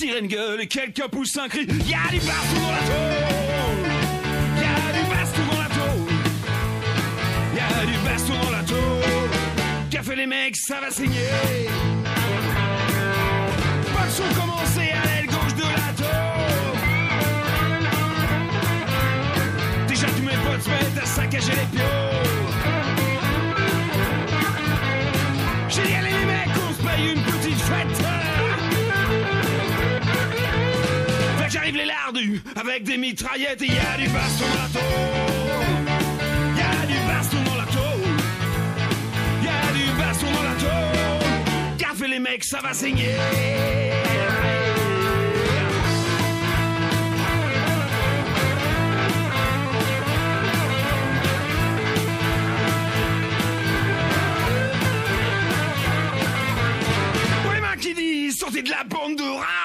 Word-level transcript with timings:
sirènes 0.00 0.28
gueulent 0.28 0.62
et 0.62 0.66
quelqu'un 0.66 1.08
pousse 1.08 1.36
un 1.36 1.46
cri. 1.48 1.66
Y'a 1.66 2.08
du 2.10 2.20
baston 2.20 2.60
dans 2.62 2.72
la 2.72 2.78
tôle. 2.88 3.90
Y'a 4.56 4.92
du 4.96 5.04
baston 5.10 5.42
dans 5.52 5.60
la 5.60 5.68
tôle. 5.68 6.14
Y'a 7.54 7.84
du 7.84 7.98
baston 8.02 8.32
dans 8.42 8.50
la 8.50 8.62
tôle. 8.62 8.78
Fait 10.02 10.16
les 10.16 10.26
mecs, 10.26 10.56
ça 10.56 10.80
va 10.80 10.90
saigner. 10.90 11.28
Pas 13.94 14.06
de 14.06 14.10
son 14.10 14.22
commencé 14.40 14.80
à 14.80 15.04
l'aile 15.06 15.26
gauche 15.26 15.54
de 15.54 15.60
la 15.60 15.92
tôle. 15.98 16.78
Déjà 19.86 20.06
tous 20.06 20.22
mes 20.22 20.38
potes 20.42 20.62
se 20.62 20.70
mettent 20.70 21.02
à 21.02 21.04
saccager 21.04 21.52
les 21.52 21.66
pions. 21.76 21.84
J'ai 25.68 25.82
dit 25.82 25.94
allez 25.94 26.08
les 26.08 26.24
mecs, 26.24 26.56
on 26.66 26.72
se 26.72 26.82
paye 26.82 27.12
une 27.12 27.29
J'arrive 31.70 31.86
les 31.86 31.92
lardus 31.92 32.42
avec 32.56 32.82
des 32.82 32.96
mitraillettes 32.96 33.62
et 33.62 33.66
y 33.66 33.78
a 33.78 33.96
du 33.96 34.08
baston 34.08 34.44
dans 34.44 34.60
la. 34.60 34.68
Y 36.56 36.62
a 36.62 36.86
du 36.86 36.94
baston 37.06 37.36
dans 37.44 37.54
la 37.54 37.66
tôle. 37.66 38.10
Y 39.42 39.48
a 39.48 39.72
du 39.72 39.84
baston 39.96 40.26
dans 40.32 40.42
la 40.42 40.54
tôle. 40.54 42.08
Les 42.08 42.18
mecs, 42.18 42.44
ça 42.44 42.60
va 42.60 42.72
saigner. 42.72 43.14
Pour 57.44 57.76
qui 57.80 57.94
disent 57.94 58.38
sortez 58.38 58.62
de 58.62 58.70
la 58.70 58.82
bande 58.84 59.16
de 59.16 59.22
rats 59.22 59.59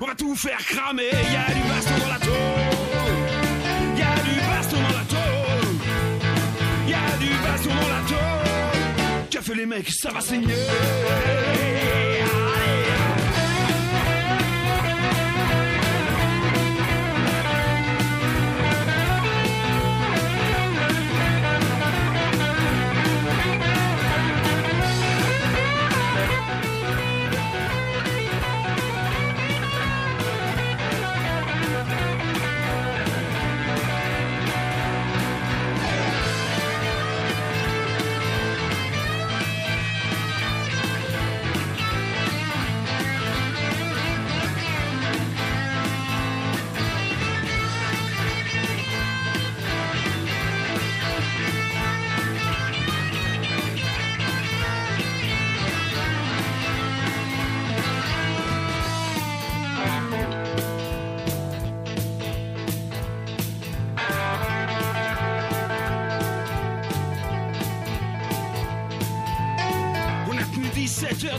on 0.00 0.06
va 0.06 0.14
tout 0.16 0.34
faire 0.34 0.58
cramer. 0.58 1.04
Y 1.04 1.36
a 1.36 1.54
du 1.54 1.62
baston 1.68 1.98
dans 2.00 2.08
la 2.08 2.18
tôle. 2.18 2.34
Y 3.96 4.02
du 4.24 4.40
baston 4.40 4.76
dans 4.76 4.98
la 4.98 5.04
tôle. 5.04 5.68
Y 6.88 6.94
a 6.94 7.18
du 7.18 7.28
baston 7.44 7.70
dans 7.70 7.88
la 7.88 8.02
tôle. 8.08 9.28
Qu'a 9.30 9.42
fait 9.42 9.54
les 9.54 9.66
mecs, 9.66 9.90
ça 9.90 10.10
va 10.10 10.20
saigner 10.20 10.54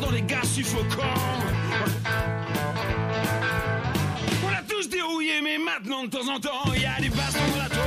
dans 0.02 0.12
les 0.12 0.22
gaz 0.22 0.50
suffocants. 0.54 1.00
On 4.44 4.50
a 4.50 4.62
tous 4.68 4.90
dérouillé, 4.90 5.42
mais 5.42 5.58
maintenant 5.58 6.04
de 6.04 6.10
temps 6.10 6.28
en 6.28 6.40
temps, 6.40 6.74
il 6.76 6.82
y 6.82 6.86
a 6.86 7.00
du 7.00 7.10
baston 7.10 7.40
dans 7.52 7.64
la 7.64 7.70
tôle. 7.70 7.82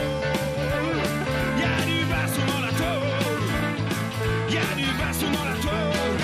Il 1.56 1.60
y 1.60 1.64
a 1.64 1.84
du 1.84 2.04
baston 2.06 2.42
dans 2.46 2.60
la 2.60 2.72
tôle. 2.72 3.08
Il 4.48 4.54
y 4.54 4.58
a 4.58 4.74
du 4.74 4.86
baston 4.98 5.30
dans 5.30 5.44
la 5.44 5.56
tôle. 5.56 6.18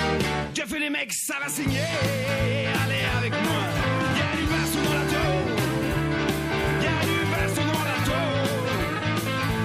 J'ai 0.55 0.65
fait 0.65 0.79
les 0.79 0.89
mecs, 0.89 1.13
ça 1.13 1.35
va 1.41 1.47
signer. 1.47 1.79
Allez 2.83 3.05
avec 3.19 3.31
moi. 3.31 3.61
Il 4.13 4.17
y 4.17 4.23
a 4.23 4.35
du 4.35 4.45
baston 4.51 4.81
dans 4.83 4.93
la 4.93 5.05
tôle. 5.05 5.51
Il 6.79 6.83
y 6.83 6.87
a 6.87 7.01
du 7.05 7.17
baston 7.31 7.65
dans 7.71 7.85
la 7.85 7.99
tôle. 8.09 8.49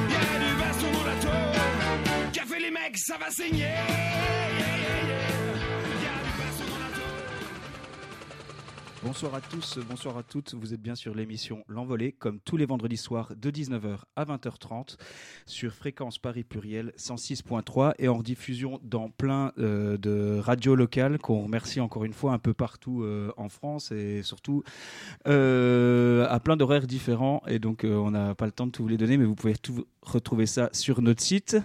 Il 0.09 0.13
y 0.13 0.17
a 0.17 0.39
du 0.45 0.53
baston 0.61 0.89
dans 0.93 1.07
la 1.07 1.17
tôle. 1.23 1.61
J'ai 2.33 2.43
fait 2.43 2.61
les 2.61 2.71
mecs, 2.71 2.99
ça 2.99 3.17
va 3.19 3.31
signer. 3.31 4.16
Bonsoir 9.07 9.37
à 9.37 9.41
tous, 9.41 9.79
bonsoir 9.89 10.19
à 10.19 10.25
toutes. 10.25 10.55
Vous 10.55 10.75
êtes 10.75 10.83
bien 10.83 10.97
sur 10.97 11.15
l'émission 11.15 11.63
L'Envolée, 11.69 12.11
comme 12.11 12.41
tous 12.41 12.57
les 12.57 12.67
vendredis 12.67 12.97
soirs 12.97 13.35
de 13.37 13.53
19h 13.53 13.99
à 14.17 14.25
20h30 14.25 14.97
sur 15.47 15.73
fréquence 15.73 16.19
Paris 16.19 16.43
Pluriel 16.43 16.93
106.3 16.99 17.93
et 18.01 18.09
en 18.09 18.17
rediffusion 18.17 18.81
dans 18.83 19.09
plein 19.09 19.53
euh, 19.59 19.97
de 19.97 20.41
radios 20.41 20.75
locales 20.75 21.19
qu'on 21.19 21.43
remercie 21.43 21.79
encore 21.79 22.05
une 22.05 22.15
fois 22.15 22.33
un 22.33 22.41
peu 22.41 22.53
partout 22.53 23.05
euh, 23.05 23.33
en 23.37 23.49
France 23.49 23.93
et 23.93 24.25
surtout 24.25 24.65
euh, 25.29 26.27
à 26.29 26.41
plein 26.41 26.57
d'horaires 26.57 26.89
différents. 26.89 27.45
Et 27.47 27.61
donc 27.61 27.85
on 27.85 28.11
n'a 28.11 28.35
pas 28.35 28.47
le 28.47 28.53
temps 28.53 28.67
de 28.67 28.73
tout 28.73 28.83
vous 28.83 28.89
les 28.89 28.97
donner, 28.97 29.19
mais 29.19 29.25
vous 29.25 29.37
pouvez 29.37 29.55
tout 29.55 29.87
retrouver 30.09 30.47
ça 30.47 30.71
sur 30.73 31.03
notre 31.03 31.23
site. 31.23 31.57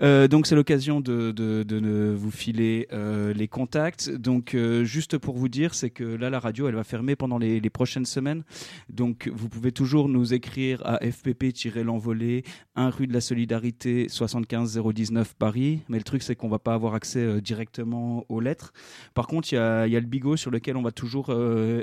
Euh, 0.00 0.28
donc 0.28 0.46
c'est 0.46 0.54
l'occasion 0.54 1.00
de, 1.00 1.32
de, 1.32 1.62
de 1.62 2.14
vous 2.16 2.30
filer 2.30 2.88
euh, 2.92 3.32
les 3.34 3.48
contacts. 3.48 4.10
Donc 4.10 4.54
euh, 4.54 4.84
juste 4.84 5.18
pour 5.18 5.36
vous 5.36 5.48
dire, 5.48 5.74
c'est 5.74 5.90
que 5.90 6.04
là 6.04 6.30
la 6.30 6.40
radio 6.40 6.68
elle 6.68 6.74
va 6.74 6.84
fermer 6.84 7.16
pendant 7.16 7.38
les, 7.38 7.60
prochaines 7.70 8.04
semaines. 8.04 8.42
Donc 8.90 9.30
vous 9.34 9.48
pouvez 9.48 9.72
toujours 9.72 10.08
nous 10.08 10.34
écrire 10.34 10.82
à 10.84 10.98
fpp-l'envolée, 10.98 12.44
1 12.76 12.90
rue 12.90 13.06
de 13.06 13.14
la 13.14 13.20
Solidarité 13.20 14.08
75 14.08 14.80
019 14.94 15.34
Paris. 15.34 15.82
Mais 15.88 15.98
le 15.98 16.04
truc 16.04 16.22
c'est 16.22 16.36
qu'on 16.36 16.48
va 16.48 16.58
pas 16.58 16.74
avoir 16.74 16.94
accès 16.94 17.40
directement 17.40 18.26
aux 18.28 18.40
lettres. 18.40 18.72
Par 19.14 19.26
contre 19.26 19.52
il 19.52 19.56
y 19.56 19.58
a, 19.58 19.86
y 19.86 19.96
a 19.96 20.00
le 20.00 20.06
bigot 20.06 20.36
sur 20.36 20.50
lequel 20.50 20.76
on 20.76 20.82
va 20.82 20.92
toujours 20.92 21.30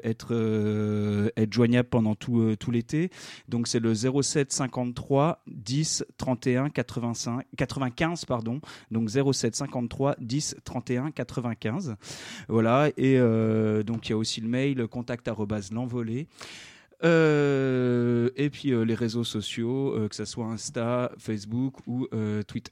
être, 0.03 0.33
être 1.35 1.53
joignable 1.53 1.89
pendant 1.89 2.15
tout, 2.15 2.55
tout 2.59 2.71
l'été. 2.71 3.09
Donc 3.47 3.67
c'est 3.67 3.79
le 3.79 3.93
07 3.93 4.51
53 4.51 5.41
10 5.47 5.98
31 6.17 6.69
85 6.69 7.45
95 7.57 8.25
pardon. 8.25 8.61
Donc 8.91 9.09
07 9.09 9.55
53 9.55 10.15
10 10.19 10.57
31 10.63 11.11
95. 11.11 11.95
Voilà 12.47 12.89
et 12.97 13.17
euh, 13.17 13.83
donc 13.83 14.09
il 14.09 14.11
y 14.11 14.13
a 14.13 14.17
aussi 14.17 14.41
le 14.41 14.47
mail 14.47 14.87
contact 14.87 15.27
l'envolée. 15.71 16.27
Euh, 17.03 18.29
et 18.35 18.49
puis 18.49 18.71
euh, 18.71 18.83
les 18.83 18.95
réseaux 18.95 19.23
sociaux, 19.23 19.95
euh, 19.95 20.09
que 20.09 20.15
ce 20.15 20.25
soit 20.25 20.45
Insta, 20.45 21.11
Facebook 21.17 21.75
ou 21.87 22.07
euh, 22.13 22.43
Twitter. 22.43 22.71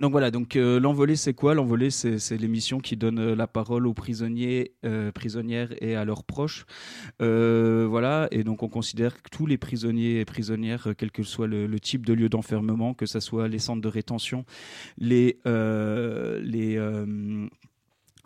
Donc 0.00 0.10
voilà, 0.10 0.32
donc 0.32 0.56
euh, 0.56 0.80
l'envolée 0.80 1.14
c'est 1.14 1.34
quoi? 1.34 1.54
L'envolée 1.54 1.90
c'est 1.90 2.36
l'émission 2.36 2.80
qui 2.80 2.96
donne 2.96 3.20
euh, 3.20 3.36
la 3.36 3.46
parole 3.46 3.86
aux 3.86 3.94
prisonniers, 3.94 4.72
euh, 4.84 5.12
prisonnières 5.12 5.72
et 5.80 5.94
à 5.94 6.04
leurs 6.04 6.24
proches. 6.24 6.66
Voilà, 7.20 8.26
et 8.32 8.42
donc 8.42 8.62
on 8.64 8.68
considère 8.68 9.22
que 9.22 9.30
tous 9.30 9.46
les 9.46 9.56
prisonniers 9.56 10.18
et 10.18 10.24
prisonnières, 10.24 10.88
quel 10.98 11.12
que 11.12 11.22
soit 11.22 11.46
le, 11.46 11.78
type 11.78 12.04
de 12.06 12.12
lieu 12.12 12.28
d'enfermement, 12.28 12.92
que 12.94 13.06
ce 13.06 13.20
soit 13.20 13.46
les 13.46 13.58
centres 13.60 13.82
de 13.82 13.88
rétention, 13.88 14.44
les 14.98 15.38
les 15.44 16.78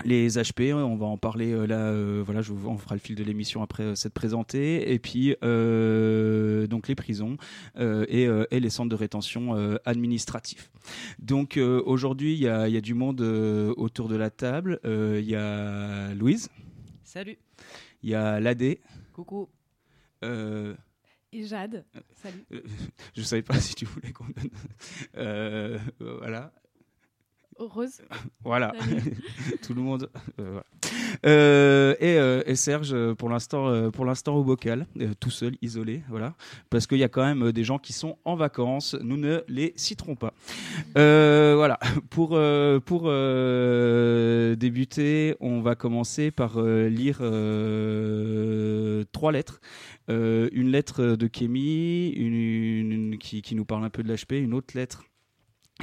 les 0.05 0.29
HP, 0.39 0.73
on 0.73 0.97
va 0.97 1.07
en 1.07 1.17
parler 1.19 1.53
euh, 1.53 1.67
là. 1.67 1.79
euh, 1.91 2.23
voilà, 2.25 2.41
je 2.41 2.53
vous, 2.53 2.69
on 2.69 2.79
fera 2.79 2.95
le 2.95 3.01
fil 3.01 3.15
de 3.17 3.25
l'émission 3.25 3.63
après 3.63 3.83
euh, 3.83 3.95
cette 3.95 4.15
présentée. 4.15 4.93
Et 4.93 4.99
puis 4.99 5.35
euh, 5.43 6.67
donc 6.67 6.89
les 6.89 6.95
prisons 6.95 7.37
euh, 7.79 8.05
et, 8.09 8.27
euh, 8.27 8.45
et 8.51 8.61
les 8.61 8.71
centres 8.71 8.91
de 8.91 8.95
rétention 8.95 9.57
euh, 9.57 9.77
administratifs. 9.85 10.71
Donc 11.19 11.57
euh, 11.57 11.83
aujourd'hui, 11.85 12.35
il 12.35 12.41
y 12.41 12.49
a, 12.49 12.69
il 12.69 12.75
y 12.75 12.77
a 12.77 12.81
du 12.81 12.95
monde 12.95 13.21
euh, 13.21 13.75
autour 13.77 14.09
de 14.09 14.17
la 14.17 14.31
table. 14.31 14.79
Euh, 14.85 15.19
Il 15.23 15.29
y 15.29 15.35
a 15.35 16.15
Louise, 16.15 16.49
Salut. 17.05 17.37
il 18.03 18.11
y 18.11 18.15
a 18.15 18.39
Ladé. 18.41 18.81
Coucou. 19.13 19.49
Euh, 20.25 20.75
Et 21.33 21.43
Jade, 21.45 21.85
salut. 22.15 22.45
je 23.17 23.23
savais 23.23 23.43
pas 23.43 23.55
si 23.61 23.75
tu 23.75 23.85
voulais 23.85 24.13
qu'on 24.13 24.25
donne. 24.25 24.51
Euh, 25.17 25.79
voilà. 26.01 26.53
Rose. 27.59 28.01
Voilà, 28.45 28.73
tout 29.67 29.75
le 29.75 29.83
monde. 29.83 30.09
euh, 30.41 30.45
voilà. 30.51 30.65
Euh, 31.27 31.95
et, 32.01 32.17
euh, 32.19 32.43
et 32.47 32.55
Serge, 32.55 32.95
pour 33.15 33.29
l'instant, 33.29 33.91
pour 33.91 34.05
l'instant 34.07 34.37
au 34.37 34.45
bocal, 34.45 34.87
tout 35.21 35.31
seul, 35.31 35.57
isolé, 35.61 36.03
voilà, 36.09 36.35
parce 36.71 36.87
qu'il 36.87 36.99
y 36.99 37.05
a 37.05 37.09
quand 37.09 37.25
même 37.25 37.53
des 37.53 37.65
gens 37.65 37.79
qui 37.79 37.93
sont 37.93 38.17
en 38.25 38.37
vacances. 38.37 38.97
Nous 39.03 39.17
ne 39.19 39.41
les 39.49 39.73
citerons 39.77 40.15
pas. 40.17 40.33
Voilà. 40.95 41.79
Pour 42.11 42.29
pour 42.85 43.03
débuter, 44.57 45.37
on 45.41 45.61
va 45.61 45.75
commencer 45.75 46.31
par 46.31 46.61
lire 46.63 47.19
trois 49.13 49.33
lettres. 49.33 49.61
Euh, 50.11 50.49
une 50.53 50.71
lettre 50.71 51.17
de 51.17 51.27
Kémy, 51.27 52.09
une, 52.11 52.35
une- 52.35 53.19
qui, 53.19 53.43
qui 53.43 53.55
nous 53.55 53.65
parle 53.67 53.85
un 53.85 53.91
peu 53.91 54.03
de 54.03 54.11
l'HP, 54.13 54.33
une 54.43 54.55
autre 54.55 54.75
lettre 54.75 55.05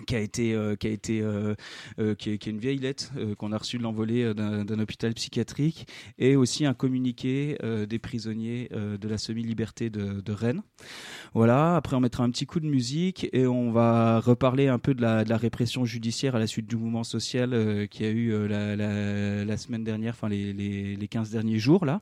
qui 0.04 0.16
a 0.16 0.20
été 0.20 0.54
euh, 0.54 0.76
qui 0.76 0.88
a 0.88 0.90
été 0.90 1.22
euh, 1.22 1.56
euh, 2.00 2.16
qui, 2.16 2.30
est, 2.30 2.48
une 2.48 2.60
vieille 2.60 2.80
lettre 2.80 3.12
euh, 3.18 3.34
qu'on 3.36 3.52
a 3.52 3.58
reçue 3.58 3.78
de 3.78 3.84
l'envolée 3.84 4.24
euh, 4.24 4.34
d'un 4.34 4.80
hôpital 4.80 5.14
psychiatrique 5.14 5.88
et 6.20 6.36
aussi 6.36 6.66
un 6.66 6.74
communiqué 6.74 7.58
euh, 7.64 7.86
des 7.86 8.00
prisonniers 8.00 8.70
de 8.72 9.08
la 9.08 9.18
semi-liberté 9.18 9.90
de, 9.90 10.22
de 10.22 10.34
Rennes. 10.34 10.62
Voilà, 11.34 11.76
après 11.76 11.96
on 11.96 12.00
mettra 12.00 12.24
un 12.24 12.30
petit 12.30 12.46
coup 12.46 12.60
de 12.60 12.68
musique 12.68 13.30
et 13.32 13.48
on 13.48 13.72
va 13.72 14.20
reparler 14.20 14.68
un 14.68 14.80
peu 14.80 14.94
de 14.94 15.02
la, 15.02 15.24
de 15.24 15.30
la 15.30 15.38
répression 15.38 15.86
judiciaire 15.86 16.36
à 16.36 16.40
la 16.40 16.48
suite 16.48 16.68
du 16.68 16.76
mouvement 16.76 17.04
social 17.04 17.88
qui 17.90 18.04
a 18.06 18.10
eu 18.10 18.48
la, 18.48 18.76
la, 18.76 19.46
la 19.46 19.58
semaine 19.58 19.84
dernière, 19.84 20.14
enfin 20.14 20.30
les, 20.30 20.54
les, 20.54 20.96
les 20.96 21.08
15 21.08 21.32
derniers 21.32 21.60
jours 21.60 21.86
là. 21.86 22.02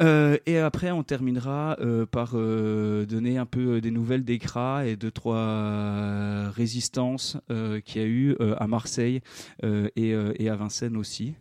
Euh, 0.00 0.36
et 0.46 0.58
après, 0.58 0.90
on 0.90 1.02
terminera 1.02 1.76
euh, 1.80 2.06
par 2.06 2.32
euh, 2.34 3.06
donner 3.06 3.38
un 3.38 3.46
peu 3.46 3.80
des 3.80 3.90
nouvelles 3.90 4.24
d'Ecra 4.24 4.86
et 4.86 4.96
deux 4.96 5.10
trois 5.10 6.50
résistances 6.50 7.38
qu'il 7.84 8.02
y 8.02 8.04
a 8.04 8.08
eu 8.08 8.36
à 8.58 8.66
Marseille 8.66 9.20
et, 9.62 10.14
à 10.14 10.56
Vincennes 10.56 10.96
aussi. 10.96 11.34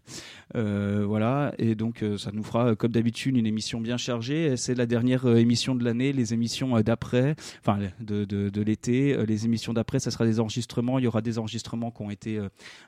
Voilà, 0.53 1.53
et 1.57 1.75
donc 1.75 2.03
ça 2.17 2.31
nous 2.33 2.43
fera, 2.43 2.75
comme 2.75 2.91
d'habitude, 2.91 3.37
une 3.37 3.45
émission 3.45 3.81
bien 3.81 3.97
chargée. 3.97 4.55
C'est 4.57 4.75
la 4.75 4.85
dernière 4.85 5.27
émission 5.27 5.75
de 5.75 5.83
l'année. 5.83 6.13
Les 6.13 6.33
émissions 6.33 6.79
d'après, 6.81 7.35
enfin 7.59 7.79
de, 7.99 8.25
de, 8.25 8.49
de 8.49 8.61
l'été, 8.61 9.17
les 9.25 9.45
émissions 9.45 9.73
d'après, 9.73 9.99
ça 9.99 10.11
sera 10.11 10.25
des 10.25 10.39
enregistrements. 10.39 10.99
Il 10.99 11.05
y 11.05 11.07
aura 11.07 11.21
des 11.21 11.39
enregistrements 11.39 11.91
qui 11.91 12.01
ont 12.01 12.11
été 12.11 12.39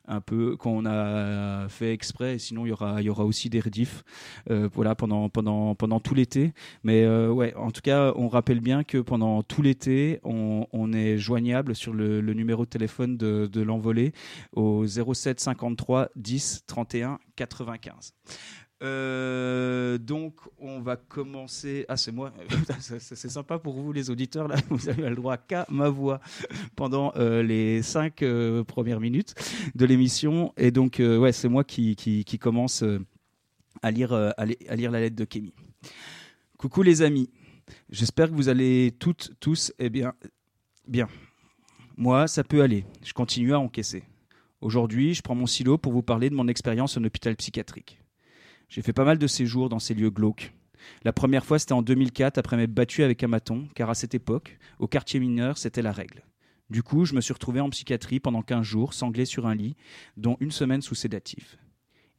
un 0.07 0.21
peu, 0.21 0.55
qu'on 0.57 0.85
a 0.85 1.67
fait 1.69 1.93
exprès. 1.93 2.35
Et 2.35 2.39
sinon, 2.39 2.65
il 2.65 2.69
y 2.69 2.73
aura, 2.73 3.01
il 3.01 3.05
y 3.05 3.09
aura 3.09 3.25
aussi 3.25 3.49
des 3.49 3.59
rediffs 3.59 4.03
voilà, 4.47 4.95
pendant, 4.95 5.29
pendant, 5.29 5.56
pendant 5.75 5.99
tout 5.99 6.13
l'été. 6.13 6.53
Mais 6.83 7.03
euh, 7.03 7.29
ouais, 7.31 7.53
en 7.55 7.71
tout 7.71 7.81
cas, 7.81 8.13
on 8.15 8.27
rappelle 8.27 8.59
bien 8.59 8.83
que 8.83 8.97
pendant 8.97 9.43
tout 9.43 9.61
l'été, 9.61 10.19
on, 10.23 10.65
est 10.93 11.17
joignable 11.17 11.75
sur 11.75 11.93
le, 11.93 12.21
numéro 12.21 12.63
de 12.63 12.69
téléphone 12.69 13.17
de, 13.17 13.47
de 13.51 13.61
l'envolée 13.61 14.13
au 14.53 14.85
07 14.87 15.39
53 15.39 16.09
10 16.15 16.63
31 16.65 17.19
95. 17.35 18.13
Euh, 18.83 19.97
donc 19.97 20.35
on 20.59 20.81
va 20.81 20.95
commencer. 20.95 21.85
Ah 21.87 21.97
c'est 21.97 22.11
moi. 22.11 22.31
C'est 22.79 23.29
sympa 23.29 23.57
pour 23.57 23.73
vous 23.73 23.91
les 23.91 24.09
auditeurs 24.09 24.47
là. 24.47 24.55
Vous 24.69 24.89
avez 24.89 25.09
le 25.09 25.15
droit 25.15 25.37
qu'à 25.37 25.65
ma 25.69 25.89
voix 25.89 26.19
pendant 26.75 27.11
euh, 27.15 27.41
les 27.41 27.81
cinq 27.81 28.21
euh, 28.21 28.63
premières 28.63 28.99
minutes 28.99 29.33
de 29.73 29.85
l'émission. 29.85 30.53
Et 30.57 30.71
donc 30.71 30.97
ouais 30.99 31.31
c'est 31.31 31.49
moi 31.49 31.63
qui, 31.63 31.95
commence 32.39 32.83
à 33.81 33.91
lire 33.91 34.13
euh, 34.13 34.31
à, 34.37 34.45
li- 34.45 34.57
à 34.67 34.75
lire 34.75 34.91
la 34.91 34.99
lettre 34.99 35.15
de 35.15 35.25
Kémy. 35.25 35.53
Coucou 36.57 36.81
les 36.83 37.01
amis. 37.01 37.29
J'espère 37.89 38.29
que 38.29 38.35
vous 38.35 38.49
allez 38.49 38.93
toutes 38.99 39.31
tous 39.39 39.73
eh 39.79 39.89
bien 39.89 40.13
bien. 40.87 41.07
Moi 41.97 42.27
ça 42.27 42.43
peut 42.43 42.61
aller. 42.61 42.85
Je 43.03 43.13
continue 43.13 43.53
à 43.53 43.59
encaisser. 43.59 44.03
Aujourd'hui, 44.61 45.13
je 45.13 45.21
prends 45.21 45.35
mon 45.35 45.45
silo 45.45 45.77
pour 45.77 45.91
vous 45.91 46.01
parler 46.01 46.29
de 46.29 46.35
mon 46.35 46.47
expérience 46.47 46.97
en 46.97 47.03
hôpital 47.03 47.35
psychiatrique. 47.35 47.99
J'ai 48.69 48.81
fait 48.81 48.93
pas 48.93 49.05
mal 49.05 49.17
de 49.19 49.27
séjours 49.27 49.69
dans 49.69 49.79
ces 49.79 49.93
lieux 49.93 50.09
glauques. 50.09 50.51
La 51.03 51.13
première 51.13 51.45
fois, 51.45 51.59
c'était 51.59 51.73
en 51.73 51.81
2004, 51.83 52.37
après 52.37 52.57
m'être 52.57 52.73
battu 52.73 53.03
avec 53.03 53.23
un 53.23 53.27
maton, 53.27 53.67
car 53.75 53.89
à 53.89 53.95
cette 53.95 54.15
époque, 54.15 54.57
au 54.79 54.87
quartier 54.87 55.19
mineur, 55.19 55.57
c'était 55.57 55.81
la 55.83 55.91
règle. 55.91 56.23
Du 56.69 56.81
coup, 56.81 57.05
je 57.05 57.13
me 57.13 57.21
suis 57.21 57.33
retrouvé 57.33 57.59
en 57.59 57.69
psychiatrie 57.69 58.19
pendant 58.19 58.41
15 58.41 58.63
jours, 58.63 58.93
sanglé 58.93 59.25
sur 59.25 59.45
un 59.47 59.55
lit, 59.55 59.75
dont 60.17 60.37
une 60.39 60.51
semaine 60.51 60.81
sous 60.81 60.95
sédatif. 60.95 61.57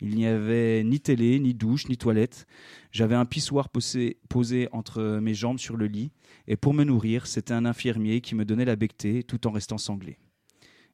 Il 0.00 0.14
n'y 0.14 0.26
avait 0.26 0.84
ni 0.84 1.00
télé, 1.00 1.40
ni 1.40 1.54
douche, 1.54 1.88
ni 1.88 1.96
toilette. 1.96 2.46
J'avais 2.92 3.16
un 3.16 3.24
pissoir 3.24 3.68
posé, 3.68 4.68
entre 4.72 5.18
mes 5.20 5.34
jambes 5.34 5.58
sur 5.58 5.76
le 5.76 5.86
lit, 5.86 6.12
et 6.46 6.56
pour 6.56 6.72
me 6.72 6.84
nourrir, 6.84 7.26
c'était 7.26 7.54
un 7.54 7.64
infirmier 7.64 8.20
qui 8.20 8.34
me 8.34 8.44
donnait 8.44 8.64
la 8.64 8.76
bectée 8.76 9.22
tout 9.24 9.46
en 9.46 9.50
restant 9.50 9.78
sanglé. 9.78 10.18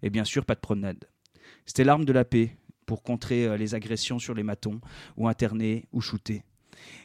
Et 0.03 0.11
bien 0.11 0.25
sûr, 0.25 0.45
pas 0.45 0.55
de 0.55 0.61
promenade. 0.61 1.05
C'était 1.67 1.85
l'arme 1.85 2.05
de 2.05 2.13
la 2.13 2.25
paix 2.25 2.57
pour 2.87 3.03
contrer 3.03 3.47
euh, 3.47 3.57
les 3.57 3.75
agressions 3.75 4.19
sur 4.19 4.35
les 4.35 4.43
matons, 4.43 4.81
ou 5.17 5.29
interner, 5.29 5.87
ou 5.93 6.01
shooter. 6.01 6.43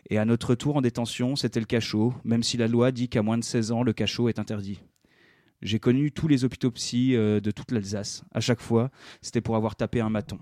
Et 0.09 0.17
à 0.17 0.25
notre 0.25 0.49
retour 0.49 0.75
en 0.75 0.81
détention, 0.81 1.35
c'était 1.35 1.59
le 1.59 1.65
cachot, 1.65 2.13
même 2.23 2.43
si 2.43 2.57
la 2.57 2.67
loi 2.67 2.91
dit 2.91 3.09
qu'à 3.09 3.21
moins 3.21 3.37
de 3.37 3.43
16 3.43 3.71
ans, 3.71 3.83
le 3.83 3.93
cachot 3.93 4.29
est 4.29 4.39
interdit. 4.39 4.81
J'ai 5.61 5.79
connu 5.79 6.11
tous 6.11 6.27
les 6.27 6.47
psy 6.47 7.15
euh, 7.15 7.39
de 7.39 7.51
toute 7.51 7.71
l'Alsace. 7.71 8.23
À 8.33 8.39
chaque 8.39 8.61
fois, 8.61 8.91
c'était 9.21 9.41
pour 9.41 9.55
avoir 9.55 9.75
tapé 9.75 9.99
un 9.99 10.09
maton. 10.09 10.39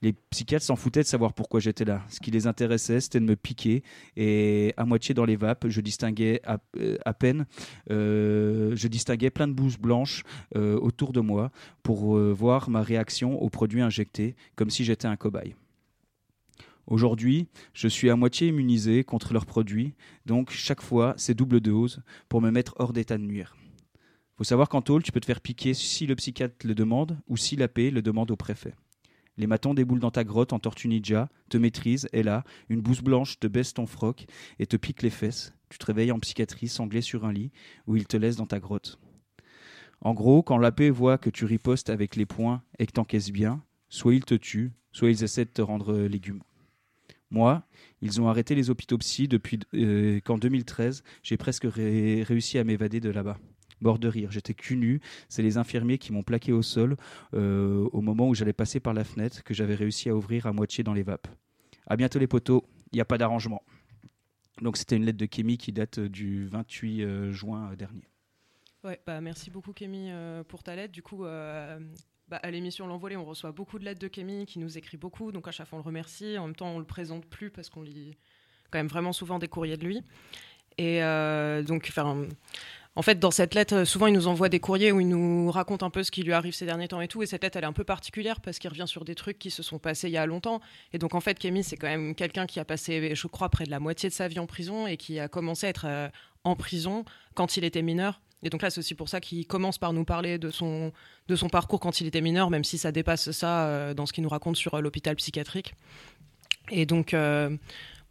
Les 0.00 0.12
psychiatres 0.12 0.64
s'en 0.64 0.76
foutaient 0.76 1.02
de 1.02 1.06
savoir 1.06 1.32
pourquoi 1.32 1.58
j'étais 1.58 1.84
là. 1.84 2.04
Ce 2.08 2.20
qui 2.20 2.30
les 2.30 2.46
intéressait, 2.46 3.00
c'était 3.00 3.20
de 3.20 3.24
me 3.24 3.34
piquer. 3.34 3.82
Et 4.16 4.72
à 4.76 4.84
moitié 4.84 5.14
dans 5.14 5.24
les 5.24 5.36
vapes, 5.36 5.66
je 5.68 5.80
distinguais 5.80 6.40
à, 6.44 6.58
euh, 6.76 6.96
peine, 7.18 7.46
euh, 7.90 8.76
je 8.76 8.88
distinguais 8.88 9.30
plein 9.30 9.48
de 9.48 9.52
bouches 9.52 9.78
blanches 9.78 10.22
euh, 10.56 10.78
autour 10.78 11.12
de 11.12 11.20
moi 11.20 11.50
pour 11.82 12.18
voir 12.18 12.70
ma 12.70 12.82
réaction 12.82 13.40
aux 13.40 13.48
produits 13.48 13.80
injectés, 13.80 14.36
comme 14.56 14.70
si 14.70 14.84
j'étais 14.84 15.08
un 15.08 15.16
cobaye. 15.16 15.54
Aujourd'hui, 16.86 17.48
je 17.74 17.88
suis 17.88 18.08
à 18.08 18.16
moitié 18.16 18.48
immunisé 18.48 19.04
contre 19.04 19.32
leurs 19.32 19.46
produits, 19.46 19.94
donc 20.26 20.50
chaque 20.50 20.80
fois, 20.80 21.14
c'est 21.16 21.34
double 21.34 21.60
dose 21.60 22.02
pour 22.28 22.40
me 22.40 22.50
mettre 22.50 22.74
hors 22.78 22.92
d'état 22.92 23.18
de 23.18 23.24
nuire. 23.24 23.56
faut 24.36 24.44
savoir 24.44 24.68
qu'en 24.68 24.80
tôle, 24.80 25.02
tu 25.02 25.12
peux 25.12 25.20
te 25.20 25.26
faire 25.26 25.40
piquer 25.40 25.74
si 25.74 26.06
le 26.06 26.14
psychiatre 26.14 26.66
le 26.66 26.74
demande 26.74 27.18
ou 27.26 27.36
si 27.36 27.56
la 27.56 27.68
paix 27.68 27.90
le 27.90 28.00
demande 28.00 28.30
au 28.30 28.36
préfet. 28.36 28.74
Les 29.38 29.46
matons 29.46 29.72
déboulent 29.72 30.00
dans 30.00 30.10
ta 30.10 30.24
grotte 30.24 30.52
en 30.52 30.58
tortue 30.58 30.88
ninja, 30.88 31.30
te 31.48 31.56
maîtrisent, 31.56 32.08
et 32.12 32.24
là, 32.24 32.42
une 32.68 32.80
bouse 32.80 33.00
blanche 33.00 33.38
te 33.38 33.46
baisse 33.46 33.72
ton 33.72 33.86
froc 33.86 34.26
et 34.58 34.66
te 34.66 34.76
pique 34.76 35.02
les 35.02 35.10
fesses. 35.10 35.54
Tu 35.70 35.78
te 35.78 35.86
réveilles 35.86 36.10
en 36.10 36.18
psychiatrie, 36.18 36.66
sanglé 36.66 37.00
sur 37.00 37.24
un 37.24 37.32
lit, 37.32 37.52
où 37.86 37.94
ils 37.96 38.06
te 38.06 38.16
laissent 38.16 38.36
dans 38.36 38.46
ta 38.46 38.58
grotte. 38.58 38.98
En 40.00 40.12
gros, 40.12 40.42
quand 40.42 40.58
la 40.58 40.72
paix 40.72 40.90
voit 40.90 41.18
que 41.18 41.30
tu 41.30 41.44
ripostes 41.44 41.88
avec 41.88 42.16
les 42.16 42.26
poings 42.26 42.62
et 42.80 42.86
que 42.86 42.92
t'encaisses 42.92 43.30
bien, 43.30 43.62
soit 43.88 44.14
ils 44.14 44.24
te 44.24 44.34
tuent, 44.34 44.72
soit 44.90 45.10
ils 45.10 45.22
essaient 45.22 45.44
de 45.44 45.50
te 45.50 45.62
rendre 45.62 45.92
euh, 45.92 46.08
légumes. 46.08 46.42
Moi, 47.30 47.62
ils 48.00 48.20
ont 48.20 48.28
arrêté 48.28 48.54
les 48.56 48.70
psy 48.98 49.28
depuis 49.28 49.60
euh, 49.74 50.20
qu'en 50.20 50.38
2013, 50.38 51.04
j'ai 51.22 51.36
presque 51.36 51.64
ré- 51.64 52.22
réussi 52.22 52.58
à 52.58 52.64
m'évader 52.64 53.00
de 53.00 53.10
là-bas. 53.10 53.38
Bord 53.80 53.98
de 53.98 54.08
rire, 54.08 54.30
j'étais 54.30 54.54
cul 54.54 54.76
nu, 54.76 55.00
c'est 55.28 55.42
les 55.42 55.56
infirmiers 55.56 55.98
qui 55.98 56.12
m'ont 56.12 56.22
plaqué 56.22 56.52
au 56.52 56.62
sol 56.62 56.96
euh, 57.34 57.88
au 57.92 58.00
moment 58.00 58.28
où 58.28 58.34
j'allais 58.34 58.52
passer 58.52 58.80
par 58.80 58.94
la 58.94 59.04
fenêtre 59.04 59.42
que 59.44 59.54
j'avais 59.54 59.74
réussi 59.74 60.08
à 60.08 60.16
ouvrir 60.16 60.46
à 60.46 60.52
moitié 60.52 60.84
dans 60.84 60.94
les 60.94 61.02
vapes. 61.02 61.28
À 61.86 61.96
bientôt 61.96 62.18
les 62.18 62.26
poteaux, 62.26 62.64
il 62.92 62.96
n'y 62.96 63.00
a 63.00 63.04
pas 63.04 63.18
d'arrangement. 63.18 63.62
Donc 64.62 64.76
c'était 64.76 64.96
une 64.96 65.04
lettre 65.04 65.18
de 65.18 65.26
Kémy 65.26 65.58
qui 65.58 65.72
date 65.72 65.98
euh, 65.98 66.08
du 66.08 66.46
28 66.46 67.02
euh, 67.02 67.32
juin 67.32 67.70
euh, 67.72 67.76
dernier. 67.76 68.08
Ouais, 68.84 69.00
bah 69.06 69.20
merci 69.20 69.50
beaucoup 69.50 69.72
Kémy 69.72 70.10
pour 70.46 70.62
ta 70.62 70.76
lettre. 70.76 70.92
Du 70.92 71.02
coup, 71.02 71.24
bah, 71.24 71.78
à 72.30 72.50
l'émission 72.50 72.86
L'Envolée, 72.86 73.16
on 73.16 73.24
reçoit 73.24 73.50
beaucoup 73.50 73.80
de 73.80 73.84
lettres 73.84 74.00
de 74.00 74.06
Kémy 74.06 74.46
qui 74.46 74.60
nous 74.60 74.78
écrit 74.78 74.96
beaucoup. 74.96 75.32
Donc 75.32 75.48
à 75.48 75.50
chaque 75.50 75.66
fois, 75.66 75.78
on 75.78 75.82
le 75.82 75.86
remercie. 75.86 76.38
En 76.38 76.46
même 76.46 76.54
temps, 76.54 76.68
on 76.68 76.78
le 76.78 76.84
présente 76.84 77.26
plus 77.26 77.50
parce 77.50 77.70
qu'on 77.70 77.82
lit 77.82 78.16
quand 78.70 78.78
même 78.78 78.86
vraiment 78.86 79.12
souvent 79.12 79.40
des 79.40 79.48
courriers 79.48 79.76
de 79.76 79.84
lui. 79.84 80.02
Et 80.78 81.02
euh, 81.02 81.62
donc, 81.62 81.92
en 82.94 83.02
fait, 83.02 83.18
dans 83.18 83.30
cette 83.32 83.54
lettre, 83.54 83.84
souvent, 83.84 84.06
il 84.06 84.14
nous 84.14 84.28
envoie 84.28 84.48
des 84.48 84.60
courriers 84.60 84.92
où 84.92 85.00
il 85.00 85.08
nous 85.08 85.50
raconte 85.50 85.82
un 85.82 85.90
peu 85.90 86.04
ce 86.04 86.10
qui 86.10 86.22
lui 86.22 86.32
arrive 86.32 86.54
ces 86.54 86.66
derniers 86.66 86.88
temps 86.88 87.00
et 87.00 87.08
tout. 87.08 87.22
Et 87.22 87.26
cette 87.26 87.42
lettre, 87.42 87.56
elle 87.56 87.64
est 87.64 87.68
un 87.68 87.72
peu 87.72 87.84
particulière 87.84 88.40
parce 88.40 88.58
qu'il 88.58 88.70
revient 88.70 88.86
sur 88.86 89.04
des 89.04 89.16
trucs 89.16 89.38
qui 89.38 89.50
se 89.50 89.62
sont 89.62 89.78
passés 89.78 90.08
il 90.08 90.12
y 90.12 90.16
a 90.16 90.26
longtemps. 90.26 90.60
Et 90.92 90.98
donc, 90.98 91.14
en 91.14 91.20
fait, 91.20 91.38
Kémy, 91.38 91.64
c'est 91.64 91.76
quand 91.76 91.88
même 91.88 92.14
quelqu'un 92.14 92.46
qui 92.46 92.60
a 92.60 92.64
passé, 92.64 93.14
je 93.14 93.26
crois, 93.26 93.48
près 93.48 93.64
de 93.64 93.70
la 93.70 93.80
moitié 93.80 94.08
de 94.08 94.14
sa 94.14 94.28
vie 94.28 94.38
en 94.38 94.46
prison 94.46 94.86
et 94.86 94.96
qui 94.96 95.18
a 95.18 95.28
commencé 95.28 95.66
à 95.66 95.70
être 95.70 95.86
euh, 95.86 96.08
en 96.44 96.54
prison 96.54 97.04
quand 97.34 97.56
il 97.56 97.64
était 97.64 97.82
mineur. 97.82 98.20
Et 98.44 98.50
donc 98.50 98.62
là, 98.62 98.70
c'est 98.70 98.78
aussi 98.78 98.94
pour 98.94 99.08
ça 99.08 99.20
qu'il 99.20 99.46
commence 99.48 99.78
par 99.78 99.92
nous 99.92 100.04
parler 100.04 100.38
de 100.38 100.50
son, 100.50 100.92
de 101.26 101.34
son 101.34 101.48
parcours 101.48 101.80
quand 101.80 102.00
il 102.00 102.06
était 102.06 102.20
mineur, 102.20 102.50
même 102.50 102.62
si 102.62 102.78
ça 102.78 102.92
dépasse 102.92 103.32
ça 103.32 103.66
euh, 103.66 103.94
dans 103.94 104.06
ce 104.06 104.12
qu'il 104.12 104.22
nous 104.22 104.28
raconte 104.28 104.56
sur 104.56 104.80
l'hôpital 104.80 105.16
psychiatrique. 105.16 105.74
Et 106.70 106.86
donc, 106.86 107.16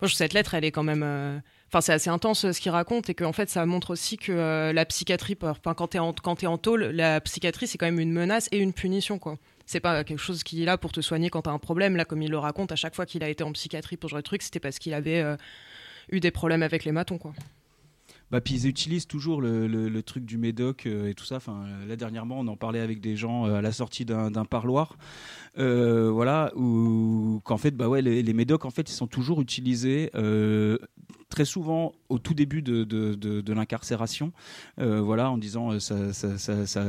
cette 0.06 0.34
lettre, 0.34 0.54
elle 0.54 0.66
est 0.66 0.72
quand 0.72 0.84
même. 0.84 1.42
Enfin, 1.68 1.82
c'est 1.82 1.94
assez 1.94 2.10
intense 2.10 2.46
euh, 2.46 2.54
ce 2.54 2.62
qu'il 2.62 2.72
raconte 2.72 3.10
et 3.10 3.16
qu'en 3.16 3.34
fait, 3.34 3.50
ça 3.50 3.66
montre 3.66 3.92
aussi 3.92 4.18
que 4.18 4.32
euh, 4.32 4.72
la 4.72 4.86
psychiatrie, 4.86 5.36
quand 5.36 5.88
t'es 5.88 6.00
en, 6.00 6.14
quand 6.14 6.38
t'es 6.38 6.48
en 6.48 6.58
tôle, 6.58 6.84
la 6.86 7.20
psychiatrie, 7.22 7.68
c'est 7.68 7.78
quand 7.78 7.86
même 7.86 8.00
une 8.00 8.14
menace 8.14 8.48
et 8.52 8.58
une 8.58 8.74
punition, 8.74 9.20
quoi. 9.20 9.38
C'est 9.66 9.82
pas 9.82 10.06
quelque 10.06 10.20
chose 10.20 10.44
qui 10.44 10.64
est 10.64 10.66
là 10.66 10.78
pour 10.78 10.94
te 10.94 11.02
soigner 11.02 11.30
quand 11.30 11.42
t'as 11.42 11.52
un 11.52 11.60
problème. 11.60 11.98
Là, 11.98 12.06
comme 12.06 12.22
il 12.22 12.32
le 12.32 12.38
raconte, 12.38 12.72
à 12.72 12.78
chaque 12.78 12.96
fois 12.96 13.06
qu'il 13.06 13.22
a 13.22 13.28
été 13.28 13.44
en 13.44 13.52
psychiatrie 13.52 13.98
pour 13.98 14.10
ce 14.10 14.12
genre 14.12 14.20
de 14.20 14.24
truc, 14.24 14.42
c'était 14.42 14.62
parce 14.62 14.80
qu'il 14.80 14.94
avait 14.94 15.20
euh, 15.20 15.36
eu 16.10 16.22
des 16.22 16.32
problèmes 16.32 16.64
avec 16.64 16.86
les 16.86 16.94
matons, 16.94 17.18
quoi. 17.18 17.34
Bah, 18.32 18.42
puis 18.42 18.56
ils 18.56 18.68
utilisent 18.68 19.08
toujours 19.08 19.42
le, 19.42 19.68
le- 19.68 20.04
truc 20.04 20.26
du 20.26 20.38
médoc 20.38 20.86
euh, 20.86 21.10
et 21.10 21.14
tout 21.14 21.26
ça. 21.26 21.38
Enfin, 21.38 21.66
là 21.88 21.96
dernièrement, 21.96 22.40
on 22.40 22.48
en 22.48 22.56
parlait 22.58 22.80
avec 22.82 23.00
des 23.02 23.16
gens 23.16 23.48
euh, 23.48 23.56
à 23.56 23.62
la 23.62 23.72
sortie 23.72 24.06
d'un 24.06 24.46
parloir, 24.46 24.98
euh, 25.58 26.10
voilà, 26.12 26.52
où 26.56 27.42
qu'en 27.44 27.58
fait, 27.58 27.72
bah 27.72 27.88
ouais, 27.90 28.02
les, 28.02 28.24
les 28.24 28.34
médocs 28.34 28.66
en 28.66 28.70
fait, 28.70 28.90
ils 28.90 28.94
sont 28.94 29.08
toujours 29.08 29.42
utilisés 29.42 30.12
très 31.30 31.46
souvent 31.46 31.94
au 32.10 32.20
tout 32.20 32.34
début 32.34 32.62
de, 32.62 32.84
de, 32.84 33.14
de, 33.14 33.42
de 33.42 33.54
l'incarcération, 33.54 34.32
voilà, 34.78 35.30
en 35.30 35.38
disant 35.38 35.80
ça, 35.80 36.14
ça, 36.14 36.38
ça, 36.38 36.84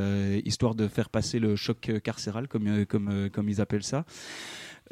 histoire 0.44 0.74
de 0.74 0.86
faire 0.86 1.08
passer 1.08 1.38
le 1.38 1.56
choc 1.56 1.90
carcéral, 2.04 2.46
comme 2.48 2.86
comme 2.86 3.30
comme 3.30 3.48
ils 3.48 3.60
appellent 3.60 3.82
ça. 3.82 4.04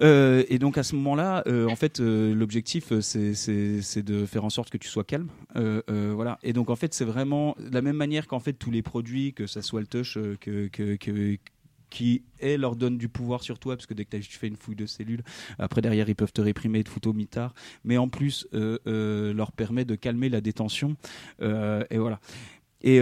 Euh, 0.02 0.44
et 0.48 0.58
donc 0.58 0.78
à 0.78 0.82
ce 0.82 0.94
moment-là, 0.96 1.42
euh, 1.46 1.68
en 1.68 1.76
fait, 1.76 2.00
euh, 2.00 2.34
l'objectif, 2.34 2.92
c'est- 3.00 4.02
de 4.02 4.26
faire 4.26 4.44
en 4.44 4.50
sorte 4.50 4.70
que 4.70 4.78
tu 4.78 4.88
sois 4.88 5.04
calme. 5.04 5.28
Voilà. 5.88 6.38
Et 6.42 6.52
donc 6.52 6.70
en 6.70 6.76
fait, 6.76 6.94
c'est 6.94 7.04
vraiment 7.04 7.56
de 7.58 7.72
la 7.72 7.82
même 7.82 7.96
manière 7.96 8.26
qu'en 8.26 8.40
fait 8.40 8.52
tous 8.52 8.70
les 8.70 8.82
produits, 8.82 9.32
que 9.32 9.46
ça 9.46 9.62
soit 9.62 9.80
le 9.80 9.86
touch, 9.86 10.18
que, 10.40 11.38
qui 11.88 12.22
est, 12.40 12.56
leur 12.56 12.76
donne 12.76 12.98
du 12.98 13.08
pouvoir 13.08 13.42
sur 13.42 13.58
toi, 13.58 13.76
parce 13.76 13.86
que 13.86 13.94
dès 13.94 14.04
que 14.04 14.16
tu 14.16 14.38
fais 14.38 14.48
une 14.48 14.56
fouille 14.56 14.76
de 14.76 14.86
cellules, 14.86 15.22
après 15.58 15.80
derrière 15.80 16.08
ils 16.08 16.14
peuvent 16.14 16.32
te 16.32 16.40
réprimer, 16.40 16.84
te 16.84 16.90
foutre 16.90 17.08
au 17.08 17.12
mitard, 17.12 17.54
mais 17.84 17.96
en 17.96 18.08
plus 18.08 18.46
leur 18.52 19.52
permet 19.52 19.84
de 19.84 19.94
calmer 19.94 20.28
la 20.28 20.40
détention. 20.40 20.96
Et 21.40 21.98
voilà. 21.98 22.20
Et 22.82 23.00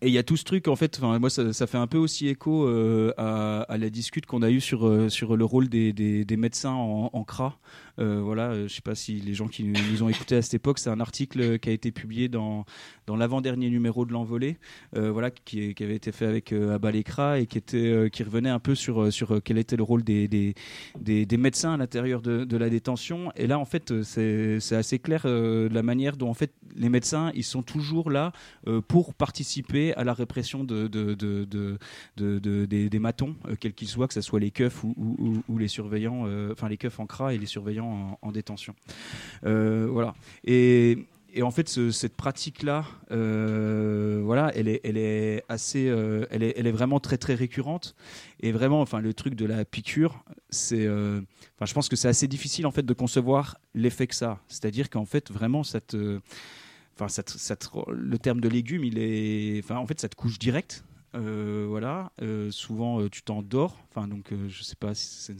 et 0.00 0.06
il 0.06 0.12
y 0.12 0.18
a 0.18 0.22
tout 0.22 0.36
ce 0.36 0.44
truc, 0.44 0.68
en 0.68 0.76
fait, 0.76 1.00
moi, 1.00 1.28
ça, 1.28 1.66
fait 1.66 1.78
un 1.78 1.88
peu 1.88 1.98
aussi 1.98 2.28
écho 2.28 2.66
euh, 2.66 3.12
à, 3.16 3.76
la 3.76 3.90
discute 3.90 4.26
qu'on 4.26 4.42
a 4.42 4.50
eue 4.50 4.60
sur, 4.60 4.86
euh, 4.86 5.08
le 5.10 5.44
rôle 5.44 5.68
des 5.68 6.36
médecins 6.36 6.72
en, 6.72 7.10
en 7.12 7.24
CRA. 7.24 7.58
Euh, 7.98 8.20
voilà, 8.22 8.50
euh, 8.50 8.68
je 8.68 8.74
sais 8.74 8.80
pas 8.80 8.94
si 8.94 9.14
les 9.20 9.34
gens 9.34 9.48
qui 9.48 9.64
nous, 9.64 10.02
ont 10.02 10.08
écoutés 10.08 10.36
à 10.36 10.42
cette 10.42 10.54
époque, 10.54 10.78
c'est 10.78 10.90
un 10.90 11.00
article 11.00 11.58
qui 11.58 11.68
a 11.68 11.72
été 11.72 11.90
publié 11.90 12.28
dans, 12.28 12.64
dans 13.06 13.16
l'avant-dernier 13.16 13.70
numéro 13.70 14.04
de 14.04 14.12
l'Envolée, 14.12 14.58
euh, 14.96 15.10
voilà, 15.10 15.30
qui, 15.30 15.74
avait 15.80 15.96
été 15.96 16.12
fait 16.12 16.26
avec 16.26 16.52
euh, 16.52 16.74
Abba 16.74 16.92
Lekra 16.92 17.40
et 17.40 17.46
qui, 17.46 17.58
était, 17.58 18.08
qui 18.12 18.22
revenait 18.22 18.50
un 18.50 18.60
peu 18.60 18.74
sur, 18.74 19.12
sur 19.12 19.40
quel 19.42 19.58
était 19.58 19.76
le 19.76 19.82
rôle 19.82 20.04
des, 20.04 20.28
des, 20.28 20.54
des, 21.00 21.36
médecins 21.36 21.74
à 21.74 21.76
l'intérieur 21.76 22.20
de, 22.22 22.44
de 22.44 22.56
la 22.56 22.68
détention. 22.70 23.32
Et 23.36 23.46
là, 23.46 23.58
en 23.58 23.64
fait, 23.64 24.02
c'est 24.02 24.58
assez 24.72 24.98
clair 24.98 25.22
euh, 25.24 25.68
la 25.70 25.82
manière 25.82 26.16
dont 26.16 26.28
en 26.28 26.34
fait, 26.34 26.52
les 26.76 26.88
médecins, 26.88 27.32
ils 27.34 27.44
sont 27.44 27.62
toujours 27.62 28.10
là 28.10 28.32
pour 28.88 29.14
participer 29.14 29.94
à 29.94 30.04
la 30.04 30.12
répression 30.12 30.62
de, 30.64 30.86
de, 30.88 31.14
de, 31.14 31.44
de, 31.44 31.78
de- 32.16 32.38
de- 32.38 32.66
des, 32.66 32.98
matons, 32.98 33.34
quels 33.60 33.72
qu'ils 33.72 33.88
soient, 33.88 34.06
que 34.08 34.14
ce 34.14 34.20
soit 34.20 34.40
les 34.40 34.50
keufs 34.50 34.84
ou, 34.84 35.42
ou- 35.48 35.58
les 35.58 35.68
surveillants, 35.68 36.26
enfin 36.52 36.68
les 36.68 36.76
keufs 36.76 37.00
en 37.00 37.06
CRA 37.06 37.34
et 37.34 37.38
les 37.38 37.46
surveillants 37.46 37.87
en, 37.88 38.18
en 38.22 38.32
détention. 38.32 38.74
Euh, 39.44 39.88
voilà. 39.90 40.14
Et, 40.44 41.06
en 41.42 41.50
fait, 41.50 41.68
ce- 41.68 41.90
cette 41.92 42.16
pratique-là, 42.16 42.84
euh, 43.12 44.20
voilà, 44.24 44.50
elle 44.56 44.66
est, 44.68 45.44
assez, 45.48 45.88
euh, 45.88 46.26
elle 46.30 46.42
est, 46.42 46.72
vraiment 46.72 46.98
très 47.00 47.16
très 47.16 47.34
récurrente. 47.34 47.94
Et 48.40 48.50
vraiment, 48.50 48.80
enfin, 48.80 49.00
le 49.00 49.14
truc 49.14 49.34
de 49.34 49.44
la 49.46 49.64
piqûre, 49.64 50.24
c'est, 50.50 50.84
je 50.86 51.74
pense 51.74 51.88
que 51.88 51.96
c'est 51.96 52.08
assez 52.08 52.26
difficile 52.28 52.66
en 52.66 52.70
fait 52.72 52.82
de 52.84 52.94
concevoir 52.94 53.58
l'effet 53.74 54.06
que 54.06 54.14
ça. 54.14 54.40
C'est-à-dire 54.48 54.90
qu'en 54.90 55.04
fait, 55.04 55.30
vraiment, 55.30 55.60
enfin, 55.60 57.06
le 57.88 58.18
terme 58.18 58.40
de 58.40 58.48
légume, 58.48 58.84
il 58.84 58.98
est, 58.98 59.70
en 59.70 59.86
fait, 59.86 60.00
ça 60.00 60.08
te 60.08 60.16
couche 60.16 60.38
direct. 60.38 60.84
Euh, 61.14 61.66
voilà, 61.68 62.12
Euh, 62.20 62.50
souvent 62.50 63.00
euh, 63.00 63.08
tu 63.08 63.22
t'endors. 63.22 63.76
Enfin, 63.90 64.08
donc 64.08 64.32
je 64.48 64.62
sais 64.62 64.76
pas 64.76 64.94
si 64.94 65.32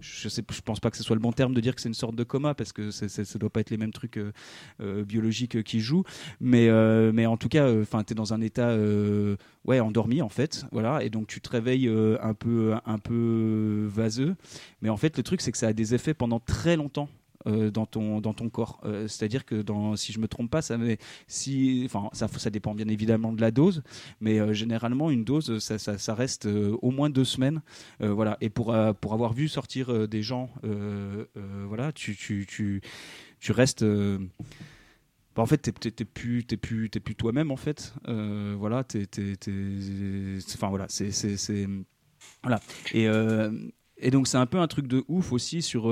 je 0.00 0.60
pense 0.62 0.80
pas 0.80 0.90
que 0.90 0.96
ce 0.96 1.02
soit 1.02 1.16
le 1.16 1.20
bon 1.20 1.32
terme 1.32 1.54
de 1.54 1.60
dire 1.60 1.74
que 1.74 1.80
c'est 1.80 1.88
une 1.88 1.94
sorte 1.94 2.16
de 2.16 2.24
coma 2.24 2.54
parce 2.54 2.72
que 2.72 2.90
ça 2.90 3.38
doit 3.38 3.50
pas 3.50 3.60
être 3.60 3.70
les 3.70 3.76
mêmes 3.76 3.92
trucs 3.92 4.18
biologiques 4.80 5.62
qui 5.62 5.80
jouent. 5.80 6.04
Mais, 6.40 6.68
mais 7.12 7.26
en 7.26 7.36
tout 7.36 7.48
cas, 7.48 7.72
enfin, 7.80 8.02
es 8.08 8.14
dans 8.14 8.34
un 8.34 8.40
état 8.40 8.76
ouais 9.64 9.80
endormi 9.80 10.22
en 10.22 10.28
fait. 10.28 10.66
Voilà, 10.72 11.02
et 11.04 11.10
donc 11.10 11.28
tu 11.28 11.40
te 11.40 11.48
réveilles 11.50 11.88
un 11.88 12.34
peu 12.34 12.74
un 12.84 12.98
peu 12.98 13.86
vaseux. 13.88 14.36
Mais 14.82 14.88
en 14.88 14.96
fait, 14.96 15.16
le 15.16 15.22
truc 15.22 15.40
c'est 15.40 15.52
que 15.52 15.58
ça 15.58 15.68
a 15.68 15.72
des 15.72 15.94
effets 15.94 16.14
pendant 16.14 16.40
très 16.40 16.76
longtemps 16.76 17.08
euh, 17.46 17.70
dans 17.70 17.86
ton 17.86 18.20
dans 18.20 18.34
ton 18.34 18.48
corps. 18.50 18.80
Euh, 18.84 19.08
C'est-à-dire 19.08 19.44
que 19.44 19.62
dans, 19.62 19.96
si 19.96 20.12
je 20.12 20.18
me 20.20 20.28
trompe 20.28 20.50
pas, 20.50 20.62
ça 20.62 20.76
si 21.26 21.82
enfin 21.86 22.08
ça 22.12 22.28
ça 22.28 22.50
dépend 22.50 22.74
bien 22.74 22.88
évidemment 22.88 23.32
de 23.32 23.40
la 23.40 23.50
dose, 23.50 23.82
mais 24.20 24.38
euh, 24.40 24.52
généralement 24.52 25.10
une 25.10 25.24
dose 25.24 25.58
ça, 25.58 25.78
ça, 25.78 25.98
ça 25.98 26.14
reste 26.14 26.46
au 26.46 26.90
moins 26.90 27.10
deux 27.10 27.24
semaines. 27.24 27.62
Voilà. 28.00 28.36
Et 28.40 28.50
pour 28.50 28.74
pour 29.00 29.12
avoir 29.14 29.32
vu 29.32 29.48
sortir 29.48 30.08
des 30.08 30.22
gens, 30.22 30.50
voilà, 31.68 31.92
tu 31.92 32.16
tu 32.16 32.46
tu 32.48 32.80
tu 33.40 33.52
restes. 33.52 33.84
en 35.36 35.46
fait, 35.46 35.58
t'es 35.58 35.72
t'es- 35.72 35.90
t'es 35.90 36.04
plus, 36.04 36.44
plus, 36.44 36.88
plus 36.88 37.14
toi-même 37.14 37.50
en 37.50 37.56
fait. 37.56 37.94
Voilà, 38.06 38.84
t'es, 38.84 39.06
enfin 40.54 40.68
voilà, 40.68 40.86
c'est, 40.88 41.10
voilà. 42.42 42.60
Et, 42.92 43.06
et 43.98 44.10
donc 44.10 44.28
c'est 44.28 44.36
un 44.38 44.46
peu 44.46 44.58
un 44.58 44.66
truc 44.68 44.86
de 44.86 45.04
ouf 45.08 45.32
aussi 45.32 45.62
sur 45.62 45.84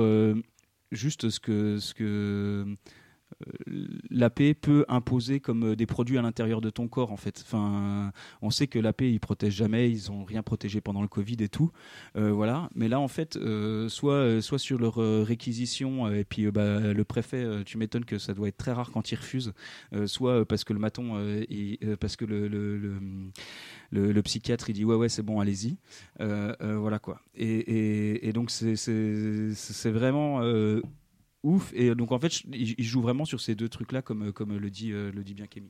juste 0.93 1.29
ce 1.29 1.39
que, 1.39 1.77
ce 1.79 1.93
que 1.93 2.75
l'AP 4.09 4.53
peut 4.59 4.85
imposer 4.87 5.39
comme 5.39 5.63
euh, 5.71 5.75
des 5.75 5.85
produits 5.85 6.17
à 6.17 6.21
l'intérieur 6.21 6.61
de 6.61 6.69
ton 6.69 6.87
corps 6.87 7.11
en 7.11 7.17
fait. 7.17 7.41
Enfin, 7.45 8.11
on 8.41 8.49
sait 8.49 8.67
que 8.67 8.79
l'AP 8.79 9.01
ils 9.01 9.19
protègent 9.19 9.55
jamais, 9.55 9.89
ils 9.89 10.11
ont 10.11 10.23
rien 10.23 10.43
protégé 10.43 10.81
pendant 10.81 11.01
le 11.01 11.07
Covid 11.07 11.37
et 11.39 11.49
tout, 11.49 11.71
Euh, 12.15 12.31
voilà. 12.31 12.69
Mais 12.75 12.87
là 12.87 12.99
en 12.99 13.07
fait, 13.07 13.35
euh, 13.37 13.89
soit 13.89 14.13
euh, 14.13 14.41
soit 14.41 14.59
sur 14.59 14.79
leur 14.79 15.01
euh, 15.01 15.23
réquisition 15.23 16.07
euh, 16.07 16.19
et 16.19 16.23
puis 16.25 16.45
euh, 16.45 16.51
bah, 16.51 16.79
le 16.93 17.03
préfet, 17.03 17.43
euh, 17.43 17.63
tu 17.63 17.77
m'étonnes 17.77 18.05
que 18.05 18.17
ça 18.19 18.33
doit 18.33 18.47
être 18.47 18.57
très 18.57 18.71
rare 18.73 18.91
quand 18.91 19.11
il 19.11 19.15
refuse, 19.15 19.53
euh, 19.93 20.07
soit 20.07 20.41
euh, 20.41 20.45
parce 20.45 20.63
que 20.63 20.73
le 20.73 20.79
maton, 20.79 21.15
euh, 21.17 21.43
il- 21.49 21.77
euh, 21.83 21.95
parce 21.97 22.15
que 22.15 22.25
le, 22.25 22.47
le, 23.91 24.21
psychiatre 24.23 24.69
il 24.69 24.73
dit 24.73 24.85
ouais 24.85 24.95
ouais 24.95 25.09
c'est 25.09 25.23
bon 25.23 25.39
allez-y, 25.39 25.77
Euh, 26.21 26.55
euh, 26.61 26.77
voilà 26.77 26.99
quoi. 26.99 27.19
Et, 27.35 28.31
donc 28.33 28.49
c'est 28.51 29.91
vraiment 29.91 30.41
euh, 30.41 30.81
ouf. 31.43 31.71
Et 31.73 31.93
donc 31.95 32.11
en 32.11 32.19
fait, 32.19 32.43
il 32.51 32.83
joue 32.83 33.01
vraiment 33.01 33.25
sur 33.25 33.41
ces 33.41 33.55
deux 33.55 33.69
trucs-là, 33.69 34.01
comme, 34.01 34.31
comme 34.31 34.57
le 34.57 34.69
dit, 34.69 34.91
euh, 34.91 35.11
le 35.11 35.23
dit 35.23 35.33
bien 35.33 35.47
Kémy. 35.47 35.69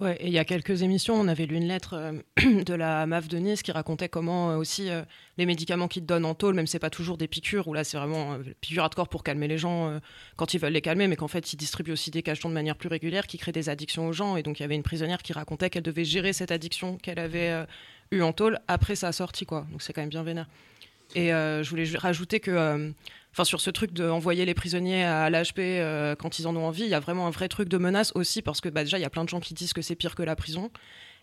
Ouais, 0.00 0.16
et 0.20 0.26
il 0.26 0.32
y 0.32 0.40
a 0.40 0.44
quelques 0.44 0.82
émissions, 0.82 1.14
on 1.14 1.28
avait 1.28 1.46
lu 1.46 1.54
une 1.54 1.68
lettre 1.68 1.94
euh, 1.94 2.12
de 2.64 2.74
la 2.74 3.06
MAF 3.06 3.28
de 3.28 3.38
Nice 3.38 3.62
qui 3.62 3.70
racontait 3.70 4.08
comment 4.08 4.50
euh, 4.50 4.56
aussi 4.56 4.90
euh, 4.90 5.02
les 5.38 5.46
médicaments 5.46 5.86
qu'ils 5.86 6.02
te 6.02 6.08
donnent 6.08 6.24
en 6.24 6.34
tôle, 6.34 6.54
même 6.54 6.66
c'est 6.66 6.80
pas 6.80 6.90
toujours 6.90 7.16
des 7.16 7.28
piqûres, 7.28 7.68
où 7.68 7.74
là 7.74 7.84
c'est 7.84 7.96
vraiment 7.96 8.34
euh, 8.34 8.38
piqûres 8.60 8.82
hardcore 8.82 9.08
pour 9.08 9.22
calmer 9.22 9.46
les 9.46 9.56
gens 9.56 9.88
euh, 9.88 10.00
quand 10.36 10.52
ils 10.52 10.58
veulent 10.58 10.72
les 10.72 10.80
calmer, 10.80 11.06
mais 11.06 11.14
qu'en 11.14 11.28
fait 11.28 11.52
ils 11.52 11.56
distribuent 11.56 11.92
aussi 11.92 12.10
des 12.10 12.22
cachetons 12.24 12.48
de 12.48 12.54
manière 12.54 12.74
plus 12.74 12.88
régulière 12.88 13.28
qui 13.28 13.38
créent 13.38 13.52
des 13.52 13.68
addictions 13.68 14.08
aux 14.08 14.12
gens. 14.12 14.36
Et 14.36 14.42
donc 14.42 14.58
il 14.58 14.62
y 14.62 14.64
avait 14.64 14.74
une 14.74 14.82
prisonnière 14.82 15.22
qui 15.22 15.32
racontait 15.32 15.70
qu'elle 15.70 15.84
devait 15.84 16.04
gérer 16.04 16.32
cette 16.32 16.50
addiction 16.50 16.96
qu'elle 16.98 17.20
avait 17.20 17.50
euh, 17.50 17.64
eue 18.10 18.22
en 18.22 18.32
tôle 18.32 18.58
après 18.66 18.96
sa 18.96 19.12
sortie, 19.12 19.46
quoi. 19.46 19.64
Donc 19.70 19.80
c'est 19.80 19.92
quand 19.92 20.02
même 20.02 20.10
bien 20.10 20.24
vénère. 20.24 20.48
Et 21.14 21.32
euh, 21.32 21.62
je 21.62 21.70
voulais 21.70 21.84
rajouter 21.96 22.40
que, 22.40 22.50
euh, 22.50 22.90
enfin, 23.32 23.44
sur 23.44 23.60
ce 23.60 23.70
truc 23.70 23.92
d'envoyer 23.92 24.44
les 24.44 24.54
prisonniers 24.54 25.04
à 25.04 25.30
l'HP 25.30 25.58
euh, 25.58 26.14
quand 26.16 26.38
ils 26.38 26.46
en 26.46 26.56
ont 26.56 26.66
envie, 26.66 26.82
il 26.82 26.88
y 26.88 26.94
a 26.94 27.00
vraiment 27.00 27.26
un 27.26 27.30
vrai 27.30 27.48
truc 27.48 27.68
de 27.68 27.78
menace 27.78 28.12
aussi 28.14 28.42
parce 28.42 28.60
que 28.60 28.68
bah, 28.68 28.84
déjà 28.84 28.98
il 28.98 29.02
y 29.02 29.06
a 29.06 29.10
plein 29.10 29.24
de 29.24 29.28
gens 29.28 29.40
qui 29.40 29.54
disent 29.54 29.72
que 29.72 29.82
c'est 29.82 29.94
pire 29.94 30.14
que 30.14 30.22
la 30.22 30.36
prison. 30.36 30.70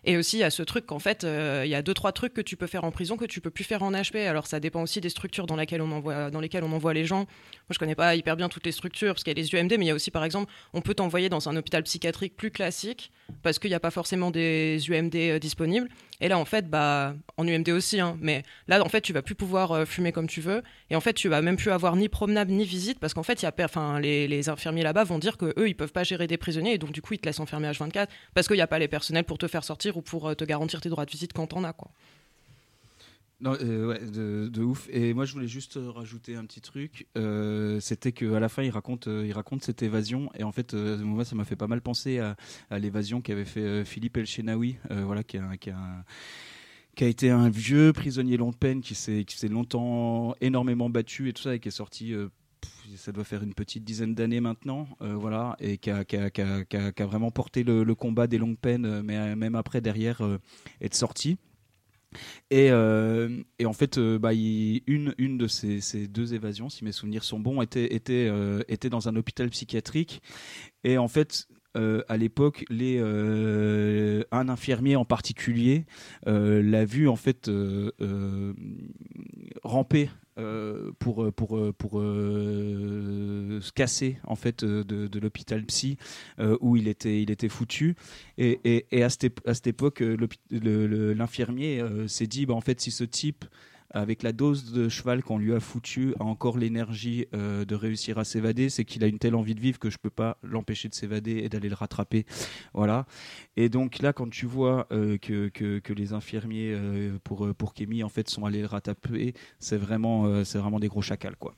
Et 0.04 0.16
aussi, 0.16 0.38
il 0.38 0.40
y 0.40 0.44
a 0.44 0.50
ce 0.50 0.64
truc 0.64 0.84
qu'en 0.86 0.98
fait, 0.98 1.22
il 1.22 1.68
y 1.68 1.76
a 1.76 1.82
deux, 1.82 1.94
trois 1.94 2.10
trucs 2.10 2.34
que 2.34 2.40
tu 2.40 2.56
peux 2.56 2.66
faire 2.66 2.82
en 2.82 2.90
prison 2.90 3.16
que 3.16 3.24
tu 3.24 3.40
peux 3.40 3.50
plus 3.50 3.62
faire 3.62 3.84
en 3.84 3.92
HP. 3.92 4.26
Alors, 4.26 4.48
ça 4.48 4.58
dépend 4.58 4.82
aussi 4.82 5.00
des 5.00 5.10
structures 5.10 5.46
dans, 5.46 5.54
lesquelles 5.54 5.80
on 5.80 5.92
envoie, 5.92 6.28
dans 6.28 6.40
lesquelles 6.40 6.64
on 6.64 6.72
envoie 6.72 6.92
les 6.92 7.04
gens. 7.04 7.18
Moi, 7.18 7.26
je 7.70 7.78
connais 7.78 7.94
pas 7.94 8.16
hyper 8.16 8.36
bien 8.36 8.48
toutes 8.48 8.66
les 8.66 8.72
structures, 8.72 9.14
parce 9.14 9.22
qu'il 9.22 9.38
y 9.38 9.40
a 9.40 9.40
les 9.40 9.54
UMD, 9.54 9.78
mais 9.78 9.84
il 9.84 9.88
y 9.88 9.90
a 9.92 9.94
aussi, 9.94 10.10
par 10.10 10.24
exemple, 10.24 10.52
on 10.72 10.80
peut 10.80 10.94
t'envoyer 10.94 11.28
dans 11.28 11.48
un 11.48 11.54
hôpital 11.54 11.84
psychiatrique 11.84 12.36
plus 12.36 12.50
classique, 12.50 13.12
parce 13.44 13.60
qu'il 13.60 13.70
n'y 13.70 13.76
a 13.76 13.80
pas 13.80 13.92
forcément 13.92 14.32
des 14.32 14.80
UMD 14.90 15.38
disponibles. 15.38 15.88
Et 16.22 16.28
là, 16.28 16.38
en 16.38 16.44
fait, 16.44 16.70
bah, 16.70 17.16
en 17.36 17.48
UMD 17.48 17.68
aussi, 17.70 17.98
hein, 17.98 18.16
mais 18.20 18.44
là, 18.68 18.80
en 18.84 18.88
fait, 18.88 19.00
tu 19.00 19.12
vas 19.12 19.22
plus 19.22 19.34
pouvoir 19.34 19.72
euh, 19.72 19.84
fumer 19.84 20.12
comme 20.12 20.28
tu 20.28 20.40
veux. 20.40 20.62
Et 20.88 20.94
en 20.94 21.00
fait, 21.00 21.14
tu 21.14 21.28
vas 21.28 21.42
même 21.42 21.56
plus 21.56 21.72
avoir 21.72 21.96
ni 21.96 22.08
promenade 22.08 22.48
ni 22.48 22.64
visite, 22.64 23.00
parce 23.00 23.12
qu'en 23.12 23.24
fait, 23.24 23.42
y 23.42 23.46
a, 23.46 23.52
les, 23.98 24.28
les 24.28 24.48
infirmiers 24.48 24.84
là-bas 24.84 25.02
vont 25.02 25.18
dire 25.18 25.36
que 25.36 25.52
eux, 25.58 25.68
ils 25.68 25.74
peuvent 25.74 25.90
pas 25.90 26.04
gérer 26.04 26.28
des 26.28 26.36
prisonniers, 26.36 26.74
et 26.74 26.78
donc 26.78 26.92
du 26.92 27.02
coup, 27.02 27.14
ils 27.14 27.18
te 27.18 27.26
laissent 27.26 27.40
enfermer 27.40 27.68
H24, 27.72 28.06
parce 28.34 28.46
qu'il 28.46 28.54
n'y 28.54 28.62
a 28.62 28.68
pas 28.68 28.78
les 28.78 28.86
personnels 28.86 29.24
pour 29.24 29.36
te 29.36 29.48
faire 29.48 29.64
sortir 29.64 29.96
ou 29.96 30.02
pour 30.02 30.28
euh, 30.28 30.34
te 30.34 30.44
garantir 30.44 30.80
tes 30.80 30.88
droits 30.90 31.06
de 31.06 31.10
visite 31.10 31.32
quand 31.32 31.48
t'en 31.48 31.64
as, 31.64 31.72
quoi. 31.72 31.90
Non, 33.42 33.56
euh, 33.60 33.88
ouais, 33.88 33.98
de, 33.98 34.62
ouf. 34.62 34.88
Et 34.92 35.14
moi, 35.14 35.24
je 35.24 35.32
voulais 35.32 35.48
juste 35.48 35.76
euh, 35.76 35.90
rajouter 35.90 36.36
un 36.36 36.44
petit 36.44 36.60
truc. 36.60 37.08
Euh, 37.18 37.80
C'était 37.80 38.12
qu'à 38.12 38.38
la 38.38 38.48
fin, 38.48 38.62
il 38.62 38.70
raconte, 38.70 39.08
euh, 39.08 39.26
il 39.26 39.32
raconte 39.32 39.64
cette 39.64 39.82
évasion. 39.82 40.30
Et 40.38 40.44
en 40.44 40.52
fait, 40.52 40.74
moi, 40.74 41.24
ça 41.24 41.34
m'a 41.34 41.44
fait 41.44 41.56
pas 41.56 41.66
mal 41.66 41.80
penser 41.80 42.20
à, 42.20 42.36
l'évasion 42.78 43.20
qu'avait 43.20 43.44
fait 43.44 43.84
Philippe 43.84 44.16
El 44.16 44.26
Chenaoui, 44.26 44.76
euh, 44.92 45.02
voilà, 45.04 45.24
qui, 45.24 45.38
est 45.38 45.40
est 45.66 47.04
a 47.04 47.08
été 47.08 47.30
un 47.30 47.48
vieux 47.48 47.92
prisonnier 47.92 48.36
long 48.36 48.50
de 48.50 48.56
peine, 48.56 48.80
qui 48.80 48.94
s'est 48.94 49.48
longtemps 49.48 50.36
énormément 50.40 50.88
battu 50.88 51.28
et 51.28 51.32
tout 51.32 51.42
ça, 51.42 51.56
et 51.56 51.58
qui 51.58 51.66
est 51.66 51.72
sorti. 51.72 52.14
ça 52.94 53.10
doit 53.10 53.24
faire 53.24 53.42
une 53.42 53.54
petite 53.54 53.82
dizaine 53.82 54.14
d'années 54.14 54.40
maintenant, 54.40 54.86
voilà, 55.00 55.56
et 55.58 55.78
qui 55.78 55.90
a, 55.90 57.06
vraiment 57.06 57.32
porté 57.32 57.64
le, 57.64 57.94
combat 57.96 58.28
des 58.28 58.38
longues 58.38 58.58
peines, 58.58 59.02
mais 59.02 59.34
même 59.34 59.56
après 59.56 59.80
derrière 59.80 60.22
être 60.80 60.94
sorti. 60.94 61.38
Et, 62.50 62.70
euh, 62.70 63.42
et 63.58 63.66
en 63.66 63.72
fait, 63.72 63.98
euh, 63.98 64.18
bah, 64.18 64.32
une, 64.32 65.38
de 65.38 65.46
ces, 65.46 66.06
deux 66.08 66.34
évasions, 66.34 66.68
si 66.68 66.84
mes 66.84 66.92
souvenirs 66.92 67.24
sont 67.24 67.40
bons, 67.40 67.62
était, 67.62 67.88
euh, 68.10 68.62
dans 68.90 69.08
un 69.08 69.16
hôpital 69.16 69.48
psychiatrique. 69.50 70.22
Et 70.84 70.98
en 70.98 71.08
fait, 71.08 71.46
à 71.74 72.16
l'époque, 72.16 72.64
un 72.70 74.48
infirmier 74.48 74.96
en 74.96 75.04
particulier 75.04 75.86
l'a 76.26 76.84
vu 76.84 77.08
en 77.08 77.16
fait 77.16 77.50
ramper. 79.62 80.10
Euh, 80.38 80.92
pour 80.98 81.32
pour 81.32 81.74
pour 81.74 82.00
euh, 82.00 83.58
se 83.60 83.72
casser 83.72 84.18
en 84.24 84.34
fait 84.36 84.62
euh, 84.62 84.82
de, 84.84 85.06
de 85.06 85.18
l'hôpital 85.18 85.64
psy 85.64 85.98
euh, 86.38 86.56
où 86.60 86.76
il 86.76 86.88
était 86.88 87.22
il 87.22 87.30
était 87.30 87.48
foutu. 87.48 87.96
Et, 88.38 88.86
et, 88.90 89.02
à, 89.02 89.10
cette, 89.10 89.46
à 89.46 89.54
cette 89.54 89.66
époque 89.66 90.02
euh, 90.02 90.16
l'infirmier 90.50 91.80
euh, 91.80 92.08
s'est 92.08 92.26
dit 92.26 92.46
bah, 92.46 92.54
en 92.54 92.60
fait 92.60 92.80
si 92.80 92.90
ce 92.90 93.04
type 93.04 93.44
avec 93.92 94.22
la 94.22 94.32
dose 94.32 94.72
de 94.72 94.88
cheval 94.88 95.22
qu'on 95.22 95.38
lui 95.38 95.54
a 95.54 95.60
foutu 95.60 96.14
a 96.18 96.24
encore 96.24 96.58
l'énergie 96.58 97.26
euh, 97.34 97.64
de 97.64 97.74
réussir 97.74 98.18
à 98.18 98.24
s'évader, 98.24 98.68
c'est 98.68 98.84
qu'il 98.84 99.04
a 99.04 99.06
une 99.06 99.18
telle 99.18 99.34
envie 99.34 99.54
de 99.54 99.60
vivre 99.60 99.78
que 99.78 99.90
je 99.90 99.98
peux 99.98 100.10
pas 100.10 100.38
l'empêcher 100.42 100.88
de 100.88 100.94
s'évader 100.94 101.38
et 101.38 101.48
d'aller 101.48 101.68
le 101.68 101.74
rattraper. 101.74 102.26
Voilà. 102.74 103.06
Et 103.56 103.68
donc 103.68 104.00
là, 104.00 104.12
quand 104.12 104.30
tu 104.30 104.46
vois 104.46 104.86
euh, 104.92 105.18
que, 105.18 105.48
que, 105.48 105.92
les 105.92 106.14
infirmiers 106.14 106.72
euh, 106.74 107.18
pour, 107.22 107.54
pour 107.54 107.74
Kémy 107.74 108.02
en 108.02 108.08
fait 108.08 108.28
sont 108.28 108.46
allés 108.46 108.60
le 108.60 108.66
rattraper, 108.66 109.34
c'est 109.58 109.76
vraiment, 109.76 110.44
c'est 110.44 110.58
vraiment 110.58 110.80
des 110.80 110.88
gros 110.88 111.02
chacals 111.02 111.36
quoi. 111.36 111.54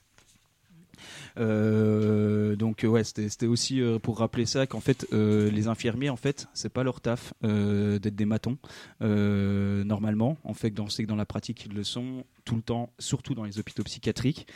Euh, 1.39 2.57
donc 2.57 2.85
ouais, 2.89 3.05
c'était 3.05 3.47
aussi 3.47 3.81
euh, 3.81 3.99
pour 3.99 4.19
rappeler 4.19 4.47
ça 4.47 4.67
qu'en 4.67 4.81
fait 4.81 5.07
euh, 5.13 5.51
les 5.51 5.67
infirmiers 5.69 6.11
en 6.11 6.17
fait 6.17 6.47
c'est 6.55 6.73
pas 6.73 6.85
leur 6.85 7.01
taf 7.01 7.35
d'être 7.43 8.15
des 8.15 8.25
matons 8.25 8.59
normalement. 9.01 10.39
En 10.45 10.55
fait, 10.55 10.73
sait 10.89 11.03
que 11.03 11.09
dans 11.09 11.17
la 11.17 11.27
pratique 11.27 11.67
ils 11.67 11.75
le 11.75 11.85
sont 11.85 12.25
tout 12.45 12.57
le 12.57 12.63
temps, 12.63 12.93
surtout 12.99 13.35
dans 13.35 13.45
les 13.45 13.59
hôpitaux 13.59 13.83
psychiatriques, 13.85 14.47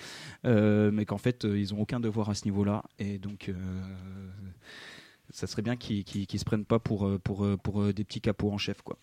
mais 0.44 1.04
qu'en 1.06 1.18
fait 1.18 1.44
ils 1.44 1.74
ont 1.74 1.80
aucun 1.80 2.00
devoir 2.00 2.30
à 2.30 2.34
ce 2.34 2.44
niveau-là 2.44 2.84
et 2.98 3.18
donc 3.18 3.50
ça 5.30 5.46
serait 5.46 5.62
bien 5.62 5.76
qu'ils 5.76 6.04
qu'ils 6.04 6.38
se 6.38 6.44
prennent 6.44 6.64
pas 6.64 6.78
pour 6.78 7.08
des 7.08 8.04
petits 8.04 8.20
capots 8.20 8.52
en 8.52 8.58
chef 8.58 8.82
quoi. 8.82 8.98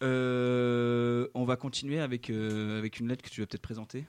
On 0.00 1.44
va 1.44 1.56
continuer 1.56 2.00
avec 2.00 2.30
avec 2.30 3.00
une 3.00 3.08
lettre 3.08 3.22
que 3.22 3.30
tu 3.30 3.40
vas 3.40 3.46
peut-être 3.46 3.62
présenter. 3.62 4.04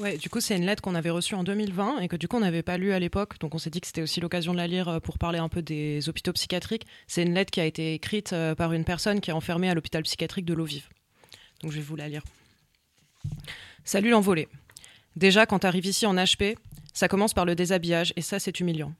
Ouais, 0.00 0.18
du 0.18 0.28
coup, 0.28 0.40
c'est 0.40 0.56
une 0.56 0.66
lettre 0.66 0.82
qu'on 0.82 0.96
avait 0.96 1.10
reçue 1.10 1.36
en 1.36 1.44
2020 1.44 2.00
et 2.00 2.08
que 2.08 2.16
du 2.16 2.26
coup, 2.26 2.36
on 2.36 2.40
n'avait 2.40 2.64
pas 2.64 2.78
lue 2.78 2.92
à 2.92 2.98
l'époque. 2.98 3.38
Donc, 3.38 3.54
on 3.54 3.58
s'est 3.58 3.70
dit 3.70 3.80
que 3.80 3.86
c'était 3.86 4.02
aussi 4.02 4.20
l'occasion 4.20 4.52
de 4.52 4.58
la 4.58 4.66
lire 4.66 4.88
euh, 4.88 5.00
pour 5.00 5.18
parler 5.18 5.38
un 5.38 5.48
peu 5.48 5.62
des 5.62 6.08
hôpitaux 6.08 6.32
psychiatriques. 6.32 6.84
C'est 7.06 7.22
une 7.22 7.32
lettre 7.32 7.52
qui 7.52 7.60
a 7.60 7.64
été 7.64 7.94
écrite 7.94 8.32
euh, 8.32 8.56
par 8.56 8.72
une 8.72 8.84
personne 8.84 9.20
qui 9.20 9.30
est 9.30 9.34
enfermée 9.34 9.70
à 9.70 9.74
l'hôpital 9.74 10.02
psychiatrique 10.02 10.46
de 10.46 10.54
l'eau 10.54 10.64
vive. 10.64 10.88
Donc, 11.62 11.70
je 11.70 11.76
vais 11.76 11.82
vous 11.82 11.94
la 11.94 12.08
lire. 12.08 12.22
Salut 13.84 14.10
l'envolé. 14.10 14.48
Déjà, 15.14 15.46
quand 15.46 15.60
tu 15.60 15.66
arrives 15.68 15.86
ici 15.86 16.06
en 16.06 16.16
HP, 16.16 16.56
ça 16.92 17.06
commence 17.06 17.32
par 17.32 17.44
le 17.44 17.54
déshabillage 17.54 18.12
et 18.16 18.22
ça, 18.22 18.40
c'est 18.40 18.58
humiliant. 18.58 18.92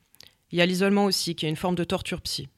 Il 0.53 0.59
y 0.59 0.63
a 0.63 0.67
l'isolement 0.67 1.07
aussi, 1.07 1.35
qui 1.35 1.45
est 1.45 1.49
une 1.49 1.57
forme 1.57 1.75
de 1.75 1.85
torture 1.85 2.21
psy. 2.21 2.49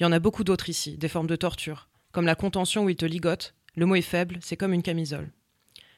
Il 0.00 0.04
y 0.04 0.06
en 0.06 0.12
a 0.12 0.20
beaucoup 0.20 0.42
d'autres 0.42 0.70
ici, 0.70 0.96
des 0.96 1.08
formes 1.08 1.26
de 1.26 1.36
torture, 1.36 1.90
comme 2.12 2.24
la 2.24 2.34
contention 2.34 2.84
où 2.84 2.88
ils 2.88 2.96
te 2.96 3.04
ligotent. 3.04 3.54
Le 3.76 3.84
mot 3.84 3.94
est 3.94 4.00
faible, 4.02 4.38
c'est 4.40 4.56
comme 4.56 4.72
une 4.72 4.82
camisole. 4.82 5.30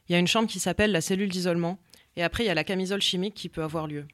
Il 0.08 0.12
y 0.12 0.14
a 0.14 0.18
une 0.18 0.26
chambre 0.26 0.48
qui 0.48 0.60
s'appelle 0.60 0.92
la 0.92 1.00
cellule 1.00 1.28
d'isolement, 1.28 1.78
et 2.16 2.22
après 2.22 2.44
il 2.44 2.46
y 2.46 2.50
a 2.50 2.54
la 2.54 2.64
camisole 2.64 3.02
chimique 3.02 3.34
qui 3.34 3.48
peut 3.48 3.62
avoir 3.62 3.86
lieu. 3.86 4.06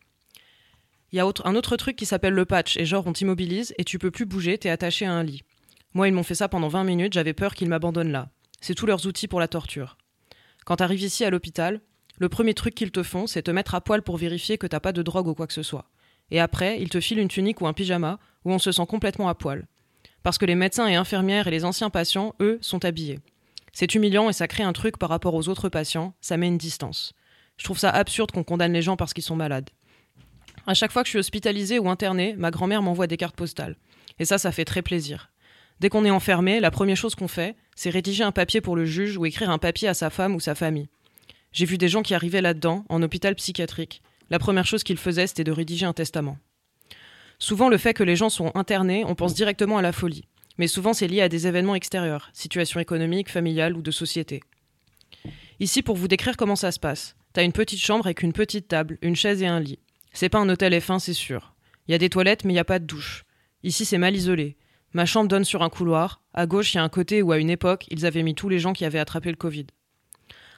Il 1.13 1.17
y 1.17 1.21
a 1.21 1.27
un 1.45 1.55
autre 1.55 1.77
truc 1.77 1.97
qui 1.97 2.07
s'appelle 2.07 2.33
le 2.33 2.47
patch, 2.47 2.77
et 2.77 2.87
genre 2.87 3.07
on 3.07 3.13
t'immobilise 3.13 3.75
et 3.79 3.85
tu 3.85 3.99
peux 3.99 4.11
plus 4.11 4.25
bouger, 4.25 4.57
t'es 4.57 4.71
attaché 4.71 5.05
à 5.05 5.13
un 5.13 5.23
lit. 5.23 5.43
Moi 5.95 6.09
ils 6.09 6.15
m'ont 6.15 6.23
fait 6.23 6.35
ça 6.35 6.49
pendant 6.49 6.69
20 6.69 6.85
minutes, 6.85 7.13
j'avais 7.13 7.35
peur 7.35 7.55
qu'ils 7.55 7.69
m'abandonnent 7.69 8.13
là. 8.13 8.31
C'est 8.61 8.75
tous 8.75 8.87
leurs 8.87 9.07
outils 9.07 9.29
pour 9.29 9.41
la 9.41 9.49
torture. 9.49 9.99
Quand 10.65 10.77
t'arrives 10.77 11.03
ici 11.03 11.25
à 11.25 11.31
l'hôpital, 11.31 11.81
le 12.19 12.29
premier 12.29 12.55
truc 12.55 12.75
qu'ils 12.75 12.93
te 12.93 13.03
font, 13.03 13.27
c'est 13.27 13.43
te 13.43 13.51
mettre 13.51 13.75
à 13.75 13.81
poil 13.81 14.03
pour 14.03 14.17
vérifier 14.17 14.57
que 14.59 14.67
t'as 14.67 14.81
pas 14.81 14.93
de 14.93 15.03
drogue 15.03 15.27
ou 15.27 15.35
quoi 15.35 15.47
que 15.47 15.53
ce 15.53 15.63
soit. 15.63 15.91
Et 16.31 16.41
après, 16.41 16.81
ils 16.81 16.89
te 16.89 17.01
filent 17.01 17.19
une 17.19 17.29
tunique 17.29 17.61
ou 17.61 17.67
un 17.67 17.73
pyjama 17.73 18.19
où 18.45 18.53
on 18.53 18.59
se 18.59 18.73
sent 18.73 18.87
complètement 18.89 19.29
à 19.29 19.35
poil. 19.35 19.67
Parce 20.23 20.39
que 20.39 20.47
les 20.47 20.55
médecins 20.55 20.87
et 20.87 20.95
infirmières 20.95 21.49
et 21.49 21.51
les 21.51 21.65
anciens 21.65 21.91
patients, 21.91 22.35
eux, 22.41 22.59
sont 22.63 22.85
habillés. 22.85 23.19
C'est 23.73 23.95
humiliant 23.95 24.29
et 24.29 24.33
ça 24.33 24.49
crée 24.49 24.63
un 24.63 24.73
truc 24.73 24.99
par 24.99 25.09
rapport 25.09 25.35
aux 25.35 25.49
autres 25.49 25.69
patients, 25.69 26.15
ça 26.21 26.37
met 26.37 26.49
une 26.49 26.59
distance. 26.59 27.15
Je 27.57 27.65
trouve 27.65 27.79
ça 27.79 27.91
absurde 27.91 28.31
qu'on 28.31 28.45
condamne 28.45 28.73
les 28.73 28.83
gens 28.83 28.97
parce 28.97 29.15
qu'ils 29.15 29.25
sont 29.25 29.37
malades. 29.37 29.71
À 30.67 30.75
chaque 30.75 30.93
fois 30.93 31.03
que 31.03 31.07
je 31.07 31.13
suis 31.13 31.19
hospitalisée 31.19 31.79
ou 31.79 31.89
internée, 31.89 32.35
ma 32.37 32.51
grand-mère 32.51 32.83
m'envoie 32.83 33.07
des 33.07 33.17
cartes 33.17 33.37
postales. 33.37 33.77
Et 34.19 34.25
ça, 34.25 34.39
ça 34.39 34.53
fait 34.53 34.65
très 34.65 34.83
plaisir. 34.83 35.31
Dès 35.81 35.89
qu'on 35.89 36.05
est 36.05 36.11
enfermé, 36.11 36.61
la 36.61 36.71
première 36.71 36.97
chose 36.97 37.15
qu'on 37.15 37.29
fait, 37.29 37.57
c'est 37.75 37.91
rédiger 37.91 38.23
un 38.23 38.31
papier 38.31 38.61
pour 38.61 38.77
le 38.77 38.85
juge 38.85 39.17
ou 39.17 39.27
écrire 39.27 39.51
un 39.51 39.59
papier 39.59 39.89
à 39.89 39.95
sa 39.95 40.11
femme 40.11 40.35
ou 40.35 40.41
sa 40.41 40.55
famille. 40.55 40.89
J'ai 41.53 41.65
vu 41.65 41.79
des 41.79 41.89
gens 41.89 42.03
qui 42.03 42.15
arrivaient 42.15 42.41
là-dedans, 42.41 42.85
en 42.89 43.03
hôpital 43.03 43.35
psychiatrique. 43.35 44.03
La 44.31 44.39
première 44.39 44.67
chose 44.67 44.85
qu'ils 44.85 44.99
faisaient, 44.99 45.27
c'était 45.27 45.45
de 45.45 45.53
rédiger 45.53 45.87
un 45.87 45.93
testament. 45.93 46.39
Souvent, 47.39 47.69
le 47.69 47.79
fait 47.79 47.95
que 47.95 48.05
les 48.05 48.17
gens 48.17 48.29
sont 48.29 48.53
internés, 48.55 49.05
on 49.05 49.17
pense 49.17 49.35
directement 49.35 49.79
à 49.79 49.83
la 49.83 49.93
folie. 49.93 50.29
Mais 50.59 50.67
souvent, 50.67 50.93
c'est 50.93 51.09
lié 51.09 51.23
à 51.23 51.29
des 51.29 51.47
événements 51.47 51.75
extérieurs, 51.75 52.31
situation 52.33 52.81
économique, 52.81 53.31
familiale 53.31 53.77
ou 53.77 53.83
de 53.83 53.91
société. 53.91 54.43
Ici, 55.61 55.83
pour 55.83 55.97
vous 55.97 56.09
décrire 56.09 56.37
comment 56.37 56.57
ça 56.57 56.73
se 56.73 56.81
passe, 56.81 57.17
t'as 57.33 57.45
une 57.45 57.53
petite 57.53 57.81
chambre 57.81 58.07
avec 58.07 58.23
une 58.23 58.33
petite 58.33 58.69
table, 58.69 58.99
une 59.03 59.17
chaise 59.17 59.43
et 59.43 59.47
un 59.47 59.61
lit. 59.61 59.79
C'est 60.13 60.29
pas 60.29 60.39
un 60.39 60.49
hôtel 60.49 60.75
F1, 60.75 60.99
c'est 60.99 61.13
sûr. 61.13 61.55
Il 61.87 61.93
y 61.93 61.95
a 61.95 61.99
des 61.99 62.11
toilettes, 62.11 62.45
mais 62.45 62.53
il 62.53 62.57
n'y 62.57 62.61
a 62.61 62.65
pas 62.65 62.79
de 62.79 62.87
douche. 62.87 63.25
Ici, 63.63 63.85
c'est 63.85 63.99
mal 63.99 64.15
isolé. 64.15 64.57
Ma 64.93 65.07
chambre 65.07 65.29
donne 65.29 65.45
sur 65.45 65.63
un 65.63 65.71
couloir. 65.71 66.21
À 66.35 66.47
gauche, 66.47 66.75
il 66.75 66.77
y 66.77 66.81
a 66.81 66.85
un 66.85 66.89
côté 66.89 67.23
où, 67.23 67.33
à 67.33 67.39
une 67.39 67.51
époque, 67.51 67.87
ils 67.91 68.05
avaient 68.05 68.23
mis 68.23 68.35
tous 68.35 68.49
les 68.49 68.59
gens 68.59 68.73
qui 68.73 68.85
avaient 68.85 68.99
attrapé 68.99 69.31
le 69.31 69.37
Covid. 69.37 69.67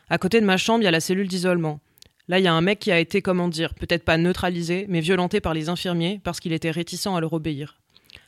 À 0.09 0.19
côté 0.19 0.41
de 0.41 0.47
ma 0.47 0.57
chambre, 0.57 0.83
il 0.83 0.85
y 0.85 0.89
a 0.89 0.91
la 0.91 1.01
cellule 1.01 1.29
d'isolement. 1.29 1.81
Là, 2.29 2.39
il 2.39 2.45
y 2.45 2.49
a 2.49 2.55
un 2.55 2.61
mec 2.61 2.79
qui 2.79 2.91
a 2.91 2.99
été, 2.99 3.23
comment 3.23 3.49
dire, 3.49 3.75
peut-être 3.75 4.05
pas 4.05 4.17
neutralisé, 4.17 4.87
mais 4.89 5.01
violenté 5.01 5.41
par 5.41 5.55
les 5.55 5.69
infirmiers 5.69 6.21
parce 6.25 6.41
qu'il 6.41 6.53
était 6.53 6.71
réticent 6.71 7.07
à 7.07 7.21
leur 7.21 7.33
obéir. 7.33 7.79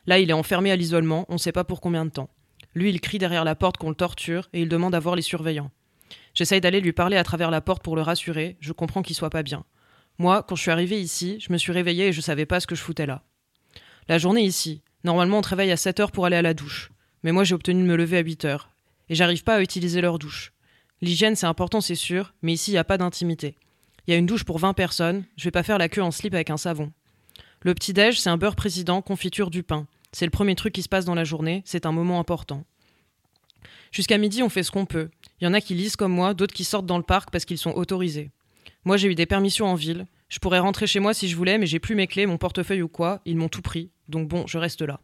Là, 0.06 0.18
il 0.18 0.30
est 0.30 0.34
enfermé 0.34 0.70
à 0.70 0.76
l'isolement, 0.76 1.26
on 1.28 1.34
ne 1.34 1.38
sait 1.38 1.52
pas 1.52 1.64
pour 1.64 1.80
combien 1.80 2.04
de 2.04 2.10
temps. 2.10 2.30
Lui, 2.74 2.90
il 2.90 3.00
crie 3.00 3.18
derrière 3.18 3.44
la 3.44 3.54
porte 3.54 3.76
qu'on 3.76 3.88
le 3.88 3.94
torture 3.94 4.48
et 4.52 4.62
il 4.62 4.68
demande 4.68 4.94
à 4.94 5.00
voir 5.00 5.16
les 5.16 5.22
surveillants. 5.22 5.70
J'essaye 6.34 6.60
d'aller 6.60 6.80
lui 6.80 6.92
parler 6.92 7.16
à 7.16 7.24
travers 7.24 7.50
la 7.50 7.62
porte 7.62 7.82
pour 7.82 7.96
le 7.96 8.02
rassurer, 8.02 8.56
je 8.60 8.72
comprends 8.72 9.02
qu'il 9.02 9.16
soit 9.16 9.30
pas 9.30 9.42
bien. 9.42 9.64
Moi, 10.18 10.42
quand 10.42 10.56
je 10.56 10.62
suis 10.62 10.70
arrivée 10.70 11.00
ici, 11.00 11.38
je 11.40 11.52
me 11.52 11.58
suis 11.58 11.72
réveillée 11.72 12.08
et 12.08 12.12
je 12.12 12.20
savais 12.20 12.46
pas 12.46 12.60
ce 12.60 12.66
que 12.66 12.74
je 12.74 12.82
foutais 12.82 13.06
là. 13.06 13.22
La 14.08 14.18
journée 14.18 14.42
ici, 14.42 14.82
normalement 15.04 15.38
on 15.38 15.42
te 15.42 15.48
réveille 15.48 15.72
à 15.72 15.76
7 15.76 16.00
heures 16.00 16.12
pour 16.12 16.26
aller 16.26 16.36
à 16.36 16.42
la 16.42 16.54
douche. 16.54 16.90
Mais 17.22 17.32
moi 17.32 17.44
j'ai 17.44 17.54
obtenu 17.54 17.82
de 17.82 17.86
me 17.88 17.96
lever 17.96 18.18
à 18.18 18.20
8 18.20 18.44
heures. 18.44 18.70
Et 19.08 19.14
j'arrive 19.14 19.44
pas 19.44 19.56
à 19.56 19.60
utiliser 19.60 20.00
leur 20.00 20.18
douche. 20.18 20.52
L'hygiène 21.00 21.36
c'est 21.36 21.46
important 21.46 21.80
c'est 21.80 21.94
sûr, 21.94 22.34
mais 22.42 22.52
ici 22.52 22.70
il 22.70 22.74
n'y 22.74 22.78
a 22.78 22.84
pas 22.84 22.98
d'intimité. 22.98 23.56
Il 24.06 24.12
y 24.12 24.14
a 24.14 24.18
une 24.18 24.26
douche 24.26 24.44
pour 24.44 24.58
20 24.58 24.74
personnes, 24.74 25.24
je 25.36 25.44
vais 25.44 25.50
pas 25.50 25.62
faire 25.62 25.78
la 25.78 25.88
queue 25.88 26.02
en 26.02 26.10
slip 26.10 26.34
avec 26.34 26.50
un 26.50 26.56
savon. 26.56 26.92
Le 27.60 27.74
petit-déj 27.74 28.20
c'est 28.20 28.30
un 28.30 28.36
beurre 28.36 28.56
président, 28.56 29.02
confiture 29.02 29.50
du 29.50 29.62
pain. 29.62 29.86
C'est 30.18 30.24
le 30.24 30.30
premier 30.30 30.54
truc 30.54 30.72
qui 30.72 30.80
se 30.80 30.88
passe 30.88 31.04
dans 31.04 31.14
la 31.14 31.24
journée, 31.24 31.60
c'est 31.66 31.84
un 31.84 31.92
moment 31.92 32.18
important. 32.18 32.64
Jusqu'à 33.92 34.16
midi 34.16 34.42
on 34.42 34.48
fait 34.48 34.62
ce 34.62 34.70
qu'on 34.70 34.86
peut. 34.86 35.10
Il 35.38 35.44
y 35.44 35.46
en 35.46 35.52
a 35.52 35.60
qui 35.60 35.74
lisent 35.74 35.96
comme 35.96 36.12
moi, 36.12 36.32
d'autres 36.32 36.54
qui 36.54 36.64
sortent 36.64 36.86
dans 36.86 36.96
le 36.96 37.02
parc 37.02 37.30
parce 37.30 37.44
qu'ils 37.44 37.58
sont 37.58 37.72
autorisés. 37.72 38.30
Moi 38.86 38.96
j'ai 38.96 39.08
eu 39.08 39.14
des 39.14 39.26
permissions 39.26 39.66
en 39.66 39.74
ville. 39.74 40.06
Je 40.30 40.38
pourrais 40.38 40.58
rentrer 40.58 40.86
chez 40.86 41.00
moi 41.00 41.12
si 41.12 41.28
je 41.28 41.36
voulais, 41.36 41.58
mais 41.58 41.66
j'ai 41.66 41.80
plus 41.80 41.94
mes 41.94 42.06
clés, 42.06 42.24
mon 42.24 42.38
portefeuille 42.38 42.80
ou 42.80 42.88
quoi, 42.88 43.20
ils 43.26 43.36
m'ont 43.36 43.50
tout 43.50 43.60
pris. 43.60 43.90
Donc 44.08 44.26
bon, 44.26 44.46
je 44.46 44.56
reste 44.56 44.80
là. 44.80 45.00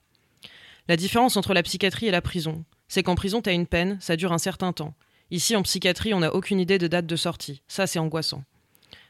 La 0.89 0.97
différence 0.97 1.37
entre 1.37 1.53
la 1.53 1.63
psychiatrie 1.63 2.07
et 2.07 2.11
la 2.11 2.23
prison, 2.23 2.65
c'est 2.89 3.03
qu'en 3.03 3.15
prison, 3.15 3.43
t'as 3.43 3.53
une 3.53 3.67
peine, 3.67 3.99
ça 4.01 4.17
dure 4.17 4.33
un 4.33 4.39
certain 4.39 4.73
temps. 4.73 4.95
Ici, 5.31 5.55
en 5.57 5.63
psychiatrie, 5.63 6.15
on 6.15 6.21
n'a 6.21 6.35
aucune 6.35 6.59
idée 6.59 6.79
de 6.79 6.87
date 6.87 7.05
de 7.05 7.17
sortie. 7.17 7.61
Ça, 7.69 7.87
c'est 7.87 7.99
angoissant. 7.99 8.45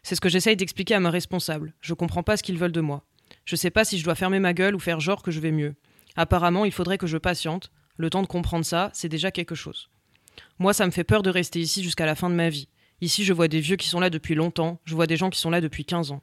C'est 0.02 0.16
ce 0.16 0.20
que 0.20 0.28
j'essaye 0.28 0.56
d'expliquer 0.56 0.96
à 0.96 1.00
ma 1.00 1.10
responsable. 1.10 1.74
Je 1.80 1.94
comprends 1.94 2.24
pas 2.24 2.36
ce 2.36 2.42
qu'ils 2.42 2.58
veulent 2.58 2.72
de 2.72 2.80
moi. 2.80 3.04
Je 3.44 3.54
sais 3.54 3.70
pas 3.70 3.84
si 3.84 3.98
je 3.98 4.04
dois 4.04 4.16
fermer 4.16 4.40
ma 4.40 4.52
gueule 4.52 4.74
ou 4.74 4.80
faire 4.80 4.98
genre 4.98 5.22
que 5.22 5.30
je 5.30 5.38
vais 5.38 5.52
mieux. 5.52 5.76
Apparemment, 6.16 6.64
il 6.64 6.72
faudrait 6.72 6.98
que 6.98 7.06
je 7.06 7.18
patiente. 7.18 7.70
Le 7.96 8.10
temps 8.10 8.22
de 8.22 8.26
comprendre 8.26 8.64
ça, 8.64 8.90
c'est 8.92 9.08
déjà 9.08 9.30
quelque 9.30 9.54
chose. 9.54 9.88
Moi, 10.58 10.72
ça 10.72 10.86
me 10.86 10.90
fait 10.90 11.04
peur 11.04 11.22
de 11.22 11.30
rester 11.30 11.60
ici 11.60 11.82
jusqu'à 11.82 12.06
la 12.06 12.14
fin 12.14 12.30
de 12.30 12.34
ma 12.34 12.48
vie. 12.48 12.68
Ici, 13.00 13.24
je 13.24 13.32
vois 13.32 13.48
des 13.48 13.60
vieux 13.60 13.76
qui 13.76 13.88
sont 13.88 14.00
là 14.00 14.10
depuis 14.10 14.34
longtemps, 14.34 14.80
je 14.84 14.94
vois 14.94 15.06
des 15.06 15.16
gens 15.16 15.30
qui 15.30 15.40
sont 15.40 15.50
là 15.50 15.60
depuis 15.60 15.84
15 15.84 16.12
ans. 16.12 16.22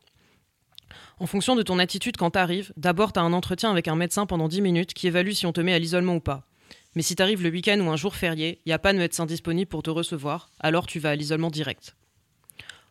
En 1.20 1.26
fonction 1.26 1.56
de 1.56 1.62
ton 1.62 1.78
attitude 1.78 2.18
quand 2.18 2.32
t'arrives, 2.32 2.72
d'abord 2.78 3.12
t'as 3.12 3.22
un 3.22 3.34
entretien 3.34 3.70
avec 3.70 3.88
un 3.88 3.96
médecin 3.96 4.26
pendant 4.26 4.48
10 4.48 4.62
minutes 4.62 4.94
qui 4.94 5.08
évalue 5.08 5.32
si 5.32 5.46
on 5.46 5.52
te 5.52 5.62
met 5.62 5.74
à 5.74 5.80
l'isolement 5.80 6.16
ou 6.16 6.20
pas. 6.22 6.48
Mais 6.96 7.02
si 7.02 7.16
t'arrives 7.16 7.44
le 7.44 7.50
week-end 7.50 7.80
ou 7.82 7.90
un 7.90 7.98
jour 7.98 8.16
férié, 8.16 8.62
n'y 8.66 8.72
a 8.72 8.80
pas 8.80 8.94
de 8.94 8.98
médecin 8.98 9.26
disponible 9.26 9.70
pour 9.70 9.84
te 9.84 9.90
recevoir, 9.90 10.50
alors 10.60 10.88
tu 10.88 11.00
vas 11.00 11.12
à 11.12 11.16
l'isolement 11.16 11.52
direct. 11.52 11.96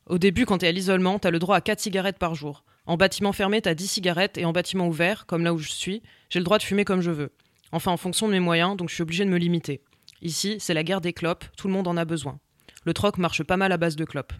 Au 0.06 0.18
début, 0.18 0.46
quand 0.46 0.58
t'es 0.58 0.68
à 0.68 0.72
l'isolement, 0.72 1.18
t'as 1.18 1.30
le 1.30 1.38
droit 1.38 1.56
à 1.56 1.60
4 1.60 1.80
cigarettes 1.80 2.18
par 2.18 2.34
jour. 2.34 2.64
En 2.86 2.96
bâtiment 2.96 3.32
fermé, 3.32 3.60
t'as 3.60 3.74
10 3.74 3.88
cigarettes 3.88 4.38
et 4.38 4.44
en 4.44 4.52
bâtiment 4.52 4.88
ouvert, 4.88 5.26
comme 5.26 5.44
là 5.44 5.52
où 5.52 5.58
je 5.58 5.70
suis, 5.70 6.02
j'ai 6.30 6.38
le 6.38 6.44
droit 6.44 6.58
de 6.58 6.62
fumer 6.62 6.84
comme 6.84 7.00
je 7.00 7.10
veux. 7.10 7.32
Enfin, 7.72 7.92
en 7.92 7.96
fonction 7.96 8.26
de 8.26 8.32
mes 8.32 8.40
moyens, 8.40 8.76
donc 8.76 8.88
je 8.88 8.94
suis 8.94 9.02
obligé 9.02 9.24
de 9.24 9.30
me 9.30 9.38
limiter. 9.38 9.82
Ici, 10.22 10.56
c'est 10.58 10.74
la 10.74 10.84
guerre 10.84 11.00
des 11.00 11.12
clopes, 11.12 11.44
tout 11.56 11.68
le 11.68 11.74
monde 11.74 11.88
en 11.88 11.96
a 11.96 12.04
besoin. 12.04 12.38
Le 12.84 12.94
troc 12.94 13.18
marche 13.18 13.42
pas 13.42 13.56
mal 13.56 13.72
à 13.72 13.76
base 13.76 13.96
de 13.96 14.04
clopes. 14.04 14.32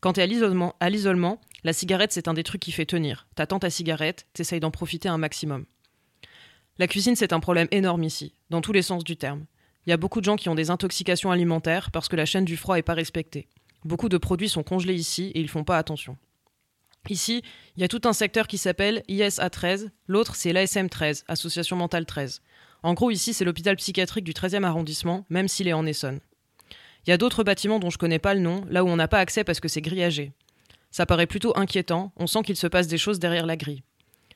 Quand 0.00 0.14
t'es 0.14 0.22
à 0.22 0.26
l'isolement, 0.90 1.40
la 1.64 1.72
cigarette 1.72 2.12
c'est 2.12 2.28
un 2.28 2.34
des 2.34 2.42
trucs 2.42 2.60
qui 2.60 2.72
fait 2.72 2.84
tenir. 2.84 3.26
T'attends 3.34 3.58
ta 3.58 3.70
cigarette, 3.70 4.26
t'essayes 4.34 4.60
d'en 4.60 4.70
profiter 4.70 5.08
un 5.08 5.16
maximum. 5.16 5.64
La 6.78 6.88
cuisine 6.88 7.16
c'est 7.16 7.32
un 7.32 7.40
problème 7.40 7.68
énorme 7.70 8.02
ici, 8.02 8.34
dans 8.50 8.60
tous 8.60 8.72
les 8.72 8.82
sens 8.82 9.04
du 9.04 9.16
terme. 9.16 9.46
Il 9.86 9.90
y 9.90 9.92
a 9.92 9.96
beaucoup 9.96 10.20
de 10.20 10.24
gens 10.24 10.36
qui 10.36 10.48
ont 10.48 10.54
des 10.54 10.70
intoxications 10.70 11.30
alimentaires 11.30 11.90
parce 11.90 12.08
que 12.08 12.16
la 12.16 12.26
chaîne 12.26 12.44
du 12.44 12.56
froid 12.56 12.78
est 12.78 12.82
pas 12.82 12.94
respectée. 12.94 13.48
Beaucoup 13.84 14.08
de 14.08 14.18
produits 14.18 14.48
sont 14.48 14.62
congelés 14.62 14.94
ici 14.94 15.30
et 15.34 15.40
ils 15.40 15.48
font 15.48 15.64
pas 15.64 15.78
attention. 15.78 16.16
Ici, 17.10 17.42
il 17.76 17.82
y 17.82 17.84
a 17.84 17.88
tout 17.88 18.00
un 18.04 18.12
secteur 18.12 18.46
qui 18.46 18.56
s'appelle 18.56 19.02
ISA 19.08 19.50
13, 19.50 19.90
l'autre 20.06 20.36
c'est 20.36 20.52
l'ASM 20.52 20.88
13, 20.88 21.24
Association 21.28 21.76
Mentale 21.76 22.06
13. 22.06 22.40
En 22.82 22.94
gros, 22.94 23.10
ici, 23.10 23.34
c'est 23.34 23.44
l'hôpital 23.44 23.76
psychiatrique 23.76 24.24
du 24.24 24.32
13e 24.32 24.64
arrondissement, 24.64 25.26
même 25.28 25.48
s'il 25.48 25.68
est 25.68 25.74
en 25.74 25.86
Essonne. 25.86 26.20
Il 27.06 27.10
y 27.10 27.12
a 27.12 27.18
d'autres 27.18 27.44
bâtiments 27.44 27.78
dont 27.78 27.90
je 27.90 27.98
connais 27.98 28.18
pas 28.18 28.34
le 28.34 28.40
nom, 28.40 28.64
là 28.70 28.84
où 28.84 28.88
on 28.88 28.96
n'a 28.96 29.08
pas 29.08 29.18
accès 29.18 29.44
parce 29.44 29.60
que 29.60 29.68
c'est 29.68 29.82
grillagé. 29.82 30.32
Ça 30.90 31.04
paraît 31.04 31.26
plutôt 31.26 31.56
inquiétant, 31.56 32.12
on 32.16 32.26
sent 32.26 32.42
qu'il 32.42 32.56
se 32.56 32.66
passe 32.66 32.86
des 32.86 32.98
choses 32.98 33.18
derrière 33.18 33.46
la 33.46 33.56
grille. 33.56 33.82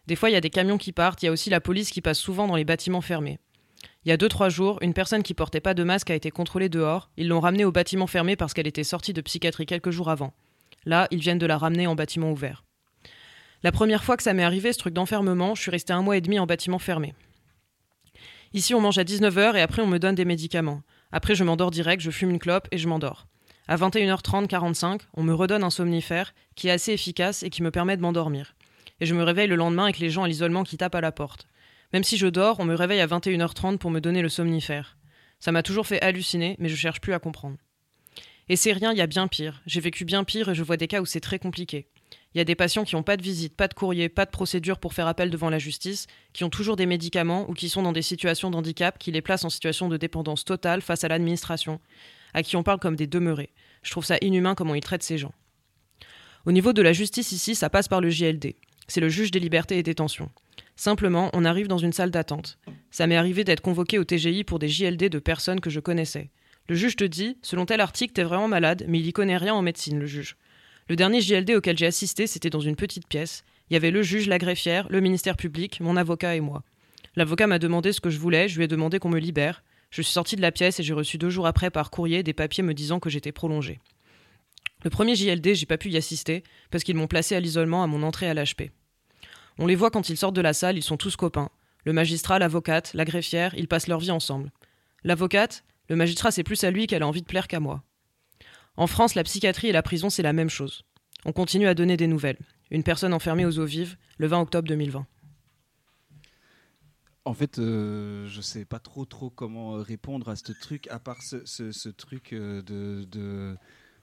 Des 0.07 0.17
fois, 0.17 0.29
il 0.29 0.35
y 0.35 0.37
a 0.37 0.41
des 0.41 0.51
camions 0.51 0.79
qui 0.79 0.93
partent, 0.93 1.23
il 1.23 1.27
y 1.27 1.29
a 1.29 1.33
aussi 1.33 1.51
la 1.51 1.61
police 1.61 1.91
qui 1.91 2.03
passe 2.03 2.19
souvent 2.19 2.47
dans 2.47 2.57
les 2.57 2.65
bâtiments 2.65 3.01
fermés. 3.01 3.39
Il 4.05 4.09
y 4.09 4.13
a 4.13 4.17
2-3 4.17 4.51
jours, 4.51 4.79
une 4.83 4.95
personne 4.95 5.23
qui 5.23 5.35
portait 5.35 5.61
pas 5.61 5.75
de 5.75 5.85
masque 5.85 6.11
a 6.11 6.15
été 6.15 6.31
contrôlée 6.31 6.69
dehors. 6.69 7.11
Ils 7.17 7.29
l'ont 7.29 7.41
ramenée 7.41 7.65
au 7.65 7.73
bâtiment 7.73 8.07
fermé 8.07 8.37
parce 8.37 8.55
qu'elle 8.55 8.67
était 8.67 8.85
sortie 8.85 9.13
de 9.13 9.21
psychiatrie 9.21 9.67
quelques 9.67 9.91
jours 9.91 10.11
avant. 10.11 10.33
Là, 10.85 11.09
ils 11.11 11.21
viennent 11.21 11.39
de 11.39 11.47
la 11.47 11.59
ramener 11.59 11.87
en 11.87 11.95
bâtiment 11.95 12.31
ouvert. 12.31 12.65
La 13.63 13.73
première 13.73 14.05
fois 14.05 14.17
que 14.17 14.23
ça 14.23 14.35
m'est 14.35 14.45
arrivé, 14.45 14.73
ce 14.73 14.79
truc 14.79 14.95
d'enfermement, 14.95 15.55
je 15.55 15.63
suis 15.63 15.71
restée 15.71 15.93
un 15.93 16.03
mois 16.03 16.17
et 16.17 16.21
demi 16.21 16.39
en 16.39 16.47
bâtiment 16.47 16.79
fermé. 16.79 17.15
Ici, 18.53 18.75
on 18.75 18.81
mange 18.81 18.99
à 18.99 19.05
19h 19.05 19.57
et 19.57 19.61
après, 19.61 19.83
on 19.83 19.87
me 19.87 19.99
donne 19.99 20.15
des 20.15 20.25
médicaments. 20.25 20.83
Après, 21.13 21.35
je 21.35 21.45
m'endors 21.45 21.71
direct, 21.71 22.03
je 22.03 22.11
fume 22.11 22.31
une 22.31 22.39
clope 22.39 22.69
et 22.71 22.79
je 22.79 22.89
m'endors. 22.89 23.27
À 23.67 23.77
21h30, 23.77 24.47
45, 24.47 25.03
on 25.15 25.23
me 25.23 25.35
redonne 25.35 25.65
un 25.65 25.71
somnifère 25.71 26.35
qui 26.55 26.69
est 26.69 26.71
assez 26.71 26.93
efficace 26.93 27.43
et 27.43 27.51
qui 27.51 27.63
me 27.63 27.71
permet 27.71 27.97
de 27.97 28.03
m'endormir. 28.03 28.55
Et 29.01 29.07
je 29.07 29.15
me 29.15 29.23
réveille 29.23 29.49
le 29.49 29.57
lendemain 29.57 29.85
avec 29.85 29.99
les 29.99 30.09
gens 30.09 30.23
à 30.23 30.29
l'isolement 30.29 30.65
qui 30.65 30.79
tapent 30.79 30.95
à 30.95 31.01
la 31.01 31.13
porte. 31.13 31.47
Même 31.93 32.05
si 32.05 32.17
je 32.17 32.27
dors, 32.27 32.61
on 32.61 32.65
me 32.65 32.75
réveille 32.75 33.01
à 33.01 33.07
21h30 33.07 33.79
pour 33.79 33.91
me 33.91 34.01
donner 34.01 34.23
le 34.23 34.29
somnifère. 34.29 34.97
Ça 35.41 35.53
m'a 35.53 35.63
toujours 35.63 35.87
fait 35.87 36.01
halluciner, 36.01 36.57
mais 36.59 36.69
je 36.69 36.77
cherche 36.77 37.01
plus 37.01 37.13
à 37.13 37.19
comprendre. 37.19 37.59
Et 38.49 38.57
c'est 38.57 38.73
rien, 38.73 38.93
il 38.93 38.99
y 38.99 39.03
a 39.03 39.07
bien 39.07 39.29
pire. 39.29 39.63
J'ai 39.67 39.81
vécu 39.81 40.05
bien 40.05 40.25
pire 40.25 40.49
et 40.49 40.55
je 40.55 40.63
vois 40.63 40.77
des 40.77 40.89
cas 40.89 41.01
où 41.01 41.07
c'est 41.07 41.21
très 41.21 41.39
compliqué. 41.39 41.89
Il 42.35 42.39
y 42.39 42.41
a 42.41 42.45
des 42.45 42.55
patients 42.55 42.85
qui 42.85 42.95
n'ont 42.95 43.03
pas 43.03 43.17
de 43.17 43.23
visite, 43.23 43.57
pas 43.57 43.69
de 43.69 43.75
courrier, 43.75 44.09
pas 44.09 44.25
de 44.25 44.31
procédure 44.31 44.79
pour 44.79 44.95
faire 44.95 45.07
appel 45.07 45.31
devant 45.31 45.51
la 45.51 45.59
justice, 45.59 46.07
qui 46.33 46.45
ont 46.45 46.51
toujours 46.51 46.77
des 46.77 46.87
médicaments 46.87 47.49
ou 47.49 47.55
qui 47.55 47.69
sont 47.69 47.83
dans 47.83 47.93
des 47.93 48.03
situations 48.03 48.51
d'handicap 48.51 48.99
qui 48.99 49.13
les 49.13 49.23
placent 49.23 49.45
en 49.45 49.51
situation 49.51 49.89
de 49.89 49.97
dépendance 49.97 50.45
totale 50.45 50.83
face 50.83 51.05
à 51.05 51.09
l'administration, 51.09 51.81
à 52.35 52.43
qui 52.43 52.57
on 52.57 52.63
parle 52.63 52.79
comme 52.79 52.97
des 52.97 53.07
demeurés. 53.07 53.51
Je 53.83 53.91
trouve 53.91 54.05
ça 54.05 54.17
inhumain 54.21 54.55
comment 54.55 54.75
ils 54.75 54.83
traitent 54.83 55.03
ces 55.03 55.19
gens. 55.19 55.33
Au 56.47 56.53
niveau 56.53 56.73
de 56.73 56.83
la 56.83 56.93
justice 56.93 57.33
ici, 57.33 57.55
ça 57.55 57.71
passe 57.71 57.89
par 57.89 58.01
le 58.01 58.11
JLD. 58.11 58.55
C'est 58.87 59.01
le 59.01 59.09
juge 59.09 59.31
des 59.31 59.41
libertés 59.41 59.79
et 59.79 59.83
détentions. 59.83 60.31
Simplement, 60.77 61.31
on 61.33 61.45
arrive 61.45 61.67
dans 61.67 61.79
une 61.79 61.93
salle 61.93 62.11
d'attente. 62.11 62.59
Ça 62.91 63.07
m'est 63.07 63.17
arrivé 63.17 63.45
d'être 63.45 63.61
convoqué 63.61 63.99
au 63.99 64.05
TGI 64.05 64.45
pour 64.45 64.59
des 64.59 64.69
JLD 64.69 65.09
de 65.09 65.19
personnes 65.19 65.61
que 65.61 65.71
je 65.71 65.81
connaissais. 65.81 66.31
Le 66.69 66.75
juge 66.75 66.97
te 66.97 67.05
dit, 67.05 67.39
selon 67.43 67.65
tel 67.65 67.81
article, 67.81 68.13
t'es 68.13 68.23
vraiment 68.23 68.49
malade, 68.49 68.85
mais 68.89 69.01
il 69.01 69.07
y 69.07 69.13
connaît 69.13 69.39
rien 69.39 69.55
en 69.55 69.63
médecine, 69.63 69.99
le 69.99 70.07
juge. 70.07 70.37
Le 70.89 70.97
dernier 70.97 71.21
JLD 71.21 71.51
auquel 71.53 71.79
j'ai 71.79 71.87
assisté, 71.87 72.27
c'était 72.27 72.51
dans 72.51 72.61
une 72.61 72.77
petite 72.77 73.09
pièce. 73.09 73.45
Il 73.69 73.75
y 73.75 73.77
avait 73.77 73.91
le 73.91 74.03
juge, 74.03 74.29
la 74.29 74.39
greffière, 74.39 74.87
le 74.91 75.01
ministère 75.01 75.37
public, 75.37 75.81
mon 75.81 75.97
avocat 75.97 76.37
et 76.37 76.41
moi. 76.41 76.63
L'avocat 77.17 77.47
m'a 77.47 77.59
demandé 77.59 77.93
ce 77.93 78.01
que 78.01 78.11
je 78.11 78.19
voulais, 78.19 78.49
je 78.49 78.57
lui 78.57 78.65
ai 78.65 78.69
demandé 78.69 78.99
qu'on 78.99 79.09
me 79.09 79.19
libère. 79.19 79.63
Je 79.91 80.03
suis 80.03 80.13
sorti 80.13 80.37
de 80.37 80.43
la 80.43 80.53
pièce 80.53 80.79
et 80.79 80.83
j'ai 80.83 80.93
reçu 80.93 81.17
deux 81.17 81.31
jours 81.31 81.47
après 81.47 81.71
par 81.71 81.91
courrier 81.91 82.23
des 82.23 82.35
papiers 82.35 82.63
me 82.63 82.75
disant 82.75 83.01
que 83.01 83.09
j'étais 83.09 83.33
prolongé. 83.33 83.81
Le 84.85 84.91
premier 84.91 85.17
JLD, 85.17 85.55
j'ai 85.55 85.67
pas 85.67 85.79
pu 85.79 85.89
y 85.89 85.97
assister 85.97 86.45
parce 86.71 86.85
qu'ils 86.85 86.97
m'ont 86.97 87.07
placé 87.07 87.35
à 87.35 87.41
l'isolement 87.41 87.83
à 87.83 87.87
mon 87.87 88.03
entrée 88.03 88.29
à 88.29 88.35
l'HP. 88.35 88.71
On 89.59 89.67
les 89.67 89.75
voit 89.75 89.91
quand 89.91 90.09
ils 90.09 90.17
sortent 90.17 90.37
de 90.37 90.41
la 90.41 90.53
salle, 90.53 90.77
ils 90.77 90.83
sont 90.83 90.97
tous 90.97 91.17
copains. 91.17 91.51
Le 91.85 91.93
magistrat, 91.93 92.39
l'avocate, 92.39 92.93
la 92.95 93.05
greffière, 93.05 93.55
ils 93.57 93.69
passent 93.69 93.89
leur 93.89 93.99
vie 93.99 94.11
ensemble. 94.11 94.53
L'avocate, 95.03 95.65
le 95.89 95.97
magistrat, 95.97 96.31
c'est 96.31 96.45
plus 96.45 96.63
à 96.65 96.71
lui 96.71 96.87
qu'elle 96.87 97.03
a 97.03 97.07
envie 97.07 97.23
de 97.23 97.27
plaire 97.27 97.49
qu'à 97.49 97.61
moi. 97.61 97.83
En 98.77 98.87
France, 98.87 99.15
la 99.15 99.25
psychiatrie 99.25 99.69
et 99.69 99.73
la 99.73 99.83
prison, 99.83 100.11
c'est 100.11 100.23
la 100.23 100.33
même 100.33 100.51
chose. 100.51 100.85
On 101.25 101.33
continue 101.33 101.67
à 101.67 101.75
donner 101.75 101.97
des 101.97 102.07
nouvelles. 102.07 102.39
Une 102.71 102.83
personne 102.83 103.13
enfermée 103.13 103.45
aux 103.45 103.59
eaux 103.59 103.65
vives, 103.65 103.97
le 104.19 104.27
20 104.27 104.41
octobre 104.41 104.69
2020. 104.69 105.07
En 107.25 107.35
fait, 107.35 107.59
euh, 107.59 108.27
je 108.27 108.41
sais 108.41 108.65
pas 108.65 108.79
trop 108.79 109.05
trop 109.05 109.29
comment 109.29 109.77
euh, 109.77 109.83
répondre 109.83 110.29
à 110.29 110.37
ce 110.37 110.53
truc, 110.53 110.87
à 110.89 110.99
part 110.99 111.21
ce, 111.23 111.89
truc 111.91 112.33
euh, 112.33 112.63
de, 112.63 113.57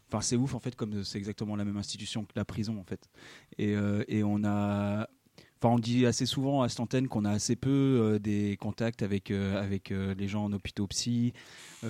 Enfin, 0.07 0.21
c'est 0.21 0.35
ouf 0.35 0.53
en 0.53 0.59
fait, 0.59 0.75
comme 0.75 1.03
c'est 1.03 1.17
exactement 1.17 1.55
la 1.55 1.65
même 1.65 1.77
institution 1.77 2.25
que 2.25 2.33
la 2.35 2.45
prison 2.45 2.79
en 2.79 2.83
fait. 2.83 3.09
Et, 3.57 3.73
et 4.07 4.23
on 4.23 4.43
a 4.43 5.07
on 5.63 5.79
dit 5.79 6.05
assez 6.05 6.25
souvent 6.25 6.61
à 6.61 6.69
cette 6.69 6.79
antenne 6.79 7.07
qu'on 7.07 7.25
a 7.25 7.31
assez 7.31 7.55
peu 7.55 7.69
euh, 7.69 8.19
des 8.19 8.57
contacts 8.57 9.01
avec, 9.01 9.31
euh, 9.31 9.61
avec 9.61 9.91
euh, 9.91 10.13
les 10.15 10.27
gens 10.27 10.45
en 10.45 10.53
hôpitaux 10.53 10.87
psy 10.87 11.33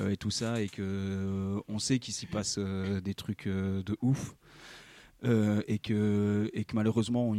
et 0.10 0.17
tout 0.17 0.32
ça, 0.32 0.60
et 0.62 0.67
que 0.67 1.58
on 1.69 1.80
sait 1.80 1.99
qu'il 1.99 2.13
s'y 2.13 2.25
passe 2.25 2.60
des 2.60 3.13
trucs 3.13 3.47
de 3.47 3.97
ouf. 4.01 4.36
et, 5.23 5.80
que, 5.80 6.49
et 6.54 6.65
que 6.65 6.75
malheureusement, 6.75 7.30
on, 7.30 7.38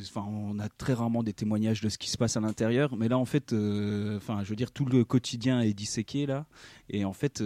enfin, 0.00 0.26
on 0.28 0.58
a 0.58 0.68
très 0.68 0.94
rarement 0.94 1.22
des 1.22 1.32
témoignages 1.32 1.80
de 1.80 1.88
ce 1.88 1.96
qui 1.96 2.10
se 2.10 2.18
passe 2.18 2.36
à 2.36 2.40
l'intérieur. 2.40 2.96
Mais 2.96 3.06
là, 3.06 3.18
en 3.18 3.24
fait, 3.24 3.52
enfin, 3.52 4.42
je 4.42 4.48
veux 4.48 4.56
dire, 4.56 4.72
tout 4.72 4.84
le 4.84 5.04
quotidien 5.04 5.60
est 5.60 5.74
disséqué 5.74 6.26
là. 6.26 6.46
Et 6.90 7.04
en 7.04 7.12
fait, 7.12 7.40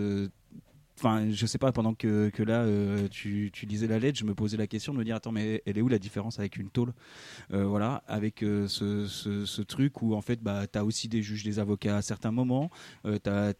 Enfin, 0.98 1.30
je 1.30 1.46
sais 1.46 1.58
pas, 1.58 1.70
pendant 1.70 1.94
que, 1.94 2.32
là, 2.38 2.62
euh, 2.62 3.06
tu, 3.08 3.50
tu, 3.52 3.66
lisais 3.66 3.86
la 3.86 4.00
lettre, 4.00 4.18
je 4.18 4.24
me 4.24 4.34
posais 4.34 4.56
la 4.56 4.66
question 4.66 4.92
de 4.92 4.98
me 4.98 5.04
dire, 5.04 5.14
attends, 5.14 5.30
mais 5.30 5.62
elle 5.64 5.78
est 5.78 5.80
où 5.80 5.86
la 5.86 6.00
différence 6.00 6.40
avec 6.40 6.56
une 6.56 6.70
tôle? 6.70 6.92
Euh, 7.52 7.66
Voilà, 7.66 8.02
avec 8.08 8.42
euh, 8.42 8.66
ce, 8.66 9.06
ce, 9.06 9.62
truc 9.62 10.02
où, 10.02 10.16
en 10.16 10.22
fait, 10.22 10.42
bah, 10.42 10.64
as 10.74 10.84
aussi 10.84 11.06
des 11.06 11.22
juges, 11.22 11.44
des 11.44 11.60
avocats 11.60 11.98
à 11.98 12.02
certains 12.02 12.32
moments, 12.32 12.68
tu 13.04 13.30
as, 13.30 13.54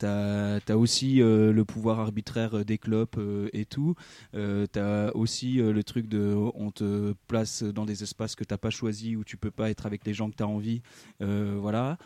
as, 0.68 0.76
aussi 0.76 1.18
le 1.18 1.62
pouvoir 1.62 2.00
arbitraire 2.00 2.64
des 2.64 2.76
clopes 2.76 3.20
et 3.52 3.66
tout, 3.66 3.94
tu 4.32 4.78
as 4.80 5.14
aussi 5.14 5.58
le 5.58 5.84
truc 5.84 6.08
de, 6.08 6.34
on 6.54 6.72
te 6.72 7.14
place 7.28 7.62
dans 7.62 7.84
des 7.84 8.02
espaces 8.02 8.34
que 8.34 8.42
tu 8.42 8.56
pas 8.56 8.70
choisi, 8.70 9.14
où 9.14 9.22
tu 9.22 9.36
peux 9.36 9.52
pas 9.52 9.70
être 9.70 9.86
avec 9.86 10.04
les 10.04 10.12
gens 10.12 10.28
que 10.28 10.36
tu 10.36 10.42
as 10.42 10.48
envie, 10.48 10.82
voilà. 11.20 11.98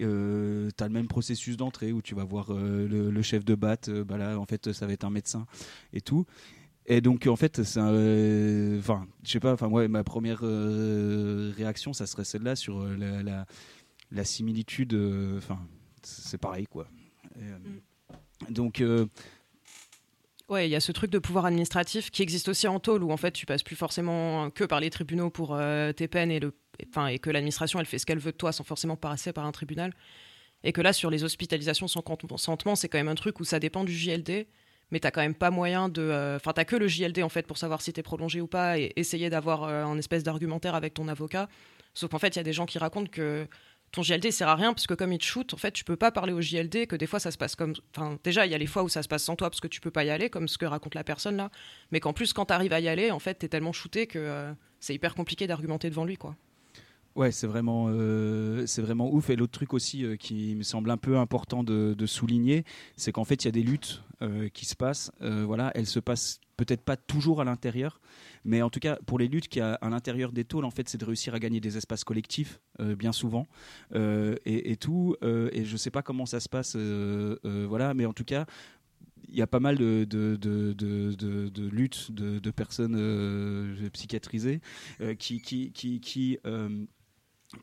Euh, 0.00 0.70
tu 0.76 0.82
as 0.82 0.88
le 0.88 0.92
même 0.92 1.06
processus 1.06 1.56
d'entrée 1.56 1.92
où 1.92 2.02
tu 2.02 2.14
vas 2.14 2.24
voir 2.24 2.50
euh, 2.50 2.88
le, 2.88 3.22
chef 3.22 3.44
de 3.44 3.54
BAT, 3.54 3.88
euh, 3.88 4.04
bah 4.04 4.18
là 4.18 4.38
en 4.38 4.44
fait 4.44 4.72
ça 4.72 4.86
va 4.86 4.92
être 4.92 5.04
un 5.04 5.10
médecin 5.10 5.46
et 5.92 6.00
tout. 6.00 6.26
Et 6.86 7.00
donc 7.00 7.26
en 7.26 7.36
fait, 7.36 7.62
c'est 7.62 7.80
enfin, 7.80 9.06
je 9.22 9.30
sais 9.30 9.40
pas, 9.40 9.52
enfin 9.52 9.68
moi 9.68 9.86
ma 9.88 10.04
première 10.04 10.40
réaction 10.40 11.92
ça 11.92 12.06
serait 12.06 12.24
celle-là 12.24 12.56
sur 12.56 12.84
la, 12.84 13.46
la, 14.10 14.24
similitude, 14.24 14.94
enfin 15.38 15.58
c'est 16.02 16.38
pareil 16.38 16.66
quoi. 16.66 16.88
Mm. 17.36 18.52
donc 18.52 18.82
Ouais, 20.50 20.68
il 20.68 20.70
y 20.70 20.76
a 20.76 20.80
ce 20.80 20.92
truc 20.92 21.10
de 21.10 21.18
pouvoir 21.18 21.46
administratif 21.46 22.10
qui 22.10 22.22
existe 22.22 22.48
aussi 22.48 22.68
en 22.68 22.78
tôle 22.78 23.02
où 23.02 23.12
en 23.12 23.16
fait 23.16 23.32
tu 23.32 23.46
passes 23.46 23.62
plus 23.62 23.76
forcément 23.76 24.50
que 24.50 24.64
par 24.64 24.80
les 24.80 24.90
tribunaux 24.90 25.30
pour 25.30 25.58
tes 25.96 26.06
peines 26.06 26.30
et 26.30 26.40
le 26.40 26.52
et 26.78 27.18
que 27.18 27.30
l'administration 27.30 27.80
elle 27.80 27.86
fait 27.86 27.98
ce 27.98 28.06
qu'elle 28.06 28.18
veut 28.18 28.32
de 28.32 28.36
toi 28.36 28.52
sans 28.52 28.64
forcément 28.64 28.96
passer 28.96 29.32
par 29.32 29.46
un 29.46 29.52
tribunal. 29.52 29.92
Et 30.64 30.72
que 30.72 30.80
là, 30.80 30.92
sur 30.92 31.10
les 31.10 31.24
hospitalisations 31.24 31.88
sans 31.88 32.00
consentement, 32.00 32.74
c'est 32.74 32.88
quand 32.88 32.98
même 32.98 33.08
un 33.08 33.14
truc 33.14 33.38
où 33.38 33.44
ça 33.44 33.60
dépend 33.60 33.84
du 33.84 33.92
JLD, 33.92 34.46
mais 34.90 34.98
t'as 34.98 35.10
quand 35.10 35.20
même 35.20 35.34
pas 35.34 35.50
moyen 35.50 35.88
de. 35.88 36.02
Euh, 36.02 36.36
enfin, 36.36 36.52
t'as 36.52 36.64
que 36.64 36.76
le 36.76 36.88
JLD 36.88 37.22
en 37.22 37.28
fait 37.28 37.46
pour 37.46 37.58
savoir 37.58 37.82
si 37.82 37.92
t'es 37.92 38.02
prolongé 38.02 38.40
ou 38.40 38.46
pas 38.46 38.78
et 38.78 38.92
essayer 38.96 39.28
d'avoir 39.28 39.64
euh, 39.64 39.84
un 39.84 39.98
espèce 39.98 40.22
d'argumentaire 40.22 40.74
avec 40.74 40.94
ton 40.94 41.08
avocat. 41.08 41.48
Sauf 41.92 42.10
qu'en 42.10 42.18
fait, 42.18 42.34
il 42.34 42.36
y 42.36 42.40
a 42.40 42.44
des 42.44 42.52
gens 42.52 42.66
qui 42.66 42.78
racontent 42.78 43.10
que 43.10 43.46
ton 43.92 44.02
JLD 44.02 44.32
sert 44.32 44.48
à 44.48 44.56
rien 44.56 44.72
parce 44.72 44.86
que 44.86 44.94
comme 44.94 45.12
il 45.12 45.18
te 45.18 45.24
shoot, 45.24 45.54
en 45.54 45.56
fait, 45.56 45.70
tu 45.70 45.84
peux 45.84 45.96
pas 45.96 46.10
parler 46.10 46.32
au 46.32 46.40
JLD, 46.40 46.86
que 46.86 46.96
des 46.96 47.06
fois 47.06 47.20
ça 47.20 47.30
se 47.30 47.38
passe 47.38 47.54
comme. 47.56 47.74
Enfin, 47.94 48.18
déjà, 48.24 48.46
il 48.46 48.52
y 48.52 48.54
a 48.54 48.58
les 48.58 48.66
fois 48.66 48.82
où 48.82 48.88
ça 48.88 49.02
se 49.02 49.08
passe 49.08 49.22
sans 49.22 49.36
toi 49.36 49.50
parce 49.50 49.60
que 49.60 49.68
tu 49.68 49.80
peux 49.80 49.90
pas 49.90 50.04
y 50.04 50.10
aller, 50.10 50.30
comme 50.30 50.48
ce 50.48 50.58
que 50.58 50.66
raconte 50.66 50.94
la 50.94 51.04
personne 51.04 51.36
là. 51.36 51.50
Mais 51.92 52.00
qu'en 52.00 52.12
plus, 52.12 52.32
quand 52.32 52.46
t'arrives 52.46 52.72
à 52.72 52.80
y 52.80 52.88
aller, 52.88 53.10
en 53.10 53.18
fait, 53.18 53.34
t'es 53.34 53.48
tellement 53.48 53.72
shooté 53.72 54.06
que 54.06 54.18
euh, 54.18 54.52
c'est 54.80 54.94
hyper 54.94 55.14
compliqué 55.14 55.46
d'argumenter 55.46 55.90
devant 55.90 56.04
lui, 56.04 56.16
quoi. 56.16 56.36
Ouais, 57.16 57.30
c'est 57.30 57.46
vraiment, 57.46 57.86
euh, 57.90 58.66
vraiment 58.78 59.12
ouf. 59.12 59.30
Et 59.30 59.36
l'autre 59.36 59.52
truc 59.52 59.72
aussi 59.72 60.04
euh, 60.04 60.16
qui 60.16 60.54
me 60.56 60.64
semble 60.64 60.90
un 60.90 60.96
peu 60.96 61.16
important 61.16 61.62
de, 61.62 62.06
souligner, 62.06 62.64
c'est 62.96 63.12
qu'en 63.12 63.24
fait, 63.24 63.44
il 63.44 63.46
y 63.46 63.48
a 63.48 63.52
des 63.52 63.62
luttes 63.62 64.02
euh, 64.20 64.48
qui 64.48 64.66
se 64.66 64.74
passent. 64.74 65.10
voilà, 65.20 65.70
elles 65.74 65.86
se 65.86 66.00
passent 66.00 66.40
peut-être 66.56 66.82
pas 66.82 66.96
toujours 66.96 67.40
à 67.40 67.44
l'intérieur, 67.44 68.00
mais 68.44 68.62
en 68.62 68.70
tout 68.70 68.78
cas, 68.78 68.98
pour 69.06 69.18
les 69.18 69.26
luttes 69.26 69.48
qui 69.48 69.60
a 69.60 69.74
à 69.74 69.88
l'intérieur 69.88 70.32
des 70.32 70.44
tôles, 70.44 70.64
en 70.64 70.70
fait, 70.70 70.88
c'est 70.88 70.98
de 70.98 71.04
réussir 71.04 71.34
à 71.34 71.38
gagner 71.38 71.60
des 71.60 71.76
espaces 71.76 72.04
collectifs, 72.04 72.60
bien 72.78 73.10
souvent, 73.10 73.48
et, 73.94 74.76
tout. 74.76 75.16
et 75.22 75.64
je 75.64 75.76
sais 75.76 75.90
pas 75.90 76.02
comment 76.02 76.26
ça 76.26 76.38
se 76.38 76.48
passe, 76.48 76.76
voilà, 77.42 77.94
mais 77.94 78.06
en 78.06 78.12
tout 78.12 78.24
cas, 78.24 78.46
il 79.28 79.36
y 79.36 79.42
a 79.42 79.48
pas 79.48 79.58
mal 79.58 79.78
de, 79.78 80.06
luttes 81.72 82.12
de, 82.12 82.50
personnes 82.50 83.88
psychiatrisées 83.92 84.60
qui, 85.18 85.40
qui, 85.40 85.72
qui, 85.72 86.00
qui 86.00 86.38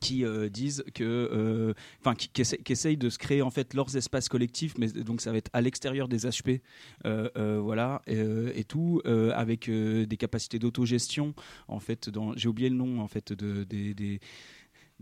qui 0.00 0.24
euh, 0.24 0.48
disent 0.48 0.84
que, 0.94 1.04
euh, 1.04 1.74
enfin, 2.00 2.14
qui, 2.14 2.30
essayent 2.72 2.96
de 2.96 3.10
se 3.10 3.18
créer 3.18 3.42
en 3.42 3.50
fait 3.50 3.74
leurs 3.74 3.96
espaces 3.96 4.28
collectifs, 4.28 4.74
mais 4.78 4.88
donc 4.88 5.20
ça 5.20 5.32
va 5.32 5.38
être 5.38 5.50
à 5.52 5.60
l'extérieur 5.60 6.08
des 6.08 6.26
HP, 6.26 6.60
euh, 7.06 7.60
voilà, 7.62 8.02
et, 8.06 8.64
tout, 8.64 9.02
avec 9.34 9.70
des 9.70 10.16
capacités 10.16 10.58
d'autogestion, 10.58 11.34
en 11.68 11.80
fait, 11.80 12.10
j'ai 12.36 12.48
oublié 12.48 12.68
le 12.68 12.76
nom 12.76 13.00
en 13.00 13.08
fait 13.08 13.32
de, 13.32 13.64
des 13.64 14.20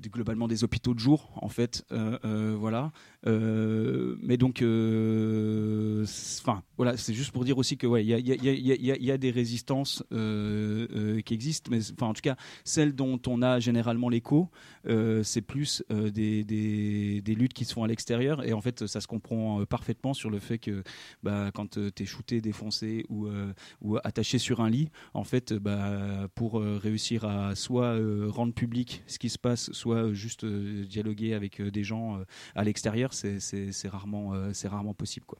globalement 0.09 0.48
des 0.48 0.64
hôpitaux 0.64 0.94
de 0.94 0.98
jour 0.98 1.31
en 1.37 1.50
fait 1.50 1.85
voilà 1.90 2.90
mais 3.26 4.37
donc 4.37 4.59
enfin 4.59 4.62
voilà 6.76 6.96
c'est 6.96 7.12
juste 7.12 7.33
pour 7.33 7.44
dire 7.44 7.59
aussi 7.59 7.76
que 7.76 7.87
ouais 7.87 8.04
il 8.04 8.09
y 8.09 9.11
a, 9.11 9.18
des 9.18 9.30
résistances 9.30 10.02
qui 10.11 11.35
existent 11.35 11.70
mais 11.70 11.80
enfin 11.92 12.06
en 12.06 12.14
tout 12.14 12.22
cas 12.22 12.37
celles 12.64 12.94
dont 12.94 13.20
on 13.26 13.42
a 13.42 13.61
généralement 13.61 14.09
l'écho 14.09 14.50
c'est 15.22 15.42
plus 15.42 15.85
des, 15.90 17.22
luttes 17.26 17.52
qui 17.52 17.64
se 17.64 17.74
font 17.74 17.85
à 17.85 17.87
l'extérieur. 17.87 18.46
Et 18.46 18.52
en 18.52 18.61
fait 18.61 18.87
ça 18.87 19.00
se 19.00 19.06
comprend 19.06 19.64
parfaitement 19.66 20.14
sur 20.14 20.30
le 20.30 20.38
fait 20.38 20.59
que 20.59 20.83
bah, 21.22 21.50
quand 21.54 21.78
tu 21.78 22.02
es 22.02 22.06
shooté 22.06 22.40
défoncé 22.40 23.04
ou, 23.09 23.28
ou 23.83 23.98
attaché 24.02 24.38
sur 24.38 24.61
un 24.61 24.70
lit 24.70 24.90
en 25.14 25.24
fait 25.24 25.52
bah, 25.52 26.28
pour 26.35 26.61
réussir 26.61 27.24
à 27.24 27.54
soit 27.54 27.98
rendre 28.28 28.54
public 28.54 29.02
ce 29.06 29.18
qui 29.18 29.28
se 29.28 29.38
passe 29.38 29.70
soit 29.72 30.12
juste 30.12 30.46
dialoguer 30.46 31.35
avec 31.35 31.61
des 31.61 31.85
gens 31.85 32.18
à 32.54 32.64
l'extérieur 32.64 33.10
c'est 33.12 33.88
rarement, 33.88 34.35
euh, 34.35 34.53
rarement 34.64 34.94
possible. 34.94 35.27
Quoi. 35.27 35.38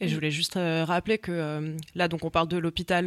Et 0.00 0.08
je 0.08 0.14
voulais 0.14 0.30
juste 0.30 0.56
euh, 0.56 0.84
rappeler 0.84 1.18
que 1.18 1.32
euh, 1.32 1.76
là, 1.94 2.08
donc 2.08 2.24
on 2.24 2.30
parle 2.30 2.48
de 2.48 2.56
l'hôpital 2.56 3.06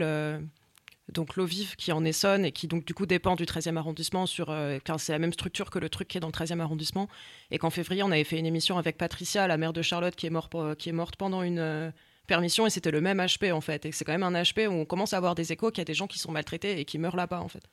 donc 1.13 1.37
l'OVIV 1.37 1.77
qui 1.77 1.93
en 1.93 2.03
Essonne 2.03 2.43
et 2.43 2.51
qui 2.51 2.67
donc 2.67 2.83
du 2.83 2.93
coup 2.93 3.05
dépend 3.05 3.37
du 3.37 3.45
13e 3.45 3.77
arrondissement 3.77 4.25
sur 4.25 4.53
car 4.83 4.99
c'est 4.99 5.13
la 5.13 5.19
même 5.19 5.31
structure 5.31 5.69
que 5.69 5.79
le 5.79 5.87
truc 5.87 6.09
qui 6.09 6.17
est 6.17 6.19
dans 6.19 6.27
le 6.27 6.33
13e 6.33 6.59
arrondissement 6.59 7.07
et 7.49 7.57
qu'en 7.57 7.69
février 7.69 8.03
on 8.03 8.11
avait 8.11 8.25
fait 8.25 8.37
une 8.37 8.45
émission 8.45 8.77
avec 8.77 8.97
Patricia 8.97 9.47
la 9.47 9.55
mère 9.55 9.71
de 9.71 9.81
Charlotte 9.81 10.13
qui 10.13 10.27
est 10.27 10.29
morte 10.29 11.15
pendant 11.17 11.43
une 11.43 11.93
permission 12.27 12.67
et 12.67 12.69
c'était 12.69 12.91
le 12.91 12.99
même 12.99 13.19
HP 13.19 13.53
en 13.53 13.61
fait 13.61 13.85
et 13.85 13.93
c'est 13.93 14.03
quand 14.03 14.11
même 14.11 14.23
un 14.23 14.33
HP 14.33 14.67
où 14.67 14.73
on 14.73 14.83
commence 14.83 15.13
à 15.13 15.17
avoir 15.17 15.33
des 15.33 15.53
échos 15.53 15.71
qu'il 15.71 15.79
y 15.79 15.83
a 15.83 15.85
des 15.85 15.93
gens 15.93 16.07
qui 16.07 16.19
sont 16.19 16.33
maltraités 16.33 16.77
et 16.77 16.83
qui 16.83 16.97
meurent 16.97 17.15
là-bas 17.15 17.39
en 17.39 17.47
fait. 17.47 17.63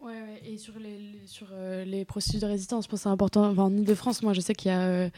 Ouais, 0.00 0.40
et 0.46 0.56
sur 0.56 0.78
les, 0.78 1.20
sur, 1.26 1.48
euh, 1.52 1.84
les 1.84 2.06
processus 2.06 2.40
de 2.40 2.46
résistance, 2.46 2.84
je 2.84 2.88
pense 2.88 3.00
que 3.00 3.02
c'est 3.02 3.10
important. 3.10 3.54
En 3.58 3.70
Ile-de-France, 3.70 4.22
moi, 4.22 4.32
je 4.32 4.40
sais 4.40 4.54
qu'il 4.54 4.70
y 4.70 4.74
a. 4.74 4.80
Euh, 4.80 5.10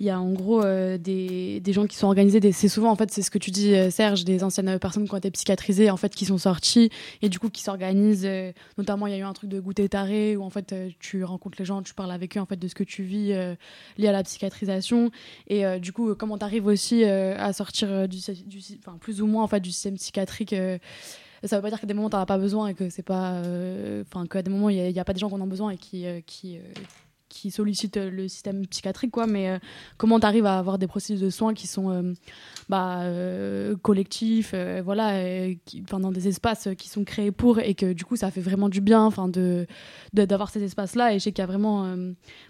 il 0.00 0.06
y 0.06 0.10
a 0.10 0.20
en 0.20 0.32
gros 0.32 0.62
euh, 0.62 0.96
des, 0.96 1.58
des, 1.58 1.72
gens 1.72 1.88
qui 1.88 1.96
sont 1.96 2.06
organisés. 2.06 2.52
C'est 2.52 2.68
souvent, 2.68 2.92
en 2.92 2.94
fait, 2.94 3.10
c'est 3.10 3.20
ce 3.20 3.32
que 3.32 3.38
tu 3.38 3.50
dis, 3.50 3.74
Serge, 3.90 4.24
des 4.24 4.44
anciennes 4.44 4.78
personnes 4.78 5.08
qui 5.08 5.12
ont 5.12 5.16
été 5.18 5.28
psychiatrisées, 5.32 5.90
en 5.90 5.96
fait, 5.96 6.14
qui 6.14 6.24
sont 6.24 6.38
sorties 6.38 6.90
et 7.20 7.28
du 7.28 7.40
coup 7.40 7.50
qui 7.50 7.62
s'organisent. 7.64 8.28
notamment, 8.76 9.08
il 9.08 9.12
y 9.12 9.16
a 9.16 9.18
eu 9.18 9.24
un 9.24 9.32
truc 9.32 9.50
de 9.50 9.58
goûter 9.58 9.88
taré 9.88 10.36
où 10.36 10.44
en 10.44 10.50
fait, 10.50 10.72
tu 11.00 11.24
rencontres 11.24 11.56
les 11.58 11.64
gens, 11.64 11.82
tu 11.82 11.94
parles 11.94 12.12
avec 12.12 12.36
eux 12.36 12.40
en 12.40 12.46
fait 12.46 12.54
de 12.54 12.68
ce 12.68 12.76
que 12.76 12.84
tu 12.84 13.02
vis 13.02 13.34
lié 13.96 14.06
à 14.06 14.12
la 14.12 14.22
psychiatrisation. 14.22 15.10
Et 15.48 15.64
du 15.80 15.92
coup, 15.92 16.14
comment 16.14 16.38
tu 16.38 16.44
arrives 16.44 16.66
aussi 16.66 17.02
à 17.02 17.52
sortir 17.52 18.06
du, 18.06 18.18
du, 18.46 18.60
enfin, 18.78 18.98
plus 19.00 19.20
ou 19.20 19.26
moins 19.26 19.42
en 19.42 19.48
fait 19.48 19.58
du 19.58 19.72
système 19.72 19.96
psychiatrique 19.96 20.54
ça 21.44 21.56
veut 21.56 21.62
pas 21.62 21.70
dire 21.70 21.80
qu'à 21.80 21.86
des 21.86 21.94
moments 21.94 22.10
t'en 22.10 22.18
as 22.18 22.26
pas 22.26 22.38
besoin 22.38 22.68
et 22.68 22.74
que 22.74 22.90
c'est 22.90 23.02
pas 23.02 23.34
euh, 23.34 24.02
enfin 24.02 24.26
qu'à 24.26 24.42
des 24.42 24.50
moments 24.50 24.68
il 24.68 24.92
n'y 24.92 25.00
a, 25.00 25.04
pas 25.04 25.12
des 25.12 25.20
gens 25.20 25.28
qui 25.28 25.34
en 25.34 25.40
ont 25.40 25.46
besoin 25.46 25.70
et 25.70 25.76
qui 25.76 26.06
euh, 26.06 26.20
qui 26.26 26.58
euh, 26.58 26.62
qui 27.28 27.50
sollicitent 27.50 27.98
le 27.98 28.26
système 28.26 28.66
psychiatrique 28.66 29.10
quoi. 29.10 29.26
Mais 29.26 29.60
comment 29.98 30.18
tu 30.18 30.24
arrives 30.24 30.46
à 30.46 30.58
avoir 30.58 30.78
des 30.78 30.86
processus 30.86 31.20
de 31.20 31.28
soins 31.28 31.52
qui 31.52 31.66
sont 31.66 32.14
bah, 32.70 33.04
collectifs 33.82 34.54
voilà 34.82 35.52
qui, 35.66 35.82
dans 35.82 36.10
des 36.10 36.26
espaces 36.26 36.68
qui 36.78 36.88
sont 36.88 37.04
créés 37.04 37.30
pour 37.30 37.58
et 37.58 37.74
que 37.74 37.92
du 37.92 38.06
coup 38.06 38.16
ça 38.16 38.30
fait 38.30 38.40
vraiment 38.40 38.70
du 38.70 38.80
bien 38.80 39.04
enfin 39.04 39.28
de 39.28 39.66
d'avoir 40.14 40.48
ces 40.48 40.62
espaces 40.64 40.94
là 40.94 41.12
et 41.12 41.18
je 41.18 41.24
sais 41.24 41.32
qu'il 41.32 41.42
y 41.42 41.44
a 41.44 41.46
vraiment 41.46 41.94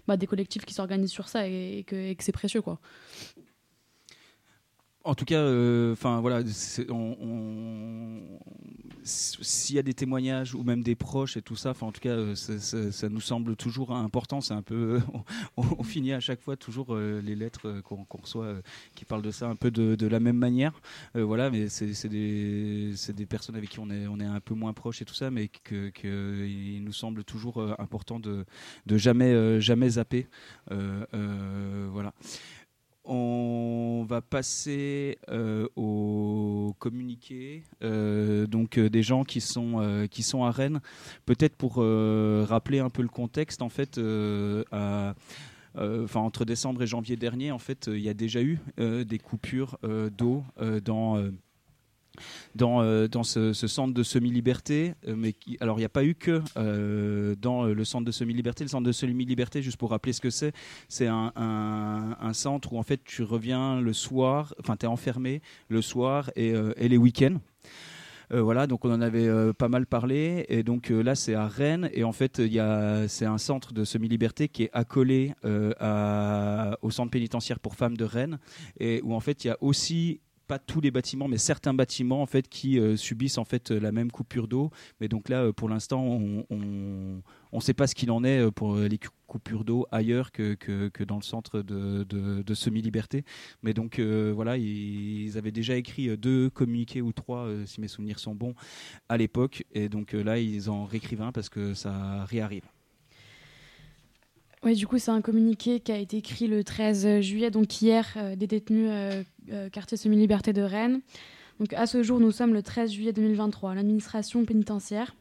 bah, 0.07 0.15
des 0.15 0.27
collectifs 0.27 0.63
qui 0.63 0.73
s'organisent 0.73 1.11
sur 1.11 1.27
ça 1.27 1.45
et, 1.45 1.83
que, 1.85 2.13
que 2.13 2.23
c'est 2.23 2.31
précieux 2.31 2.61
quoi 2.61 2.79
en 5.05 5.15
tout 5.15 5.23
cas, 5.25 5.39
euh, 5.39 5.93
enfin 5.93 6.19
voilà, 6.19 6.43
s'il 9.03 9.75
y 9.75 9.79
a 9.79 9.81
des 9.81 9.93
témoignages 9.93 10.53
ou 10.53 10.63
même 10.63 10.83
des 10.83 10.95
proches 10.95 11.37
et 11.37 11.41
tout 11.41 11.55
ça, 11.55 11.73
en 11.79 11.91
tout 11.93 12.01
cas, 12.01 12.09
euh, 12.09 12.35
ça, 12.35 13.09
nous 13.09 13.21
semble 13.21 13.55
toujours 13.55 13.93
important. 13.93 14.41
C'est 14.41 14.53
un 14.53 14.61
peu, 14.61 14.99
on, 15.57 15.83
finit 15.83 16.11
à 16.11 16.19
chaque 16.19 16.41
fois 16.41 16.57
toujours 16.57 16.93
euh, 16.93 17.21
les 17.21 17.35
lettres 17.35 17.81
qu'on 17.81 18.05
reçoit 18.21 18.55
qui 18.93 19.05
parlent 19.05 19.21
de 19.21 19.31
ça 19.31 19.47
un 19.47 19.55
peu 19.55 19.71
de, 19.71 20.07
la 20.07 20.19
même 20.19 20.37
manière. 20.37 20.81
voilà, 21.15 21.49
mais 21.49 21.69
c'est 21.69 22.09
des, 22.09 23.25
personnes 23.27 23.55
avec 23.55 23.69
qui 23.69 23.79
on 23.79 23.89
est, 23.89 24.25
un 24.25 24.39
peu 24.41 24.53
moins 24.53 24.73
proche 24.73 25.01
et 25.01 25.05
tout 25.05 25.15
ça, 25.15 25.31
mais 25.31 25.47
que 25.47 25.91
nous 26.79 26.93
semble 26.93 27.23
toujours 27.23 27.61
important 27.79 28.19
de, 28.19 28.45
de 28.85 28.97
jamais, 28.97 29.61
jamais 29.61 29.91
zapper. 29.91 30.27
voilà. 30.69 32.13
On 33.11 34.05
va 34.07 34.21
passer 34.21 35.17
euh, 35.29 35.67
au 35.75 36.75
communiqué, 36.77 37.63
euh, 37.81 38.45
donc 38.45 38.77
euh, 38.77 38.87
des 38.87 39.01
gens 39.01 39.23
qui 39.23 39.41
sont 39.41 40.07
qui 40.11 40.21
sont 40.21 40.43
à 40.43 40.51
Rennes. 40.51 40.79
Peut-être 41.25 41.55
pour 41.55 41.77
rappeler 41.77 42.77
un 42.77 42.91
peu 42.91 43.01
le 43.01 43.07
contexte, 43.07 43.63
en 43.63 43.69
fait, 43.69 43.99
entre 46.15 46.45
décembre 46.45 46.83
et 46.83 46.87
janvier 46.87 47.15
dernier, 47.15 47.51
en 47.51 47.57
fait, 47.57 47.87
il 47.87 48.01
y 48.01 48.09
a 48.09 48.13
déjà 48.13 48.43
eu 48.43 48.59
des 48.77 49.17
coupures 49.17 49.79
d'eau 50.15 50.43
dans 50.85 51.17
dans, 52.55 52.81
euh, 52.81 53.07
ce, 53.23 53.67
centre 53.67 53.93
de 53.93 54.03
semi-liberté. 54.03 54.93
Euh, 55.07 55.15
mais 55.17 55.35
alors, 55.59 55.77
il 55.77 55.81
n'y 55.81 55.85
a 55.85 55.89
pas 55.89 56.03
eu 56.03 56.15
que 56.15 56.41
euh, 56.57 57.35
dans 57.39 57.65
le 57.65 57.85
centre 57.85 58.05
de 58.05 58.11
semi-liberté. 58.11 58.63
Le 58.63 58.69
centre 58.69 58.85
de 58.85 58.91
semi-liberté, 58.91 59.61
juste 59.61 59.77
pour 59.77 59.91
rappeler 59.91 60.13
ce 60.13 60.21
que 60.21 60.29
c'est, 60.29 60.53
c'est 60.87 61.07
un, 61.07 62.31
centre 62.33 62.73
où 62.73 62.77
en 62.77 62.83
fait 62.83 63.03
tu 63.03 63.23
reviens 63.23 63.81
le 63.81 63.91
soir, 63.91 64.53
enfin 64.59 64.77
tu 64.77 64.85
es 64.85 64.89
enfermé 64.89 65.41
le 65.67 65.81
soir 65.81 66.29
et, 66.35 66.53
les 66.77 66.97
week-ends. 66.97 67.37
voilà, 68.31 68.67
donc 68.67 68.85
on 68.85 68.91
en 68.91 69.01
avait 69.01 69.53
pas 69.53 69.67
mal 69.67 69.85
parlé. 69.87 70.45
Et 70.47 70.63
donc 70.63 70.89
là, 70.89 71.15
c'est 71.15 71.33
à 71.33 71.47
Rennes. 71.47 71.89
Et 71.93 72.03
en 72.03 72.11
fait, 72.11 72.41
c'est 73.07 73.25
un 73.25 73.37
centre 73.37 73.73
de 73.73 73.83
semi-liberté 73.83 74.47
qui 74.47 74.63
est 74.63 74.69
accolé 74.73 75.33
au 75.43 76.91
centre 76.91 77.11
pénitentiaire 77.11 77.59
pour 77.59 77.75
femmes 77.75 77.97
de 77.97 78.05
Rennes. 78.05 78.39
Et 78.79 79.01
où 79.03 79.13
en 79.13 79.19
fait, 79.19 79.43
il 79.43 79.47
y 79.47 79.51
a 79.51 79.57
aussi 79.61 80.21
pas 80.49 80.57
tous 80.57 80.81
les 80.81 80.89
bâtiments, 80.89 81.27
mais 81.27 81.37
certains 81.37 81.75
bâtiments 81.75 82.23
en 82.23 82.25
fait 82.25 82.49
qui 82.49 82.79
euh, 82.79 82.97
subissent 82.97 83.37
en 83.37 83.45
fait 83.45 83.69
la 83.69 83.91
même 83.91 84.11
coupure 84.11 84.47
d'eau. 84.47 84.71
Mais 84.99 85.07
donc 85.07 85.29
là, 85.29 85.43
euh, 85.43 85.53
pour 85.53 85.69
l'instant, 85.69 86.01
on 86.01 87.21
ne 87.53 87.59
sait 87.59 87.75
pas 87.75 87.85
ce 87.85 87.93
qu'il 87.93 88.09
en 88.09 88.23
est 88.23 88.39
euh, 88.39 88.49
pour 88.49 88.75
les 88.75 88.99
coupures 89.27 89.63
d'eau 89.63 89.85
ailleurs 89.91 90.31
que, 90.31 91.03
dans 91.03 91.17
le 91.17 91.21
centre 91.21 91.61
de, 91.61 92.03
de, 92.03 92.53
semi-liberté. 92.55 93.25
Mais 93.61 93.75
donc 93.75 93.99
voilà, 93.99 94.57
ils, 94.57 95.37
avaient 95.37 95.51
déjà 95.51 95.75
écrit 95.75 96.17
deux 96.17 96.49
communiqués 96.49 97.03
ou 97.03 97.13
trois, 97.13 97.47
si 97.67 97.79
mes 97.79 97.87
souvenirs 97.87 98.17
sont 98.17 98.33
bons, 98.33 98.55
à 99.07 99.17
l'époque. 99.17 99.65
Et 99.71 99.87
donc 99.87 100.13
là, 100.13 100.39
ils 100.39 100.71
en 100.71 100.85
réécrivent 100.85 101.21
un 101.21 101.31
parce 101.31 101.49
que 101.49 101.75
ça 101.75 102.25
réarrive. 102.25 102.65
Oui, 104.61 104.75
du 104.75 104.87
coup, 104.87 104.97
c'est 104.97 105.11
un 105.11 105.21
communiqué 105.21 105.79
qui 105.79 105.93
a 105.93 105.97
été 105.97 106.17
écrit 106.17 106.47
le 106.47 106.65
13 106.65 107.21
juillet, 107.21 107.49
donc 107.49 107.81
hier, 107.81 108.05
euh, 108.17 108.35
des 108.35 108.45
détenus 108.45 108.89
euh, 108.91 109.23
euh, 109.53 109.69
quartier 109.69 109.95
semi-liberté 109.95 110.51
de 110.51 110.61
Rennes. 110.61 110.99
Donc, 111.61 111.71
à 111.71 111.85
ce 111.85 112.03
jour, 112.03 112.19
nous 112.19 112.31
sommes 112.31 112.53
le 112.53 112.61
13 112.61 112.91
juillet 112.91 113.13
2023. 113.13 113.75
L'administration 113.75 114.43
pénitentiaire 114.43 115.15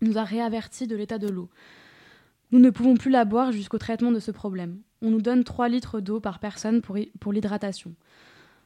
nous 0.00 0.16
a 0.16 0.24
réaverti 0.24 0.86
de 0.86 0.96
l'état 0.96 1.18
de 1.18 1.28
l'eau. 1.28 1.50
Nous 2.50 2.60
ne 2.60 2.70
pouvons 2.70 2.94
plus 2.94 3.10
la 3.10 3.26
boire 3.26 3.52
jusqu'au 3.52 3.76
traitement 3.76 4.10
de 4.10 4.18
ce 4.18 4.30
problème. 4.30 4.78
On 5.02 5.10
nous 5.10 5.20
donne 5.20 5.44
3 5.44 5.68
litres 5.68 6.00
d'eau 6.00 6.18
par 6.18 6.38
personne 6.38 6.80
pour, 6.80 6.96
pour 7.20 7.34
l'hydratation. 7.34 7.94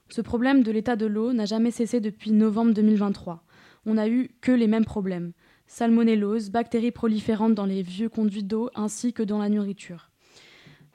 Ce 0.08 0.20
problème 0.20 0.62
de 0.62 0.70
l'état 0.70 0.94
de 0.94 1.06
l'eau 1.06 1.32
n'a 1.32 1.46
jamais 1.46 1.72
cessé 1.72 1.98
depuis 1.98 2.30
novembre 2.30 2.74
2023. 2.74 3.42
On 3.86 3.94
n'a 3.94 4.08
eu 4.08 4.30
que 4.40 4.52
les 4.52 4.68
mêmes 4.68 4.84
problèmes 4.84 5.32
salmonellose, 5.66 6.50
bactéries 6.50 6.92
proliférantes 6.92 7.54
dans 7.54 7.66
les 7.66 7.82
vieux 7.82 8.08
conduits 8.08 8.44
d'eau 8.44 8.70
ainsi 8.74 9.12
que 9.12 9.22
dans 9.22 9.38
la 9.38 9.48
nourriture. 9.48 10.10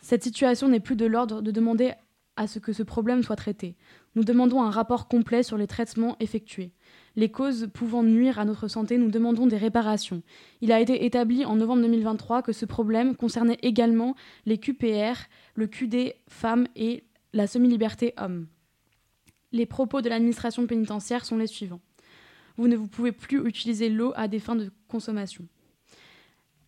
Cette 0.02 0.24
situation 0.24 0.68
n'est 0.68 0.80
plus 0.80 0.96
de 0.96 1.06
l'ordre 1.06 1.42
de 1.42 1.52
demander 1.52 1.94
à 2.38 2.48
ce 2.48 2.60
que 2.60 2.74
ce 2.74 2.84
problème 2.84 3.24
soit 3.24 3.36
traité. 3.36 3.76
Nous 4.16 4.24
demandons 4.24 4.62
un 4.64 4.70
rapport 4.70 5.08
complet 5.08 5.44
sur 5.44 5.58
les 5.58 5.68
traitements 5.68 6.16
effectués. 6.20 6.72
Les 7.16 7.30
causes 7.30 7.70
pouvant 7.74 8.04
nuire 8.04 8.40
à 8.40 8.46
notre 8.46 8.68
santé, 8.68 8.98
nous 8.98 9.12
demandons 9.12 9.48
des 9.48 9.58
réparations. 9.58 10.24
Il 10.62 10.72
a 10.72 10.80
été 10.80 11.06
établi 11.06 11.46
en 11.46 11.56
novembre 11.56 11.82
2023 11.82 12.42
que 12.42 12.54
ce 12.54 12.66
problème 12.66 13.16
concernait 13.16 13.60
également 13.62 14.16
les 14.46 14.58
QPR, 14.58 15.28
le 15.56 15.68
QD 15.68 16.16
femmes 16.30 16.68
et 16.76 17.04
la 17.34 17.48
semi-liberté 17.48 18.14
hommes. 18.18 18.48
Les 19.52 19.66
propos 19.66 20.02
de 20.02 20.10
l'administration 20.10 20.66
pénitentiaire 20.66 21.26
sont 21.26 21.38
les 21.38 21.48
suivants 21.48 21.82
vous 22.62 22.68
ne 22.68 22.78
pouvez 22.78 23.12
plus 23.12 23.44
utiliser 23.48 23.90
l'eau 23.90 24.14
à 24.16 24.28
des 24.28 24.38
fins 24.38 24.56
de 24.56 24.70
consommation. 24.88 25.48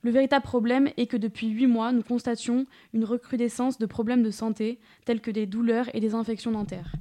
Le 0.01 0.09
véritable 0.09 0.43
problème 0.43 0.89
est 0.97 1.05
que 1.05 1.17
depuis 1.17 1.49
huit 1.49 1.67
mois, 1.67 1.91
nous 1.91 2.01
constations 2.01 2.65
une 2.93 3.05
recrudescence 3.05 3.77
de 3.77 3.85
problèmes 3.85 4.23
de 4.23 4.31
santé, 4.31 4.79
tels 5.05 5.21
que 5.21 5.29
des 5.29 5.45
douleurs 5.45 5.93
et 5.93 5.99
des 5.99 6.15
infections 6.15 6.51
dentaires. 6.51 6.95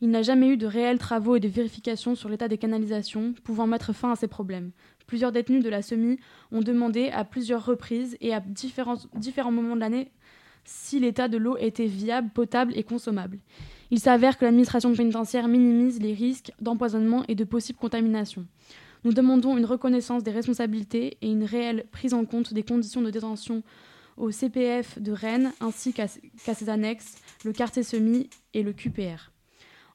Il 0.00 0.08
n'a 0.08 0.22
jamais 0.22 0.48
eu 0.48 0.56
de 0.56 0.66
réels 0.66 0.98
travaux 0.98 1.36
et 1.36 1.40
de 1.40 1.46
vérifications 1.46 2.14
sur 2.14 2.30
l'état 2.30 2.48
des 2.48 2.56
canalisations 2.56 3.34
pouvant 3.44 3.66
mettre 3.66 3.92
fin 3.92 4.12
à 4.12 4.16
ces 4.16 4.28
problèmes. 4.28 4.72
Plusieurs 5.06 5.30
détenus 5.30 5.62
de 5.62 5.68
la 5.68 5.82
SEMI 5.82 6.18
ont 6.52 6.62
demandé 6.62 7.10
à 7.10 7.24
plusieurs 7.24 7.66
reprises 7.66 8.16
et 8.22 8.32
à 8.32 8.40
différents 8.40 9.52
moments 9.52 9.76
de 9.76 9.80
l'année 9.80 10.10
si 10.64 10.98
l'état 11.00 11.28
de 11.28 11.36
l'eau 11.36 11.58
était 11.58 11.86
viable, 11.86 12.30
potable 12.30 12.72
et 12.76 12.82
consommable. 12.82 13.40
Il 13.92 14.00
s'avère 14.00 14.38
que 14.38 14.46
l'administration 14.46 14.94
pénitentiaire 14.94 15.48
minimise 15.48 16.00
les 16.00 16.14
risques 16.14 16.50
d'empoisonnement 16.62 17.24
et 17.28 17.34
de 17.34 17.44
possibles 17.44 17.78
contaminations. 17.78 18.46
Nous 19.04 19.12
demandons 19.12 19.58
une 19.58 19.66
reconnaissance 19.66 20.22
des 20.22 20.30
responsabilités 20.30 21.18
et 21.20 21.30
une 21.30 21.44
réelle 21.44 21.84
prise 21.92 22.14
en 22.14 22.24
compte 22.24 22.54
des 22.54 22.62
conditions 22.62 23.02
de 23.02 23.10
détention 23.10 23.62
au 24.16 24.30
CPF 24.30 24.98
de 24.98 25.12
Rennes 25.12 25.52
ainsi 25.60 25.92
qu'à 25.92 26.06
ses 26.08 26.70
annexes, 26.70 27.16
le 27.44 27.52
quartier 27.52 27.82
semi 27.82 28.30
et 28.54 28.62
le 28.62 28.72
QPR. 28.72 29.30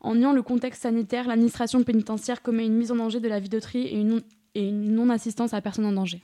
En 0.02 0.14
niant 0.14 0.32
le 0.32 0.44
contexte 0.44 0.84
sanitaire, 0.84 1.28
l'administration 1.28 1.82
pénitentiaire 1.82 2.44
commet 2.44 2.68
une 2.68 2.78
mise 2.78 2.92
en 2.92 2.98
danger 2.98 3.20
de 3.20 3.28
la 3.28 3.40
vie 3.40 3.50
d'autrui 3.50 3.88
et 3.88 4.00
une, 4.00 4.22
et 4.54 4.68
une 4.70 4.94
non-assistance 4.94 5.56
à 5.56 5.62
personne 5.62 5.86
en 5.86 5.94
danger. 5.94 6.22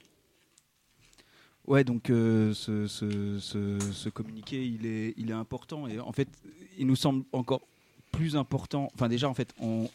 Ouais, 1.66 1.82
donc 1.82 2.10
euh, 2.10 2.52
ce, 2.52 2.86
ce, 2.86 3.38
ce, 3.40 3.78
ce 3.92 4.08
communiqué, 4.10 4.64
il 4.64 4.84
est, 4.86 5.14
il 5.16 5.30
est 5.30 5.34
important 5.34 5.86
et 5.86 5.98
en 5.98 6.12
fait, 6.12 6.28
il 6.78 6.86
nous 6.86 6.96
semble 6.96 7.24
encore 7.32 7.62
plus 8.12 8.36
important. 8.36 8.90
Enfin, 8.94 9.08
déjà, 9.08 9.28
en 9.28 9.34
fait, 9.34 9.54
on, 9.60 9.88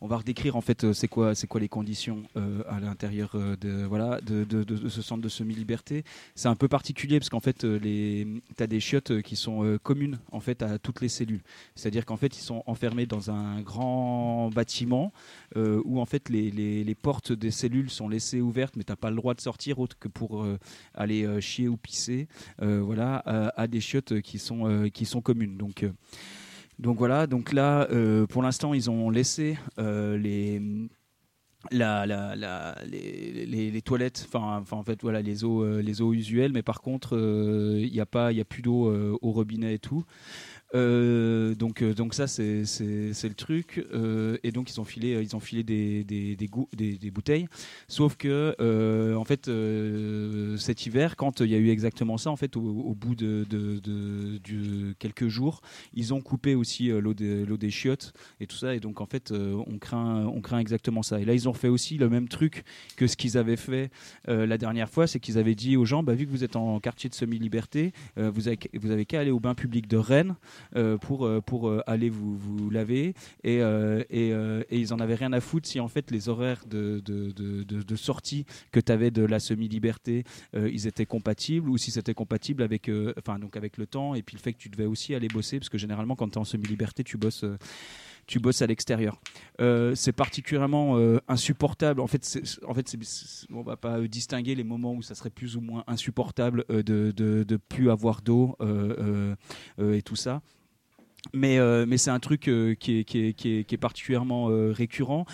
on 0.00 0.06
va 0.06 0.18
redécrire 0.18 0.56
en 0.56 0.60
fait 0.60 0.84
euh, 0.84 0.92
c'est 0.92 1.08
quoi 1.08 1.34
c'est 1.34 1.46
quoi 1.46 1.60
les 1.60 1.68
conditions 1.68 2.22
euh, 2.36 2.62
à 2.68 2.80
l'intérieur 2.80 3.30
euh, 3.34 3.56
de 3.56 3.84
voilà 3.84 4.20
de, 4.20 4.46
ce 4.88 5.02
centre 5.02 5.22
de 5.22 5.28
semi-liberté. 5.28 6.04
C'est 6.34 6.48
un 6.48 6.56
peu 6.56 6.68
particulier 6.68 7.18
parce 7.18 7.30
qu'en 7.30 7.40
fait 7.40 7.64
les 7.64 8.26
as 8.58 8.66
des 8.66 8.80
chiottes 8.80 9.22
qui 9.22 9.36
sont 9.36 9.78
communes 9.82 10.18
en 10.32 10.40
fait 10.40 10.62
à 10.62 10.78
toutes 10.78 11.00
les 11.00 11.08
cellules. 11.08 11.42
C'est-à-dire 11.74 12.04
qu'en 12.04 12.16
fait 12.16 12.36
ils 12.36 12.42
sont 12.42 12.62
enfermés 12.66 13.06
dans 13.06 13.30
un 13.30 13.60
grand 13.60 14.50
bâtiment 14.50 15.12
où 15.56 16.00
en 16.00 16.04
fait 16.06 16.28
les, 16.28 16.50
les, 16.50 16.94
portes 16.94 17.32
des 17.32 17.50
cellules 17.50 17.90
sont 17.90 18.08
laissées 18.08 18.40
ouvertes 18.40 18.74
mais 18.76 18.84
tu 18.84 18.92
n'as 18.92 18.96
pas 18.96 19.10
le 19.10 19.16
droit 19.16 19.34
de 19.34 19.40
sortir 19.40 19.78
autre 19.78 19.98
que 19.98 20.08
pour 20.08 20.46
aller 20.94 21.40
chier 21.40 21.68
ou 21.68 21.76
pisser 21.76 22.28
voilà 22.58 23.16
à, 23.18 23.60
à, 23.60 23.66
des 23.66 23.80
chiottes 23.80 24.20
qui 24.20 24.38
sont 24.38 24.88
qui 24.92 25.04
sont 25.04 25.20
communes. 25.20 25.56
Donc 25.56 25.84
donc 26.78 26.98
voilà, 26.98 27.26
donc 27.26 27.52
là, 27.52 27.88
euh, 27.90 28.26
pour 28.26 28.42
l'instant, 28.42 28.74
ils 28.74 28.90
ont 28.90 29.08
laissé 29.08 29.56
euh, 29.78 30.18
les, 30.18 30.60
toilettes, 33.82 34.26
enfin, 34.28 34.62
en 34.70 34.82
fait, 34.82 35.00
voilà, 35.00 35.22
les 35.22 35.44
eaux, 35.44 35.62
euh, 35.62 36.12
usuelles, 36.12 36.52
mais 36.52 36.62
par 36.62 36.82
contre, 36.82 37.16
il 37.16 37.90
n'y 37.90 38.00
a 38.00 38.06
a 38.40 38.44
plus 38.44 38.62
d'eau 38.62 38.92
au 39.22 39.32
robinet 39.32 39.74
et 39.74 39.78
tout. 39.78 40.04
Euh, 40.74 41.54
donc, 41.54 41.82
euh, 41.82 41.94
donc 41.94 42.14
ça 42.14 42.26
c'est 42.26 42.62
le 42.64 43.34
truc. 43.34 43.84
Euh, 43.92 44.38
et 44.42 44.50
donc 44.52 44.70
ils 44.70 44.80
ont 44.80 44.84
filé, 44.84 45.20
ils 45.22 45.36
ont 45.36 45.40
filé 45.40 45.62
des, 45.62 46.04
des, 46.04 47.10
bouteilles. 47.10 47.46
Sauf 47.88 48.16
que 48.16 48.54
en 49.16 49.24
fait 49.24 49.50
cet 50.58 50.86
hiver, 50.86 51.16
quand 51.16 51.40
il 51.40 51.50
y 51.50 51.54
a 51.54 51.58
eu 51.58 51.70
exactement 51.70 52.18
ça, 52.18 52.30
en 52.30 52.36
fait 52.36 52.56
au, 52.56 52.94
bout 52.94 53.14
de, 53.14 53.46
quelques 54.98 55.28
jours, 55.28 55.60
ils 55.94 56.14
ont 56.14 56.20
coupé 56.20 56.54
aussi 56.54 56.88
l'eau 56.88 57.14
des 57.14 57.70
chiottes 57.70 58.12
et 58.40 58.46
tout 58.46 58.56
ça. 58.56 58.74
Et 58.74 58.80
donc 58.80 59.00
en 59.00 59.06
fait 59.06 59.32
on 59.32 59.78
craint 59.78 60.26
on 60.26 60.40
craint 60.40 60.58
exactement 60.58 61.02
ça. 61.02 61.20
Et 61.20 61.24
là 61.24 61.34
ils 61.34 61.48
ont 61.48 61.54
fait 61.54 61.68
aussi 61.68 61.96
le 61.98 62.08
même 62.08 62.28
truc 62.28 62.64
que 62.96 63.06
ce 63.06 63.16
qu'ils 63.16 63.38
avaient 63.38 63.56
fait 63.56 63.90
la 64.26 64.58
dernière 64.58 64.90
fois, 64.90 65.06
c'est 65.06 65.20
qu'ils 65.20 65.38
avaient 65.38 65.54
dit 65.54 65.76
aux 65.76 65.84
gens, 65.84 66.02
bah, 66.02 66.14
vu 66.14 66.26
que 66.26 66.30
vous 66.30 66.44
êtes 66.44 66.56
en 66.56 66.80
quartier 66.80 67.08
de 67.08 67.14
semi-liberté, 67.14 67.92
vous 68.16 68.48
avez 68.48 69.06
qu'à 69.06 69.20
aller 69.20 69.30
au 69.30 69.40
bain 69.40 69.54
public 69.54 69.86
de 69.86 69.96
Rennes. 69.96 70.36
Euh, 70.76 70.98
pour, 70.98 71.24
euh, 71.24 71.40
pour 71.40 71.68
euh, 71.68 71.82
aller 71.86 72.10
vous, 72.10 72.36
vous 72.36 72.70
laver. 72.70 73.14
Et, 73.44 73.58
et, 73.58 74.34
ils 74.70 74.92
en 74.92 74.98
avaient 75.00 75.14
rien 75.14 75.32
à 75.32 75.40
foutre 75.40 75.68
si 75.68 75.80
en 75.80 75.88
fait 75.88 76.10
les 76.10 76.28
horaires 76.28 76.64
de, 76.66 77.00
de, 77.04 77.30
de, 77.32 77.62
de 77.62 77.96
sortie 77.96 78.44
que 78.72 78.80
tu 78.80 78.92
avais 78.92 79.10
de 79.10 79.24
la 79.24 79.40
semi-liberté, 79.40 80.24
ils 80.54 80.86
étaient 80.86 81.06
compatibles 81.06 81.68
ou 81.70 81.78
si 81.78 81.90
c'était 81.90 82.14
compatible 82.14 82.62
avec, 82.62 82.90
enfin, 83.18 83.38
donc 83.38 83.56
avec 83.56 83.78
le 83.78 83.86
temps 83.86 84.14
et 84.14 84.22
puis 84.22 84.36
le 84.36 84.42
fait 84.42 84.52
que 84.52 84.58
tu 84.58 84.68
devais 84.68 84.86
aussi 84.86 85.14
aller 85.14 85.28
bosser 85.28 85.58
parce 85.58 85.68
que 85.68 85.78
généralement 85.78 86.16
quand 86.16 86.28
tu 86.28 86.34
es 86.34 86.38
en 86.38 86.44
semi-liberté, 86.44 87.04
tu 87.04 87.16
bosses 87.16 87.44
tu 88.26 88.40
bosses 88.40 88.62
à 88.62 88.66
l'extérieur. 88.66 89.20
Euh, 89.60 89.94
c'est 89.94 90.12
particulièrement 90.12 90.98
euh, 90.98 91.18
insupportable. 91.28 92.00
En 92.00 92.06
fait, 92.06 92.38
en 92.66 92.74
fait, 92.74 92.96
on 93.52 93.62
va 93.62 93.76
pas 93.76 94.00
distinguer 94.02 94.54
les 94.54 94.64
moments 94.64 94.94
où 94.94 95.02
ça 95.02 95.14
serait 95.14 95.30
plus 95.30 95.56
ou 95.56 95.60
moins 95.60 95.84
insupportable 95.86 96.64
euh, 96.70 96.82
de, 96.82 97.12
de, 97.16 97.44
de 97.44 97.56
plus 97.56 97.90
avoir 97.90 98.22
d'eau 98.22 98.56
et 99.78 100.02
tout 100.02 100.16
ça 100.16 100.42
mais, 101.32 101.58
euh, 101.58 101.86
mais 101.86 101.98
c'est 101.98 102.10
un 102.10 102.18
truc 102.18 102.48
euh, 102.48 102.74
qui, 102.74 103.00
est, 103.00 103.76
particulièrement 103.76 104.50
euh, 104.50 104.72
récurrent. 104.72 105.26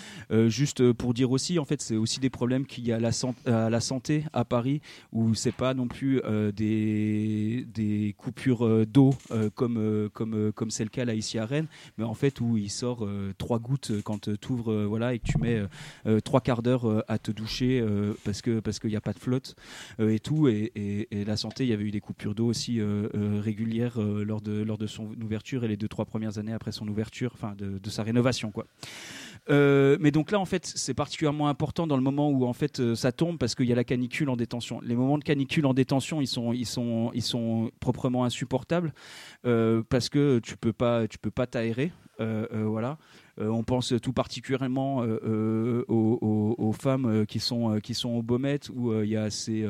juste 0.47 0.91
pour 0.93 1.13
dire 1.13 1.31
aussi, 1.31 1.59
en 1.59 1.65
fait, 1.65 1.81
c'est 1.81 1.95
aussi 1.95 2.19
des 2.19 2.29
problèmes 2.29 2.65
qu'il 2.65 2.85
y 2.85 2.91
a 2.91 2.97
à 2.97 3.69
la, 3.69 3.81
santé 3.81 4.25
à 4.33 4.45
Paris, 4.45 4.81
où 5.11 5.33
c'est 5.33 5.51
pas 5.51 5.73
non 5.73 5.87
plus 5.87 6.21
des, 6.55 8.15
coupures 8.17 8.85
d'eau 8.85 9.15
comme, 9.55 10.09
comme, 10.13 10.51
comme 10.53 10.71
c'est 10.71 10.83
le 10.83 10.89
cas 10.89 11.05
là 11.05 11.13
ici 11.13 11.37
à 11.39 11.45
Rennes, 11.45 11.67
mais 11.97 12.03
en 12.03 12.13
fait 12.13 12.41
où 12.41 12.57
il 12.57 12.69
sort 12.69 13.07
trois 13.37 13.59
gouttes 13.59 13.91
quand 14.03 14.29
tu 14.39 14.51
ouvres 14.51 14.85
voilà, 14.85 15.13
et 15.13 15.19
que 15.19 15.25
tu 15.25 15.37
mets 15.37 15.61
trois 16.23 16.41
quarts 16.41 16.61
d'heure 16.61 17.03
à 17.07 17.17
te 17.17 17.31
doucher 17.31 17.85
parce 18.23 18.41
qu'il 18.41 18.89
n'y 18.89 18.95
a 18.95 19.01
pas 19.01 19.13
de 19.13 19.19
flotte 19.19 19.55
et 19.99 20.19
tout. 20.19 20.47
Et, 20.47 21.07
la 21.25 21.37
santé, 21.37 21.63
il 21.63 21.69
y 21.69 21.73
avait 21.73 21.85
eu 21.85 21.91
des 21.91 22.01
coupures 22.01 22.35
d'eau 22.35 22.47
aussi 22.47 22.81
régulières 22.81 23.99
lors, 23.99 24.41
de, 24.41 24.61
lors 24.63 24.77
de 24.77 24.87
son 24.87 25.09
ouverture 25.21 25.63
et 25.63 25.67
les 25.67 25.77
deux 25.83 25.89
trois 25.89 26.05
premières 26.05 26.37
années 26.37 26.53
après 26.53 26.71
son 26.71 26.87
ouverture, 26.87 27.31
enfin 27.33 27.55
de, 27.57 27.89
sa 27.89 28.03
rénovation 28.03 28.51
quoi. 28.51 28.65
Euh, 29.49 29.97
mais 29.99 30.11
donc 30.11 30.31
là, 30.31 30.39
en 30.39 30.45
fait, 30.45 30.65
c'est 30.65 30.93
particulièrement 30.93 31.49
important 31.49 31.85
dans 31.87 31.97
le 31.97 32.01
moment 32.01 32.29
où 32.29 32.45
en 32.45 32.53
fait 32.53 32.79
euh, 32.79 32.95
ça 32.95 33.11
tombe 33.11 33.37
parce 33.37 33.55
qu'il 33.55 33.65
y 33.65 33.73
a 33.73 33.75
la 33.75 33.83
canicule 33.83 34.29
en 34.29 34.37
détention. 34.37 34.79
Les 34.81 34.95
moments 34.95 35.17
de 35.17 35.25
canicule 35.25 35.65
en 35.65 35.73
détention, 35.73 36.21
ils 36.21 36.27
sont, 36.27 36.53
ils 36.53 36.65
sont, 36.65 37.11
ils 37.13 37.21
sont 37.21 37.69
proprement 37.81 38.23
insupportables 38.23 38.93
euh, 39.45 39.83
parce 39.89 40.07
que 40.07 40.39
tu 40.39 40.55
peux 40.55 40.71
pas, 40.71 41.09
tu 41.09 41.17
peux 41.17 41.31
pas 41.31 41.45
t'aérer. 41.45 41.91
voilà. 42.19 42.97
on 43.37 43.63
pense 43.63 43.93
tout 44.01 44.13
particulièrement 44.13 44.99
aux, 45.89 46.73
femmes 46.79 47.25
qui 47.25 47.39
sont, 47.41 47.79
qui 47.83 47.93
sont 47.93 48.11
au 48.11 48.21
Baumette 48.21 48.69
où 48.69 48.93
il 49.01 49.09
y 49.09 49.17
a 49.17 49.29
ces 49.29 49.67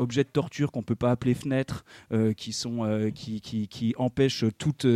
objets 0.00 0.24
de 0.24 0.28
torture 0.28 0.72
qu'on 0.72 0.82
peut 0.82 0.94
pas 0.94 1.10
appeler 1.10 1.34
fenêtres, 1.34 1.84
euh, 2.12 2.32
qui 2.32 2.52
sont 2.52 3.10
empêchent 3.96 4.44
toute 4.58 4.86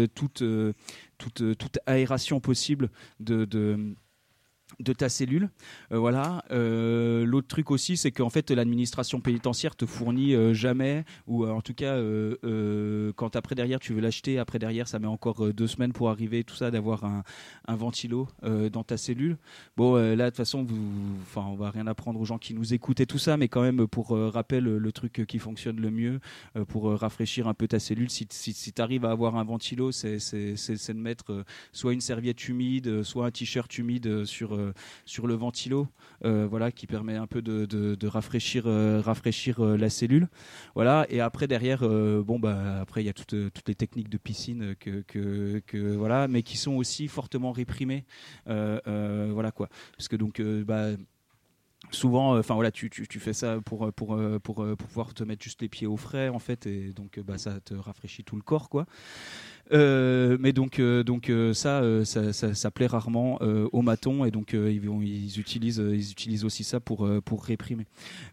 aération 1.87 2.40
possible 2.40 2.90
de 3.21 3.95
de 4.80 4.92
ta 4.92 5.08
cellule. 5.08 5.50
Euh, 5.92 5.98
voilà. 5.98 6.44
Euh, 6.50 7.24
l'autre 7.24 7.48
truc 7.48 7.70
aussi, 7.70 7.96
c'est 7.96 8.10
qu'en 8.10 8.30
fait, 8.30 8.50
l'administration 8.50 9.20
pénitentiaire 9.20 9.76
te 9.76 9.87
fournit 9.87 10.34
euh, 10.34 10.54
jamais, 10.54 11.04
ou 11.26 11.46
en 11.46 11.60
tout 11.60 11.74
cas, 11.74 11.94
quand 13.16 13.37
après 13.37 13.54
derrière 13.54 13.80
tu 13.80 13.92
veux 13.92 14.00
l'acheter, 14.00 14.38
après 14.38 14.58
derrière 14.58 14.88
ça 14.88 14.98
met 14.98 15.06
encore 15.06 15.52
deux 15.52 15.66
semaines 15.66 15.92
pour 15.92 16.10
arriver, 16.10 16.44
tout 16.44 16.54
ça, 16.54 16.70
d'avoir 16.70 17.04
un, 17.04 17.22
un, 17.66 17.76
ventilo 17.76 18.28
dans 18.42 18.84
ta 18.84 18.96
cellule. 18.96 19.37
Bon, 19.76 19.96
là, 19.96 20.16
de 20.16 20.24
toute 20.26 20.37
façon, 20.37 20.62
vous, 20.62 20.76
enfin, 21.22 21.46
on 21.48 21.54
va 21.54 21.70
rien 21.70 21.87
apprendre 21.87 22.20
aux 22.20 22.24
gens 22.24 22.38
qui 22.38 22.54
nous 22.54 22.74
écoutent 22.74 23.00
et 23.00 23.06
tout 23.06 23.18
ça, 23.18 23.37
mais 23.37 23.48
quand 23.48 23.62
même, 23.62 23.87
pour 23.87 24.10
rappel, 24.10 24.64
le 24.64 24.92
truc 24.92 25.24
qui 25.26 25.38
fonctionne 25.38 25.80
le 25.80 25.90
mieux, 25.90 26.20
pour 26.68 26.90
rafraîchir 26.98 27.48
un 27.48 27.54
peu 27.54 27.68
ta 27.68 27.78
cellule, 27.78 28.10
si, 28.10 28.26
si, 28.30 28.52
si 28.52 28.72
tu 28.72 28.82
arrives 28.82 29.04
à 29.04 29.10
avoir 29.10 29.37
un 29.37 29.44
ventilo, 29.44 29.92
c'est 29.92 30.18
de 30.18 30.92
mettre 30.98 31.44
soit 31.72 31.92
une 31.92 32.00
serviette 32.00 32.48
humide, 32.48 33.02
soit 33.02 33.26
un 33.26 33.30
t-shirt 33.30 33.76
humide 33.78 34.24
sur 34.24 34.58
sur 35.05 35.27
le 35.27 35.35
ventilo, 35.35 35.88
euh, 36.24 36.46
voilà, 36.48 36.72
qui 36.72 36.87
permet 36.87 37.16
un 37.16 37.27
peu 37.27 37.42
de, 37.42 38.07
rafraîchir, 38.07 38.64
euh, 38.66 39.77
la 39.77 39.90
cellule. 39.90 40.29
Voilà, 40.74 41.07
et 41.11 41.20
après 41.20 41.46
derrière, 41.46 41.81
bon 41.81 42.38
bah 42.38 42.81
après 42.81 43.03
il 43.03 43.07
y 43.07 43.09
a 43.09 43.12
toutes, 43.12 43.35
les 43.66 43.74
techniques 43.74 44.09
de 44.09 44.18
piscine 44.18 44.74
que, 44.77 45.96
voilà, 45.96 46.29
mais 46.29 46.42
qui 46.42 46.57
sont 46.57 46.74
aussi 46.74 47.09
fortement 47.09 47.53
réprimées, 47.53 48.05
voilà 48.46 49.50
quoi, 49.53 49.68
parce 49.96 50.09
que 50.09 50.16
donc 50.16 50.40
bah 50.40 50.90
souvent 51.90 52.38
enfin 52.38 52.55
voilà 52.55 52.70
tu, 52.70 52.90
fais 53.20 53.33
ça 53.33 53.61
pour, 53.64 53.92
pouvoir 53.92 55.14
te 55.14 55.22
mettre 55.24 55.42
juste 55.42 55.62
les 55.62 55.68
pieds 55.68 55.87
au 55.87 55.96
frais 55.96 56.29
en 56.29 56.38
fait 56.38 56.66
et 56.66 56.92
donc 56.92 57.20
bah, 57.20 57.38
ça 57.38 57.61
te 57.61 57.74
rafraîchit 57.74 58.24
tout 58.24 58.37
le 58.37 58.42
corps 58.42 58.68
quoi 58.68 58.87
euh, 59.72 60.37
mais 60.40 60.53
donc, 60.53 60.79
euh, 60.79 61.03
donc 61.03 61.31
euh, 61.31 61.55
ça, 61.55 62.05
ça, 62.05 62.33
ça, 62.33 62.54
ça, 62.54 62.71
plaît 62.71 62.87
rarement 62.87 63.38
aux 63.73 63.83
matons 63.83 64.25
et 64.25 64.31
donc 64.31 64.52
ils, 64.52 64.85
ils, 64.85 65.40
utilisent, 65.40 65.83
ils 65.92 66.10
utilisent 66.10 66.44
aussi 66.44 66.65
ça 66.65 66.81
pour, 66.81 67.08
pour 67.25 67.44
réprimer. 67.44 67.87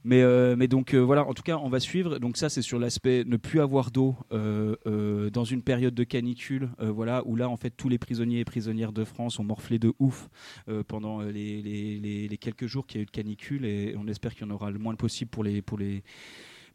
Mais, 0.03 0.23
mais 0.55 0.67
donc 0.67 0.93
voilà, 0.95 1.25
en 1.25 1.33
tout 1.33 1.43
cas, 1.43 1.57
on 1.57 1.69
va 1.69 1.79
suivre. 1.79 2.19
Donc 2.19 2.37
ça, 2.37 2.49
c'est 2.49 2.61
sur 2.61 2.79
l'aspect 2.79 3.23
ne 3.25 3.37
plus 3.37 3.59
avoir 3.59 3.91
d'eau 3.91 4.15
dans 4.31 5.43
une 5.43 5.61
période 5.61 5.93
de 5.93 6.03
canicule, 6.03 6.69
voilà, 6.79 7.23
où 7.25 7.35
là, 7.35 7.49
en 7.49 7.57
fait, 7.57 7.71
tous 7.71 7.89
les 7.89 7.97
prisonniers 7.97 8.39
et 8.39 8.45
prisonnières 8.45 8.93
de 8.93 9.03
France 9.03 9.39
ont 9.39 9.43
morflé 9.43 9.79
de 9.79 9.93
ouf 9.99 10.29
pendant 10.87 11.21
les, 11.21 11.61
les, 11.61 11.99
les, 11.99 12.27
les 12.27 12.37
quelques 12.37 12.67
jours 12.67 12.87
qu'il 12.87 12.99
y 12.99 13.01
a 13.01 13.03
eu 13.03 13.05
de 13.05 13.11
canicule 13.11 13.65
et 13.65 13.95
on 13.97 14.07
espère 14.07 14.33
qu'il 14.33 14.47
y 14.47 14.49
en 14.49 14.53
aura 14.53 14.71
le 14.71 14.79
moins 14.79 14.95
possible 14.95 15.29
pour 15.29 15.43
les, 15.43 15.61
pour 15.61 15.77
les 15.77 16.03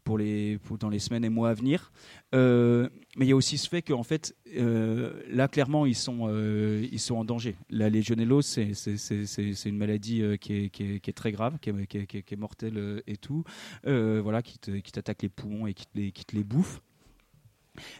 pour 0.07 0.17
les, 0.17 0.57
dans 0.79 0.87
les 0.87 0.99
semaines 0.99 1.25
et 1.25 1.29
mois 1.29 1.49
à 1.49 1.53
venir. 1.53 1.91
Euh, 2.33 2.87
mais 3.17 3.25
il 3.25 3.27
y 3.27 3.33
a 3.33 3.35
aussi 3.35 3.57
ce 3.57 3.67
fait 3.67 3.81
qu'en 3.81 4.03
fait, 4.03 4.37
euh, 4.55 5.21
là, 5.29 5.49
clairement, 5.49 5.85
ils 5.85 5.97
sont, 5.97 6.29
euh, 6.29 6.87
ils 6.89 6.99
sont 6.99 7.15
en 7.15 7.25
danger. 7.25 7.57
La 7.69 7.89
légionellose, 7.89 8.45
c'est 8.45 9.65
une 9.65 9.77
maladie 9.77 10.23
qui 10.39 10.53
est, 10.53 10.69
qui, 10.69 10.83
est, 10.83 10.99
qui, 11.01 11.09
est, 11.09 11.13
très 11.13 11.33
grave, 11.33 11.57
qui 11.59 11.71
est, 11.71 12.05
qui 12.07 12.33
est 12.33 12.37
mortelle 12.37 13.03
et 13.05 13.17
tout, 13.17 13.43
voilà, 13.83 14.41
qui 14.41 14.57
t'attaque 14.93 15.23
les 15.23 15.29
poumons 15.29 15.67
et 15.67 15.73
qui 15.73 15.85
te 15.85 15.97
les, 15.97 16.13
qui 16.13 16.23
te 16.23 16.37
les 16.37 16.45
bouffe. 16.45 16.81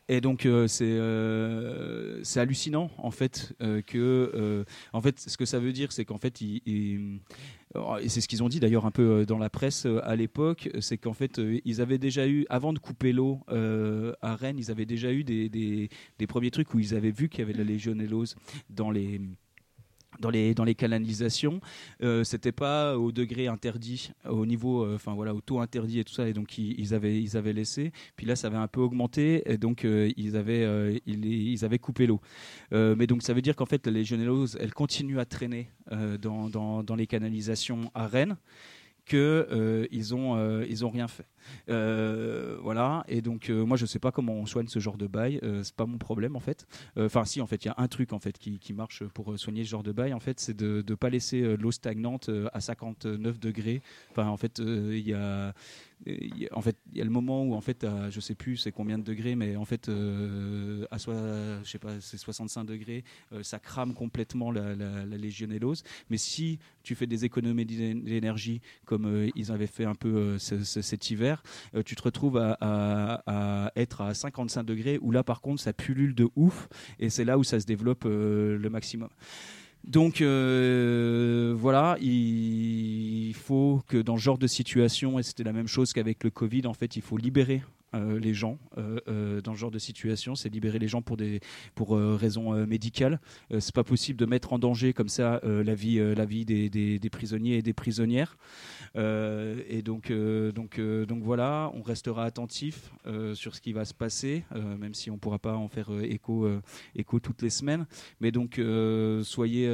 Et 0.10 0.22
donc 0.22 0.46
euh, 0.46 0.68
c'est 0.68 0.86
euh, 0.86 2.20
c'est 2.24 2.40
hallucinant 2.40 2.90
en 2.98 3.12
fait 3.12 3.54
euh, 3.62 3.82
que 3.82 4.66
en 4.94 5.02
fait 5.02 5.20
ce 5.20 5.38
que 5.38 5.46
ça 5.46 5.60
veut 5.60 5.74
dire 5.74 5.92
c'est 5.92 6.06
qu'en 6.06 6.18
fait 6.18 6.42
il- 6.42 7.20
et 8.02 8.10
c'est 8.10 8.22
ce 8.22 8.28
qu'ils 8.28 8.44
ont 8.44 8.50
dit 8.50 8.60
d'ailleurs 8.60 8.86
un 8.86 8.92
peu 8.92 9.26
dans 9.26 9.38
la 9.38 9.50
presse 9.50 9.86
à 10.04 10.16
l'époque, 10.16 10.70
c'est 10.80 10.98
qu'en 10.98 11.14
fait 11.14 11.40
ils 11.66 11.82
avaient 11.82 11.98
déjà 11.98 12.28
eu 12.28 12.46
avant 12.50 12.74
de 12.74 12.80
couper 12.80 13.12
l'eau 13.12 13.42
à 13.50 14.36
Rennes, 14.36 14.58
ils 14.58 14.72
avaient 14.72 14.86
déjà 14.86 15.12
eu 15.12 15.24
des, 15.24 15.50
des, 15.50 15.90
des 16.18 16.28
premiers 16.28 16.50
trucs 16.52 16.74
où 16.74 16.80
ils 16.80 16.96
avaient 16.96 17.12
vu 17.12 17.30
qu'il 17.30 17.40
y 17.40 17.44
avait 17.44 17.54
de 17.54 17.58
la 17.60 17.64
légionellose 17.64 18.36
dans 18.70 18.90
les 18.90 19.20
dans 20.20 20.30
les, 20.30 20.54
dans 20.54 20.64
les 20.64 20.76
canalisations, 20.76 21.60
euh, 22.04 22.24
c'était 22.24 22.52
pas 22.52 22.98
au 22.98 23.12
degré 23.12 23.48
interdit, 23.48 24.12
au 24.30 24.46
niveau, 24.46 24.84
euh, 24.84 24.96
enfin 24.96 25.14
voilà, 25.14 25.34
au 25.34 25.42
taux 25.42 25.60
interdit 25.60 26.00
et 26.00 26.04
tout 26.04 26.14
ça, 26.14 26.28
et 26.28 26.34
donc 26.34 26.58
ils, 26.58 26.94
avaient, 26.94 27.22
ils 27.22 27.38
avaient 27.38 27.54
laissé. 27.54 27.92
Puis 28.16 28.26
là, 28.26 28.36
ça 28.36 28.48
avait 28.48 28.58
un 28.58 28.68
peu 28.68 28.82
augmenté, 28.82 29.44
et 29.52 29.58
donc 29.58 29.86
euh, 29.86 30.12
ils 30.18 30.36
avaient, 30.36 30.64
euh, 30.64 30.98
ils, 31.06 31.66
avaient 31.66 31.80
coupé 31.80 32.08
l'eau. 32.08 32.22
Mais 32.72 33.08
donc 33.08 33.24
ça 33.24 33.34
veut 33.34 33.42
dire 33.42 33.56
qu'en 33.56 33.66
fait, 33.66 33.86
la 33.86 33.94
légionellose, 33.94 34.58
elle 34.60 34.74
continue 34.74 35.20
à 35.20 35.26
traîner 35.26 35.70
dans, 36.22 36.50
dans, 36.50 36.84
dans 36.84 36.96
les 36.96 37.08
canalisations 37.08 37.92
à 37.94 38.08
Rennes 38.08 38.38
que 39.08 39.48
euh, 39.52 39.88
ils 39.92 40.14
ont 40.14 40.36
euh, 40.36 40.66
ils 40.70 40.86
ont 40.86 40.90
rien 40.90 41.08
fait. 41.08 41.26
Euh, 41.70 42.58
voilà. 42.62 43.06
Et 43.08 43.22
donc 43.22 43.50
moi 43.50 43.78
je 43.78 43.86
sais 43.86 44.00
pas 44.00 44.12
comment 44.12 44.34
on 44.34 44.46
soigne 44.46 44.68
ce 44.68 44.80
genre 44.80 44.98
de 44.98 45.08
bail. 45.08 45.40
C'est 45.64 45.76
pas 45.76 45.86
mon 45.86 45.98
problème 45.98 46.36
en 46.36 46.40
fait. 46.40 46.68
Enfin 46.98 47.26
si 47.26 47.42
en 47.42 47.48
fait 47.48 47.64
il 47.64 47.70
y 47.70 47.72
a 47.72 47.76
un 47.78 47.88
truc 47.88 48.14
en 48.14 48.20
fait 48.20 48.38
qui, 48.38 48.60
qui 48.60 48.74
marche 48.74 49.04
pour 49.06 49.40
soigner 49.40 49.64
ce 49.64 49.70
genre 49.70 49.84
de 49.84 49.94
bail 49.94 50.14
en 50.14 50.20
fait 50.20 50.40
c'est 50.40 50.56
de 50.56 50.84
ne 50.88 50.96
pas 50.96 51.10
laisser 51.10 51.56
l'eau 51.58 51.72
stagnante 51.72 52.30
à 52.54 52.60
59 52.60 53.40
degrés. 53.40 53.82
Enfin 54.12 54.28
en 54.28 54.38
fait 54.38 54.60
il 54.60 55.08
y 55.08 55.14
a 55.14 55.54
en 56.52 56.62
fait, 56.62 56.78
il 56.92 56.98
y 56.98 57.02
a 57.02 57.04
le 57.04 57.10
moment 57.10 57.44
où 57.44 57.54
en 57.56 57.62
fait, 57.62 57.86
je 58.10 58.20
sais 58.20 58.36
plus 58.36 58.58
c'est 58.58 58.72
combien 58.72 58.98
de 58.98 59.04
degrés, 59.04 59.36
mais 59.36 59.56
en 59.56 59.66
fait, 59.66 59.90
euh, 59.90 60.86
à 60.92 60.98
je 60.98 61.70
sais 61.70 61.80
pas, 61.80 62.00
c'est 62.00 62.18
65 62.18 62.66
degrés, 62.66 63.04
euh, 63.34 63.44
ça 63.44 63.60
crame 63.60 63.94
complètement 63.94 64.52
la, 64.52 64.76
la, 64.76 65.06
légionellose. 65.18 65.84
Mais 66.10 66.18
si 66.18 66.60
tu 66.84 66.96
fais 66.96 67.08
des 67.08 67.26
économies 67.26 67.66
d'é- 67.66 67.94
d'énergie 67.94 68.62
comme 68.86 69.06
euh, 69.06 69.30
ils 69.36 69.52
avaient 69.52 69.68
fait 69.68 69.86
un 69.86 69.96
peu 69.96 70.38
ce- 70.38 70.64
ce- 70.64 70.82
cet 70.82 71.10
hiver, 71.10 71.42
tu 71.86 71.96
te 71.96 72.04
retrouves 72.04 72.38
à, 72.38 72.58
à- 72.62 73.72
être 73.76 74.02
à 74.02 74.14
55 74.14 74.64
degrés 74.64 75.00
où 75.02 75.12
là 75.12 75.24
par 75.24 75.42
contre 75.42 75.62
ça 75.62 75.74
pullule 75.74 76.16
de 76.16 76.30
ouf 76.36 76.68
et 77.00 77.10
c'est 77.10 77.26
là 77.26 77.38
où 77.38 77.44
ça 77.44 77.60
se 77.60 77.66
développe 77.66 78.06
le 78.06 78.68
maximum. 78.70 79.10
Donc 79.84 80.22
euh, 80.22 81.54
voilà, 81.58 81.98
il 82.02 83.34
faut 83.36 83.82
que 83.88 83.98
dans 83.98 84.18
ce 84.18 84.22
genre 84.22 84.38
de 84.38 84.48
situation, 84.48 85.20
et 85.20 85.24
c'était 85.24 85.44
la 85.44 85.54
même 85.54 85.68
chose 85.68 85.94
qu'avec 85.94 86.24
le 86.24 86.30
Covid, 86.30 86.68
en 86.68 86.74
fait, 86.74 86.96
il 86.96 87.02
faut 87.02 87.18
libérer 87.18 87.62
euh, 87.94 88.20
les 88.20 88.34
gens 88.34 88.58
euh, 88.78 89.00
euh, 89.08 89.42
dans 89.42 89.54
ce 89.54 89.60
genre 89.60 89.72
de 89.72 89.80
situation, 89.80 90.36
c'est 90.36 90.50
libérer 90.50 90.80
les 90.80 90.88
gens 90.88 91.02
pour 91.02 91.18
des 91.18 91.40
pour 91.76 91.98
raisons 91.98 92.54
médicales. 92.66 93.20
C'est 93.60 93.74
pas 93.74 93.84
possible 93.84 94.20
de 94.20 94.26
mettre 94.26 94.54
en 94.54 94.60
danger 94.60 94.94
comme 94.94 95.10
ça 95.10 95.42
la 95.44 95.76
vie 95.76 95.98
la 96.16 96.26
vie 96.26 96.46
des, 96.46 96.70
des- 96.70 97.10
prisonniers 97.10 97.58
et 97.58 97.62
des 97.62 97.74
prisonnières. 97.74 98.38
Et 98.96 99.82
donc 99.84 100.12
donc 100.56 100.80
donc 100.80 101.24
voilà, 101.24 101.72
on 101.74 101.82
restera 101.82 102.26
attentif 102.26 102.92
sur 103.34 103.56
ce 103.56 103.62
qui 103.62 103.74
va 103.74 103.86
se 103.86 103.94
passer, 103.94 104.44
même 104.80 104.94
si 104.94 105.10
on 105.12 105.18
pourra 105.18 105.40
pas 105.40 105.56
en 105.56 105.68
faire 105.68 105.90
écho 106.04 106.48
écho 106.96 107.20
toutes 107.20 107.42
les 107.42 107.50
semaines. 107.50 107.86
Mais 108.22 108.32
donc 108.32 108.60
soyez, 109.24 109.68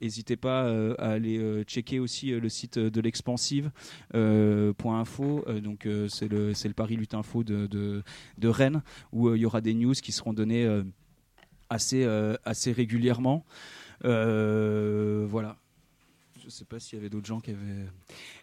n'hésitez 0.00 0.36
pas 0.36 0.68
à 0.98 1.10
aller 1.12 1.62
checker 1.64 1.98
aussi 1.98 2.30
le 2.30 2.48
site 2.48 2.78
de 2.78 3.00
l'expansive 3.00 3.70
point 4.78 5.00
.info. 5.00 5.44
Euh, 5.48 5.60
donc 5.60 5.88
c'est 6.08 6.28
le 6.28 6.54
c'est 6.54 6.68
le 6.68 6.74
Paris 6.74 6.96
Lutte 6.96 7.14
Info 7.14 7.42
de, 7.44 7.55
de, 7.66 8.02
de 8.38 8.48
Rennes 8.48 8.82
où 9.12 9.28
euh, 9.28 9.36
il 9.36 9.40
y 9.40 9.46
aura 9.46 9.60
des 9.60 9.74
news 9.74 9.94
qui 9.94 10.12
seront 10.12 10.32
données 10.32 10.64
euh, 10.66 10.82
assez 11.70 12.04
euh, 12.04 12.34
assez 12.44 12.72
régulièrement. 12.72 13.44
Voilà. 14.02 15.56
Je 16.44 16.50
sais 16.50 16.64
pas 16.64 16.78
s'il 16.78 16.96
y 16.98 17.00
avait 17.00 17.10
d'autres 17.10 17.26
gens 17.26 17.40
qui 17.40 17.50
avaient. 17.50 17.86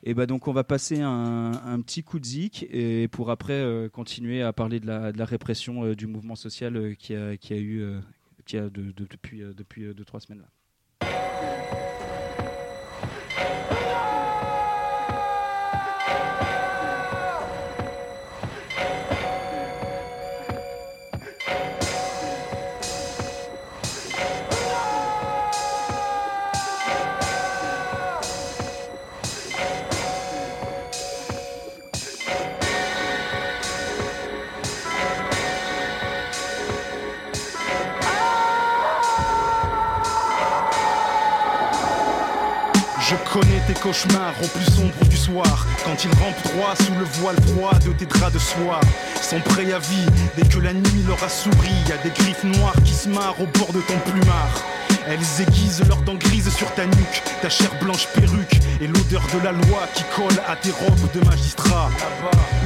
Et 0.03 0.13
ben 0.13 0.25
donc 0.25 0.47
on 0.49 0.53
va 0.53 0.65
passer 0.65 0.99
un, 0.99 1.79
petit 1.85 2.03
coup 2.03 2.19
de 2.19 2.25
zik 2.25 2.65
et 2.69 3.07
pour 3.07 3.31
après 3.31 3.89
continuer 3.93 4.41
à 4.41 4.51
parler 4.51 4.81
de 4.81 4.87
la, 4.87 5.13
de 5.13 5.17
la 5.17 5.25
répression 5.25 5.93
du 5.93 6.07
mouvement 6.07 6.35
social 6.35 6.95
qui 6.97 7.15
a 7.15 7.37
qui 7.37 7.53
a 7.53 7.57
eu 7.57 7.85
qui 8.45 8.57
a 8.57 8.63
de- 8.63 8.91
de- 8.91 9.07
depuis 9.09 9.41
depuis 9.55 9.93
deux 9.93 10.03
trois 10.03 10.19
semaines 10.19 10.41
là. 10.41 10.49
Cauchemars 43.83 44.33
au 44.41 44.47
plus 44.47 44.65
sombre 44.71 45.05
du 45.09 45.17
soir 45.17 45.67
Quand 45.83 46.03
ils 46.03 46.11
rampent 46.11 46.43
droit 46.43 46.73
sous 46.75 46.93
le 46.97 47.05
voile 47.19 47.35
froid 47.47 47.77
de 47.85 47.91
tes 47.91 48.05
draps 48.05 48.33
de 48.33 48.39
soie 48.39 48.79
Sans 49.21 49.41
préavis, 49.41 50.05
dès 50.37 50.47
que 50.47 50.59
la 50.59 50.73
nuit 50.73 51.03
leur 51.05 51.21
a 51.21 51.29
souri 51.29 51.75
a 51.93 52.01
des 52.01 52.11
griffes 52.11 52.45
noires 52.45 52.75
qui 52.85 52.93
se 52.93 53.09
marrent 53.09 53.39
au 53.41 53.45
bord 53.45 53.73
de 53.73 53.81
ton 53.81 53.99
plumard 54.09 54.63
elles 55.07 55.41
aiguisent 55.41 55.83
leurs 55.87 56.01
dents 56.03 56.15
grises 56.15 56.49
sur 56.55 56.73
ta 56.75 56.85
nuque, 56.85 57.23
ta 57.41 57.49
chair 57.49 57.69
blanche 57.81 58.07
perruque 58.13 58.59
et 58.79 58.87
l'odeur 58.87 59.21
de 59.33 59.43
la 59.43 59.51
loi 59.51 59.87
qui 59.93 60.03
colle 60.15 60.39
à 60.47 60.55
tes 60.55 60.71
robes 60.71 61.11
de 61.13 61.25
magistrat. 61.25 61.89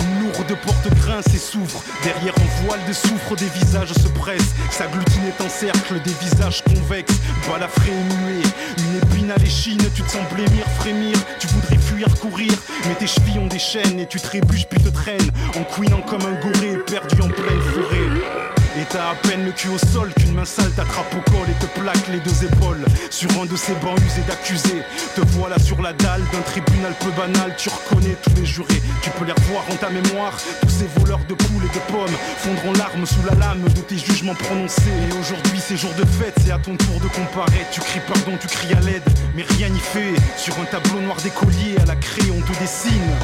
Une 0.02 0.24
lourde 0.24 0.56
porte 0.64 0.88
grince 1.02 1.34
et 1.34 1.40
s'ouvre, 1.40 1.82
derrière 2.04 2.34
un 2.38 2.66
voile 2.66 2.80
de 2.88 2.94
soufre, 2.94 3.36
des 3.36 3.50
visages 3.60 3.94
se 3.94 4.08
pressent, 4.10 4.54
s'agglutinent 4.70 5.26
et 5.28 5.44
encercle 5.44 6.00
des 6.04 6.14
visages 6.22 6.64
convexes, 6.64 7.18
balafrés 7.50 7.92
et 7.92 8.14
muets. 8.16 8.44
Une 8.78 8.98
épine 8.98 9.32
à 9.32 9.38
l'échine, 9.38 9.80
tu 9.96 10.02
te 10.04 10.12
sens 10.12 10.22
blêmir, 10.34 10.66
frémir, 10.80 11.18
tu 11.40 11.48
voudrais 11.48 11.78
fuir, 11.78 12.08
courir, 12.20 12.54
mais 12.88 12.96
tes 12.96 13.08
chevilles 13.08 13.40
ont 13.40 13.48
des 13.48 13.60
chaînes 13.60 14.00
et 14.00 14.06
tu 14.06 14.20
trébuches 14.20 14.68
puis 14.68 14.80
te 14.80 14.90
traînes, 14.90 15.32
en 15.56 15.64
couinant 15.64 16.02
comme 16.02 16.22
un 16.22 16.40
goré 16.42 16.78
perdu 16.86 17.22
en 17.22 17.30
pleine 17.30 17.62
forêt. 17.74 18.57
Et 18.80 18.86
t'as 18.86 19.10
à 19.10 19.16
peine 19.16 19.44
le 19.44 19.52
cul 19.52 19.70
au 19.70 19.78
sol 19.80 20.14
qu'une 20.14 20.36
main 20.36 20.46
sale 20.46 20.70
t'attrape 20.72 21.12
au 21.16 21.32
col 21.32 21.50
et 21.50 21.66
te 21.66 21.80
plaque 21.80 22.08
les 22.12 22.20
deux 22.20 22.46
épaules. 22.46 22.86
Sur 23.10 23.30
un 23.42 23.48
de 23.48 23.56
ces 23.56 23.74
bancs 23.74 23.98
usés 24.06 24.22
d'accusés 24.28 24.84
Te 25.16 25.22
voilà 25.32 25.58
sur 25.58 25.82
la 25.82 25.94
dalle 25.94 26.22
d'un 26.32 26.42
tribunal 26.42 26.94
peu 27.00 27.10
banal. 27.18 27.56
Tu 27.58 27.70
reconnais 27.70 28.16
tous 28.22 28.36
les 28.36 28.46
jurés 28.46 28.82
Tu 29.02 29.10
peux 29.12 29.26
les 29.26 29.32
revoir 29.32 29.64
en 29.72 29.76
ta 29.78 29.90
mémoire. 29.90 30.38
Tous 30.62 30.70
ces 30.70 30.86
voleurs 31.00 31.26
de 31.28 31.34
poules 31.34 31.64
et 31.64 31.74
de 31.74 31.92
pommes 31.92 32.16
Fondront 32.38 32.74
larmes 32.74 33.06
sous 33.08 33.24
la 33.28 33.34
lame 33.40 33.64
de 33.64 33.82
tes 33.82 33.98
jugements 33.98 34.36
prononcés. 34.36 34.94
Et 35.10 35.20
aujourd'hui 35.20 35.60
c'est 35.60 35.78
jour 35.78 35.94
de 35.98 36.06
fête 36.06 36.36
C'est 36.46 36.52
à 36.52 36.60
ton 36.60 36.76
tour 36.76 37.00
de 37.02 37.08
comparaître 37.08 37.72
Tu 37.72 37.82
cries 37.82 38.02
pardon, 38.08 38.38
tu 38.40 38.48
cries 38.48 38.76
à 38.76 38.80
l'aide 38.82 39.04
Mais 39.34 39.44
rien 39.58 39.70
n'y 39.70 39.80
fait. 39.80 40.14
Sur 40.38 40.54
un 40.60 40.66
tableau 40.66 41.02
noir 41.02 41.18
d'écolier 41.24 41.78
à 41.82 41.86
la 41.86 41.96
craie 41.96 42.30
on 42.30 42.42
te 42.42 42.60
dessine 42.60 43.16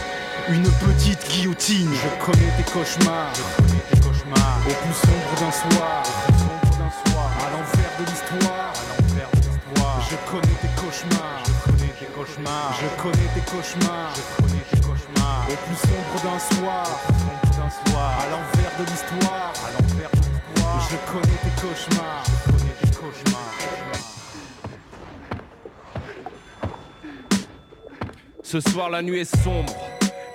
une 0.50 0.64
petite 0.64 1.30
guillotine. 1.30 1.90
Je 1.94 2.26
connais 2.26 2.52
tes 2.58 2.72
cauchemars. 2.72 3.34
Au 4.66 4.72
plus 4.72 4.94
sombre 4.94 5.34
d'un 5.40 5.52
soir. 5.52 6.04
Au 6.04 6.32
plus 6.32 6.40
sombre 6.40 6.72
d'un 6.80 6.92
soir. 7.12 7.30
À 7.40 7.48
l'envers 7.52 7.94
de 8.00 8.04
l'histoire. 8.06 8.74
Je 10.10 10.16
connais 10.32 10.58
tes 10.62 10.74
cauchemars. 10.80 11.44
Je 11.46 11.54
connais 11.66 11.94
tes 12.00 12.08
cauchemars. 12.16 12.74
Je 12.80 12.88
connais 13.02 13.30
tes 13.34 13.42
cauchemars. 13.52 14.14
Je 14.16 14.22
connais 14.42 14.66
tes 14.72 14.80
cauchemars. 14.80 15.44
Au 15.50 15.56
plus 15.66 15.80
sombre 15.88 16.16
d'un 16.24 16.40
soir. 16.40 16.86
Soir. 17.90 18.12
À 18.20 18.26
l'envers 18.30 18.74
de 18.80 18.84
l'histoire. 18.86 19.52
À 19.66 19.70
l'envers 19.72 20.12
de 20.12 20.18
l'histoire. 20.18 20.80
Je 20.90 20.98
connais 21.12 21.40
tes 21.44 21.56
cauchemars. 21.62 22.24
Je 22.26 22.32
connais 22.52 22.76
tes 22.82 22.92
cauchemars. 22.96 23.54
Ce 28.44 28.60
soir 28.60 28.90
la 28.90 29.02
nuit 29.02 29.20
est 29.20 29.36
sombre 29.44 29.76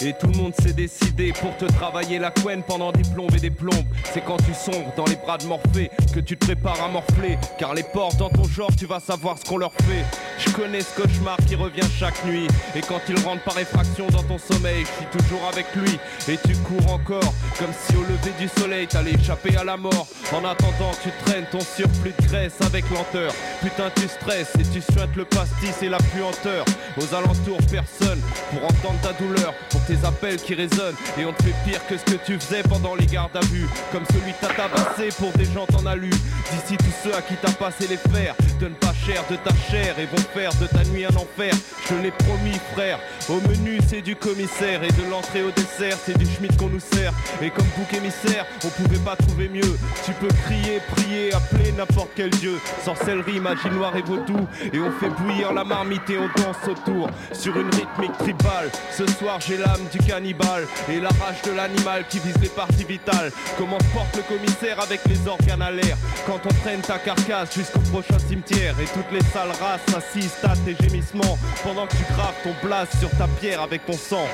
et 0.01 0.13
tout 0.13 0.29
le 0.29 0.37
monde 0.37 0.55
s'est 0.63 0.73
décidé 0.73 1.33
pour 1.33 1.57
te 1.57 1.65
travailler 1.65 2.19
la 2.19 2.31
couenne 2.31 2.63
pendant 2.63 2.93
des 2.93 3.03
plombes 3.03 3.35
et 3.35 3.41
des 3.41 3.51
plombes. 3.51 3.87
C'est 4.13 4.25
quand 4.25 4.37
tu 4.39 4.55
sombres 4.55 4.93
dans 4.97 5.05
les 5.07 5.17
bras 5.17 5.39
de 5.39 5.47
Morphée 5.47 5.91
que 6.15 6.21
tu 6.21 6.37
te 6.37 6.45
prépares 6.45 6.83
à 6.83 6.89
morfler. 6.89 7.39
Car 7.59 7.75
les 7.75 7.83
porcs 7.83 8.15
dans 8.17 8.29
ton 8.29 8.45
genre, 8.45 8.71
tu 8.77 8.87
vas 8.87 9.01
savoir 9.01 9.39
ce 9.39 9.45
qu'on 9.45 9.59
leur 9.59 9.73
fait. 9.73 10.05
Je 10.39 10.51
connais 10.51 10.81
ce 10.81 11.01
cauchemar 11.01 11.37
qui 11.47 11.57
revient 11.57 11.89
chaque 11.99 12.25
nuit. 12.25 12.47
Et 12.77 12.81
quand 12.81 13.01
il 13.09 13.19
rentre 13.25 13.43
par 13.43 13.59
effraction 13.59 14.07
dans 14.09 14.23
ton 14.23 14.39
sommeil, 14.39 14.85
je 14.85 15.07
suis 15.07 15.25
toujours 15.25 15.41
avec 15.53 15.67
lui. 15.75 15.99
Et 16.29 16.39
tu 16.47 16.55
cours 16.59 16.93
encore, 16.93 17.35
comme 17.59 17.73
si 17.73 17.97
au 17.97 18.03
lever 18.03 18.33
du 18.39 18.49
soleil 18.49 18.87
t'allais 18.87 19.15
échapper 19.15 19.57
à 19.57 19.65
la 19.65 19.77
mort. 19.77 20.07
En 20.33 20.45
attendant, 20.45 20.93
tu 21.03 21.11
traînes 21.25 21.47
ton 21.51 21.61
surplus 21.61 22.15
de 22.19 22.27
graisse 22.27 22.61
avec 22.61 22.85
lenteur. 22.91 23.33
Putain, 23.61 23.91
tu 23.97 24.07
stresses 24.09 24.55
et 24.59 24.65
tu 24.73 24.81
suintes 24.81 25.17
le 25.17 25.25
pastis 25.25 25.83
et 25.83 25.89
la 25.89 25.99
puanteur. 25.99 26.65
Aux 26.97 27.15
alentours, 27.15 27.59
personne 27.71 28.21
pour 28.51 28.65
entendre 28.65 29.01
ta 29.03 29.13
douleur, 29.13 29.55
tes 29.89 30.07
appels 30.07 30.36
qui 30.36 30.55
résonnent 30.55 30.95
et 31.18 31.24
on 31.24 31.32
te 31.32 31.43
fait 31.43 31.55
pire 31.64 31.86
que 31.86 31.97
ce 31.97 32.05
que 32.05 32.18
tu 32.26 32.39
faisais 32.39 32.62
pendant 32.62 32.95
les 32.95 33.07
gardes 33.07 33.36
à 33.36 33.41
vue. 33.47 33.66
Comme 33.91 34.05
celui 34.12 34.34
t'as 34.39 34.49
tabassé 34.49 35.09
pour 35.18 35.32
des 35.32 35.47
gens 35.47 35.64
t'en 35.66 35.86
as 35.86 35.97
lu. 35.97 36.11
D'ici 36.11 36.76
tous 36.76 36.95
ceux 37.03 37.14
à 37.14 37.22
qui 37.22 37.34
t'as 37.41 37.53
passé 37.53 37.86
les 37.89 37.97
fers 37.97 38.34
donnent 38.59 38.74
pas 38.74 38.93
cher 39.07 39.22
de 39.30 39.36
ta 39.36 39.55
chair 39.70 39.99
et 39.99 40.07
vont 40.07 40.24
faire 40.34 40.51
de 40.61 40.66
ta 40.66 40.84
nuit 40.91 41.05
un 41.05 41.16
enfer. 41.16 41.53
Je 41.89 41.95
l'ai 42.03 42.11
promis, 42.11 42.59
frère. 42.74 42.99
Au 43.28 43.41
menu, 43.49 43.78
c'est 43.86 44.03
du 44.03 44.16
commissaire 44.16 44.82
et 44.82 44.89
de 44.89 45.11
l'entrée 45.11 45.43
au 45.43 45.51
dessert, 45.51 45.97
c'est 46.05 46.16
du 46.18 46.26
schmitt 46.26 46.57
qu'on 46.57 46.68
nous 46.68 46.80
sert. 46.80 47.12
Et 47.41 47.51
comme 47.51 47.66
bouc 47.76 47.93
émissaire, 47.95 48.47
on 48.64 48.68
pouvait 48.68 48.99
pas 48.99 49.16
trouver 49.16 49.49
mieux. 49.49 49.76
Tu 50.05 50.12
peux 50.12 50.28
crier, 50.45 50.80
prier, 50.97 51.32
appeler 51.34 51.72
n'importe 51.72 52.11
quel 52.14 52.30
dieu. 52.30 52.59
Sorcellerie, 52.84 53.41
magie 53.41 53.70
noire 53.70 53.97
et 53.97 54.03
vaudou. 54.03 54.47
Et 54.72 54.78
on 54.78 54.91
fait 54.93 55.11
bouillir 55.11 55.53
la 55.53 55.64
marmite 55.64 56.09
et 56.11 56.18
on 56.18 56.28
danse 56.41 56.68
autour 56.68 57.09
sur 57.32 57.57
une 57.57 57.70
rythmique 57.70 58.16
tribale. 58.18 58.70
Ce 58.91 59.07
soir, 59.07 59.39
j'ai 59.41 59.57
l'âme 59.79 59.89
du 59.91 59.99
cannibale 59.99 60.66
et 60.89 61.01
la 61.01 61.09
rage 61.09 61.43
de 61.45 61.53
l'animal 61.53 62.05
qui 62.09 62.18
vise 62.18 62.37
les 62.41 62.49
parties 62.49 62.85
vitales. 62.85 63.31
Comment 63.57 63.79
se 63.79 63.95
porte 63.95 64.16
le 64.16 64.22
commissaire 64.22 64.81
avec 64.81 65.01
les 65.07 65.26
organes 65.26 65.62
à 65.62 65.70
l'air 65.70 65.97
quand 66.26 66.41
on 66.45 66.55
traîne 66.62 66.81
ta 66.81 66.99
carcasse 66.99 67.55
jusqu'au 67.55 67.81
prochain 67.91 68.18
cimetière 68.18 68.74
et 68.81 68.87
toutes 68.87 69.11
les 69.12 69.24
sales 69.33 69.53
races 69.61 69.95
assistent 69.97 70.45
à 70.45 70.55
tes 70.57 70.76
gémissements 70.83 71.39
pendant 71.62 71.87
que 71.87 71.97
tu 71.97 72.05
graves 72.12 72.35
ton 72.43 72.55
blast 72.66 72.99
sur 72.99 73.11
ta 73.11 73.26
pierre 73.41 73.62
avec 73.62 73.85
ton 73.87 73.95
sang. 73.95 74.26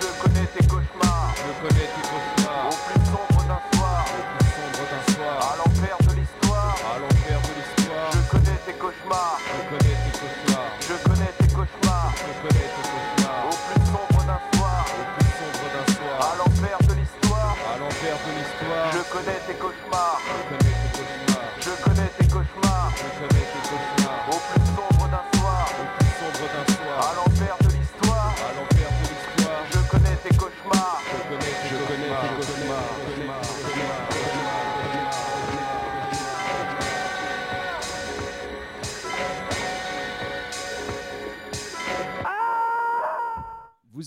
Je 0.00 0.22
connais 0.22 0.46
tes 0.56 0.66
cauchemars, 0.66 1.34
Je 1.36 1.68
connais 1.68 1.80
tes 1.80 2.02
cauchemars, 2.02 2.17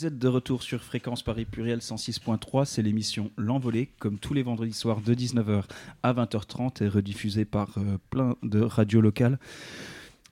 Vous 0.01 0.07
êtes 0.07 0.17
de 0.17 0.27
retour 0.27 0.63
sur 0.63 0.83
Fréquence 0.83 1.21
Paris 1.21 1.45
Pluriel 1.45 1.77
106.3, 1.77 2.65
c'est 2.65 2.81
l'émission 2.81 3.29
L'Envolée, 3.37 3.91
comme 3.99 4.17
tous 4.17 4.33
les 4.33 4.41
vendredis 4.41 4.73
soirs 4.73 4.99
de 4.99 5.13
19h 5.13 5.65
à 6.01 6.13
20h30 6.13 6.83
et 6.83 6.87
rediffusée 6.87 7.45
par 7.45 7.77
euh, 7.77 7.99
plein 8.09 8.35
de 8.41 8.61
radios 8.61 8.99
locales. 8.99 9.37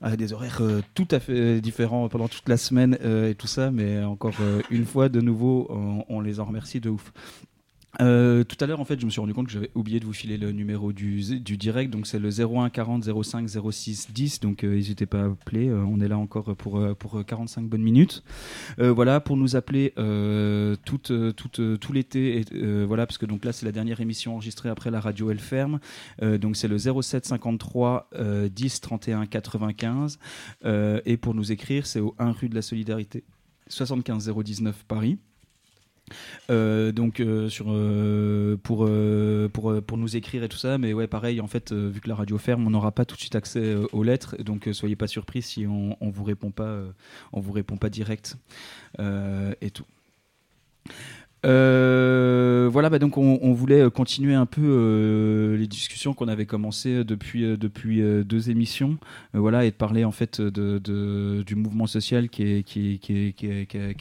À 0.01 0.17
des 0.17 0.33
horaires 0.33 0.61
euh, 0.61 0.81
tout 0.95 1.07
à 1.11 1.19
fait 1.19 1.61
différents 1.61 2.09
pendant 2.09 2.27
toute 2.27 2.49
la 2.49 2.57
semaine 2.57 2.97
euh, 3.03 3.29
et 3.29 3.35
tout 3.35 3.45
ça, 3.45 3.69
mais 3.69 4.03
encore 4.03 4.33
une 4.71 4.87
fois, 4.87 5.07
de 5.07 5.21
nouveau, 5.21 5.67
on 6.09 6.19
les 6.19 6.39
en 6.39 6.45
remercie 6.45 6.79
de 6.79 6.89
ouf. 6.89 7.13
Euh, 8.01 8.43
tout 8.43 8.57
à 8.59 8.67
l'heure, 8.67 8.79
en 8.79 8.85
fait, 8.85 8.99
je 8.99 9.05
me 9.05 9.11
suis 9.11 9.19
rendu 9.19 9.33
compte 9.33 9.47
que 9.47 9.51
j'avais 9.51 9.71
oublié 9.75 9.99
de 9.99 10.05
vous 10.05 10.13
filer 10.13 10.37
le 10.37 10.51
numéro 10.51 10.93
du, 10.93 11.21
direct. 11.39 11.91
Donc, 11.91 12.07
c'est 12.07 12.19
le 12.19 12.29
01 12.29 12.69
40 12.69 13.23
05 13.23 13.47
06 13.71 14.11
10. 14.11 14.39
Donc, 14.41 14.63
euh, 14.63 14.75
n'hésitez 14.75 15.05
pas 15.05 15.21
à 15.21 15.25
appeler. 15.25 15.69
Euh, 15.69 15.83
on 15.83 15.99
est 15.99 16.07
là 16.07 16.17
encore 16.17 16.55
pour, 16.55 16.81
pour 16.97 17.25
45 17.25 17.67
bonnes 17.67 17.81
minutes. 17.81 18.23
Voilà, 18.77 19.19
pour 19.19 19.37
nous 19.37 19.55
appeler 19.55 19.93
tout, 20.85 20.97
tout, 20.97 21.77
tout 21.77 21.93
l'été. 21.93 22.45
voilà, 22.85 23.05
parce 23.05 23.17
que 23.17 23.25
donc 23.25 23.45
là, 23.45 23.51
c'est 23.51 23.65
la 23.65 23.71
dernière 23.71 24.01
émission 24.01 24.33
enregistrée 24.35 24.69
après 24.69 24.91
la 24.91 24.99
radio 24.99 25.31
Elle 25.31 25.39
Ferme. 25.39 25.79
Donc, 26.21 26.55
c'est 26.55 26.67
le 26.67 26.77
07 26.77 27.25
53 27.25 28.09
euh, 28.15 28.49
10 28.49 28.81
31 28.81 29.25
95. 29.25 30.19
Euh, 30.65 31.01
et 31.05 31.17
pour 31.17 31.33
nous 31.33 31.51
écrire, 31.51 31.85
c'est 31.85 31.99
au 31.99 32.15
1 32.19 32.31
rue 32.31 32.49
de 32.49 32.55
la 32.55 32.61
Solidarité, 32.61 33.23
75 33.67 34.31
019 34.33 34.85
Paris. 34.87 35.17
Euh, 36.49 36.91
donc 36.91 37.19
euh, 37.19 37.49
euh, 37.61 38.57
pour, 38.57 38.89
pour 39.53 39.81
pour 39.83 39.97
nous 39.97 40.15
écrire 40.15 40.43
et 40.43 40.49
tout 40.49 40.57
ça 40.57 40.77
mais 40.77 40.93
ouais 40.93 41.07
pareil 41.07 41.41
en 41.41 41.47
fait 41.47 41.73
vu 41.73 42.01
que 42.01 42.09
la 42.09 42.15
radio 42.15 42.37
ferme 42.37 42.65
on 42.67 42.69
n'aura 42.69 42.91
pas 42.91 43.05
tout 43.05 43.15
de 43.15 43.21
suite 43.21 43.35
accès 43.35 43.75
aux 43.91 44.03
lettres 44.03 44.35
donc 44.41 44.69
soyez 44.71 44.95
pas 44.95 45.07
surpris 45.07 45.41
si 45.41 45.65
on, 45.67 45.97
on 46.01 46.09
vous 46.09 46.23
répond 46.23 46.51
pas 46.51 46.81
on 47.33 47.39
vous 47.39 47.51
répond 47.51 47.77
pas 47.77 47.89
direct 47.89 48.37
et 48.99 49.71
tout 49.71 49.85
Euh, 51.45 52.67
voilà, 52.71 52.89
bah 52.89 52.99
donc 52.99 53.17
on, 53.17 53.53
voulait 53.53 53.81
euh, 53.81 53.89
continuer 53.89 54.33
un 54.33 54.45
peu 54.45 54.61
euh, 54.61 55.57
les 55.57 55.67
discussions 55.67 56.13
qu'on 56.13 56.27
avait 56.27 56.45
commencées 56.45 57.05
depuis 57.05 57.57
depuis 57.57 58.01
deux 58.25 58.49
émissions, 58.49 58.97
voilà, 59.33 59.65
et 59.65 59.71
de 59.71 59.75
parler 59.75 60.03
en 60.03 60.11
fait 60.11 60.41
du 60.41 61.55
mouvement 61.55 61.87
social 61.87 62.29
qui 62.29 62.63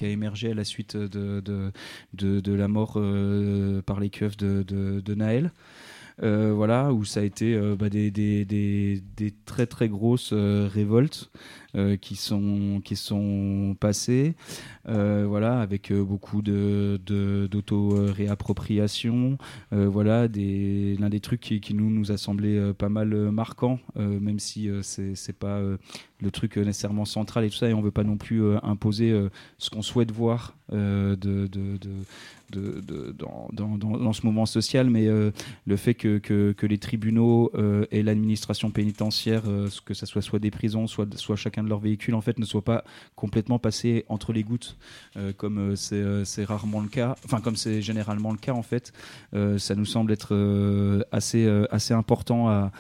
a, 0.03 0.07
émergé 0.07 0.51
à 0.51 0.55
la 0.55 0.65
suite 0.65 0.97
de 0.97 1.73
la 2.47 2.69
mort 2.69 3.01
par 3.87 4.01
les 4.01 4.11
keufs 4.11 4.37
de, 4.37 5.15
Naël. 5.15 5.53
Voilà, 6.21 6.93
où 6.93 7.05
ça 7.05 7.21
a 7.21 7.23
été 7.23 7.57
bah, 7.79 7.89
des, 7.89 9.03
très 9.47 9.67
très 9.67 9.89
grosses 9.89 10.33
révoltes 10.33 11.31
qui 12.01 12.17
sont 12.17 12.81
qui 12.85 12.97
sont 12.97 13.77
passées, 13.79 14.35
euh, 14.89 15.27
voilà, 15.29 15.61
avec 15.61 15.91
euh, 15.91 16.03
beaucoup 16.03 16.41
d'auto-réappropriation, 16.43 19.39
euh, 19.73 19.89
voilà, 19.89 20.29
l'un 20.29 21.09
des 21.09 21.21
trucs 21.21 21.41
qui, 21.41 21.75
nous 21.75 21.91
nous 21.91 22.13
a 22.13 22.17
semblé 22.17 22.57
euh, 22.57 22.73
pas 22.73 22.89
mal 22.89 23.13
euh, 23.13 23.31
marquant, 23.31 23.79
euh, 23.97 24.19
même 24.19 24.39
si 24.39 24.69
euh, 24.69 24.81
c'est 24.83 25.39
pas 25.39 25.59
euh, 25.59 25.77
le 26.21 26.31
truc 26.31 26.57
euh, 26.57 26.65
nécessairement 26.65 27.05
central 27.05 27.45
et 27.45 27.51
tout 27.51 27.57
ça, 27.57 27.69
et 27.69 27.75
on 27.75 27.81
veut 27.81 27.91
pas 27.91 28.05
non 28.05 28.17
plus 28.17 28.43
euh, 28.43 28.59
imposer 28.63 29.11
euh, 29.11 29.29
ce 29.59 29.71
qu'on 29.71 29.83
souhaite 29.83 30.11
voir 30.11 30.57
euh, 30.73 31.17
de, 31.17 31.47
de, 31.47 31.79
de, 32.51 33.13
dans, 33.13 34.13
ce 34.13 34.25
mouvement 34.25 34.47
social, 34.47 34.91
mais 34.91 35.07
euh, 35.07 35.31
le 35.67 35.77
fait 35.77 35.95
que, 35.95 36.55
les 36.63 36.79
tribunaux 36.79 37.51
euh, 37.55 37.87
et 37.91 38.03
l'administration 38.03 38.71
pénitentiaire, 38.71 39.43
euh, 39.47 39.69
que 39.85 39.95
ce 39.95 40.07
soit 40.07 40.23
soit 40.23 40.39
des 40.39 40.51
prisons, 40.51 40.87
soit, 40.87 41.13
soit 41.17 41.37
chacun 41.37 41.63
de 41.69 41.71
leurs 41.71 41.79
véhicules, 41.81 42.15
en 42.15 42.21
fait, 42.21 42.39
ne 42.39 42.45
soient 42.45 42.65
pas 42.65 42.83
complètement 43.15 43.59
passés 43.59 44.05
entre 44.09 44.33
les 44.33 44.43
gouttes, 44.43 44.77
euh, 45.17 45.33
comme 45.37 45.59
euh, 45.59 45.77
c'est 45.77 45.97
euh, 45.97 46.25
c'est 46.25 46.45
rarement 46.45 46.81
le 46.81 46.89
cas, 46.89 47.15
enfin 47.25 47.41
comme 47.41 47.57
c'est 47.57 47.83
généralement 47.83 48.33
le 48.33 48.39
cas 48.39 48.53
en 48.53 48.63
fait. 48.63 48.93
Ça 49.59 49.75
nous 49.75 49.85
semble 49.85 50.13
être 50.13 50.35
assez, 51.13 51.47
assez 51.71 51.95
important 51.95 52.49
à, 52.49 52.73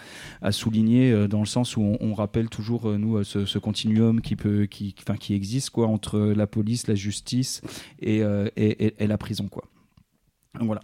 à 0.43 0.53
souligner 0.53 1.29
dans 1.29 1.41
le 1.41 1.47
sens 1.47 1.77
où 1.77 1.97
on, 2.01 2.15
rappelle 2.15 2.49
toujours 2.49 2.99
nous 2.99 3.23
ce, 3.25 3.59
continuum 3.59 4.21
qui 4.21 4.35
peut, 4.35 4.67
qui, 4.67 4.95
enfin 5.01 5.17
qui 5.17 5.35
existe 5.35 5.71
quoi 5.71 5.87
entre 5.87 6.19
la 6.19 6.47
police, 6.47 6.87
la 6.89 6.95
justice 6.95 7.61
et, 8.01 8.19
et, 8.57 8.87
et- 8.87 8.95
et 8.99 9.07
la 9.07 9.19
prison 9.19 9.49
quoi. 9.49 9.65
Donc. 10.59 10.79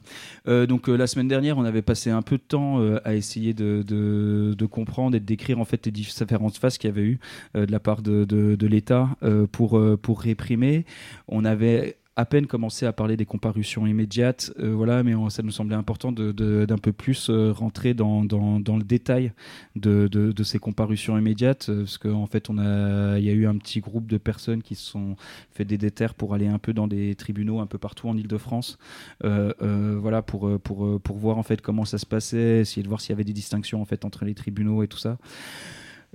Euh, 0.48 0.66
euh, 0.88 0.96
la 0.96 1.06
semaine 1.06 1.28
dernière, 1.28 1.58
on 1.58 1.64
avait 1.64 1.82
passé 1.82 2.10
un 2.10 2.22
peu 2.22 2.36
de 2.36 2.42
temps 2.42 2.80
euh, 2.80 3.00
à 3.04 3.14
essayer 3.14 3.54
de, 3.54 4.66
comprendre 4.70 5.16
et 5.16 5.20
de 5.20 5.24
décrire 5.24 5.60
en 5.60 5.64
fait 5.64 5.86
les 5.86 5.92
différentes 5.92 6.56
phases 6.56 6.78
qu'il 6.78 6.88
y 6.88 6.92
avait 6.92 7.02
eu 7.02 7.18
de 7.54 7.70
la 7.70 7.80
part 7.80 8.02
de, 8.02 8.66
l'État 8.66 9.08
pour 9.52 9.80
pour 10.02 10.20
réprimer. 10.20 10.84
On 11.28 11.44
avait 11.44 11.96
à 12.16 12.24
peine 12.26 12.46
commencé 12.46 12.86
à 12.86 12.92
parler 12.92 13.16
des 13.16 13.26
comparutions 13.26 13.86
immédiates, 13.88 14.52
euh, 14.60 14.72
voilà, 14.72 15.02
mais 15.02 15.14
ça 15.30 15.42
nous 15.42 15.50
semblait 15.50 15.74
important 15.74 16.12
de- 16.12 16.30
de- 16.30 16.64
d'un 16.64 16.78
peu 16.78 16.92
plus 16.92 17.28
euh, 17.28 17.50
rentrer 17.52 17.92
dans, 17.92 18.24
dans, 18.24 18.60
dans 18.60 18.76
le 18.76 18.84
détail 18.84 19.32
de, 19.74 20.06
de, 20.06 20.30
de 20.30 20.42
ces 20.44 20.60
comparutions 20.60 21.18
immédiates, 21.18 21.68
euh, 21.70 21.78
parce 21.80 21.98
qu'en 21.98 22.26
fait, 22.26 22.50
on 22.50 22.58
a, 22.58 23.18
il 23.18 23.24
y 23.24 23.30
a 23.30 23.32
eu 23.32 23.46
un 23.46 23.56
petit 23.58 23.80
groupe 23.80 24.06
de 24.06 24.16
personnes 24.18 24.62
qui 24.62 24.76
se 24.76 24.84
sont 24.84 25.16
fait 25.50 25.64
des 25.64 25.76
déterres 25.76 26.14
pour 26.14 26.34
aller 26.34 26.46
un 26.46 26.58
peu 26.58 26.72
dans 26.72 26.86
des 26.86 27.16
tribunaux 27.16 27.58
un 27.58 27.66
peu 27.66 27.78
partout 27.78 28.08
en 28.08 28.16
Ile-de-France, 28.16 28.78
euh, 29.24 29.52
euh, 29.62 29.96
voilà, 30.00 30.22
pour, 30.22 30.46
euh, 30.46 30.58
pour, 30.58 31.00
pour 31.00 31.16
voir 31.16 31.36
en 31.38 31.42
fait 31.42 31.60
comment 31.62 31.84
ça 31.84 31.98
se 31.98 32.06
passait, 32.06 32.60
essayer 32.60 32.82
de 32.84 32.88
voir 32.88 33.00
s'il 33.00 33.10
y 33.10 33.14
avait 33.14 33.24
des 33.24 33.32
distinctions 33.32 33.82
en 33.82 33.84
fait 33.84 34.04
entre 34.04 34.24
les 34.24 34.34
tribunaux 34.34 34.84
et 34.84 34.88
tout 34.88 34.98
ça. 34.98 35.18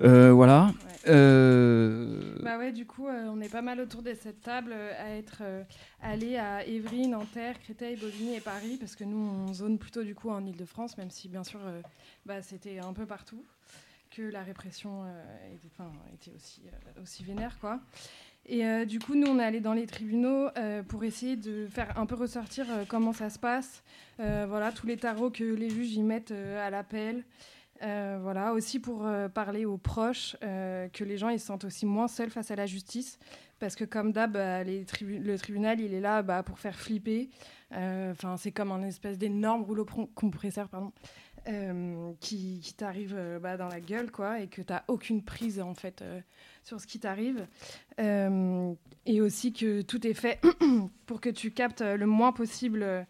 Euh, 0.01 0.31
voilà. 0.31 0.71
Euh, 1.07 2.35
Bah 2.41 2.57
ouais, 2.57 2.71
du 2.71 2.85
coup, 2.85 3.07
euh, 3.07 3.27
on 3.29 3.41
est 3.41 3.49
pas 3.49 3.61
mal 3.61 3.79
autour 3.79 4.01
de 4.01 4.13
cette 4.13 4.41
table 4.41 4.71
euh, 4.73 4.91
à 4.97 5.17
être 5.17 5.41
allé 6.01 6.37
à 6.37 6.65
Évry, 6.65 7.07
Nanterre, 7.07 7.59
Créteil, 7.59 7.95
Bobigny 7.95 8.35
et 8.35 8.41
Paris, 8.41 8.77
parce 8.79 8.95
que 8.95 9.03
nous, 9.03 9.17
on 9.17 9.53
zone 9.53 9.77
plutôt 9.77 10.03
du 10.03 10.15
coup 10.15 10.29
en 10.29 10.45
Ile-de-France, 10.45 10.97
même 10.97 11.09
si 11.09 11.27
bien 11.27 11.43
sûr, 11.43 11.59
bah, 12.25 12.41
c'était 12.41 12.79
un 12.79 12.93
peu 12.93 13.05
partout 13.05 13.43
que 14.11 14.23
la 14.23 14.41
répression 14.41 15.03
était, 16.13 16.31
aussi, 16.35 16.61
aussi 17.01 17.23
vénère, 17.23 17.59
quoi. 17.59 17.79
Et 18.45 18.85
du 18.87 18.99
coup, 18.99 19.13
nous, 19.13 19.27
on 19.27 19.37
est 19.37 19.43
allé 19.43 19.59
dans 19.59 19.73
les 19.73 19.85
tribunaux 19.85 20.49
pour 20.87 21.03
essayer 21.03 21.35
de 21.35 21.67
faire 21.67 21.97
un 21.97 22.07
peu 22.07 22.15
ressortir 22.15 22.65
comment 22.87 23.13
ça 23.13 23.29
se 23.29 23.37
passe, 23.37 23.83
voilà, 24.17 24.71
tous 24.71 24.87
les 24.87 24.97
tarots 24.97 25.29
que 25.29 25.43
les 25.43 25.69
juges 25.69 25.93
y 25.93 26.01
mettent 26.01 26.31
à 26.31 26.69
l'appel, 26.71 27.23
Euh, 27.81 28.19
voilà, 28.21 28.53
aussi 28.53 28.79
pour 28.79 29.05
euh, 29.05 29.29
parler 29.29 29.65
aux 29.65 29.77
proches, 29.77 30.35
euh, 30.43 30.89
que 30.89 31.05
les 31.05 31.17
gens 31.17 31.29
ils 31.29 31.39
se 31.39 31.45
sentent 31.45 31.63
aussi 31.63 31.85
moins 31.85 32.09
seuls 32.09 32.29
face 32.29 32.51
à 32.51 32.55
la 32.55 32.65
justice, 32.65 33.19
parce 33.59 33.75
que 33.75 33.85
comme 33.85 34.11
d'hab, 34.11 34.35
le 34.35 35.37
tribunal 35.37 35.79
il 35.79 35.93
est 35.93 36.01
là 36.01 36.21
bah, 36.21 36.43
pour 36.43 36.59
faire 36.59 36.75
flipper. 36.75 37.29
Enfin, 37.71 38.35
c'est 38.37 38.51
comme 38.51 38.71
un 38.71 38.83
espèce 38.83 39.17
d'énorme 39.17 39.61
rouleau 39.61 39.85
compresseur, 40.15 40.67
pardon, 40.69 40.91
qui, 42.19 42.61
qui 42.61 42.73
t'arrive 42.73 43.17
bah, 43.41 43.57
dans 43.57 43.67
la 43.67 43.79
gueule, 43.79 44.11
quoi, 44.11 44.41
et 44.41 44.47
que 44.47 44.61
t'as 44.61 44.83
aucune 44.87 45.23
prise 45.23 45.61
en 45.61 45.73
fait 45.73 46.03
sur 46.63 46.81
ce 46.81 46.87
qui 46.87 46.99
t'arrive, 46.99 47.47
et 47.97 49.21
aussi 49.21 49.53
que 49.53 49.81
tout 49.81 50.05
est 50.07 50.13
fait 50.13 50.41
pour 51.05 51.21
que 51.21 51.29
tu 51.29 51.51
captes 51.51 51.81
le 51.81 52.05
moins 52.05 52.31
possible. 52.31 53.05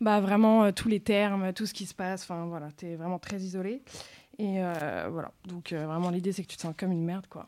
Bah, 0.00 0.20
vraiment 0.20 0.64
euh, 0.64 0.72
tous 0.72 0.88
les 0.88 1.00
termes, 1.00 1.52
tout 1.52 1.66
ce 1.66 1.74
qui 1.74 1.86
se 1.86 1.94
passe. 1.94 2.22
Enfin 2.22 2.46
voilà, 2.46 2.68
t'es 2.76 2.96
vraiment 2.96 3.18
très 3.18 3.38
isolé. 3.38 3.82
Et 4.38 4.56
euh, 4.62 5.08
voilà, 5.10 5.32
donc 5.46 5.72
euh, 5.72 5.86
vraiment 5.86 6.10
l'idée 6.10 6.32
c'est 6.32 6.42
que 6.42 6.48
tu 6.48 6.56
te 6.56 6.62
sens 6.62 6.74
comme 6.76 6.92
une 6.92 7.04
merde 7.04 7.26
quoi. 7.28 7.46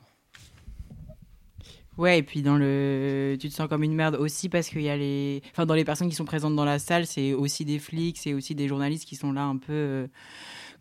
Ouais, 1.99 2.19
et 2.19 2.23
puis 2.23 2.43
dans 2.43 2.57
le, 2.57 3.37
tu 3.41 3.49
te 3.49 3.55
sens 3.55 3.69
comme 3.69 3.83
une 3.83 3.95
merde 3.95 4.15
aussi 4.15 4.49
parce 4.49 4.69
qu'il 4.69 4.83
y 4.83 4.89
a 4.89 4.97
les, 4.97 5.43
enfin 5.51 5.67
dans 5.67 5.75
les 5.75 5.85
personnes 5.85 6.09
qui 6.09 6.15
sont 6.15 6.25
présentes 6.25 6.55
dans 6.55 6.65
la 6.65 6.79
salle, 6.79 7.07
c'est 7.07 7.35
aussi 7.35 7.65
des 7.65 7.81
flics, 7.81 8.19
c'est 8.19 8.35
aussi 8.35 8.55
des 8.55 8.69
journalistes 8.69 9.05
qui 9.05 9.17
sont 9.17 9.33
là 9.33 9.43
un 9.43 9.57
peu 9.57 10.09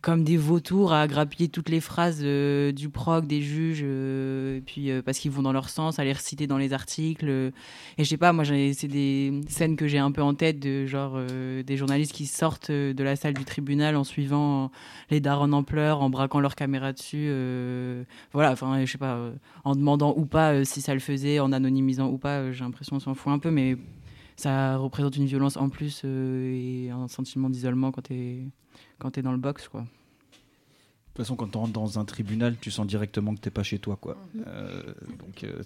comme 0.00 0.22
des 0.22 0.36
vautours 0.36 0.92
à 0.92 1.08
grappiller 1.08 1.48
toutes 1.48 1.68
les 1.68 1.80
phrases 1.80 2.20
euh, 2.22 2.70
du 2.70 2.88
proc, 2.88 3.26
des 3.26 3.42
juges, 3.42 3.82
euh, 3.82 4.60
puis 4.64 4.90
euh, 4.90 5.02
parce 5.02 5.18
qu'ils 5.18 5.32
vont 5.32 5.42
dans 5.42 5.52
leur 5.52 5.68
sens, 5.68 5.98
à 5.98 6.04
les 6.04 6.12
reciter 6.12 6.46
dans 6.46 6.58
les 6.58 6.72
articles. 6.72 7.28
et 7.28 7.52
je 7.98 8.04
sais 8.04 8.16
pas, 8.16 8.32
moi 8.32 8.44
c'est 8.44 8.86
des 8.86 9.40
scènes 9.48 9.76
que 9.76 9.88
j'ai 9.88 9.98
un 9.98 10.12
peu 10.12 10.22
en 10.22 10.34
tête 10.34 10.60
de 10.60 10.86
genre 10.86 11.18
des 11.66 11.76
journalistes 11.76 12.12
qui 12.12 12.26
sortent 12.26 12.70
de 12.70 13.02
la 13.02 13.16
salle 13.16 13.34
du 13.34 13.44
tribunal 13.44 13.96
en 13.96 14.04
suivant 14.04 14.70
les 15.10 15.20
darons 15.20 15.52
en 15.52 15.62
pleurs, 15.62 16.00
en 16.00 16.10
braquant 16.10 16.40
leur 16.40 16.54
caméra 16.54 16.92
dessus. 16.92 17.30
voilà, 18.32 18.52
enfin 18.52 18.84
je 18.84 18.90
sais 18.90 18.98
pas. 18.98 19.32
en 19.64 19.74
demandant 19.74 20.14
ou 20.16 20.26
pas 20.26 20.64
si 20.64 20.80
ça 20.80 20.94
le 20.94 21.00
faisait, 21.00 21.40
en 21.40 21.52
anonymisant 21.52 22.08
ou 22.08 22.18
pas, 22.18 22.52
j'ai 22.52 22.64
l'impression 22.64 22.96
qu'on 22.96 23.00
s'en 23.00 23.14
fout 23.14 23.32
un 23.32 23.38
peu, 23.38 23.50
mais 23.50 23.76
ça 24.38 24.76
représente 24.76 25.16
une 25.16 25.26
violence 25.26 25.56
en 25.56 25.68
plus 25.68 26.02
euh, 26.04 26.54
et 26.54 26.90
un 26.90 27.08
sentiment 27.08 27.50
d'isolement 27.50 27.90
quand 27.90 28.02
t'es 28.02 28.44
quand 28.98 29.10
t'es 29.10 29.22
dans 29.22 29.32
le 29.32 29.38
box, 29.38 29.68
quoi. 29.68 29.80
De 29.80 29.86
toute 31.24 31.26
façon, 31.26 31.34
quand 31.34 31.48
tu 31.48 31.58
rentres 31.58 31.72
dans 31.72 31.98
un 31.98 32.04
tribunal, 32.04 32.54
tu 32.60 32.70
sens 32.70 32.86
directement 32.86 33.34
que 33.34 33.40
t'es 33.40 33.50
pas 33.50 33.64
chez 33.64 33.80
toi, 33.80 33.96
quoi. 34.00 34.16
Euh, 34.46 34.94
donc, 35.18 35.42
euh, 35.42 35.64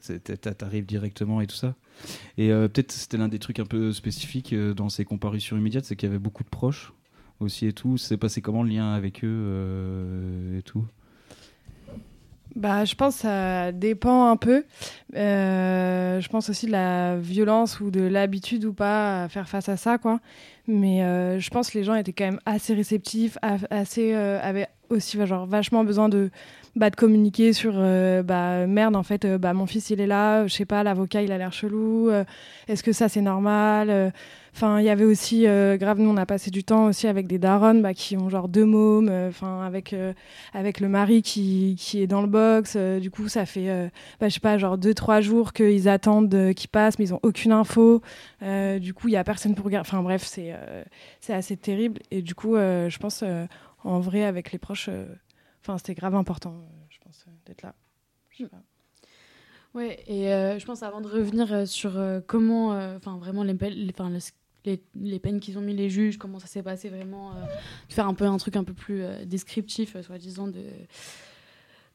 t'arrives 0.54 0.86
directement 0.86 1.42
et 1.42 1.46
tout 1.46 1.56
ça. 1.56 1.74
Et 2.38 2.50
euh, 2.50 2.68
peut-être 2.68 2.90
c'était 2.90 3.18
l'un 3.18 3.28
des 3.28 3.38
trucs 3.38 3.60
un 3.60 3.66
peu 3.66 3.92
spécifiques 3.92 4.54
euh, 4.54 4.72
dans 4.72 4.88
ces 4.88 5.04
comparutions 5.04 5.58
immédiates, 5.58 5.84
c'est 5.84 5.94
qu'il 5.94 6.08
y 6.08 6.10
avait 6.10 6.18
beaucoup 6.18 6.42
de 6.42 6.48
proches 6.48 6.94
aussi 7.40 7.66
et 7.66 7.74
tout. 7.74 7.98
C'est 7.98 8.16
passé 8.16 8.40
comment 8.40 8.62
le 8.62 8.70
lien 8.70 8.94
avec 8.94 9.22
eux 9.24 9.28
euh, 9.28 10.58
et 10.58 10.62
tout? 10.62 10.86
Bah, 12.54 12.84
je 12.84 12.94
pense 12.94 13.16
que 13.16 13.20
ça 13.22 13.72
dépend 13.72 14.28
un 14.28 14.36
peu. 14.36 14.64
Euh, 15.16 16.20
je 16.20 16.28
pense 16.28 16.50
aussi 16.50 16.66
de 16.66 16.72
la 16.72 17.16
violence 17.16 17.80
ou 17.80 17.90
de 17.90 18.02
l'habitude 18.02 18.64
ou 18.64 18.72
pas 18.72 19.24
à 19.24 19.28
faire 19.28 19.48
face 19.48 19.68
à 19.68 19.76
ça, 19.76 19.98
quoi. 19.98 20.20
Mais 20.66 21.02
euh, 21.02 21.38
je 21.38 21.50
pense 21.50 21.70
que 21.70 21.78
les 21.78 21.84
gens 21.84 21.94
étaient 21.94 22.12
quand 22.12 22.24
même 22.24 22.40
assez 22.44 22.74
réceptifs, 22.74 23.38
assez, 23.70 24.14
euh, 24.14 24.38
avaient 24.42 24.68
aussi 24.90 25.24
genre, 25.26 25.46
vachement 25.46 25.84
besoin 25.84 26.08
de, 26.08 26.30
bah, 26.76 26.90
de 26.90 26.96
communiquer 26.96 27.52
sur 27.52 27.72
euh, 27.76 28.22
bah, 28.22 28.66
merde, 28.66 28.96
en 28.96 29.02
fait, 29.02 29.24
euh, 29.24 29.38
bah, 29.38 29.52
mon 29.54 29.66
fils 29.66 29.90
il 29.90 30.00
est 30.00 30.06
là, 30.06 30.46
je 30.46 30.52
sais 30.54 30.64
pas, 30.64 30.82
l'avocat 30.82 31.22
il 31.22 31.32
a 31.32 31.38
l'air 31.38 31.52
chelou, 31.52 32.10
euh, 32.10 32.24
est-ce 32.68 32.82
que 32.82 32.92
ça 32.92 33.08
c'est 33.08 33.20
normal 33.20 33.90
euh, 33.90 34.10
Enfin, 34.54 34.80
il 34.80 34.84
y 34.84 34.90
avait 34.90 35.04
aussi, 35.06 35.46
euh, 35.46 35.78
grave, 35.78 35.98
nous 35.98 36.10
on 36.10 36.16
a 36.18 36.26
passé 36.26 36.50
du 36.50 36.62
temps 36.62 36.84
aussi 36.84 37.06
avec 37.08 37.26
des 37.26 37.38
darons 37.38 37.82
qui 37.94 38.18
ont 38.18 38.28
genre 38.28 38.48
deux 38.48 38.66
mômes, 38.66 39.08
euh, 39.08 39.28
enfin, 39.30 39.62
avec. 39.64 39.94
euh, 39.94 40.12
avec 40.52 40.80
le 40.80 40.88
mari 40.88 41.22
qui, 41.22 41.74
qui 41.78 42.02
est 42.02 42.06
dans 42.06 42.20
le 42.20 42.26
box. 42.28 42.74
euh, 42.76 43.00
du 43.00 43.10
coup, 43.10 43.28
ça 43.28 43.46
fait, 43.46 43.68
euh, 43.70 43.88
bah, 44.20 44.28
je 44.28 44.34
sais 44.34 44.40
pas, 44.40 44.58
genre 44.58 44.78
deux, 44.78 44.94
trois 44.94 45.20
jours 45.20 45.52
qu'ils 45.52 45.88
attendent 45.88 46.34
euh, 46.34 46.52
qu'ils 46.52 46.68
passent, 46.68 46.98
mais 46.98 47.06
ils 47.06 47.14
ont 47.14 47.20
aucune 47.22 47.52
info. 47.52 48.02
Euh, 48.42 48.78
du 48.78 48.94
coup, 48.94 49.08
il 49.08 49.12
y 49.12 49.16
a 49.16 49.24
personne 49.24 49.54
pour 49.54 49.64
regarder. 49.64 49.88
Enfin 49.88 50.02
bref, 50.02 50.22
c'est 50.24 50.52
euh, 50.52 50.82
c'est 51.20 51.32
assez 51.34 51.56
terrible. 51.56 52.00
Et 52.10 52.22
du 52.22 52.34
coup, 52.34 52.56
euh, 52.56 52.90
je 52.90 52.98
pense, 52.98 53.22
euh, 53.22 53.46
en 53.84 54.00
vrai, 54.00 54.24
avec 54.24 54.52
les 54.52 54.58
proches, 54.58 54.88
euh, 54.90 55.06
enfin, 55.62 55.78
c'était 55.78 55.94
grave 55.94 56.14
important, 56.14 56.54
euh, 56.54 56.84
je 56.90 56.98
pense, 57.00 57.24
euh, 57.28 57.30
d'être 57.46 57.62
là. 57.62 57.74
Je 58.30 58.44
sais 58.44 58.48
pas. 58.48 58.62
Ouais, 59.74 60.02
et 60.06 60.30
euh, 60.32 60.58
je 60.58 60.66
pense 60.66 60.82
avant 60.82 61.00
de 61.00 61.08
revenir 61.08 61.66
sur 61.66 61.96
euh, 61.96 62.20
comment, 62.26 62.74
euh, 62.74 62.96
enfin 62.98 63.16
vraiment 63.16 63.42
les, 63.42 63.54
peines- 63.54 63.72
les, 63.72 63.92
'fin, 63.92 64.10
le- 64.10 64.18
les, 64.66 64.82
les 64.94 65.18
peines 65.18 65.40
qu'ils 65.40 65.56
ont 65.58 65.62
mis 65.62 65.74
les 65.74 65.88
juges, 65.88 66.18
comment 66.18 66.38
ça 66.38 66.46
s'est 66.46 66.62
passé 66.62 66.88
vraiment, 66.90 67.32
de 67.32 67.92
faire 67.92 68.06
un 68.06 68.14
peu 68.14 68.26
un 68.26 68.36
truc 68.36 68.56
un 68.56 68.64
peu 68.64 68.74
plus 68.74 69.02
descriptif, 69.26 69.98
soi-disant 70.02 70.46
de 70.48 70.62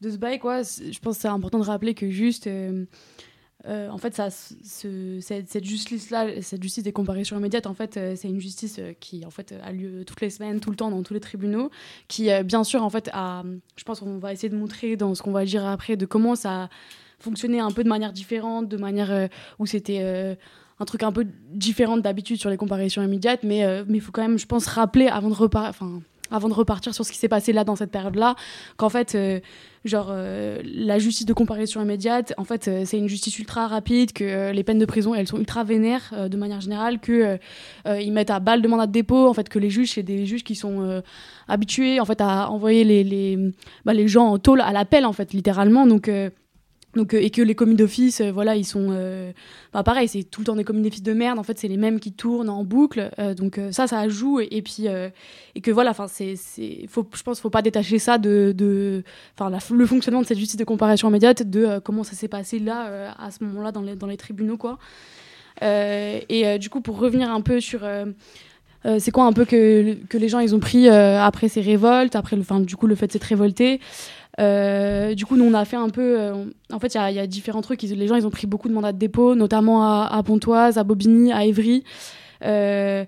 de 0.01 0.09
ce 0.11 0.17
bail 0.17 0.37
quoi. 0.39 0.61
Je 0.63 0.99
pense 0.99 1.15
que 1.15 1.21
c'est 1.21 1.27
important 1.27 1.59
de 1.59 1.63
rappeler 1.65 1.93
que 1.95 2.09
juste 2.09 2.47
euh, 3.65 3.89
en 3.89 3.97
fait, 3.97 4.21
cette, 4.61 5.65
justice-là, 5.65 6.41
cette 6.41 6.61
justice 6.61 6.83
des 6.83 6.91
comparaisons 6.91 7.37
immédiates, 7.37 7.65
en 7.65 7.73
fait, 7.73 7.97
euh, 7.97 8.13
c'est 8.15 8.29
une 8.29 8.39
justice 8.39 8.77
euh, 8.79 8.93
qui, 8.99 9.25
en 9.25 9.31
fait, 9.31 9.53
a 9.63 9.71
lieu 9.71 10.05
toutes 10.05 10.21
les 10.21 10.29
semaines, 10.29 10.59
tout 10.59 10.69
le 10.69 10.75
temps, 10.75 10.91
dans 10.91 11.01
tous 11.01 11.13
les 11.13 11.19
tribunaux, 11.19 11.71
qui, 12.07 12.29
bien 12.43 12.63
sûr, 12.63 12.83
en 12.83 12.89
fait, 12.89 13.09
je 13.13 13.83
pense 13.83 13.99
qu'on 13.99 14.19
va 14.19 14.31
essayer 14.31 14.49
de 14.49 14.55
montrer 14.55 14.95
dans 14.95 15.15
ce 15.15 15.23
qu'on 15.23 15.31
va 15.31 15.43
dire 15.43 15.65
après 15.65 15.97
de 15.97 16.05
comment 16.05 16.35
ça 16.35 16.69
fonctionnait 17.19 17.59
un 17.59 17.71
peu 17.71 17.83
de 17.83 17.89
manière 17.89 18.13
différente, 18.13 18.69
de 18.69 18.77
manière 18.77 19.27
où 19.57 19.65
c'était 19.65 20.37
un 20.79 20.85
truc 20.85 21.01
un 21.01 21.11
peu 21.11 21.25
différent 21.51 21.97
d'habitude 21.97 22.39
sur 22.39 22.51
les 22.51 22.57
comparaisons 22.57 23.01
immédiates, 23.01 23.43
mais 23.43 23.83
il 23.89 24.01
faut 24.01 24.11
quand 24.11 24.21
même, 24.21 24.37
je 24.37 24.45
pense, 24.45 24.67
rappeler 24.67 25.07
avant 25.07 25.29
de 25.29 26.53
repartir, 26.53 26.93
sur 26.93 27.05
ce 27.05 27.11
qui 27.11 27.17
s'est 27.17 27.27
passé 27.27 27.53
là 27.53 27.63
dans 27.63 27.75
cette 27.75 27.91
période-là, 27.91 28.35
qu'en 28.77 28.89
fait, 28.89 29.17
genre 29.87 30.09
euh, 30.11 30.61
la 30.63 30.99
justice 30.99 31.25
de 31.25 31.33
comparaison 31.33 31.81
immédiate, 31.81 32.33
en 32.37 32.43
fait, 32.43 32.67
euh, 32.67 32.83
c'est 32.85 32.97
une 32.97 33.07
justice 33.07 33.37
ultra 33.39 33.67
rapide, 33.67 34.13
que 34.13 34.23
euh, 34.23 34.51
les 34.51 34.63
peines 34.63 34.79
de 34.79 34.85
prison, 34.85 35.13
elles 35.15 35.27
sont 35.27 35.37
ultra 35.37 35.63
vénères 35.63 36.11
euh, 36.13 36.29
de 36.29 36.37
manière 36.37 36.61
générale, 36.61 36.99
que 36.99 37.37
ils 37.99 38.11
mettent 38.11 38.29
à 38.29 38.39
balle 38.39 38.61
de 38.61 38.67
mandat 38.67 38.87
de 38.87 38.91
dépôt, 38.91 39.27
en 39.27 39.33
fait, 39.33 39.49
que 39.49 39.59
les 39.59 39.69
juges, 39.69 39.93
c'est 39.93 40.03
des 40.03 40.25
juges 40.25 40.43
qui 40.43 40.55
sont 40.55 41.01
habitués, 41.47 41.99
en 41.99 42.05
fait, 42.05 42.21
à 42.21 42.49
envoyer 42.49 42.83
les 42.83 43.03
les, 43.03 43.37
bah, 43.85 43.93
les 43.93 44.07
gens 44.07 44.27
en 44.27 44.37
tôle 44.37 44.61
à 44.61 44.71
l'appel, 44.71 45.05
en 45.05 45.13
fait, 45.13 45.33
littéralement, 45.33 45.87
donc 45.87 46.11
donc, 46.95 47.13
euh, 47.13 47.21
et 47.21 47.29
que 47.29 47.41
les 47.41 47.53
commis 47.53 47.75
d'office, 47.75 48.21
euh, 48.21 48.31
voilà, 48.31 48.55
ils 48.55 48.65
sont. 48.65 48.87
euh, 48.91 49.31
bah, 49.73 49.83
pareil, 49.83 50.07
c'est 50.07 50.23
tout 50.23 50.41
le 50.41 50.45
temps 50.45 50.55
des 50.55 50.63
commis 50.63 50.81
d'office 50.81 51.03
de 51.03 51.13
merde. 51.13 51.37
En 51.37 51.43
fait, 51.43 51.59
c'est 51.59 51.67
les 51.67 51.77
mêmes 51.77 51.99
qui 51.99 52.13
tournent 52.13 52.49
en 52.49 52.63
boucle. 52.63 53.11
euh, 53.19 53.33
donc, 53.33 53.59
ça, 53.71 53.87
ça 53.87 54.07
joue. 54.07 54.39
Et, 54.39 54.61
puis, 54.61 54.85
et 55.55 55.61
que 55.61 55.71
voilà, 55.71 55.91
enfin, 55.91 56.07
c'est. 56.07 56.35
Je 56.35 56.87
pense 56.95 57.37
qu'il 57.37 57.41
faut 57.41 57.49
pas 57.49 57.61
détacher 57.61 57.99
ça 57.99 58.17
de. 58.17 58.53
de 58.55 59.03
la- 59.39 59.59
le 59.71 59.85
fonctionnement 59.85 60.21
de 60.21 60.27
cette 60.27 60.37
justice 60.39 60.57
de 60.57 60.63
comparaison 60.63 61.09
immédiate, 61.09 61.43
de 61.43 61.79
comment 61.79 62.03
ça 62.03 62.13
s'est 62.13 62.27
passé 62.27 62.59
là, 62.59 63.13
à 63.19 63.31
ce 63.31 63.43
moment-là, 63.43 63.71
dans 63.71 63.81
les, 64.07 64.17
tribunaux, 64.17 64.57
quoi. 64.57 64.79
Et 65.61 66.57
du 66.59 66.69
coup, 66.69 66.81
pour 66.81 66.97
revenir 66.99 67.29
un 67.29 67.41
peu 67.41 67.59
sur. 67.59 67.81
c'est 68.99 69.11
quoi 69.11 69.25
un 69.25 69.33
peu 69.33 69.45
que, 69.45 69.93
que 70.09 70.17
les 70.17 70.29
gens 70.29 70.39
ils 70.39 70.55
ont 70.55 70.59
pris 70.59 70.87
après 70.89 71.49
ces 71.49 71.61
révoltes, 71.61 72.15
après 72.15 72.35
le, 72.37 72.41
enfin, 72.41 72.59
du 72.59 72.75
coup 72.75 72.87
le 72.87 72.95
fait 72.95 73.07
de 73.07 73.11
s'être 73.11 73.25
révolté. 73.25 73.79
Euh, 74.39 75.15
du 75.15 75.25
coup, 75.25 75.35
nous 75.35 75.45
on 75.45 75.53
a 75.53 75.65
fait 75.65 75.77
un 75.77 75.89
peu. 75.89 76.19
euh, 76.19 76.45
en 76.71 76.79
fait, 76.79 76.93
il 76.93 77.15
y 77.15 77.19
a- 77.19 77.27
différents 77.27 77.61
trucs. 77.61 77.81
Les 77.81 78.07
gens 78.07 78.15
ils 78.15 78.27
ont 78.27 78.31
pris 78.31 78.47
beaucoup 78.47 78.69
de 78.69 78.73
mandats 78.73 78.91
de 78.93 78.97
dépôt, 78.99 79.35
notamment 79.35 79.83
à, 79.83 80.21
Pontoise, 80.23 80.77
à 80.77 80.83
Bobigny, 80.83 81.31
à 81.31 81.45
Évry. 81.45 81.83
Euh, 82.43 83.05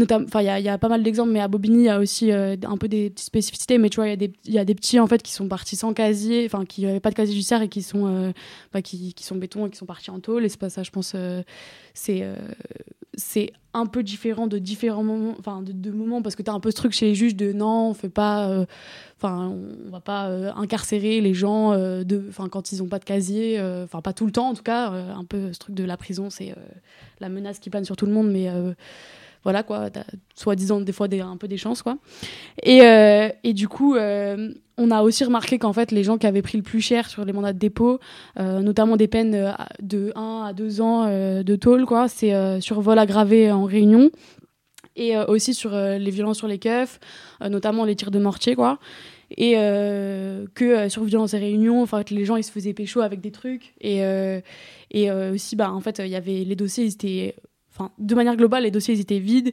Enfin, 0.00 0.42
il 0.42 0.62
y, 0.64 0.68
a- 0.68 0.78
pas 0.78 0.88
mal 0.88 1.02
d'exemples, 1.02 1.30
mais 1.32 1.40
à 1.40 1.48
Bobigny, 1.48 1.78
il 1.78 1.84
y 1.86 1.88
a 1.88 1.98
aussi 1.98 2.30
euh, 2.30 2.54
un 2.66 2.76
peu 2.76 2.86
des 2.88 3.10
petites 3.10 3.26
spécificités. 3.26 3.78
Mais 3.78 3.88
tu 3.88 3.96
vois, 3.96 4.06
il 4.08 4.22
y, 4.22 4.52
y 4.52 4.58
a 4.58 4.64
des 4.64 4.74
petits 4.74 5.00
en 5.00 5.06
fait 5.08 5.22
qui 5.22 5.32
sont 5.32 5.48
partis 5.48 5.74
sans 5.76 5.92
casier, 5.94 6.44
enfin 6.46 6.64
qui 6.66 6.82
n'avaient 6.84 7.00
pas 7.00 7.10
de 7.10 7.14
casier 7.16 7.34
judiciaire 7.34 7.62
et 7.62 7.68
qui 7.68 7.82
sont, 7.82 8.06
euh, 8.06 8.32
bah, 8.72 8.82
qui 8.82 9.14
sont 9.20 9.34
béton 9.36 9.66
et 9.66 9.70
qui 9.70 9.78
sont 9.78 9.86
partis 9.86 10.10
en 10.10 10.20
tôle. 10.20 10.44
Et 10.44 10.48
c'est 10.50 10.60
pas 10.60 10.68
ça, 10.70 10.82
je 10.84 10.90
pense. 10.90 11.12
euh, 11.16 11.42
c'est 11.94 12.20
euh, 12.22 12.36
c'est 13.18 13.52
un 13.74 13.86
peu 13.86 14.02
différent 14.02 14.46
de 14.46 14.58
différents 14.58 15.02
moments, 15.02 15.34
enfin 15.38 15.62
de, 15.62 15.90
moments, 15.90 16.22
parce 16.22 16.36
que 16.36 16.42
tu 16.42 16.50
as 16.50 16.54
un 16.54 16.60
peu 16.60 16.70
ce 16.70 16.76
truc 16.76 16.92
chez 16.92 17.06
les 17.06 17.14
juges 17.14 17.36
de 17.36 17.52
non, 17.52 17.90
on 17.90 17.94
fait 17.94 18.08
pas, 18.08 18.48
euh, 18.48 18.64
enfin 19.16 19.52
on 19.86 19.90
va 19.90 20.00
pas 20.00 20.28
euh, 20.28 20.52
incarcérer 20.56 21.20
les 21.20 21.34
gens 21.34 21.72
euh, 21.72 22.04
de, 22.04 22.22
quand 22.50 22.72
ils 22.72 22.82
ont 22.82 22.86
pas 22.86 22.98
de 22.98 23.04
casier, 23.04 23.60
enfin 23.84 24.00
pas 24.00 24.12
tout 24.12 24.24
le 24.24 24.32
temps 24.32 24.48
en 24.48 24.54
tout 24.54 24.62
cas, 24.62 24.90
un 24.90 25.24
peu 25.24 25.52
ce 25.52 25.58
truc 25.58 25.74
de 25.74 25.84
la 25.84 25.96
prison, 25.96 26.30
c'est 26.30 26.54
la 27.20 27.28
menace 27.28 27.58
qui 27.58 27.70
plane 27.70 27.84
sur 27.84 27.96
tout 27.96 28.06
le 28.06 28.12
monde, 28.12 28.30
mais 28.30 28.48
voilà 29.48 29.62
quoi, 29.62 29.88
soi-disant 30.34 30.82
des 30.82 30.92
fois 30.92 31.08
des, 31.08 31.20
un 31.20 31.38
peu 31.38 31.48
des 31.48 31.56
chances 31.56 31.80
quoi. 31.80 31.96
Et, 32.62 32.82
euh, 32.82 33.30
et 33.44 33.54
du 33.54 33.66
coup, 33.66 33.94
euh, 33.94 34.52
on 34.76 34.90
a 34.90 35.00
aussi 35.00 35.24
remarqué 35.24 35.58
qu'en 35.58 35.72
fait 35.72 35.90
les 35.90 36.04
gens 36.04 36.18
qui 36.18 36.26
avaient 36.26 36.42
pris 36.42 36.58
le 36.58 36.62
plus 36.62 36.82
cher 36.82 37.08
sur 37.08 37.24
les 37.24 37.32
mandats 37.32 37.54
de 37.54 37.58
dépôt, 37.58 37.98
euh, 38.38 38.60
notamment 38.60 38.98
des 38.98 39.08
peines 39.08 39.54
de 39.80 40.12
1 40.14 40.48
à 40.48 40.52
2 40.52 40.82
ans 40.82 41.06
de 41.08 41.56
tôle, 41.56 41.86
quoi, 41.86 42.08
c'est 42.08 42.60
sur 42.60 42.82
vol 42.82 42.98
aggravé 42.98 43.50
en 43.50 43.64
réunion 43.64 44.10
et 44.96 45.16
aussi 45.16 45.54
sur 45.54 45.70
les 45.70 46.10
violences 46.10 46.36
sur 46.36 46.48
les 46.48 46.58
keufs, 46.58 47.00
notamment 47.40 47.86
les 47.86 47.96
tirs 47.96 48.10
de 48.10 48.18
mortier, 48.18 48.54
quoi. 48.54 48.78
Et 49.30 49.54
que 49.54 50.90
sur 50.90 51.04
violence 51.04 51.32
et 51.32 51.38
réunion, 51.38 51.80
enfin 51.80 52.02
les 52.10 52.26
gens 52.26 52.36
ils 52.36 52.44
se 52.44 52.52
faisaient 52.52 52.74
pécho 52.74 53.00
avec 53.00 53.22
des 53.22 53.30
trucs 53.30 53.72
et 53.80 54.02
et 54.90 55.10
aussi 55.10 55.56
bah 55.56 55.72
en 55.72 55.80
fait 55.80 56.02
il 56.04 56.10
y 56.10 56.16
avait 56.16 56.44
les 56.44 56.56
dossiers 56.56 56.84
ils 56.84 56.92
étaient 56.92 57.34
de 57.98 58.14
manière 58.14 58.36
globale, 58.36 58.64
les 58.64 58.70
dossiers 58.70 58.98
étaient 58.98 59.18
vides. 59.18 59.52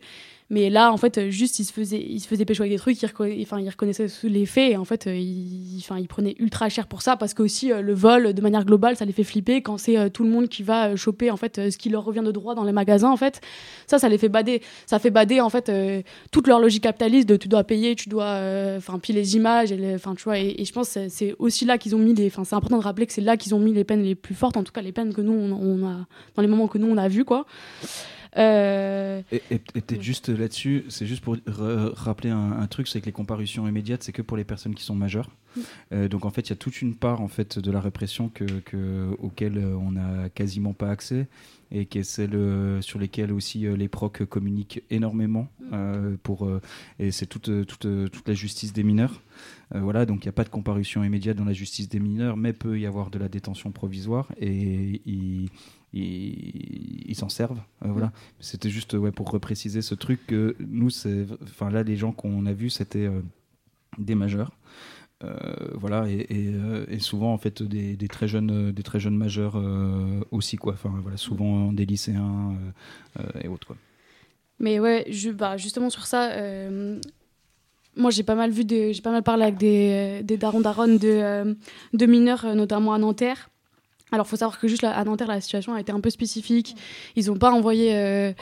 Mais 0.52 0.70
là, 0.70 0.92
en 0.92 0.98
fait, 0.98 1.32
juste, 1.32 1.58
il 1.58 1.66
se 1.66 1.74
faisait, 1.74 2.00
il 2.00 2.20
se 2.20 2.28
faisait 2.28 2.46
pécho 2.46 2.62
avec 2.62 2.72
des 2.72 2.78
trucs, 2.78 3.02
il, 3.02 3.08
reconna- 3.08 4.30
les 4.30 4.46
faits, 4.46 4.74
et 4.74 4.78
en 4.78 4.86
fait, 4.86 5.08
euh, 5.08 5.16
il, 5.16 5.78
enfin, 5.80 5.98
il 5.98 6.08
prenait 6.08 6.36
ultra 6.38 6.70
cher 6.70 6.86
pour 6.86 7.02
ça, 7.02 7.18
parce 7.18 7.34
que 7.34 7.42
aussi, 7.42 7.72
euh, 7.72 7.82
le 7.82 7.96
vol, 7.96 8.34
de 8.34 8.42
manière 8.42 8.64
globale, 8.64 8.96
ça 8.96 9.06
les 9.06 9.12
fait 9.12 9.24
flipper 9.24 9.64
quand 9.64 9.80
c'est 9.80 9.98
euh, 9.98 10.10
tout 10.10 10.24
le 10.24 10.30
monde 10.30 10.48
qui 10.48 10.62
va 10.62 10.96
choper, 10.96 11.32
en 11.32 11.38
fait, 11.38 11.72
ce 11.72 11.78
qui 11.78 11.90
leur 11.90 12.06
revient 12.06 12.22
de 12.24 12.32
droit 12.32 12.54
dans 12.54 12.64
les 12.64 12.74
magasins, 12.74 13.10
en 13.10 13.18
fait. 13.18 13.42
Ça, 13.88 13.98
ça 13.98 14.08
les 14.08 14.20
fait 14.20 14.30
bader. 14.30 14.62
Ça 14.86 15.00
fait 15.00 15.10
bader, 15.10 15.42
en 15.42 15.50
fait, 15.50 15.72
toute 16.32 16.48
leur 16.48 16.60
logique 16.60 16.84
capitaliste 16.84 17.28
de 17.28 17.38
tu 17.38 17.48
dois 17.48 17.64
payer, 17.64 17.96
tu 17.96 18.10
dois, 18.10 18.40
enfin, 18.78 19.00
puis 19.00 19.14
les 19.14 19.36
images, 19.36 19.74
enfin, 19.96 20.14
tu 20.14 20.26
vois, 20.26 20.38
et, 20.38 20.64
je 20.64 20.72
pense 20.72 20.94
que 20.94 21.10
c'est 21.10 21.36
aussi 21.40 21.66
là 21.66 21.80
qu'ils 21.80 21.96
ont 21.96 22.00
mis 22.00 22.14
les, 22.14 22.28
enfin, 22.28 22.44
c'est 22.44 22.56
important 22.56 22.78
de 22.78 22.84
rappeler 22.84 23.08
que 23.08 23.14
c'est 23.14 23.22
là 23.22 23.36
qu'ils 23.36 23.56
ont 23.56 23.60
mis 23.60 23.74
les 23.74 23.84
peines 23.84 24.04
les 24.04 24.16
plus 24.16 24.36
fortes, 24.36 24.58
en 24.58 24.64
tout 24.64 24.72
cas, 24.72 24.82
les 24.82 24.92
peines 24.92 25.14
que 25.14 25.22
nous, 25.22 25.34
on, 25.34 25.52
on 25.54 25.88
a, 25.88 26.06
dans 26.36 26.42
les 26.42 26.48
moments 26.48 26.68
que 26.68 26.78
nous, 26.78 26.88
on 26.88 26.98
a 26.98 27.08
vus, 27.08 27.26
quoi. 27.26 27.46
Euh, 28.38 29.22
Et, 29.32 29.42
et- 29.50 29.56
et 29.56 29.82
peut-être 29.82 30.02
juste 30.02 30.30
là-dessus, 30.30 30.86
c'est 30.90 31.06
juste 31.08 31.24
pour 31.24 31.38
rappeler 31.48 32.30
un, 32.32 32.52
un 32.52 32.68
truc, 32.68 32.88
c'est 32.88 33.00
que 33.02 33.06
les 33.06 33.12
comparutions 33.12 33.68
immédiates, 33.68 34.04
c'est 34.04 34.12
que 34.12 34.22
pour 34.22 34.38
les 34.38 34.44
personnes 34.44 34.76
qui 34.76 34.84
sont 34.84 34.96
majeures. 34.96 35.30
Mm. 35.56 35.62
Euh, 35.94 36.08
donc 36.10 36.26
en 36.26 36.30
fait, 36.32 36.42
il 36.42 36.50
y 36.50 36.54
a 36.54 36.58
toute 36.58 36.82
une 36.82 36.96
part 36.96 37.22
en 37.22 37.28
fait 37.30 37.60
de 37.60 37.72
la 37.72 37.80
répression 37.80 38.30
que, 38.30 38.44
que- 38.44 39.16
auquel 39.20 39.58
euh, 39.58 39.76
on 39.78 39.92
n'a 39.92 40.30
quasiment 40.30 40.74
pas 40.74 40.90
accès 40.90 41.28
et 41.72 41.86
qui 41.88 41.98
est 42.00 42.04
celle 42.04 42.36
euh, 42.36 42.82
sur 42.82 43.00
lesquelles 43.00 43.32
aussi 43.32 43.66
euh, 43.66 43.76
les 43.76 43.88
procs 43.88 44.24
communiquent 44.26 44.84
énormément 44.92 45.48
euh, 45.74 46.16
pour 46.22 46.48
et 47.00 47.12
c'est 47.12 47.26
toute, 47.26 47.66
toute, 47.66 47.88
toute 48.12 48.28
la 48.28 48.34
justice 48.34 48.74
des 48.74 48.84
mineurs. 48.84 49.22
Voilà, 49.74 50.06
donc 50.06 50.24
il 50.24 50.28
n'y 50.28 50.30
a 50.30 50.34
pas 50.34 50.44
de 50.44 50.50
comparution 50.50 51.04
immédiate 51.04 51.36
dans 51.38 51.44
la 51.44 51.52
justice 51.54 51.90
des 51.90 52.00
mineurs, 52.00 52.38
mais 52.38 52.54
peut 52.54 52.80
y 52.80 52.86
avoir 52.86 53.10
de 53.10 53.18
la 53.18 53.28
détention 53.28 53.72
provisoire 53.72 54.32
et 54.40 55.02
ils 55.06 55.50
ils- 55.96 57.16
s'en 57.16 57.30
servent. 57.30 57.62
euh, 57.84 57.88
voilà. 57.92 58.12
C'était 58.42 58.70
juste 58.70 58.94
ouais, 58.94 59.12
pour 59.12 59.32
repréciser 59.32 59.82
ce 59.82 59.96
truc 59.96 60.28
que 60.28 60.56
nous, 60.60 60.90
enfin 61.44 61.70
là, 61.70 61.82
les 61.84 61.96
gens 61.96 62.12
qu'on 62.12 62.46
a 62.46 62.52
vus, 62.52 62.70
c'était 62.70 63.06
euh, 63.06 63.22
des 63.98 64.16
majeurs. 64.16 64.52
Euh, 65.24 65.56
voilà, 65.76 66.08
et, 66.10 67.00
souvent 67.00 67.34
en 67.34 67.38
fait 67.38 67.64
des, 67.64 67.96
très 68.10 68.28
jeunes, 68.28 68.74
des 68.74 68.84
très 68.84 69.00
jeunes 69.00 69.16
majeurs 69.16 69.56
aussi 70.32 70.58
quoi. 70.58 70.74
Enfin 70.74 70.94
voilà, 71.02 71.16
souvent 71.16 71.72
des 71.72 71.86
lycéens 71.86 72.58
et 73.42 73.48
autres 73.48 73.66
quoi. 73.66 73.78
Mais 74.60 74.80
ouais, 74.82 75.06
je, 75.10 75.30
bah, 75.30 75.56
justement 75.56 75.90
sur 75.90 76.06
ça, 76.06 76.32
moi 77.96 78.12
j'ai 78.12 78.24
pas 78.24 78.36
mal 78.36 78.52
vu, 78.52 78.66
j'ai 78.70 79.02
pas 79.02 79.12
mal 79.12 79.24
parlé 79.24 79.44
avec 79.44 79.58
des, 79.58 80.22
des 80.24 80.36
darons 80.36 80.60
daronnes 80.60 80.98
de, 80.98 81.56
de 81.94 82.06
mineurs, 82.06 82.54
notamment 82.54 82.94
à 82.94 82.98
Nanterre. 82.98 83.50
Alors 84.12 84.28
faut 84.28 84.36
savoir 84.36 84.60
que 84.60 84.68
juste 84.68 84.84
à 84.84 85.04
Nanterre, 85.04 85.28
la 85.28 85.42
situation 85.42 85.74
a 85.74 85.80
été 85.80 85.92
un 85.92 86.00
peu 86.00 86.10
spécifique. 86.10 86.76
Ils 87.16 87.32
ont 87.32 87.38
pas 87.38 87.52
envoyé 87.52 87.96
euh, 87.96 88.34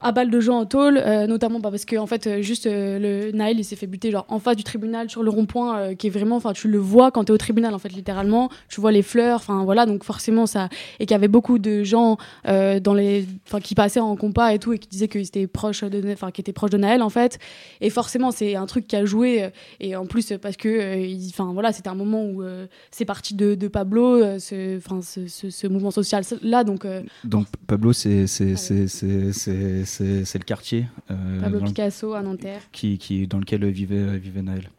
à 0.00 0.12
balle 0.12 0.30
de 0.30 0.40
gens 0.40 0.58
en 0.58 0.66
tôle, 0.66 0.98
euh, 0.98 1.26
notamment 1.26 1.60
bah, 1.60 1.70
parce 1.70 1.84
que 1.84 1.96
en 1.96 2.06
fait, 2.06 2.26
euh, 2.26 2.42
juste 2.42 2.66
euh, 2.66 2.98
le 2.98 3.32
Naël 3.32 3.58
il 3.58 3.64
s'est 3.64 3.76
fait 3.76 3.86
buter 3.86 4.10
genre 4.10 4.24
en 4.28 4.38
face 4.38 4.56
du 4.56 4.64
tribunal 4.64 5.10
sur 5.10 5.22
le 5.22 5.30
rond-point, 5.30 5.94
qui 5.94 6.06
est 6.06 6.10
vraiment, 6.10 6.36
enfin 6.36 6.52
tu 6.52 6.68
le 6.68 6.78
vois 6.78 7.10
quand 7.10 7.24
tu 7.24 7.32
es 7.32 7.34
au 7.34 7.38
tribunal 7.38 7.74
en 7.74 7.78
fait 7.78 7.90
littéralement, 7.90 8.48
tu 8.68 8.80
vois 8.80 8.92
les 8.92 9.02
fleurs, 9.02 9.36
enfin 9.36 9.64
voilà, 9.64 9.86
donc 9.86 10.04
forcément 10.04 10.46
ça, 10.46 10.68
et 10.98 11.06
qu'il 11.06 11.14
y 11.14 11.14
avait 11.14 11.28
beaucoup 11.28 11.58
de 11.58 11.82
gens 11.84 12.16
dans 12.44 12.94
les, 12.94 13.26
enfin 13.46 13.60
qui 13.60 13.74
passaient 13.74 14.00
en 14.00 14.16
compas 14.16 14.52
et 14.52 14.58
tout 14.58 14.72
et 14.72 14.78
qui 14.78 14.88
disaient 14.88 15.08
qu'ils 15.08 15.22
étaient 15.22 15.46
proches 15.46 15.84
de, 15.84 16.12
enfin 16.12 16.30
qui 16.30 16.40
étaient 16.40 16.52
proches 16.52 16.70
de 16.70 16.78
Naël 16.78 17.02
en 17.02 17.10
fait, 17.10 17.38
et 17.80 17.90
forcément 17.90 18.30
c'est 18.30 18.56
un 18.56 18.66
truc 18.66 18.86
qui 18.86 18.96
a 18.96 19.04
joué, 19.04 19.50
et 19.80 19.96
en 19.96 20.06
plus 20.06 20.32
parce 20.40 20.56
que, 20.56 21.28
enfin 21.28 21.52
voilà, 21.52 21.72
c'était 21.72 21.88
un 21.88 21.94
moment 21.94 22.24
où 22.24 22.42
c'est 22.90 23.04
parti 23.04 23.34
de, 23.34 23.54
de 23.54 23.68
Pablo, 23.68 24.38
ce, 24.38 24.76
enfin 24.78 25.00
ce, 25.02 25.26
ce, 25.26 25.50
ce 25.50 25.66
mouvement 25.66 25.90
social 25.90 26.22
là, 26.42 26.64
donc 26.64 26.86
Donc 27.24 27.46
Pablo, 27.66 27.92
c'est 27.92 28.26
c'est 28.26 28.56
c'est 28.56 29.81
c'est 29.84 30.38
le 30.38 30.44
quartier 30.44 30.86
euh, 31.10 31.40
Pablo 31.40 31.60
Picasso 31.60 32.14
à 32.14 32.22
Nanterre. 32.22 32.62
qui, 32.72 32.98
qui 32.98 33.26
dans 33.26 33.38
lequel 33.38 33.64
vivait 33.70 34.18
vivait 34.18 34.42
Naël. 34.42 34.70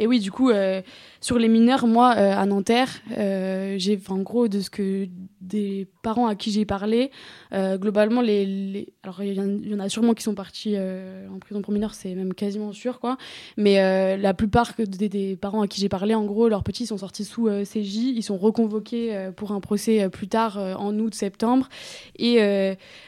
Et 0.00 0.06
oui, 0.06 0.18
du 0.18 0.32
coup, 0.32 0.48
euh, 0.48 0.80
sur 1.20 1.38
les 1.38 1.48
mineurs, 1.48 1.86
moi, 1.86 2.14
euh, 2.16 2.32
à 2.34 2.46
Nanterre, 2.46 2.88
euh, 3.18 3.74
j'ai, 3.76 4.00
en 4.08 4.20
gros, 4.20 4.48
de 4.48 4.60
ce 4.60 4.70
que 4.70 5.06
des 5.42 5.86
parents 6.02 6.26
à 6.26 6.34
qui 6.34 6.50
j'ai 6.52 6.64
parlé, 6.64 7.10
globalement, 7.52 8.20
les, 8.20 8.92
alors 9.02 9.22
il 9.24 9.34
y, 9.34 9.74
en- 9.74 9.80
a 9.80 9.88
sûrement 9.88 10.14
qui 10.14 10.22
sont 10.22 10.34
partis 10.34 10.76
en 10.78 11.38
prison 11.40 11.60
pour 11.60 11.72
mineurs, 11.72 11.94
c'est 11.94 12.14
même 12.14 12.34
quasiment 12.34 12.72
sûr, 12.72 13.00
quoi. 13.00 13.16
Mais 13.56 14.16
la 14.16 14.32
plupart 14.32 14.74
des, 14.78 15.36
parents 15.36 15.62
à 15.62 15.66
qui 15.66 15.80
j'ai 15.80 15.88
parlé, 15.88 16.14
en 16.14 16.24
gros, 16.24 16.48
leurs 16.48 16.62
petits 16.62 16.86
sont 16.86 16.98
sortis 16.98 17.24
sous 17.24 17.48
CJ, 17.64 18.12
ils 18.14 18.22
sont 18.22 18.36
reconvoqués 18.36 19.30
pour 19.34 19.50
un 19.50 19.60
procès 19.60 20.08
plus 20.10 20.28
tard, 20.28 20.56
en 20.78 20.96
août, 20.98 21.14
septembre, 21.14 21.68
et, 22.16 22.36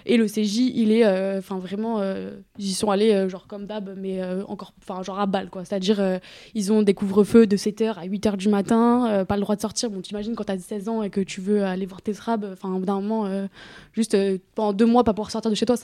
et 0.07 0.17
le 0.17 0.27
CJ, 0.27 0.73
il 0.75 0.91
est, 0.91 1.07
enfin, 1.39 1.59
vraiment, 1.59 2.03
ils 2.59 2.67
y 2.67 2.73
sont 2.73 2.91
allés, 2.91 3.29
genre 3.29 3.47
comme 3.47 3.67
d'hab, 3.67 3.95
mais 3.97 4.21
encore, 4.49 4.73
enfin, 4.83 5.03
genre 5.05 5.21
à 5.21 5.27
balle, 5.27 5.51
quoi. 5.51 5.65
C'est-à-dire, 5.65 6.19
ils 6.55 6.73
ont 6.73 6.82
des 6.85 6.95
couvre-feux 6.95 7.47
de 7.47 7.57
7h 7.57 7.95
à 7.95 8.07
8h 8.07 8.37
du 8.37 8.49
matin, 8.49 9.09
euh, 9.09 9.25
pas 9.25 9.37
le 9.37 9.43
droit 9.43 9.57
de 9.57 9.61
sortir. 9.61 9.91
Bon, 9.91 10.01
t'imagines 10.01 10.35
quand 10.35 10.45
t'as 10.45 10.59
16 10.59 10.89
ans 10.89 11.03
et 11.03 11.11
que 11.11 11.21
tu 11.21 11.41
veux 11.41 11.65
aller 11.65 11.87
voir 11.87 12.03
tes 12.03 12.15
srabs, 12.15 12.47
enfin, 12.53 12.73
au 12.73 12.79
bout 12.79 12.87
d'un 12.87 13.01
moment, 13.01 13.27
euh, 13.27 13.47
juste 13.93 14.15
euh, 14.15 14.39
pendant 14.55 14.73
deux 14.73 14.87
mois, 14.87 15.05
pas 15.05 15.13
pouvoir 15.13 15.31
sortir 15.31 15.51
de 15.51 15.57
chez 15.57 15.67
toi, 15.67 15.77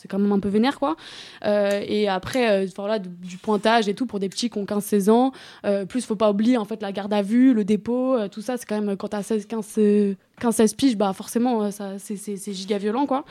c'est 0.00 0.08
quand 0.08 0.18
même 0.18 0.32
un 0.32 0.40
peu 0.40 0.48
vénère, 0.48 0.78
quoi. 0.78 0.96
Euh, 1.44 1.82
et 1.86 2.08
après, 2.08 2.64
euh, 2.64 2.66
voilà, 2.74 2.98
du, 2.98 3.36
pointage 3.36 3.86
et 3.86 3.94
tout 3.94 4.06
pour 4.06 4.18
des 4.18 4.30
petits 4.30 4.48
qui 4.48 4.58
ont 4.58 4.64
15-16 4.64 5.10
ans. 5.10 5.32
Euh, 5.66 5.84
plus, 5.84 6.06
faut 6.06 6.16
pas 6.16 6.30
oublier, 6.30 6.56
en 6.56 6.64
fait, 6.64 6.80
la 6.80 6.90
garde 6.90 7.12
à 7.12 7.20
vue, 7.20 7.52
le 7.52 7.64
dépôt, 7.64 8.16
euh, 8.16 8.28
tout 8.28 8.40
ça, 8.40 8.56
c'est 8.56 8.64
quand 8.64 8.80
même, 8.80 8.96
quand 8.96 9.08
t'as 9.08 9.22
16, 9.22 9.44
15, 9.46 9.74
euh, 9.78 10.14
15-16 10.40 10.74
piges, 10.74 10.96
bah, 10.96 11.12
forcément, 11.12 11.64
euh, 11.64 11.70
c'est, 11.98 12.52
giga 12.52 12.78
violent, 12.78 13.04
quoi. 13.04 13.26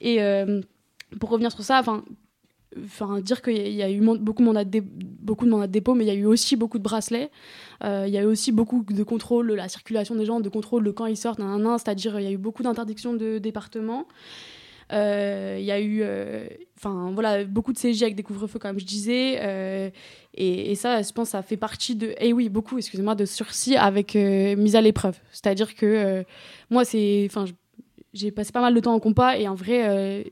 Et 0.00 0.22
euh, 0.22 0.60
pour 1.18 1.30
revenir 1.30 1.50
sur 1.50 1.64
ça, 1.64 1.80
enfin, 1.80 2.04
dire 3.22 3.42
qu'il 3.42 3.72
y 3.72 3.82
a- 3.82 3.90
eu 3.90 4.00
beaucoup, 4.00 4.42
de 4.42 4.46
mandats 4.46 4.64
de 4.64 5.72
dépôt, 5.72 5.94
mais 5.94 6.04
il 6.04 6.08
y 6.08 6.10
a 6.10 6.14
eu 6.14 6.26
aussi 6.26 6.56
beaucoup 6.56 6.78
de 6.78 6.82
bracelets. 6.82 7.30
Euh, 7.82 8.04
il 8.06 8.12
y 8.12 8.18
a 8.18 8.22
eu 8.22 8.26
aussi 8.26 8.52
beaucoup 8.52 8.84
de 8.88 9.02
contrôle 9.02 9.48
de 9.48 9.54
la 9.54 9.68
circulation 9.68 10.14
des 10.14 10.24
gens, 10.24 10.40
de 10.40 10.48
contrôle 10.48 10.84
de 10.84 10.90
quand 10.90 11.06
ils 11.06 11.16
sortent, 11.16 11.40
c'est-à-dire 11.78 12.18
il 12.20 12.24
y 12.24 12.28
a 12.28 12.32
eu 12.32 12.38
beaucoup 12.38 12.62
d'interdictions 12.62 13.14
de 13.14 13.38
département. 13.38 14.06
Euh, 14.92 15.56
Il 15.58 15.64
y 15.64 15.70
a 15.70 15.80
eu 15.80 16.00
euh, 16.02 16.46
enfin 16.76 17.10
voilà, 17.14 17.44
beaucoup 17.44 17.72
de 17.72 17.78
CJ 17.78 18.02
avec 18.02 18.16
des 18.16 18.22
couvre-feux, 18.22 18.58
comme 18.58 18.78
je 18.78 18.84
disais. 18.84 19.92
et, 20.34 20.74
ça, 20.74 21.00
je 21.02 21.12
pense, 21.12 21.30
ça 21.30 21.42
fait 21.42 21.56
partie 21.56 21.94
de. 21.96 22.14
Et 22.20 22.32
oui, 22.32 22.48
beaucoup, 22.48 22.76
excusez-moi, 22.76 23.14
de 23.14 23.24
sursis 23.24 23.76
avec 23.76 24.14
mise 24.14 24.76
à 24.76 24.80
l'épreuve. 24.80 25.18
C'est-à-dire 25.30 25.74
que 25.74 26.24
moi, 26.70 26.84
c'est. 26.84 27.28
J'ai 28.14 28.30
passé 28.30 28.52
pas 28.52 28.60
mal 28.60 28.72
de 28.72 28.80
temps 28.80 28.94
en 28.94 29.00
compas 29.00 29.36
et 29.36 29.48
en 29.48 29.54
vrai, 29.54 29.88
euh, 29.88 30.22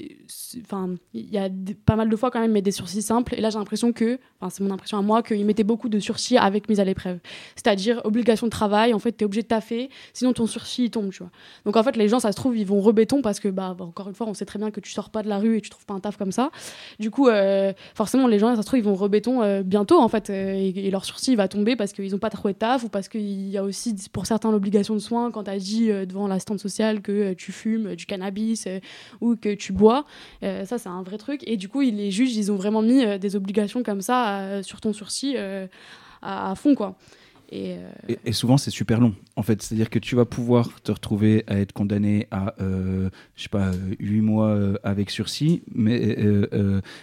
enfin, 0.62 0.94
il 1.12 1.28
y 1.28 1.36
a 1.36 1.48
pas 1.84 1.96
mal 1.96 2.08
de 2.08 2.14
fois 2.16 2.30
quand 2.30 2.40
même, 2.40 2.52
mais 2.52 2.62
des 2.62 2.70
sursis 2.70 3.02
simples. 3.02 3.34
Et 3.34 3.40
là, 3.40 3.50
j'ai 3.50 3.58
l'impression 3.58 3.92
que, 3.92 4.20
enfin, 4.40 4.50
c'est 4.50 4.62
mon 4.62 4.70
impression 4.70 4.98
à 4.98 5.02
moi, 5.02 5.22
qu'ils 5.24 5.44
mettaient 5.44 5.64
beaucoup 5.64 5.88
de 5.88 5.98
sursis 5.98 6.38
avec 6.38 6.68
mise 6.68 6.78
à 6.78 6.84
l'épreuve. 6.84 7.18
C'est-à-dire 7.56 8.00
obligation 8.04 8.46
de 8.46 8.52
travail. 8.52 8.94
En 8.94 9.00
fait, 9.00 9.10
t'es 9.12 9.24
obligé 9.24 9.42
de 9.42 9.48
taffer, 9.48 9.90
sinon 10.12 10.32
ton 10.32 10.46
sursis 10.46 10.84
il 10.84 10.90
tombe, 10.90 11.10
tu 11.10 11.18
vois. 11.18 11.32
Donc 11.64 11.76
en 11.76 11.82
fait, 11.82 11.96
les 11.96 12.08
gens, 12.08 12.20
ça 12.20 12.30
se 12.30 12.36
trouve, 12.36 12.56
ils 12.56 12.66
vont 12.66 12.80
rebéton 12.80 13.20
parce 13.20 13.40
que, 13.40 13.48
bah, 13.48 13.74
bah, 13.76 13.84
encore 13.84 14.08
une 14.08 14.14
fois, 14.14 14.28
on 14.28 14.34
sait 14.34 14.44
très 14.44 14.60
bien 14.60 14.70
que 14.70 14.80
tu 14.80 14.92
sors 14.92 15.10
pas 15.10 15.24
de 15.24 15.28
la 15.28 15.38
rue 15.38 15.56
et 15.56 15.60
tu 15.60 15.68
trouves 15.68 15.84
pas 15.84 15.94
un 15.94 16.00
taf 16.00 16.16
comme 16.16 16.32
ça. 16.32 16.52
Du 17.00 17.10
coup, 17.10 17.28
euh, 17.28 17.72
forcément, 17.96 18.28
les 18.28 18.38
gens, 18.38 18.54
ça 18.54 18.62
se 18.62 18.66
trouve, 18.66 18.78
ils 18.78 18.84
vont 18.84 18.94
rebéton 18.94 19.42
euh, 19.42 19.64
bientôt, 19.64 19.98
en 20.00 20.08
fait, 20.08 20.30
et, 20.30 20.90
leur 20.92 21.04
sursis 21.04 21.32
il 21.32 21.36
va 21.36 21.48
tomber 21.48 21.74
parce 21.74 21.92
qu'ils 21.92 22.14
ont 22.14 22.18
pas 22.18 22.30
trouvé 22.30 22.52
de 22.52 22.58
taf 22.58 22.84
ou 22.84 22.88
parce 22.88 23.08
qu'il 23.08 23.48
y 23.48 23.56
a 23.56 23.64
aussi, 23.64 23.96
pour 24.12 24.26
certains, 24.26 24.52
l'obligation 24.52 24.94
de 24.94 25.00
soins 25.00 25.30
quand 25.32 25.44
t'as 25.44 25.56
dit 25.56 25.88
devant 25.88 26.28
l'assistante 26.28 26.60
sociale 26.60 27.00
que 27.00 27.32
tu 27.32 27.50
du 27.78 28.06
cannabis 28.06 28.66
euh, 28.66 28.80
ou 29.20 29.36
que 29.36 29.54
tu 29.54 29.72
bois. 29.72 30.04
Euh, 30.42 30.64
ça, 30.64 30.78
c'est 30.78 30.88
un 30.88 31.02
vrai 31.02 31.18
truc. 31.18 31.42
Et 31.46 31.56
du 31.56 31.68
coup, 31.68 31.80
les 31.80 32.10
juges, 32.10 32.36
ils 32.36 32.50
ont 32.52 32.56
vraiment 32.56 32.82
mis 32.82 33.04
euh, 33.04 33.18
des 33.18 33.36
obligations 33.36 33.82
comme 33.82 34.00
ça 34.00 34.62
sur 34.62 34.80
ton 34.80 34.92
euh, 35.36 35.66
à, 36.22 36.50
à 36.50 36.54
fond, 36.54 36.74
quoi. 36.74 36.96
Et, 37.52 37.76
euh, 37.76 38.14
Et, 38.24 38.32
souvent, 38.32 38.56
c'est 38.56 38.70
super 38.70 38.98
long. 38.98 39.14
En 39.36 39.42
fait, 39.42 39.60
c'est-à-dire 39.60 39.90
que 39.90 39.98
tu 39.98 40.16
vas 40.16 40.24
pouvoir 40.24 40.80
te 40.82 40.90
retrouver 40.90 41.44
à 41.46 41.58
être 41.58 41.74
condamné 41.74 42.26
à, 42.30 42.54
euh, 42.62 43.10
je 43.36 43.42
sais 43.42 43.48
pas, 43.50 43.72
8 44.00 44.22
mois 44.22 44.48
euh, 44.48 44.78
avec 44.82 45.10
sursis, 45.10 45.62
mais, 45.74 46.16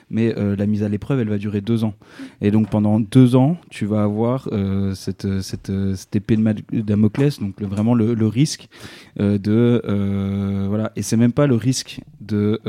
mais 0.10 0.34
la 0.34 0.66
mise 0.66 0.82
à 0.82 0.90
l'épreuve, 0.90 1.20
elle 1.20 1.30
va 1.30 1.38
durer 1.38 1.62
deux 1.62 1.84
ans. 1.84 1.94
Et 2.42 2.50
donc, 2.50 2.70
pendant 2.70 3.00
deux 3.00 3.36
ans, 3.36 3.58
tu 3.70 3.86
vas 3.86 4.02
avoir 4.02 4.50
cette, 4.96 5.42
cette, 5.42 5.72
cette 5.96 6.16
épée 6.16 6.36
de 6.36 6.82
Damoclès, 6.82 7.40
donc 7.40 7.62
vraiment 7.62 7.94
le, 7.94 8.28
risque 8.28 8.70
de. 9.18 10.68
voilà. 10.68 10.92
Et 10.96 11.04
c'est 11.04 11.18
même 11.18 11.34
pas 11.34 11.46
le 11.46 11.56
risque 11.56 12.02
de 12.22 12.60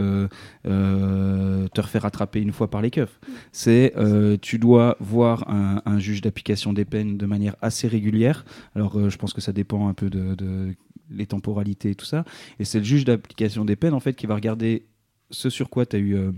te 0.64 1.80
refaire 1.80 2.04
attraper 2.04 2.40
une 2.40 2.52
fois 2.52 2.68
par 2.68 2.82
les 2.82 2.90
keufs. 2.90 3.18
C'est 3.52 3.94
tu 4.42 4.58
dois 4.58 4.96
voir 5.00 5.48
un, 5.48 5.82
un 5.86 5.98
juge 5.98 6.20
d'application 6.20 6.74
des 6.74 6.84
peines 6.84 7.16
de 7.16 7.26
manière 7.26 7.56
régulière. 7.84 8.44
Alors 8.74 8.98
euh, 8.98 9.10
je 9.10 9.18
pense 9.18 9.32
que 9.32 9.40
ça 9.40 9.52
dépend 9.52 9.88
un 9.88 9.94
peu 9.94 10.10
de, 10.10 10.74
les 11.10 11.26
temporalités 11.26 11.90
et 11.90 11.94
tout 11.94 12.06
ça. 12.06 12.24
Et 12.58 12.64
c'est 12.64 12.78
le 12.78 12.84
juge 12.84 13.04
d'application 13.04 13.64
des 13.64 13.76
peines 13.76 13.94
en 13.94 14.00
fait 14.00 14.14
qui 14.14 14.26
va 14.26 14.34
regarder 14.34 14.86
ce 15.30 15.50
sur 15.50 15.70
quoi 15.70 15.86
tu 15.86 15.96
as 15.96 15.98
eu 15.98 16.16
euh, 16.16 16.32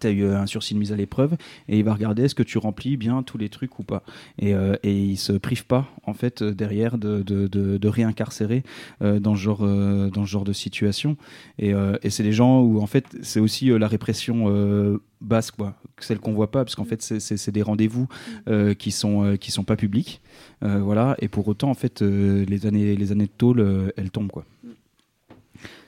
tu 0.00 0.06
as 0.06 0.10
eu 0.10 0.24
un 0.24 0.46
sursis 0.46 0.74
de 0.74 0.78
mise 0.78 0.92
à 0.92 0.96
l'épreuve 0.96 1.36
et 1.68 1.78
il 1.78 1.84
va 1.84 1.94
regarder 1.94 2.24
est-ce 2.24 2.34
que 2.34 2.42
tu 2.42 2.58
remplis 2.58 2.96
bien 2.96 3.22
tous 3.22 3.38
les 3.38 3.48
trucs 3.48 3.78
ou 3.78 3.82
pas. 3.82 4.02
Et, 4.38 4.54
euh, 4.54 4.76
et 4.82 4.96
il 4.96 5.16
se 5.16 5.32
prive 5.32 5.66
pas 5.66 5.88
en 6.04 6.14
fait 6.14 6.42
euh, 6.42 6.52
derrière 6.52 6.98
de, 6.98 7.22
de, 7.22 7.88
réincarcérer 7.88 8.64
euh, 9.02 9.18
dans, 9.18 9.34
ce 9.34 9.40
genre, 9.40 9.60
euh, 9.62 10.10
dans 10.10 10.26
ce 10.26 10.30
genre 10.30 10.44
de 10.44 10.52
situation. 10.52 11.16
Et, 11.58 11.72
euh, 11.72 11.96
et 12.02 12.10
c'est 12.10 12.22
des 12.22 12.32
gens 12.32 12.60
où 12.60 12.80
en 12.80 12.86
fait 12.86 13.06
c'est 13.22 13.40
aussi 13.40 13.70
euh, 13.70 13.78
la 13.78 13.88
répression 13.88 14.44
euh, 14.48 14.98
basse, 15.20 15.50
quoi, 15.50 15.74
celle 15.98 16.18
qu'on 16.20 16.32
voit 16.32 16.50
pas, 16.50 16.64
parce 16.64 16.74
qu'en 16.76 16.84
fait 16.84 17.02
c'est- 17.02 17.50
des 17.50 17.62
rendez-vous 17.62 18.06
euh, 18.48 18.74
qui 18.74 18.90
sont 18.90 19.24
euh, 19.24 19.36
qui 19.36 19.50
sont 19.50 19.64
pas 19.64 19.76
publics, 19.76 20.20
Euh, 20.62 20.78
voilà. 20.80 21.16
Et 21.20 21.28
pour 21.28 21.46
autant 21.48 21.70
en 21.70 21.74
fait 21.74 22.00
les 22.02 22.66
années 22.66 22.94
les 22.96 23.12
années 23.12 23.26
de 23.26 23.30
tôle 23.36 23.92
elles 23.96 24.10
tombent 24.10 24.30
quoi. 24.30 24.44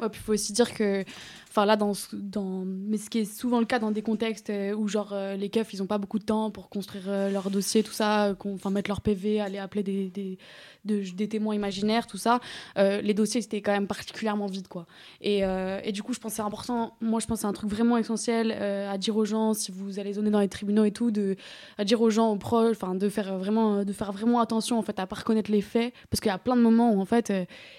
Ouais, 0.01 0.09
puis 0.09 0.21
il 0.21 0.25
faut 0.25 0.33
aussi 0.33 0.53
dire 0.53 0.73
que, 0.75 1.05
enfin 1.51 1.67
là, 1.67 1.77
dans, 1.77 1.93
dans, 2.13 2.65
mais 2.65 2.97
ce 2.97 3.11
qui 3.11 3.19
est 3.19 3.25
souvent 3.25 3.59
le 3.59 3.67
cas 3.67 3.81
dans 3.81 3.91
des 3.91 4.03
contextes 4.03 4.51
euh, 4.51 4.73
où 4.73 4.87
genre 4.87 5.11
euh, 5.13 5.35
les 5.37 5.51
keufs, 5.51 5.75
ils 5.75 5.83
ont 5.83 5.87
pas 5.87 5.99
beaucoup 5.99 6.21
de 6.21 6.25
temps 6.25 6.51
pour 6.51 6.69
construire 6.69 7.05
euh, 7.09 7.29
leur 7.31 7.51
dossier, 7.51 7.83
tout 7.83 7.93
ça, 7.93 8.37
enfin 8.45 8.71
mettre 8.71 8.89
leur 8.89 9.01
PV, 9.01 9.41
aller 9.41 9.59
appeler 9.59 9.83
des, 9.83 10.09
des, 10.11 10.39
de- 10.85 11.03
des 11.15 11.29
témoins 11.29 11.55
imaginaires, 11.55 12.07
tout 12.07 12.17
ça, 12.19 12.41
les 12.77 13.15
dossiers 13.15 13.43
c'était 13.43 13.61
quand 13.61 13.73
même 13.73 13.87
particulièrement 13.87 14.47
vides 14.47 14.69
quoi. 14.69 14.87
Et, 15.21 15.41
et 15.41 15.93
du 15.93 16.03
coup, 16.03 16.13
je 16.13 16.21
pense 16.21 16.35
c'est 16.35 16.43
important. 16.43 16.95
Moi, 17.01 17.21
je 17.21 17.27
pense 17.27 17.41
c'est 17.41 17.47
un 17.47 17.53
truc 17.53 17.69
vraiment 17.71 17.97
essentiel 17.99 18.53
à 18.53 18.97
dire 18.97 19.17
aux 19.17 19.25
gens 19.25 19.53
si 19.53 19.73
vous 19.73 19.99
allez 19.99 20.15
zoner 20.15 20.31
dans 20.31 20.41
les 20.41 20.49
tribunaux 20.49 20.85
et 20.85 20.93
tout, 20.93 21.11
de 21.11 21.37
à 21.79 21.85
dire 21.85 22.01
aux 22.01 22.11
gens, 22.11 22.31
aux 22.33 22.37
proches, 22.37 22.77
enfin 22.81 22.95
de 22.95 23.09
faire 23.09 23.37
vraiment, 23.39 23.85
de 23.85 23.93
faire 23.93 24.13
vraiment 24.13 24.41
attention 24.41 24.79
en 24.79 24.83
fait 24.83 24.99
à 24.99 25.07
pas 25.07 25.17
reconnaître 25.17 25.51
les 25.51 25.63
faits, 25.63 25.93
parce 26.11 26.21
qu'il 26.21 26.31
y 26.31 26.35
a 26.35 26.39
plein 26.39 26.57
de 26.57 26.63
moments 26.63 26.93
où 26.93 27.01
en 27.01 27.05
fait 27.07 27.33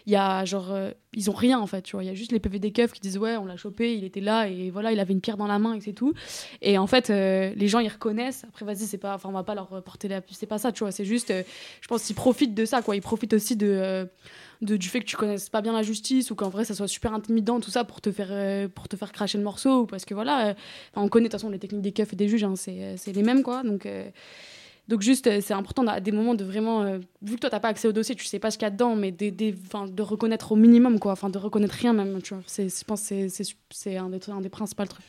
il 0.05 0.11
y 0.11 0.15
a 0.15 0.43
genre 0.45 0.71
ils 1.13 1.29
ont 1.29 1.33
rien 1.33 1.59
en 1.59 1.67
fait, 1.67 1.81
tu 1.81 1.95
vois. 1.95 2.03
Il 2.03 2.07
y 2.07 2.09
a 2.09 2.13
juste 2.13 2.31
les 2.31 2.39
PV 2.39 2.59
des 2.59 2.71
keufs 2.71 2.93
qui 2.93 3.01
disent 3.01 3.17
ouais, 3.17 3.35
on 3.35 3.45
l'a 3.45 3.57
chopé, 3.57 3.95
il 3.97 4.05
était 4.05 4.21
là 4.21 4.47
et 4.47 4.69
voilà, 4.69 4.93
il 4.93 4.99
avait 4.99 5.13
une 5.13 5.19
pierre 5.19 5.35
dans 5.35 5.47
la 5.47 5.59
main 5.59 5.73
et 5.73 5.81
c'est 5.81 5.91
tout. 5.91 6.13
Et 6.61 6.77
en 6.77 6.87
fait, 6.87 7.09
euh, 7.09 7.53
les 7.55 7.67
gens 7.67 7.79
ils 7.79 7.89
reconnaissent. 7.89 8.45
Après, 8.47 8.65
vas-y, 8.65 8.85
c'est 8.85 8.97
pas, 8.97 9.15
enfin, 9.15 9.27
on 9.27 9.33
va 9.33 9.43
pas 9.43 9.55
leur 9.55 9.67
porter 9.83 10.07
la, 10.07 10.21
c'est 10.31 10.45
pas 10.45 10.57
ça, 10.57 10.71
tu 10.71 10.83
vois. 10.83 10.91
C'est 10.91 11.03
juste, 11.03 11.31
euh, 11.31 11.43
je 11.81 11.87
pense 11.87 12.03
qu'ils 12.03 12.15
profitent 12.15 12.53
de 12.53 12.63
ça, 12.63 12.81
quoi. 12.81 12.95
Ils 12.95 13.01
profitent 13.01 13.33
aussi 13.33 13.57
euh, 13.61 14.05
de 14.61 14.77
du 14.77 14.87
fait 14.87 15.01
que 15.01 15.05
tu 15.05 15.17
connaisses 15.17 15.49
pas 15.49 15.61
bien 15.61 15.73
la 15.73 15.83
justice 15.83 16.31
ou 16.31 16.35
qu'en 16.35 16.49
vrai 16.49 16.63
ça 16.63 16.75
soit 16.75 16.87
super 16.87 17.13
intimidant, 17.13 17.59
tout 17.59 17.71
ça 17.71 17.83
pour 17.83 17.99
te 17.99 18.11
faire, 18.11 18.69
pour 18.69 18.87
te 18.87 18.95
faire 18.95 19.11
cracher 19.11 19.37
le 19.37 19.43
morceau 19.43 19.81
ou 19.81 19.85
parce 19.87 20.05
que 20.05 20.13
voilà, 20.13 20.55
on 20.95 21.09
connaît 21.09 21.27
de 21.27 21.31
toute 21.31 21.41
façon 21.41 21.49
les 21.49 21.59
techniques 21.59 21.81
des 21.81 21.91
keufs 21.91 22.13
et 22.13 22.15
des 22.15 22.29
juges, 22.29 22.43
hein, 22.43 22.55
c'est, 22.55 23.13
les 23.13 23.23
mêmes, 23.23 23.43
quoi. 23.43 23.63
Donc 23.63 23.85
donc 24.91 25.03
juste, 25.03 25.25
euh, 25.27 25.39
c'est 25.41 25.53
important 25.53 25.87
à 25.87 26.01
des 26.01 26.11
moments 26.11 26.35
de 26.35 26.43
vraiment, 26.43 26.81
euh, 26.81 26.99
vu 27.21 27.35
que 27.35 27.39
toi 27.39 27.49
t'as 27.49 27.61
pas 27.61 27.69
accès 27.69 27.87
au 27.87 27.93
dossier, 27.93 28.13
tu 28.13 28.25
sais 28.25 28.39
pas 28.39 28.51
ce 28.51 28.57
qu'il 28.57 28.65
y 28.65 28.67
a 28.67 28.71
dedans, 28.71 28.97
mais 28.97 29.13
de 29.13 30.01
reconnaître 30.01 30.51
au 30.51 30.57
minimum 30.57 30.99
quoi, 30.99 31.13
enfin 31.13 31.29
de 31.29 31.37
reconnaître 31.37 31.75
rien 31.75 31.93
même, 31.93 32.21
tu 32.21 32.33
vois. 32.33 32.43
Je 32.45 32.83
pense 32.83 33.07
que 33.07 33.29
c'est, 33.69 33.95
un, 33.95 34.09
des, 34.09 34.19
un 34.29 34.41
des 34.41 34.49
principaux 34.49 34.83
trucs. 34.83 35.05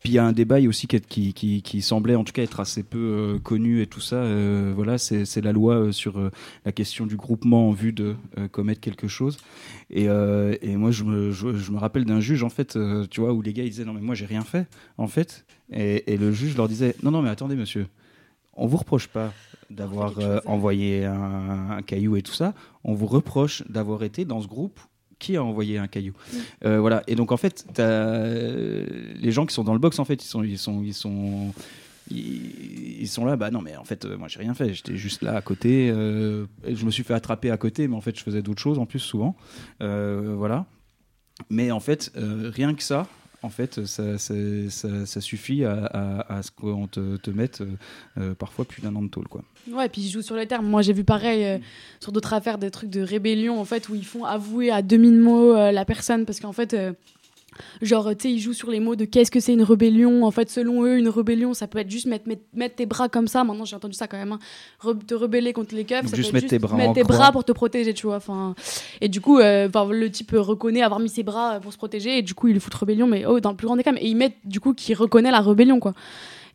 Puis 0.00 0.08
il 0.08 0.12
y 0.14 0.18
a 0.18 0.24
un 0.24 0.32
débat 0.32 0.58
aussi 0.66 0.88
qui, 0.88 1.82
semblait 1.82 2.16
en 2.16 2.24
tout 2.24 2.32
cas 2.32 2.42
être 2.42 2.58
assez 2.58 2.82
peu 2.82 2.98
euh, 2.98 3.38
connu 3.38 3.80
et 3.80 3.86
tout 3.86 4.00
ça. 4.00 4.24
voilà, 4.74 4.98
c'est 4.98 5.40
la 5.40 5.52
loi 5.52 5.92
sur 5.92 6.20
la 6.64 6.72
question 6.72 7.06
du 7.06 7.14
groupement 7.14 7.68
en 7.68 7.72
vue 7.72 7.92
de 7.92 8.16
commettre 8.50 8.80
quelque 8.80 9.06
chose. 9.06 9.36
Et, 9.90 10.08
moi, 10.08 10.90
je 10.90 11.04
me, 11.04 11.78
rappelle 11.78 12.06
d'un 12.06 12.20
juge 12.20 12.42
en 12.42 12.50
fait, 12.50 12.76
tu 13.08 13.20
vois, 13.20 13.32
où 13.34 13.40
les 13.40 13.52
gars 13.52 13.62
ils 13.62 13.70
disaient 13.70 13.84
non 13.84 13.92
mais 13.92 14.00
moi 14.00 14.16
j'ai 14.16 14.26
rien 14.26 14.42
fait 14.42 14.66
en 14.98 15.06
fait. 15.06 15.46
Et 15.70 16.16
le 16.16 16.32
juge 16.32 16.56
leur 16.56 16.66
disait 16.66 16.96
non 17.04 17.12
non 17.12 17.22
mais 17.22 17.30
attendez 17.30 17.54
monsieur, 17.54 17.86
on 18.60 18.66
vous 18.66 18.76
reproche 18.76 19.08
pas 19.08 19.32
d'avoir 19.70 20.18
euh, 20.18 20.40
envoyé 20.46 21.04
un, 21.04 21.70
un 21.78 21.82
caillou 21.82 22.16
et 22.16 22.22
tout 22.22 22.32
ça. 22.32 22.54
On 22.84 22.94
vous 22.94 23.06
reproche 23.06 23.62
d'avoir 23.68 24.02
été 24.02 24.24
dans 24.24 24.40
ce 24.40 24.48
groupe 24.48 24.80
qui 25.18 25.36
a 25.36 25.44
envoyé 25.44 25.78
un 25.78 25.86
caillou. 25.86 26.14
Euh, 26.64 26.80
voilà. 26.80 27.02
Et 27.06 27.14
donc 27.14 27.30
en 27.30 27.36
fait, 27.36 27.64
euh, 27.78 28.86
les 29.14 29.32
gens 29.32 29.46
qui 29.46 29.54
sont 29.54 29.64
dans 29.64 29.74
le 29.74 29.78
box, 29.78 29.98
en 29.98 30.04
fait, 30.04 30.22
ils 30.24 30.26
sont, 30.26 30.42
ils 30.42 30.58
sont, 30.58 30.82
ils 30.82 30.94
sont, 30.94 31.52
ils, 32.10 33.00
ils 33.02 33.08
sont 33.08 33.24
là. 33.24 33.36
Bah 33.36 33.50
non, 33.50 33.62
mais 33.62 33.76
en 33.76 33.84
fait, 33.84 34.04
moi, 34.06 34.28
j'ai 34.28 34.40
rien 34.40 34.54
fait. 34.54 34.74
J'étais 34.74 34.96
juste 34.96 35.22
là 35.22 35.36
à 35.36 35.42
côté. 35.42 35.90
euh, 35.90 36.46
je 36.66 36.84
me 36.84 36.90
suis 36.90 37.04
fait 37.04 37.14
attraper 37.14 37.50
à 37.50 37.56
côté, 37.56 37.86
mais 37.86 37.96
en 37.96 38.00
fait, 38.00 38.18
je 38.18 38.22
faisais 38.22 38.42
d'autres 38.42 38.62
choses 38.62 38.78
en 38.78 38.86
plus 38.86 38.98
souvent. 38.98 39.36
Voilà. 39.78 40.66
Mais 41.48 41.70
en 41.70 41.80
fait, 41.80 42.12
rien 42.16 42.74
que 42.74 42.82
ça. 42.82 43.06
En 43.42 43.48
fait, 43.48 43.86
ça, 43.86 44.18
suffit 45.20 45.64
à, 45.64 46.40
ce 46.42 46.50
qu'on 46.50 46.86
te, 46.86 47.16
te 47.16 47.30
mette 47.30 47.62
euh, 47.62 47.66
euh, 48.18 48.34
parfois 48.34 48.66
plus 48.66 48.82
d'un 48.82 48.94
an 48.96 49.02
de 49.02 49.08
tôle. 49.08 49.28
Quoi. 49.28 49.42
Ouais, 49.70 49.86
et 49.86 49.88
puis 49.88 50.02
ils 50.02 50.10
jouent 50.10 50.22
sur 50.22 50.36
les 50.36 50.46
termes. 50.46 50.66
Moi, 50.66 50.82
j'ai 50.82 50.92
vu 50.92 51.04
pareil 51.04 51.44
euh, 51.44 51.58
sur 52.00 52.12
d'autres 52.12 52.34
affaires, 52.34 52.58
des 52.58 52.70
trucs 52.70 52.90
de 52.90 53.00
rébellion, 53.00 53.58
en 53.58 53.64
fait, 53.64 53.88
où 53.88 53.94
ils 53.94 54.04
font 54.04 54.24
avouer 54.24 54.70
à 54.70 54.82
demi-mot 54.82 55.54
la 55.54 55.84
personne, 55.84 56.26
parce 56.26 56.38
qu'en 56.40 56.52
fait, 56.52 56.76
genre, 57.82 58.10
tu 58.10 58.22
sais, 58.28 58.32
ils 58.32 58.38
jouent 58.40 58.52
sur 58.52 58.70
les 58.70 58.80
mots 58.80 58.96
de 58.96 59.04
qu'est-ce 59.04 59.30
que 59.30 59.40
c'est 59.40 59.52
une 59.52 59.62
rébellion. 59.62 60.24
En 60.24 60.30
fait, 60.30 60.50
selon 60.50 60.84
eux, 60.84 60.98
une 60.98 61.08
rébellion, 61.08 61.54
ça 61.54 61.66
peut 61.66 61.78
être 61.78 61.90
juste 61.90 62.06
mettre, 62.06 62.28
mettre, 62.28 62.42
mettre 62.54 62.76
tes 62.76 62.86
bras 62.86 63.08
comme 63.08 63.28
ça. 63.28 63.44
Maintenant, 63.44 63.64
j'ai 63.64 63.76
entendu 63.76 63.94
ça 63.94 64.06
quand 64.06 64.16
même. 64.18 64.32
hein. 64.32 64.38
Re- 64.82 64.98
te 65.04 65.14
rebeller 65.14 65.52
contre 65.52 65.74
les 65.74 65.84
keufs, 65.84 66.06
ça 66.06 66.16
juste 66.16 66.30
peut 66.30 66.36
être 66.38 66.42
mettre 66.44 66.50
tes 66.50 66.58
bras 66.58 66.76
mettre 66.76 66.92
tes 66.94 67.02
bras 67.04 67.32
pour 67.32 67.44
te 67.44 67.52
protéger, 67.52 67.94
tu 67.94 68.06
vois. 68.06 68.16
Enfin, 68.16 68.54
et 69.00 69.08
du 69.08 69.20
coup, 69.20 69.38
euh, 69.38 69.68
le 69.90 70.10
type 70.10 70.32
reconnaît 70.36 70.82
avoir 70.82 71.00
mis 71.00 71.08
ses 71.08 71.22
bras 71.22 71.54
euh, 71.56 71.60
pour 71.60 71.72
se 71.72 71.78
protéger, 71.78 72.18
et 72.18 72.22
du 72.22 72.34
coup, 72.34 72.48
il 72.48 72.56
est 72.56 72.60
fout 72.60 72.74
rébellion, 72.74 73.06
mais 73.06 73.24
oh, 73.26 73.40
dans 73.40 73.50
le 73.50 73.56
plus 73.56 73.66
grand 73.66 73.76
des 73.76 73.82
cas. 73.82 73.92
mais- 73.92 74.00
Et 74.02 74.08
ils 74.08 74.16
mettent, 74.16 74.36
du 74.44 74.60
coup, 74.60 74.74
qui 74.74 74.94
reconnaît 74.94 75.30
la 75.30 75.40
rébellion, 75.40 75.80
quoi. 75.80 75.94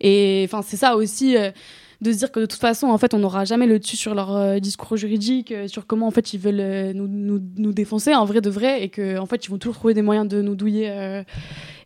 Et 0.01 0.43
enfin, 0.47 0.61
c'est 0.61 0.77
ça 0.77 0.95
aussi. 0.95 1.37
euh, 1.37 1.51
de 2.05 2.11
se 2.13 2.17
dire 2.17 2.31
que 2.31 2.39
de 2.39 2.45
toute 2.45 2.59
façon, 2.59 2.87
en 2.87 2.97
fait, 2.97 3.13
on 3.13 3.19
n'aura 3.19 3.45
jamais 3.45 3.65
le 3.65 3.79
dessus 3.79 3.97
sur 3.97 4.13
leur 4.13 4.35
euh, 4.35 4.59
discours 4.59 4.95
juridique, 4.95 5.51
euh, 5.51 5.67
sur 5.67 5.87
comment 5.87 6.07
en 6.07 6.11
fait 6.11 6.33
ils 6.33 6.39
veulent 6.39 6.59
euh, 6.59 6.93
nous, 6.93 7.07
nous, 7.07 7.41
nous 7.57 7.73
défoncer, 7.73 8.13
en 8.13 8.25
vrai 8.25 8.41
de 8.41 8.49
vrai, 8.49 8.83
et 8.83 8.89
que 8.89 9.17
en 9.17 9.25
fait 9.25 9.45
ils 9.45 9.49
vont 9.49 9.57
toujours 9.57 9.75
trouver 9.75 9.93
des 9.93 10.03
moyens 10.03 10.27
de 10.27 10.41
nous 10.41 10.55
douiller 10.55 11.23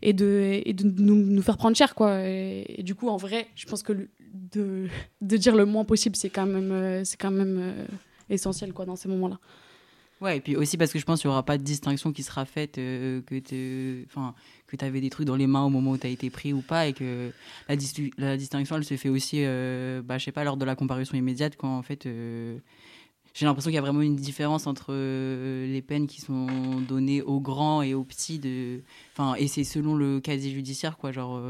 et 0.02 0.12
de, 0.12 0.60
et 0.64 0.72
de 0.72 0.84
nous, 0.84 1.42
faire 1.42 1.56
prendre 1.56 1.76
cher, 1.76 1.94
quoi. 1.94 2.20
Et, 2.22 2.82
du 2.82 2.94
coup, 2.94 3.08
en 3.08 3.16
vrai, 3.16 3.48
je 3.54 3.66
pense 3.66 3.82
que 3.82 3.92
de, 4.52 4.86
de 5.20 5.36
dire 5.36 5.56
le 5.56 5.64
moins 5.64 5.84
possible, 5.84 6.16
c'est 6.16 6.30
quand 6.30 6.46
même, 6.46 7.04
c'est 7.04 7.18
quand 7.18 7.30
même 7.30 7.72
essentiel, 8.28 8.72
quoi, 8.72 8.84
dans 8.84 8.96
ces 8.96 9.08
moments-là. 9.08 9.38
Ouais, 10.20 10.36
et 10.36 10.40
puis 10.40 10.54
aussi 10.54 10.76
parce 10.76 10.92
que 10.92 10.98
je 10.98 11.06
pense 11.06 11.22
qu'il 11.22 11.28
n'y 11.28 11.32
aura 11.32 11.44
pas 11.44 11.56
de 11.56 11.62
distinction 11.62 12.12
qui 12.12 12.22
sera 12.22 12.44
faite, 12.44 12.76
euh, 12.76 13.22
que 13.22 13.38
tu 13.38 14.84
avais 14.84 15.00
des 15.00 15.08
trucs 15.08 15.26
dans 15.26 15.36
les 15.36 15.46
mains 15.46 15.64
au 15.64 15.70
moment 15.70 15.92
où 15.92 15.98
tu 15.98 16.06
as 16.06 16.10
été 16.10 16.28
pris 16.28 16.52
ou 16.52 16.60
pas, 16.60 16.88
et 16.88 16.92
que 16.92 17.30
la, 17.70 17.76
dis- 17.76 18.12
la 18.18 18.36
distinction, 18.36 18.76
elle 18.76 18.84
se 18.84 18.96
fait 18.98 19.08
aussi, 19.08 19.38
euh, 19.38 20.02
bah, 20.02 20.18
je 20.18 20.26
sais 20.26 20.32
pas, 20.32 20.44
lors 20.44 20.58
de 20.58 20.64
la 20.66 20.76
comparution 20.76 21.16
immédiate, 21.16 21.56
quand 21.56 21.74
en 21.74 21.82
fait, 21.82 22.04
euh, 22.04 22.58
j'ai 23.32 23.46
l'impression 23.46 23.70
qu'il 23.70 23.76
y 23.76 23.78
a 23.78 23.80
vraiment 23.80 24.02
une 24.02 24.16
différence 24.16 24.66
entre 24.66 24.88
euh, 24.90 25.66
les 25.72 25.80
peines 25.80 26.06
qui 26.06 26.20
sont 26.20 26.46
données 26.86 27.22
aux 27.22 27.40
grands 27.40 27.80
et 27.80 27.94
aux 27.94 28.04
petits, 28.04 28.38
de... 28.38 28.82
et 29.38 29.48
c'est 29.48 29.64
selon 29.64 29.94
le 29.94 30.20
casier 30.20 30.50
judiciaire, 30.50 30.98
quoi. 30.98 31.12
Genre, 31.12 31.40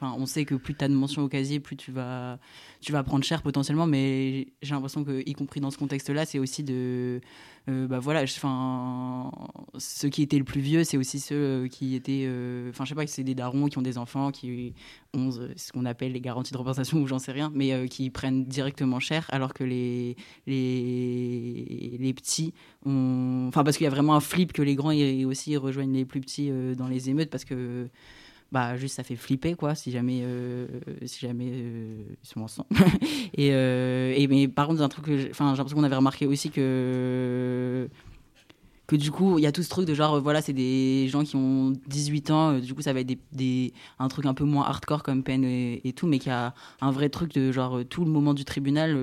on 0.00 0.24
sait 0.24 0.46
que 0.46 0.54
plus 0.54 0.74
tu 0.74 0.82
as 0.84 0.88
de 0.88 0.94
mentions 0.94 1.22
au 1.22 1.28
casier, 1.28 1.60
plus 1.60 1.76
tu 1.76 1.90
vas, 1.90 2.38
tu 2.80 2.92
vas 2.92 3.02
prendre 3.02 3.24
cher 3.24 3.42
potentiellement, 3.42 3.86
mais 3.86 4.46
j'ai 4.62 4.74
l'impression 4.74 5.04
que, 5.04 5.22
y 5.28 5.32
compris 5.34 5.60
dans 5.60 5.70
ce 5.70 5.76
contexte-là, 5.76 6.24
c'est 6.24 6.38
aussi 6.38 6.62
de 6.62 7.20
euh, 7.68 7.88
bah 7.88 7.98
voilà, 7.98 8.22
enfin, 8.22 9.32
ceux 9.76 10.08
qui 10.08 10.22
étaient 10.22 10.38
le 10.38 10.44
plus 10.44 10.60
vieux, 10.60 10.84
c'est 10.84 10.96
aussi 10.96 11.18
ceux 11.18 11.34
euh, 11.34 11.68
qui 11.68 11.96
étaient, 11.96 12.24
euh, 12.26 12.70
enfin, 12.70 12.84
je 12.84 12.90
sais 12.90 12.94
pas, 12.94 13.06
c'est 13.08 13.24
des 13.24 13.34
darons 13.34 13.66
qui 13.66 13.76
ont 13.78 13.82
des 13.82 13.98
enfants, 13.98 14.30
qui 14.30 14.72
ont 15.14 15.32
ce 15.32 15.72
qu'on 15.72 15.84
appelle 15.84 16.12
les 16.12 16.20
garanties 16.20 16.52
de 16.52 16.58
représentation 16.58 16.98
ou 16.98 17.08
j'en 17.08 17.18
sais 17.18 17.32
rien, 17.32 17.50
mais 17.54 17.88
qui 17.88 18.10
prennent 18.10 18.44
directement 18.44 19.00
cher, 19.00 19.26
alors 19.30 19.52
que 19.52 19.64
les 19.64 20.16
les, 20.46 21.96
les 21.98 22.14
petits, 22.14 22.54
ont... 22.84 23.46
enfin, 23.48 23.64
parce 23.64 23.76
qu'il 23.76 23.84
y 23.84 23.88
a 23.88 23.90
vraiment 23.90 24.14
un 24.14 24.20
flip 24.20 24.52
que 24.52 24.62
les 24.62 24.76
grands 24.76 24.92
ils 24.92 25.26
aussi 25.26 25.56
rejoignent 25.56 25.92
les 25.94 26.04
plus 26.04 26.20
petits 26.20 26.50
dans 26.76 26.86
les 26.86 27.10
émeutes, 27.10 27.30
parce 27.30 27.44
que 27.44 27.88
bah 28.56 28.74
juste 28.78 28.96
ça 28.96 29.02
fait 29.02 29.16
flipper 29.16 29.54
quoi 29.54 29.74
si 29.74 29.90
jamais 29.90 30.20
euh, 30.22 30.66
si 31.04 31.20
jamais 31.20 31.50
euh, 31.52 32.04
ils 32.22 32.26
sont 32.26 32.64
euh, 33.38 34.14
et 34.16 34.26
mais 34.28 34.48
par 34.48 34.66
contre 34.66 34.80
un 34.80 34.88
truc 34.88 35.04
enfin 35.30 35.50
j'ai 35.50 35.58
l'impression 35.58 35.76
qu'on 35.76 35.84
avait 35.84 35.94
remarqué 35.94 36.24
aussi 36.24 36.48
que 36.48 37.86
que 38.86 38.96
du 38.96 39.10
coup 39.10 39.38
il 39.38 39.42
y 39.42 39.46
a 39.46 39.52
tout 39.52 39.62
ce 39.62 39.68
truc 39.68 39.86
de 39.86 39.94
genre 39.94 40.14
euh, 40.14 40.20
voilà 40.20 40.40
c'est 40.40 40.52
des 40.52 41.08
gens 41.08 41.24
qui 41.24 41.36
ont 41.36 41.72
18 41.88 42.30
ans 42.30 42.52
euh, 42.52 42.60
du 42.60 42.74
coup 42.74 42.82
ça 42.82 42.92
va 42.92 43.00
être 43.00 43.18
des, 43.32 43.72
un 43.98 44.08
truc 44.08 44.26
un 44.26 44.34
peu 44.34 44.44
moins 44.44 44.64
hardcore 44.64 45.02
comme 45.02 45.22
peine 45.22 45.44
et, 45.44 45.92
tout 45.96 46.06
mais 46.06 46.18
qu'il 46.18 46.30
y 46.30 46.34
a 46.34 46.54
un 46.80 46.90
vrai 46.90 47.08
truc 47.08 47.32
de 47.32 47.52
genre 47.52 47.78
euh, 47.78 47.84
tout 47.84 48.04
le 48.04 48.10
moment 48.10 48.34
du 48.34 48.44
tribunal 48.44 48.94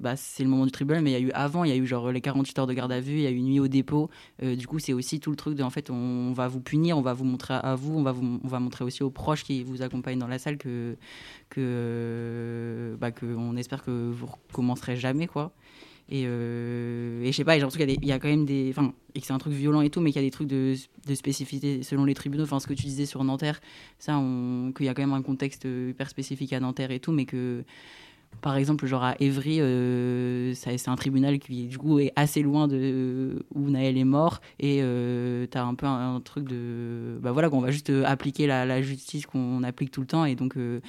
bah 0.00 0.16
c'est 0.16 0.42
le 0.42 0.48
moment 0.48 0.66
du 0.66 0.72
tribunal 0.72 1.02
mais 1.02 1.10
il 1.10 1.14
y 1.14 1.16
a 1.16 1.20
eu 1.20 1.30
avant 1.32 1.64
il 1.64 1.70
y 1.70 1.72
a 1.72 1.76
eu 1.76 1.86
genre 1.86 2.10
les 2.12 2.20
48 2.20 2.58
heures 2.58 2.66
de 2.66 2.72
garde 2.72 2.92
à 2.92 3.00
vue 3.00 3.14
il 3.14 3.22
y 3.22 3.26
a 3.26 3.30
eu 3.30 3.40
nuit 3.40 3.60
au 3.60 3.68
dépôt 3.68 4.10
du 4.42 4.66
coup, 4.66 4.78
c'est 4.78 4.92
aussi 4.92 5.20
tout 5.20 5.30
le 5.30 5.36
truc 5.36 5.54
de, 5.54 5.62
en 5.62 5.70
fait, 5.70 5.90
on 5.90 6.32
va 6.32 6.48
vous 6.48 6.60
punir, 6.60 6.98
on 6.98 7.02
va 7.02 7.12
vous 7.12 7.24
montrer 7.24 7.54
à 7.54 7.74
vous, 7.74 7.98
on 7.98 8.02
va, 8.02 8.12
vous, 8.12 8.40
on 8.42 8.48
va 8.48 8.60
montrer 8.60 8.84
aussi 8.84 9.02
aux 9.02 9.10
proches 9.10 9.44
qui 9.44 9.62
vous 9.62 9.82
accompagnent 9.82 10.18
dans 10.18 10.26
la 10.26 10.38
salle 10.38 10.58
que, 10.58 10.96
que, 11.50 12.96
bah, 13.00 13.10
que 13.10 13.26
on 13.26 13.56
espère 13.56 13.82
que 13.82 14.10
vous 14.10 14.26
recommencerez 14.26 14.96
jamais, 14.96 15.26
quoi. 15.26 15.52
Et, 16.10 16.24
euh, 16.26 17.22
et 17.22 17.32
je 17.32 17.36
sais 17.36 17.44
pas, 17.44 17.54
j'ai 17.54 17.60
l'impression 17.60 17.86
qu'il 17.86 18.04
y, 18.04 18.08
y 18.08 18.12
a 18.12 18.18
quand 18.18 18.28
même 18.28 18.44
des. 18.44 18.68
Enfin, 18.70 18.92
et 19.14 19.20
que 19.20 19.26
c'est 19.26 19.32
un 19.32 19.38
truc 19.38 19.54
violent 19.54 19.80
et 19.80 19.90
tout, 19.90 20.00
mais 20.00 20.10
qu'il 20.12 20.20
y 20.20 20.24
a 20.24 20.26
des 20.26 20.30
trucs 20.30 20.48
de, 20.48 20.74
de 21.06 21.14
spécificité 21.14 21.82
selon 21.82 22.04
les 22.04 22.14
tribunaux. 22.14 22.44
Enfin, 22.44 22.60
ce 22.60 22.66
que 22.66 22.74
tu 22.74 22.84
disais 22.84 23.06
sur 23.06 23.24
Nanterre, 23.24 23.60
ça, 23.98 24.20
qu'il 24.76 24.86
y 24.86 24.88
a 24.88 24.94
quand 24.94 25.02
même 25.02 25.14
un 25.14 25.22
contexte 25.22 25.64
hyper 25.64 26.10
spécifique 26.10 26.52
à 26.52 26.60
Nanterre 26.60 26.90
et 26.90 27.00
tout, 27.00 27.12
mais 27.12 27.24
que 27.24 27.64
par 28.40 28.56
exemple, 28.56 28.86
genre 28.86 29.04
à 29.04 29.14
Évry, 29.20 29.60
euh, 29.60 30.54
c'est 30.54 30.88
un 30.88 30.96
tribunal 30.96 31.38
qui 31.38 31.66
du 31.66 31.78
coup 31.78 31.98
est 31.98 32.12
assez 32.16 32.42
loin 32.42 32.68
de 32.68 33.44
où 33.54 33.70
Naël 33.70 33.96
est 33.96 34.04
mort 34.04 34.40
et 34.60 34.80
euh, 34.82 35.46
t'as 35.46 35.64
un 35.64 35.74
peu 35.74 35.86
un, 35.86 36.20
truc 36.20 36.48
de 36.48 37.18
bah 37.20 37.32
voilà 37.32 37.50
qu'on 37.50 37.60
va 37.60 37.70
juste 37.70 37.90
euh, 37.90 38.04
appliquer 38.04 38.46
la, 38.46 38.64
la 38.64 38.82
justice 38.82 39.26
qu'on 39.26 39.62
applique 39.62 39.90
tout 39.90 40.00
le 40.00 40.06
temps 40.06 40.24
et 40.24 40.34
donc 40.34 40.56
euh, 40.56 40.80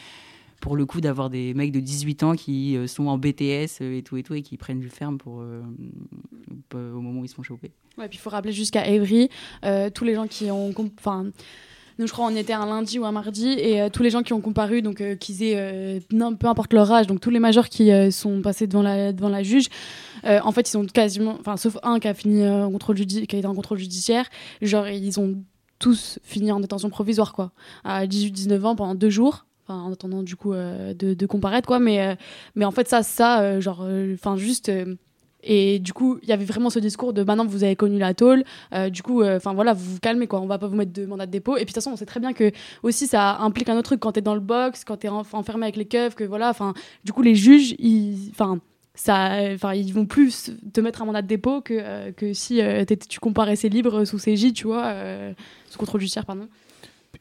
pour 0.62 0.76
le 0.76 0.86
coup 0.86 1.02
d'avoir 1.02 1.30
des 1.30 1.54
mecs 1.54 1.72
de 1.72 1.80
18 1.80 2.24
ans 2.24 2.34
qui 2.34 2.76
euh, 2.76 2.88
sont 2.88 3.08
en 3.08 3.18
BTS 3.18 3.82
euh, 3.82 3.98
et 3.98 4.04
tout 4.04 4.18
et 4.18 4.24
tout 4.24 4.34
et 4.34 4.42
qui 4.42 4.58
prennent 4.58 4.80
du 4.80 4.90
ferme 4.90 5.18
pour 5.18 5.42
euh, 5.42 5.62
au 6.74 7.02
moment 7.02 7.22
où 7.22 7.26
ils 7.26 7.30
se 7.30 7.36
font 7.36 7.44
choper. 7.44 7.72
Ouais, 7.98 8.08
puis 8.08 8.18
il 8.18 8.22
faut 8.22 8.30
rappeler 8.30 8.52
jusqu'à 8.52 8.84
euh, 8.86 9.90
tous 9.90 10.04
les 10.04 10.16
gens 10.16 10.28
qui 10.28 10.50
ont. 10.52 10.74
Enfin, 11.00 11.26
nous, 11.98 12.08
je 12.08 12.12
crois, 12.12 12.26
on 12.26 12.36
était 12.36 12.54
un 12.54 12.66
lundi 12.66 13.00
ou 13.00 13.06
un 13.06 13.14
mardi, 13.14 13.52
et 13.52 13.90
tous 13.90 14.04
les 14.04 14.10
gens 14.10 14.22
qui 14.22 14.34
ont 14.34 14.42
comparu, 14.42 14.82
donc 14.82 15.02
qu'ils 15.18 15.44
aient 15.44 16.02
peu 16.10 16.48
importe 16.48 16.74
leur 16.74 16.92
âge, 16.92 17.08
donc 17.08 17.22
tous 17.22 17.30
les 17.30 17.40
majeurs 17.40 17.70
qui 17.70 17.90
sont 18.12 18.42
passés 18.42 18.68
devant 18.68 18.82
la, 18.82 19.14
devant 19.14 19.30
la 19.30 19.44
juge, 19.44 19.68
en 20.26 20.52
fait, 20.52 20.70
ils 20.70 20.76
ont 20.76 20.86
quasiment. 20.86 21.38
Enfin, 21.40 21.56
sauf 21.56 21.78
un 21.84 22.02
qui 22.02 22.10
a 22.10 22.14
fini 22.14 22.46
en 22.46 22.70
contrôle 22.70 22.98
qui 22.98 23.34
a 23.34 23.40
été 23.40 23.46
en 23.46 23.56
contrôle 23.56 23.78
judiciaire, 23.78 24.26
genre, 24.62 24.90
ils 24.90 25.22
ont 25.22 25.42
tous 25.80 26.20
fini 26.22 26.52
en 26.52 26.60
détention 26.60 26.90
provisoire, 26.90 27.32
quoi, 27.32 27.54
à 27.86 28.06
18-19 28.06 28.64
ans 28.64 28.76
pendant 28.76 28.96
deux 28.96 29.10
jours. 29.10 29.46
En 29.68 29.92
attendant 29.92 30.22
du 30.22 30.36
coup 30.36 30.54
euh, 30.54 30.94
de, 30.94 31.14
de 31.16 31.26
comparaître 31.26 31.68
quoi 31.68 31.80
mais 31.80 32.00
euh, 32.00 32.16
mais 32.54 32.66
en 32.66 32.72
fait 32.72 32.88
ça 32.88 33.02
ça 33.02 33.42
euh, 33.42 33.62
genre 33.62 33.88
enfin 34.14 34.38
juste 34.38 34.72
et 35.48 35.78
du 35.78 35.94
coup, 35.94 36.18
il 36.24 36.30
y 36.30 36.32
avait 36.32 36.44
vraiment 36.46 36.72
ce 36.72 36.80
discours 36.80 37.14
de 37.14 37.24
maintenant 37.24 37.46
vous 37.46 37.64
avez 37.64 37.76
connu 37.76 38.00
la 38.00 38.16
tôle, 38.16 38.44
du 38.90 39.04
coup, 39.04 39.24
enfin 39.24 39.54
voilà, 39.54 39.74
vous 39.74 39.94
vous 39.94 40.00
calmez 40.00 40.26
quoi, 40.26 40.42
on 40.42 40.48
va 40.48 40.58
pas 40.58 40.66
vous 40.66 40.76
mettre 40.76 40.92
de 40.92 41.06
mandat 41.06 41.28
de 41.28 41.32
dépôt. 41.32 41.56
Et 41.56 41.60
puis 41.60 41.66
de 41.66 41.70
toute 41.70 41.76
façon, 41.76 41.92
on 41.92 41.96
sait 41.96 42.08
très 42.08 42.20
bien 42.20 42.34
que 42.34 42.52
aussi 42.82 43.06
ça 43.06 43.38
implique 43.38 43.70
un 43.70 43.74
autre 43.76 43.90
truc 43.90 44.00
quand 44.00 44.14
t'es 44.14 44.22
dans 44.22 44.34
le 44.34 44.40
box, 44.40 44.84
quand 44.84 44.98
t'es 44.98 45.08
enf- 45.08 45.36
enfermé 45.36 45.66
avec 45.66 45.76
les 45.76 45.86
keufs, 45.86 46.16
que 46.16 46.24
voilà, 46.24 46.50
enfin, 46.50 46.74
du 47.04 47.14
coup, 47.14 47.22
les 47.22 47.36
juges, 47.36 47.76
ils, 47.78 48.32
enfin, 48.32 48.60
ça, 48.96 49.38
enfin, 49.54 49.76
ils 49.76 49.94
vont 49.94 50.08
plus 50.08 50.50
te 50.74 50.82
mettre 50.82 51.04
un 51.04 51.06
mandat 51.06 51.22
de 51.22 51.28
dépôt 51.28 51.62
que, 51.62 52.10
que 52.12 52.34
si 52.34 52.60
tu 53.08 53.20
comparaissais 53.20 53.70
libre 53.70 54.04
sous 54.06 54.18
CJ, 54.18 54.52
tu 54.52 54.66
vois, 54.66 54.96
sous 55.70 55.78
contrôle 55.78 56.02
judiciaire, 56.02 56.26
pardon. 56.26 56.48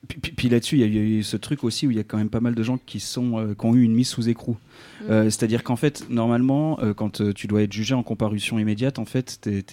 Puis, 0.09 0.19
puis- 0.21 0.33
puis 0.33 0.49
là-dessus, 0.49 0.77
il 0.79 0.95
y 0.95 0.99
a 0.99 1.03
eu 1.03 1.23
ce 1.23 1.37
truc 1.37 1.65
aussi 1.65 1.87
où 1.87 1.91
il 1.91 1.97
y 1.97 2.01
a 2.01 2.05
quand 2.05 2.19
même 2.19 2.29
pas 2.31 2.41
mal 2.41 2.55
de 2.55 2.63
gens 2.63 2.79
qui, 2.85 3.01
sont, 3.01 3.39
euh, 3.39 3.55
qui 3.55 3.67
ont 3.67 3.75
eu 3.75 3.83
une 3.83 3.95
mise 3.95 4.09
sous 4.09 4.29
écrou. 4.29 4.57
Mm. 5.01 5.05
Euh, 5.11 5.25
C'est-à-dire 5.31 5.63
qu'en 5.63 5.77
fait, 5.77 6.09
normalement, 6.11 6.79
euh, 6.81 6.95
quand 6.95 7.23
tu 7.35 7.47
dois 7.47 7.63
être 7.63 7.73
jugé 7.73 7.95
en 7.95 8.03
comparution 8.03 8.59
immédiate, 8.59 8.99
en 8.99 9.05
fait, 9.05 9.41
tu 9.43 9.65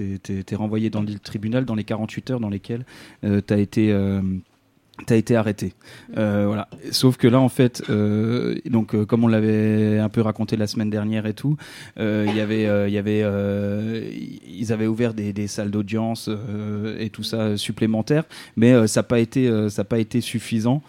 es, 0.51 0.55
renvoyé 0.55 0.89
dans 0.89 1.01
le 1.01 1.19
tribunal 1.19 1.65
dans 1.65 1.75
les 1.75 1.83
48 1.83 2.31
heures 2.31 2.39
dans 2.39 2.49
lesquelles 2.49 2.85
tu 3.21 3.53
as 3.53 3.57
été. 3.57 3.93
T'as 5.05 5.15
été 5.15 5.35
arrêté, 5.35 5.73
Euh, 6.17 6.45
voilà. 6.45 6.67
Sauf 6.91 7.17
que 7.17 7.27
là, 7.27 7.39
en 7.39 7.49
fait, 7.49 7.83
euh, 7.89 8.55
donc 8.65 8.93
euh, 8.93 9.05
comme 9.05 9.23
on 9.23 9.27
l'avait 9.27 9.97
un 9.97 10.09
peu 10.09 10.21
raconté 10.21 10.57
la 10.57 10.67
semaine 10.67 10.89
dernière 10.89 11.25
et 11.25 11.33
tout, 11.33 11.57
il 11.97 12.35
y 12.35 12.39
avait, 12.39 12.63
il 12.87 12.93
y 12.93 12.97
avait, 12.97 13.23
ils 14.47 14.73
avaient 14.73 14.87
ouvert 14.87 15.13
des, 15.13 15.47
salles 15.47 15.71
d'audience 15.71 16.29
et 16.99 17.09
tout 17.09 17.23
ça 17.23 17.57
supplémentaires, 17.57 18.25
mais 18.55 18.87
ça 18.87 18.99
n'a 18.99 19.03
pas 19.03 19.19
été, 19.19 19.49
pas 19.89 19.99
été 19.99 20.21
suffisant 20.21 20.81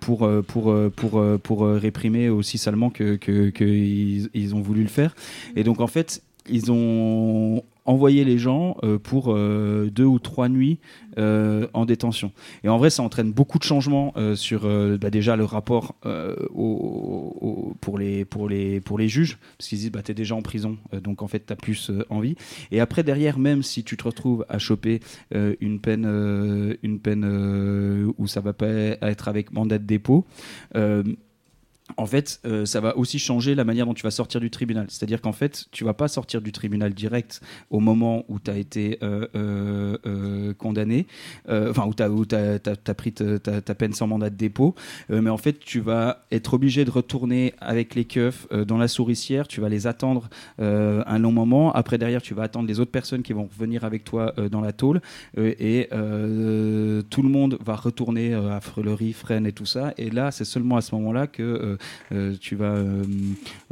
pour 0.00 0.28
pour 0.46 0.74
pour 0.94 1.22
pour 1.42 1.66
réprimer 1.66 2.28
aussi 2.28 2.58
salement 2.58 2.90
que 2.90 3.16
que, 3.16 3.50
que 3.50 3.64
ils, 3.64 4.28
ils 4.34 4.54
ont 4.54 4.60
voulu 4.60 4.82
le 4.82 4.88
faire. 4.88 5.14
Et 5.56 5.64
donc 5.64 5.80
en 5.80 5.86
fait, 5.86 6.22
ils 6.48 6.70
ont 6.70 7.62
envoyé 7.86 8.24
les 8.24 8.38
gens 8.38 8.76
euh, 8.82 8.98
pour 8.98 9.32
euh, 9.32 9.90
deux 9.92 10.04
ou 10.04 10.18
trois 10.18 10.48
nuits 10.48 10.78
euh, 11.18 11.66
en 11.72 11.86
détention. 11.86 12.32
Et 12.64 12.68
en 12.68 12.78
vrai, 12.78 12.90
ça 12.90 13.02
entraîne 13.02 13.32
beaucoup 13.32 13.58
de 13.58 13.64
changements 13.64 14.12
sur 14.34 14.68
bah, 14.98 15.10
déjà 15.10 15.36
le 15.36 15.44
rapport 15.44 15.94
pour, 17.80 17.98
les, 17.98 18.24
pour, 18.24 18.48
les, 18.48 18.80
pour 18.80 18.98
les 18.98 19.08
juges, 19.08 19.38
parce 19.56 19.68
qu'ils 19.68 19.78
disent 19.78 19.90
bah, 19.90 20.02
tu 20.02 20.10
es 20.10 20.14
déjà 20.14 20.34
en 20.34 20.42
prison, 20.42 20.76
donc 21.02 21.22
en 21.22 21.28
fait 21.28 21.46
tu 21.46 21.52
as 21.52 21.56
plus 21.56 21.90
envie. 22.10 22.34
Et 22.70 22.80
après, 22.80 23.02
derrière, 23.02 23.38
même 23.38 23.62
si 23.62 23.84
tu 23.84 23.96
te 23.96 24.04
retrouves 24.04 24.44
à 24.48 24.58
choper 24.58 25.00
une 25.32 25.80
peine, 25.80 26.76
une 26.82 26.98
peine 26.98 28.12
où 28.18 28.26
ça 28.26 28.40
va 28.40 28.52
pas 28.52 28.66
être 28.66 29.28
avec 29.28 29.52
mandat 29.52 29.78
de 29.78 29.84
dépôt, 29.84 30.26
en 31.96 32.06
fait, 32.06 32.40
euh, 32.44 32.66
ça 32.66 32.80
va 32.80 32.96
aussi 32.96 33.18
changer 33.18 33.54
la 33.54 33.64
manière 33.64 33.86
dont 33.86 33.94
tu 33.94 34.02
vas 34.02 34.10
sortir 34.10 34.40
du 34.40 34.50
tribunal. 34.50 34.86
C'est-à-dire 34.88 35.20
qu'en 35.20 35.32
fait, 35.32 35.66
tu 35.70 35.84
vas 35.84 35.94
pas 35.94 36.08
sortir 36.08 36.42
du 36.42 36.50
tribunal 36.50 36.92
direct 36.92 37.40
au 37.70 37.80
moment 37.80 38.24
où 38.28 38.40
tu 38.40 38.50
as 38.50 38.56
été 38.56 38.98
euh, 39.02 39.26
euh, 39.34 40.52
condamné, 40.54 41.06
enfin, 41.48 41.86
où 41.86 41.94
tu 41.94 42.34
as, 42.34 42.94
pris 42.94 43.12
ta, 43.12 43.74
peine 43.74 43.92
sans 43.92 44.06
mandat 44.06 44.30
de 44.30 44.34
dépôt, 44.36 44.74
mais 45.08 45.30
en 45.30 45.36
fait, 45.36 45.58
tu 45.58 45.80
vas 45.80 46.22
être 46.32 46.54
obligé 46.54 46.84
de 46.84 46.90
retourner 46.90 47.54
avec 47.60 47.94
les 47.94 48.04
keufs 48.04 48.46
dans 48.66 48.78
la 48.78 48.88
souricière, 48.88 49.46
tu 49.46 49.60
vas 49.60 49.68
les 49.68 49.86
attendre 49.86 50.28
un 50.58 51.18
long 51.18 51.32
moment. 51.32 51.72
Après, 51.72 51.98
derrière, 51.98 52.22
tu 52.22 52.34
vas 52.34 52.44
attendre 52.44 52.66
les 52.66 52.80
autres 52.80 52.90
personnes 52.90 53.22
qui 53.22 53.32
vont 53.32 53.48
venir 53.58 53.84
avec 53.84 54.04
toi 54.04 54.34
dans 54.50 54.60
la 54.60 54.72
tôle, 54.72 55.00
et 55.36 55.88
tout 55.90 57.22
le 57.22 57.28
monde 57.28 57.58
va 57.64 57.76
retourner 57.76 58.34
à 58.34 58.60
Frelerie, 58.60 59.12
Fresnes 59.12 59.46
et 59.46 59.52
tout 59.52 59.66
ça. 59.66 59.92
Et 59.98 60.10
là, 60.10 60.30
c'est 60.30 60.44
seulement 60.44 60.76
à 60.76 60.80
ce 60.80 60.94
moment-là 60.94 61.26
que 61.26 61.75
tu 62.40 62.56
vas 62.56 62.74
euh, 62.74 63.04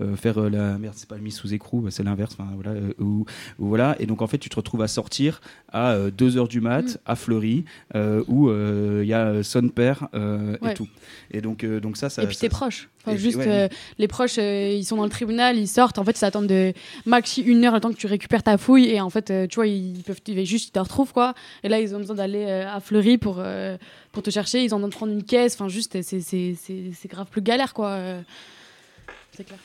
euh, 0.00 0.16
faire 0.16 0.38
euh, 0.38 0.48
la 0.50 0.78
merde, 0.78 0.94
c'est 0.96 1.08
pas 1.08 1.16
le 1.16 1.22
mise 1.22 1.36
sous 1.36 1.52
écrou, 1.54 1.80
bah, 1.80 1.90
c'est 1.90 2.02
l'inverse. 2.02 2.34
enfin, 2.38 2.50
Voilà, 2.54 2.70
euh, 2.78 2.92
ou- 2.98 3.24
ou 3.58 3.68
voilà. 3.68 3.96
Et 4.00 4.06
donc 4.06 4.22
en 4.22 4.26
fait, 4.26 4.38
tu 4.38 4.48
te 4.48 4.56
retrouves 4.56 4.82
à 4.82 4.88
sortir 4.88 5.40
à 5.72 5.96
2h 6.10 6.48
du 6.48 6.60
mat 6.60 6.98
à 7.06 7.16
Fleury, 7.16 7.64
euh, 7.94 8.22
où 8.28 8.48
euh, 8.48 9.00
il 9.02 9.08
y 9.08 9.14
a 9.14 9.42
son 9.42 9.68
père 9.68 10.08
euh, 10.14 10.56
Ouais. 10.62 10.72
et 10.72 10.74
tout. 10.74 10.88
Et 11.30 11.40
donc, 11.40 11.64
euh, 11.64 11.80
donc 11.80 11.96
ça, 11.96 12.08
ça. 12.10 12.22
et 12.22 12.26
puis 12.26 12.36
ça- 12.36 12.42
tes 12.42 12.48
proches. 12.48 12.88
Enfin, 13.06 13.16
juste, 13.18 13.36
ouais, 13.36 13.44
euh, 13.48 13.68
les 13.98 14.08
proches, 14.08 14.38
euh, 14.38 14.70
ils 14.74 14.84
sont 14.84 14.96
dans 14.96 15.04
le 15.04 15.10
tribunal, 15.10 15.58
ils 15.58 15.68
sortent. 15.68 15.98
En 15.98 16.04
fait, 16.04 16.12
ils 16.12 16.16
s'attendent 16.18 16.46
de 16.46 16.72
maxi 17.04 17.42
une 17.42 17.62
heure 17.64 17.74
le 17.74 17.80
temps 17.80 17.90
que 17.92 17.98
tu 17.98 18.06
récupères 18.06 18.42
ta 18.42 18.56
fouille. 18.56 18.86
Et 18.88 19.00
en 19.00 19.10
fait, 19.10 19.30
euh, 19.30 19.46
tu 19.46 19.56
vois, 19.56 19.66
ils 19.66 20.02
peuvent 20.06 20.20
ils 20.26 20.46
juste, 20.46 20.68
ils 20.68 20.72
te 20.72 20.78
retrouvent 20.78 21.12
quoi. 21.12 21.34
Et 21.64 21.68
là, 21.68 21.80
ils 21.80 21.94
ont 21.94 21.98
besoin 21.98 22.16
d'aller 22.16 22.44
euh, 22.46 22.66
à 22.72 22.80
Fleury 22.80 23.18
pour, 23.18 23.36
euh, 23.40 23.76
pour 24.14 24.22
te 24.22 24.30
chercher. 24.30 24.64
Ils 24.64 24.74
ont 24.74 24.78
besoin 24.78 24.88
de 24.88 24.94
prendre 24.94 25.12
une 25.12 25.24
caisse. 25.24 25.54
Enfin, 25.54 25.68
juste, 25.68 26.00
c'est- 26.00 26.54
grave 27.08 27.26
plus 27.30 27.42
galère 27.42 27.74
quoi. 27.74 27.88
euh. 27.90 28.22
C'est 29.32 29.44
clair. 29.44 29.58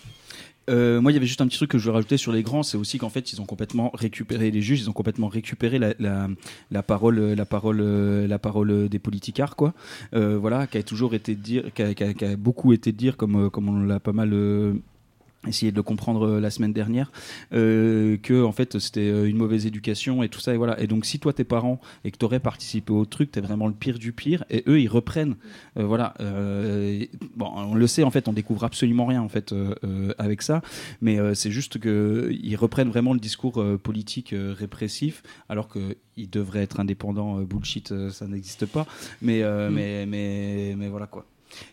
Euh, 0.70 1.02
moi, 1.02 1.12
il 1.12 1.16
y 1.16 1.18
avait 1.18 1.26
juste 1.26 1.42
un 1.42 1.48
petit 1.48 1.58
truc 1.58 1.72
que 1.72 1.80
je 1.80 1.86
veux 1.86 1.92
rajouter 1.92 2.18
sur 2.18 2.32
les 2.32 2.44
grands, 2.44 2.62
c'est 2.62 2.78
aussi 2.78 3.00
qu'en 3.00 3.10
fait, 3.10 3.34
ils 3.34 3.42
ont 3.42 3.46
complètement 3.46 3.90
récupéré 3.96 4.52
les 4.52 4.62
juges, 4.62 4.82
ils 4.82 4.90
ont 4.90 4.94
complètement 4.94 5.28
récupéré 5.28 5.80
la, 5.80 5.96
la, 5.98 6.28
la 6.70 6.84
parole, 6.84 7.20
la 7.20 7.46
parole, 7.46 7.82
la 7.82 8.38
parole 8.40 8.88
des 8.88 9.00
politicards, 9.00 9.56
quoi. 9.56 9.74
Euh, 10.14 10.38
voilà, 10.38 10.68
qui 10.68 10.78
a 10.78 10.84
toujours 10.84 11.16
été 11.16 11.34
dire, 11.34 11.74
qui 11.74 11.82
a, 11.82 11.94
qui 11.96 12.04
a- 12.26 12.36
beaucoup 12.36 12.72
été 12.72 12.92
de 12.92 12.98
dire, 12.98 13.18
comme, 13.18 13.50
comme 13.50 13.68
on 13.70 13.80
l'a 13.84 14.00
pas 14.00 14.12
mal. 14.12 14.32
Essayé 15.48 15.72
de 15.72 15.78
le 15.78 15.84
comprendre 15.84 16.26
euh, 16.28 16.40
la 16.42 16.50
semaine 16.50 16.74
dernière 16.74 17.12
euh, 17.54 18.18
que 18.18 18.44
en 18.44 18.52
fait 18.52 18.78
c'était 18.80 19.08
euh, 19.10 19.30
une 19.30 19.38
mauvaise 19.38 19.66
éducation 19.66 20.22
et 20.22 20.30
tout 20.30 20.40
ça 20.42 20.54
et 20.54 20.58
voilà. 20.58 20.80
Et 20.82 20.88
donc 20.88 21.06
si 21.06 21.20
toi 21.20 21.32
tes 21.32 21.46
parents 21.46 21.80
et 22.04 22.12
que 22.12 22.18
tu 22.18 22.26
aurais 22.26 22.42
participé 22.42 22.92
au 22.92 23.06
truc 23.06 23.32
t'es 23.32 23.40
vraiment 23.40 23.68
le 23.68 23.74
pire 23.74 24.00
du 24.00 24.12
pire 24.12 24.44
et 24.50 24.64
eux 24.68 24.82
ils 24.82 24.90
reprennent. 24.90 25.36
Euh, 25.78 25.86
voilà. 25.86 26.14
Euh, 26.20 27.06
bon 27.38 27.50
on 27.56 27.74
le 27.74 27.88
sait 27.88 28.04
en 28.04 28.12
fait 28.12 28.28
on 28.28 28.34
découvre 28.34 28.66
absolument 28.66 29.06
rien 29.06 29.22
en 29.22 29.30
fait 29.30 29.54
avec 30.18 30.42
ça. 30.42 30.62
Mais 31.02 31.18
c'est 31.36 31.52
juste 31.52 31.80
que 31.80 32.30
ils 32.32 32.56
reprennent 32.56 32.90
vraiment 32.90 33.14
le 33.14 33.20
discours 33.20 33.64
politique 33.82 34.34
répressif 34.34 35.24
alors 35.48 35.68
que 35.68 35.96
ils 36.18 36.30
devraient 36.30 36.64
être 36.64 36.80
indépendants 36.80 37.38
bullshit 37.42 37.94
ça 38.10 38.28
n'existe 38.28 38.66
pas. 38.66 38.86
Mais, 39.22 39.42
Mm. 39.44 39.74
mais 39.74 40.06
mais 40.06 40.76
mais 40.78 40.90
voilà 40.90 41.08
quoi 41.08 41.26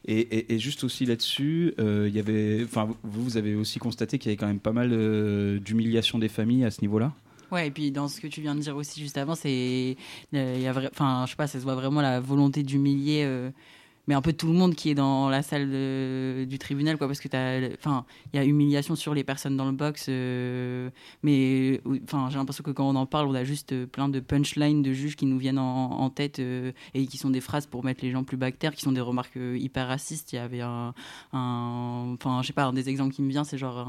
et, 0.07 0.59
juste 0.59 0.85
aussi 0.85 1.07
là-dessus, 1.07 1.75
euh, 1.79 2.09
y 2.13 2.19
avait, 2.19 2.63
enfin, 2.65 2.89
vous, 3.03 3.25
vous 3.25 3.37
avez 3.37 3.55
aussi 3.55 3.79
constaté 3.79 4.19
qu'il 4.19 4.31
y 4.31 4.33
avait 4.33 4.37
quand 4.37 4.47
même 4.47 4.61
pas 4.61 4.73
mal 4.73 4.91
euh, 4.93 5.59
d'humiliation 5.59 6.19
des 6.19 6.29
familles 6.29 6.65
à 6.65 6.71
ce 6.71 6.81
niveau-là? 6.81 7.13
Ouais, 7.53 7.69
et 7.69 7.71
puis 7.71 7.93
dans 7.93 8.09
ce 8.09 8.21
que 8.21 8.27
tu 8.27 8.41
viens 8.41 8.55
de 8.55 8.61
dire 8.61 8.77
aussi 8.77 9.01
juste 9.01 9.19
avant, 9.19 9.35
c'est. 9.35 9.97
euh, 10.35 10.73
Enfin, 10.91 11.25
je 11.27 11.31
sais 11.31 11.37
pas, 11.37 11.47
ça 11.47 11.59
se 11.59 11.65
voit 11.65 11.77
vraiment 11.77 12.01
la 12.01 12.21
volonté 12.21 12.63
d'humilier. 12.63 13.51
Mais 14.07 14.15
un 14.15 14.23
peu 14.23 14.33
tout 14.33 14.47
le 14.47 14.55
monde 14.55 14.75
qui 14.75 14.91
est 14.91 14.95
dans 14.95 15.29
la 15.29 15.43
salle 15.43 15.69
du 16.47 16.59
tribunal, 16.59 16.99
quoi, 16.99 17.07
parce 17.07 17.21
que 17.21 17.29
enfin, 17.75 18.05
il 18.33 18.37
y 18.37 18.43
a 18.43 18.45
humiliation 18.45 18.97
sur 18.97 19.15
les 19.15 19.25
personnes 19.25 19.57
dans 19.57 19.65
le 19.65 19.73
box, 19.73 20.07
euh, 20.09 20.91
mais 21.23 21.81
enfin, 22.05 22.29
j'ai 22.31 22.37
l'impression 22.37 22.63
que 22.63 22.71
quand 22.71 22.89
on 22.89 22.97
en 22.97 23.07
parle, 23.07 23.29
on 23.29 23.35
a 23.35 23.45
juste 23.45 23.73
euh, 23.73 23.87
plein 23.87 24.09
de 24.09 24.21
punchlines 24.21 24.83
de 24.83 24.93
juges 24.93 25.17
qui 25.17 25.27
nous 25.27 25.39
viennent 25.39 25.59
en, 25.59 26.11
tête 26.11 26.39
euh, 26.39 26.73
et 26.95 27.07
qui 27.07 27.19
sont 27.19 27.31
des 27.31 27.41
phrases 27.41 27.67
pour 27.67 27.85
mettre 27.85 28.05
les 28.05 28.11
gens 28.11 28.25
plus 28.25 28.37
bactères, 28.37 28.75
qui 28.75 28.83
sont 28.83 28.93
des 28.93 29.01
remarques 29.01 29.37
hyper 29.37 29.89
racistes. 29.89 30.33
Il 30.33 30.37
y 30.37 30.39
avait 30.39 30.61
un, 30.61 30.95
enfin, 31.33 32.41
je 32.43 32.47
sais 32.47 32.53
pas, 32.53 32.65
un 32.65 32.73
des 32.73 32.89
exemples 32.89 33.15
qui 33.15 33.23
me 33.23 33.31
vient, 33.31 33.45
c'est 33.45 33.59
genre 33.59 33.87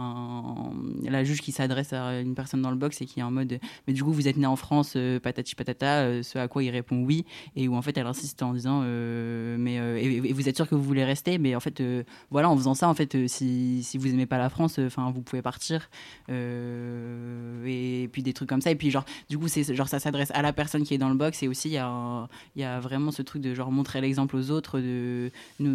la 1.04 1.24
juge 1.24 1.42
qui 1.42 1.52
s'adresse 1.52 1.94
à 1.94 2.20
une 2.20 2.36
personne 2.36 2.62
dans 2.62 2.72
le 2.72 2.76
box 2.76 3.02
et 3.02 3.06
qui 3.06 3.20
est 3.20 3.24
en 3.24 3.32
mode, 3.32 3.60
mais 3.88 3.94
du 3.94 4.04
coup, 4.04 4.12
vous 4.12 4.28
êtes 4.28 4.38
né 4.38 4.46
en 4.46 4.56
France, 4.56 4.94
euh, 4.96 5.20
patati 5.20 5.56
patata, 5.56 6.24
ce 6.24 6.38
à 6.38 6.48
quoi 6.48 6.64
il 6.64 6.70
répond 6.70 7.04
oui, 7.04 7.26
et 7.56 7.68
où 7.68 7.76
en 7.76 7.82
fait 7.82 7.98
elle 7.98 8.08
insiste 8.08 8.42
en 8.42 8.54
disant, 8.54 8.82
mais 8.82 9.78
et 10.08 10.34
vous 10.34 10.50
êtes 10.50 10.56
sûr 10.56 10.68
que 10.68 10.76
vous 10.76 10.84
voulez 10.84 11.04
rester, 11.06 11.38
mais 11.38 11.56
en 11.56 11.60
fait, 11.60 11.82
euh, 11.82 12.04
voilà, 12.32 12.50
en 12.50 12.58
faisant 12.58 12.74
ça, 12.74 12.88
en 12.90 12.94
fait, 12.94 13.16
euh, 13.16 13.28
si, 13.28 13.82
si 13.84 13.98
vous 13.98 14.08
aimez 14.08 14.26
pas 14.26 14.38
la 14.38 14.50
France, 14.50 14.80
enfin, 14.80 15.12
vous 15.12 15.22
pouvez 15.22 15.42
partir. 15.42 15.90
Euh, 16.30 17.66
et 17.66 18.08
puis 18.12 18.24
des 18.24 18.34
trucs 18.34 18.50
comme 18.50 18.62
ça. 18.62 18.72
Et 18.72 18.76
puis 18.76 18.90
genre, 18.92 19.06
du 19.30 19.38
coup, 19.38 19.48
c'est 19.48 19.74
genre 19.76 19.88
ça 19.88 20.00
s'adresse 20.00 20.32
à 20.34 20.42
la 20.42 20.54
personne 20.54 20.84
qui 20.84 20.94
est 20.94 20.98
dans 20.98 21.10
le 21.10 21.16
box. 21.16 21.44
Et 21.44 21.48
aussi, 21.48 21.70
il 21.70 21.74
y 21.74 22.60
y 22.60 22.64
a 22.64 22.80
vraiment 22.80 23.12
ce 23.12 23.22
truc 23.22 23.42
de 23.42 23.54
genre 23.54 23.72
montrer 23.72 24.02
l'exemple 24.02 24.36
aux 24.36 24.52
autres. 24.52 24.80
De, 24.80 25.32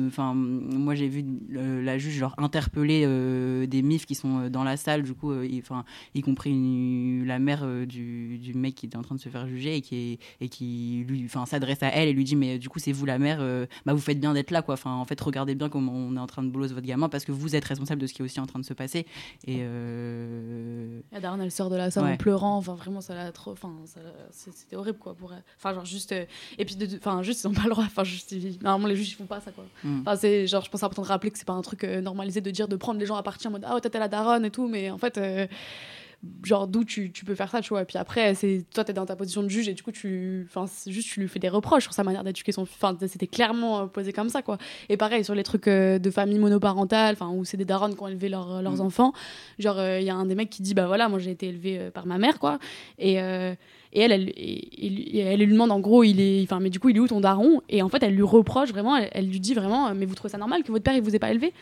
enfin, 0.07 0.35
moi 0.35 0.95
j'ai 0.95 1.09
vu 1.09 1.25
euh, 1.55 1.83
la 1.83 1.99
juge 1.99 2.15
genre 2.15 2.35
interpeller 2.39 3.03
euh, 3.07 3.67
des 3.67 3.83
mifs 3.83 4.07
qui 4.07 4.15
sont 4.15 4.39
euh, 4.45 4.49
dans 4.49 4.65
la 4.65 4.77
salle. 4.77 5.03
Du 5.03 5.15
coup, 5.15 5.31
euh, 5.33 5.49
enfin, 5.59 5.85
y 6.15 6.21
compris 6.21 6.51
une- 6.51 7.25
la 7.27 7.39
mère 7.39 7.61
euh, 7.65 7.87
du, 7.87 8.39
du 8.39 8.55
mec 8.55 8.75
qui 8.75 8.87
était 8.87 8.97
en 8.97 9.03
train 9.03 9.15
de 9.15 9.21
se 9.21 9.29
faire 9.29 9.47
juger 9.47 9.77
et 9.77 9.81
qui 9.81 9.97
est, 9.97 10.19
et 10.45 10.49
qui 10.49 11.05
lui, 11.09 11.23
enfin, 11.25 11.47
s'adresse 11.47 11.83
à 11.83 11.89
elle 11.89 12.09
et 12.09 12.13
lui 12.13 12.25
dit 12.25 12.37
mais 12.37 12.57
euh, 12.57 12.59
du 12.59 12.69
coup 12.69 12.79
c'est 12.79 12.93
vous 12.93 13.07
la 13.07 13.19
mère, 13.19 13.39
euh, 13.41 13.67
bah 13.87 13.93
vous 13.93 14.01
faites 14.01 14.21
bien 14.23 14.33
d'être 14.33 14.51
là 14.51 14.63
quoi. 14.63 14.75
Enfin, 14.75 14.93
en 14.95 15.05
fait, 15.05 15.21
regardez 15.21 15.55
bien 15.55 15.69
comment 15.69 15.93
on 15.93 16.17
est 16.17 16.19
en 16.21 16.27
train 16.27 16.43
de 16.43 16.49
bolosse 16.49 16.73
votre 16.73 16.87
gamin 16.87 17.11
parce 17.11 17.27
que 17.27 17.33
vous 17.33 17.55
êtes 17.55 17.65
responsable 17.67 18.01
de 18.01 18.07
ce 18.07 18.15
qui 18.15 18.23
est 18.23 18.25
aussi 18.25 18.41
en 18.41 18.47
train 18.47 18.59
de 18.59 18.65
se 18.65 18.73
passer. 18.73 19.05
Et 19.47 19.59
euh, 19.61 21.01
La 21.13 21.21
daronne, 21.21 21.41
elle 21.43 21.51
sort 21.51 21.69
de 21.71 21.77
la 21.77 21.91
salle 21.91 22.05
Ouais. 22.05 22.13
en 22.13 22.17
pleurant. 22.17 22.57
Enfin, 22.57 22.75
vraiment, 22.75 23.01
ça 23.01 23.15
l'a 23.15 23.31
trop. 23.33 23.53
Enfin, 23.53 23.73
c'est- 23.85 24.53
c'était 24.55 24.77
horrible, 24.77 24.99
quoi. 24.99 25.15
Pour 25.15 25.33
elle. 25.33 25.43
Enfin, 25.59 25.75
genre, 25.75 25.85
juste. 25.85 26.13
euh, 26.13 26.25
Et 26.59 26.65
puis, 26.65 26.77
de- 26.77 26.97
enfin, 26.97 27.23
juste, 27.23 27.43
ils 27.45 27.49
ont 27.49 27.53
pas 27.53 27.65
le 27.65 27.71
droit. 27.71 27.85
Enfin, 27.85 28.05
juste, 28.05 28.33
ils- 28.33 28.59
normalement, 28.63 28.89
les 28.89 28.97
juges, 28.97 29.11
ils 29.11 29.15
font 29.17 29.27
pas 29.27 29.41
ça, 29.41 29.51
quoi. 29.51 29.65
Mm. 29.85 30.01
Enfin, 30.01 30.17
c'est 30.17 30.47
genre, 30.47 30.65
je 30.65 30.71
pense 30.71 30.83
important 30.83 31.03
de 31.03 31.09
rappeler 31.09 31.31
que 31.31 31.39
c'est 31.39 31.45
pas 31.47 31.53
un 31.53 31.63
truc 31.63 31.85
euh, 31.85 32.01
normalisé 32.01 32.41
de 32.41 32.51
dire 32.51 32.69
de 32.69 32.77
prendre 32.77 32.99
les 33.01 33.07
gens 33.07 33.17
à 33.17 33.23
partir 33.23 33.51
en 33.51 33.53
mode 33.53 33.65
Ah, 33.67 33.75
ouais, 33.75 33.81
t'es 33.81 33.99
la 33.99 34.09
daronne 34.09 34.45
et 34.45 34.51
tout. 34.51 34.69
Mais 34.69 34.91
en 34.91 34.99
fait. 34.99 35.19
Genre 36.45 36.69
d'où 36.69 36.85
tu, 36.85 37.11
tu 37.11 37.25
peux 37.25 37.35
faire 37.35 37.51
ça, 37.51 37.61
tu 37.61 37.71
vois. 37.71 37.83
Et 37.83 37.85
puis 37.85 37.99
après, 37.99 38.35
c'est 38.37 38.65
toi, 38.73 38.85
t'es 38.85 38.93
dans 38.93 39.07
ta 39.07 39.17
position 39.17 39.43
de 39.43 39.49
juge 39.49 39.69
et 39.69 39.75
du 39.75 39.83
coup, 39.83 39.91
tu, 39.91 40.47
enfin, 40.49 40.67
c'est 40.69 40.93
juste 40.93 41.09
tu 41.09 41.19
lui 41.21 41.27
fais 41.29 41.41
des 41.41 41.49
reproches 41.49 41.83
sur 41.83 41.93
sa 41.93 42.05
manière 42.05 42.23
d'éduquer 42.23 42.53
son. 42.53 42.63
Enfin, 42.63 42.97
c'était 43.09 43.27
clairement 43.27 43.81
euh, 43.81 43.87
posé 43.87 44.13
comme 44.13 44.29
ça, 44.29 44.41
quoi. 44.41 44.57
Et 44.89 44.97
pareil 44.97 45.25
sur 45.25 45.35
les 45.35 45.43
trucs 45.43 45.67
euh, 45.67 45.99
de 45.99 46.11
famille 46.13 46.39
monoparentale, 46.39 47.15
enfin 47.15 47.29
où 47.31 47.45
c'est 47.45 47.57
des 47.57 47.65
darons 47.65 47.93
qui 47.93 48.01
ont 48.01 48.07
élevé 48.07 48.29
leurs- 48.29 48.63
leurs 48.63 48.77
Mm. 48.77 48.81
enfants. 48.83 49.13
Genre 49.59 49.79
euh, 49.81 49.99
il 49.99 50.07
y 50.07 50.11
a 50.11 50.15
un 50.15 50.27
des 50.27 50.37
mecs 50.37 50.51
qui 50.51 50.63
dit 50.63 50.75
bah 50.75 50.87
voilà 50.87 51.09
moi 51.09 51.19
j'ai 51.19 51.33
été 51.33 51.49
élevé 51.49 51.79
euh, 51.81 51.91
par 51.91 52.07
ma 52.07 52.19
mère 52.19 52.39
quoi. 52.39 52.59
Et 52.99 53.19
et, 53.95 54.01
elle, 54.01 54.13
elle, 54.13 54.33
elle 55.19 55.41
lui 55.41 55.53
demande 55.53 55.71
en 55.71 55.79
gros, 55.79 56.03
il 56.03 56.19
est, 56.19 56.43
enfin, 56.45 56.61
mais 56.61 56.71
du 56.71 56.81
coup, 56.81 56.89
il 56.89 56.97
est 56.97 57.01
où 57.01 57.09
ton 57.09 57.21
daron? 57.21 57.61
Et 57.69 57.83
en 57.83 57.91
fait, 57.91 58.03
elle 58.03 58.15
lui 58.15 58.23
reproche 58.23 58.71
vraiment, 58.71 58.97
elle, 58.97 59.11
elle 59.13 59.29
lui 59.29 59.39
dit 59.39 59.53
vraiment, 59.53 59.95
mais 59.95 60.07
vous 60.07 60.15
trouvez 60.15 60.31
ça 60.31 60.39
normal 60.39 60.63
que 60.63 60.73
votre 60.73 60.83
père 60.83 60.95
il 60.95 61.03
vous 61.03 61.15
ait 61.15 61.19
pas 61.19 61.31
élevé? 61.31 61.53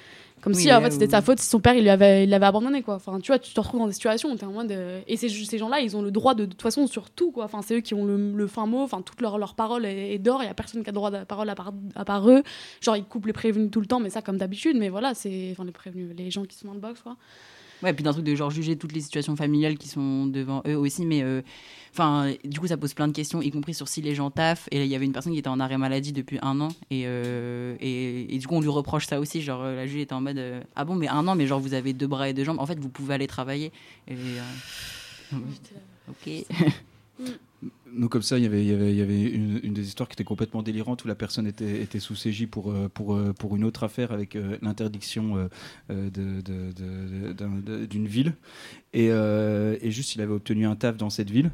Comme 0.43 0.55
Oui, 0.55 0.63
si 0.63 0.73
en 0.73 0.81
fait 0.81 0.91
c'était 0.91 1.07
de 1.07 1.11
sa 1.11 1.21
faute 1.21 1.39
si 1.39 1.47
son 1.47 1.61
père 1.61 1.75
il 1.75 1.83
lui 1.83 1.91
avait, 1.91 2.25
il 2.25 2.31
l'avait 2.31 2.47
abandonné 2.47 2.83
quoi. 2.83 2.95
Enfin, 2.95 3.21
tu 3.21 3.29
vois, 3.31 3.39
tu 3.39 3.53
te 3.53 3.61
retrouves 3.61 3.81
dans 3.81 3.87
des 3.87 3.93
situations 3.93 4.31
où 4.31 4.37
t'es 4.37 4.47
en 4.47 4.53
mode. 4.53 4.73
euh, 4.73 5.01
Et 5.07 5.17
ces, 5.17 5.29
ces 5.29 5.59
gens-là, 5.59 5.81
ils 5.81 5.97
ont 5.97 6.03
le 6.03 6.11
droit 6.11 6.35
de, 6.35 6.45
de 6.47 6.51
toute 6.51 6.63
façon 6.63 6.87
sur 6.87 7.11
tout 7.11 7.31
quoi. 7.31 7.45
Enfin, 7.45 7.61
c'est 7.63 7.75
eux 7.77 7.81
qui 7.81 7.95
ont 7.95 8.05
le, 8.05 8.33
le 8.35 8.47
fin 8.47 8.67
mot, 8.67 8.81
enfin, 8.81 9.03
toute 9.03 9.21
leur, 9.21 9.37
leur 9.39 9.55
parole 9.55 9.85
est, 9.85 10.15
est 10.15 10.19
d'or, 10.19 10.43
il 10.43 10.47
y 10.47 10.49
a 10.49 10.55
personne 10.55 10.83
qui 10.83 10.89
a 10.89 10.93
le 10.93 10.95
droit 10.95 11.11
de 11.11 11.25
parole 11.25 11.49
à 11.51 11.55
part, 11.55 11.73
à 11.95 12.05
part 12.05 12.29
eux. 12.31 12.43
Genre, 12.81 12.97
ils 12.97 13.05
coupent 13.05 13.27
les 13.27 13.33
prévenus 13.35 13.71
tout 13.71 13.81
le 13.81 13.87
temps, 13.87 14.01
mais 14.01 14.11
ça 14.11 14.23
comme 14.23 14.39
d'habitude, 14.39 14.77
mais 14.79 14.89
voilà, 14.89 15.15
c'est. 15.15 15.49
Enfin, 15.53 15.65
les 15.65 15.73
prévenus, 15.73 16.15
les 16.17 16.31
gens 16.31 16.45
qui 16.45 16.57
sont 16.57 16.69
dans 16.69 16.75
le 16.75 16.81
box 16.81 17.01
quoi. 17.03 17.17
Ouais, 17.83 17.95
puis 17.95 18.05
d'un 18.05 18.13
truc 18.13 18.25
de 18.27 18.35
genre 18.35 18.51
juger 18.51 18.77
toutes 18.77 18.93
les 18.93 19.01
situations 19.01 19.37
familiales 19.37 19.79
qui 19.79 19.89
sont 19.89 20.27
devant 20.27 20.63
eux 20.67 20.77
aussi, 20.77 21.07
mais 21.07 21.23
euh, 21.23 21.41
enfin, 21.93 22.33
du 22.45 22.59
coup, 22.61 22.67
ça 22.67 22.77
pose 22.77 22.95
plein 22.95 23.09
de 23.09 23.13
questions, 23.13 23.43
y 23.43 23.51
compris 23.51 23.75
sur 23.75 23.89
si 23.89 24.01
les 24.03 24.15
gens 24.15 24.31
taffent. 24.31 24.69
Et 24.71 24.83
il 24.85 24.89
y 24.91 24.95
avait 24.95 25.05
une 25.05 25.13
personne 25.13 25.33
qui 25.33 25.39
était 25.39 25.49
en 25.49 25.61
arrêt 25.61 25.79
maladie 25.79 26.13
depuis 26.13 26.39
un 26.43 26.61
an, 26.61 26.69
et, 26.91 27.03
euh, 27.07 27.77
et, 27.81 28.35
et 28.35 28.39
du 28.39 28.47
coup, 28.47 28.55
on 28.55 28.61
lui 28.61 28.69
reproche 28.69 29.07
ça 29.07 29.21
aussi. 29.21 29.43
Genre, 29.43 29.61
euh, 29.63 29.77
la 29.77 29.87
juge 29.87 30.01
était 30.03 30.13
en 30.15 30.21
mode 30.21 30.39
euh, 30.39 30.61
Ah 30.77 30.85
bon, 30.85 30.95
mais 30.95 31.09
un 31.09 31.27
an, 31.29 31.35
mais 31.35 31.47
genre, 31.47 31.61
vous 31.61 31.75
avez 31.75 31.93
deux 31.93 32.07
bras 32.07 32.29
et 32.29 32.33
deux 32.35 32.45
jambes, 32.45 32.59
en 32.61 32.67
fait, 32.67 32.79
vous 32.79 32.89
pouvez 32.89 33.15
aller 33.15 33.27
travailler. 33.27 33.73
Et, 34.09 34.15
euh, 34.15 35.37
ok. 36.09 36.45
Nous, 37.93 38.09
comme 38.09 38.23
ça, 38.23 38.39
il 38.39 38.45
y 38.45 38.47
avait, 38.47 38.65
il 38.65 38.71
y 38.71 38.73
avait, 38.73 38.91
il 38.93 38.97
y 38.97 39.03
avait 39.03 39.23
une, 39.23 39.61
une 39.63 39.75
des 39.75 39.87
histoires 39.87 40.09
qui 40.09 40.15
était 40.15 40.25
complètement 40.25 40.63
délirante 40.63 41.05
où 41.05 41.09
la 41.09 41.15
personne 41.17 41.47
était, 41.47 41.83
était 41.83 41.99
sous 41.99 42.15
CJ 42.15 42.47
pour, 42.47 42.73
pour, 42.95 43.19
pour 43.35 43.57
une 43.57 43.65
autre 43.65 43.83
affaire 43.83 44.13
avec 44.13 44.37
euh, 44.37 44.57
l'interdiction 44.63 45.37
euh, 45.91 46.09
de- 46.11 46.41
de- 46.41 46.73
de- 46.73 47.33
d'un- 47.33 47.61
de- 47.61 47.85
d'une 47.87 48.07
ville. 48.07 48.35
Et, 48.95 49.09
euh, 49.11 49.77
et 49.83 49.91
juste, 49.91 50.15
il 50.15 50.23
avait 50.23 50.33
obtenu 50.33 50.67
un 50.67 50.77
taf 50.77 50.97
dans 50.97 51.11
cette 51.11 51.31
ville. 51.31 51.51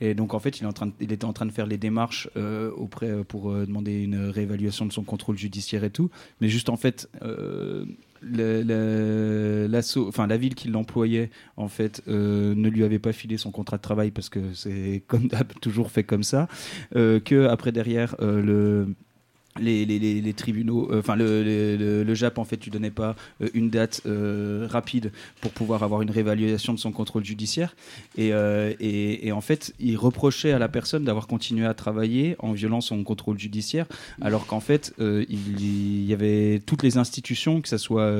Et 0.00 0.14
donc, 0.14 0.32
en 0.34 0.38
fait, 0.38 0.60
il, 0.60 1.12
était 1.12 1.24
en 1.24 1.32
train 1.32 1.46
de 1.46 1.52
faire 1.52 1.66
les 1.66 1.76
démarches 1.76 2.28
euh, 2.36 2.70
auprès 2.72 3.10
euh, 3.10 3.22
pour 3.22 3.50
euh, 3.50 3.66
demander 3.66 4.02
une 4.02 4.28
réévaluation 4.30 4.86
de 4.86 4.92
son 4.92 5.02
contrôle 5.02 5.36
judiciaire 5.36 5.84
et 5.84 5.90
tout. 5.90 6.10
Mais 6.40 6.48
juste, 6.48 6.70
en 6.70 6.76
fait, 6.76 7.10
la 7.22 7.84
ville 10.36 10.54
qui 10.54 10.68
l'employait, 10.68 11.30
en 11.56 11.68
fait, 11.68 12.02
ne 12.06 12.68
lui 12.68 12.82
avait 12.82 12.98
pas 12.98 13.12
filé 13.12 13.36
son 13.36 13.50
contrat 13.50 13.76
de 13.76 13.82
travail 13.82 14.10
parce 14.10 14.30
que 14.30 14.54
c'est 14.54 15.02
comme 15.06 15.28
toujours 15.60 15.90
fait 15.90 16.04
comme 16.04 16.22
ça. 16.22 16.48
Que 16.92 17.46
après 17.46 17.72
derrière, 17.72 18.16
le 18.20 18.94
les, 19.58 20.32
tribunaux, 20.34 20.90
euh, 20.92 21.00
enfin 21.00 21.16
le, 21.16 22.14
JAP 22.14 22.38
en 22.38 22.44
fait, 22.44 22.56
tu 22.56 22.70
donnais 22.70 22.90
pas 22.90 23.16
euh, 23.42 23.48
une 23.54 23.70
date 23.70 24.02
euh, 24.06 24.66
rapide 24.70 25.12
pour 25.40 25.50
pouvoir 25.50 25.82
avoir 25.82 26.02
une 26.02 26.10
réévaluation 26.10 26.72
de 26.72 26.78
son 26.78 26.92
contrôle 26.92 27.24
judiciaire. 27.24 27.74
Et, 28.16 28.32
en 29.32 29.40
fait, 29.40 29.74
il 29.78 29.96
reprochait 29.96 30.52
à 30.52 30.58
la 30.58 30.68
personne 30.68 31.04
d'avoir 31.04 31.26
continué 31.26 31.66
à 31.66 31.74
travailler 31.74 32.36
en 32.38 32.52
violant 32.52 32.80
son 32.80 33.02
contrôle 33.04 33.38
judiciaire, 33.38 33.86
alors 34.20 34.46
qu'en 34.46 34.60
fait, 34.60 34.94
il, 34.98 36.04
y 36.04 36.12
avait 36.12 36.60
toutes 36.64 36.82
les 36.82 36.98
institutions, 36.98 37.60
que 37.60 37.68
ce 37.68 37.78
soit 37.78 38.12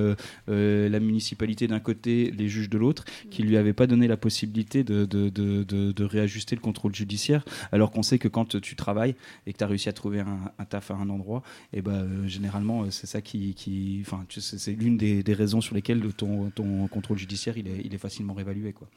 la 0.46 1.00
municipalité 1.00 1.66
d'un 1.66 1.80
côté, 1.80 2.32
les 2.36 2.48
juges 2.48 2.70
de 2.70 2.78
l'autre, 2.78 3.04
qui 3.30 3.42
lui 3.42 3.56
avaient 3.56 3.72
pas 3.72 3.86
donné 3.86 4.08
la 4.08 4.16
possibilité 4.16 4.84
de 4.84 6.04
réajuster 6.04 6.56
le 6.56 6.60
contrôle 6.60 6.94
judiciaire, 6.94 7.44
alors 7.72 7.90
qu'on 7.90 8.02
sait 8.02 8.18
que 8.18 8.28
quand 8.28 8.60
tu 8.60 8.76
travailles 8.76 9.14
et 9.46 9.52
que 9.52 9.58
tu 9.58 9.64
as 9.64 9.68
réussi 9.68 9.88
à 9.88 9.92
trouver 9.92 10.20
un, 10.20 10.40
un 10.58 10.64
taf 10.64 10.90
à 10.90 10.94
un 10.94 11.08
endroit, 11.10 11.29
et 11.72 11.82
ben 11.82 11.92
euh, 12.04 12.28
généralement 12.28 12.82
euh, 12.82 12.90
c'est 12.90 13.06
ça 13.06 13.20
qui, 13.20 13.54
enfin 14.02 14.24
c'est 14.28 14.72
l'une 14.72 14.96
des, 14.96 15.22
des 15.22 15.34
raisons 15.34 15.60
sur 15.60 15.74
lesquelles 15.74 16.02
ton, 16.14 16.50
ton 16.50 16.86
contrôle 16.88 17.18
judiciaire 17.18 17.56
il 17.58 17.66
est, 17.68 17.80
il 17.84 17.94
est 17.94 17.98
facilement 17.98 18.34
réévalué 18.34 18.72
quoi. 18.72 18.88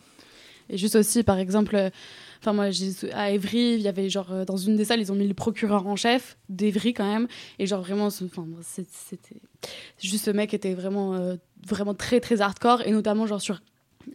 Et 0.69 0.77
juste 0.77 0.95
aussi, 0.95 1.23
par 1.23 1.39
exemple, 1.39 1.75
euh, 1.75 1.89
enfin 2.39 2.53
moi, 2.53 2.71
j'ai- 2.71 3.11
à 3.11 3.31
Évry, 3.31 3.73
il 3.73 3.81
y 3.81 3.89
avait 3.89 4.09
genre 4.09 4.31
euh, 4.31 4.45
dans 4.45 4.55
une 4.55 4.77
des 4.77 4.86
salles, 4.86 5.01
ils 5.01 5.11
ont 5.11 5.15
mis 5.15 5.27
le 5.27 5.34
procureur 5.34 5.86
en 5.88 5.97
chef 5.97 6.38
d'Évry 6.47 6.93
quand 6.93 7.05
même, 7.05 7.27
et 7.59 7.67
genre 7.67 7.81
vraiment, 7.81 8.09
c'était 8.09 9.36
juste 10.01 10.23
ce 10.23 10.31
mec 10.31 10.53
était 10.53 10.73
vraiment, 10.73 11.15
euh, 11.15 11.36
vraiment 11.67 11.93
très 11.93 12.21
très 12.21 12.39
hardcore, 12.39 12.81
et 12.88 12.91
notamment 12.91 13.27
genre 13.27 13.41
sur 13.41 13.61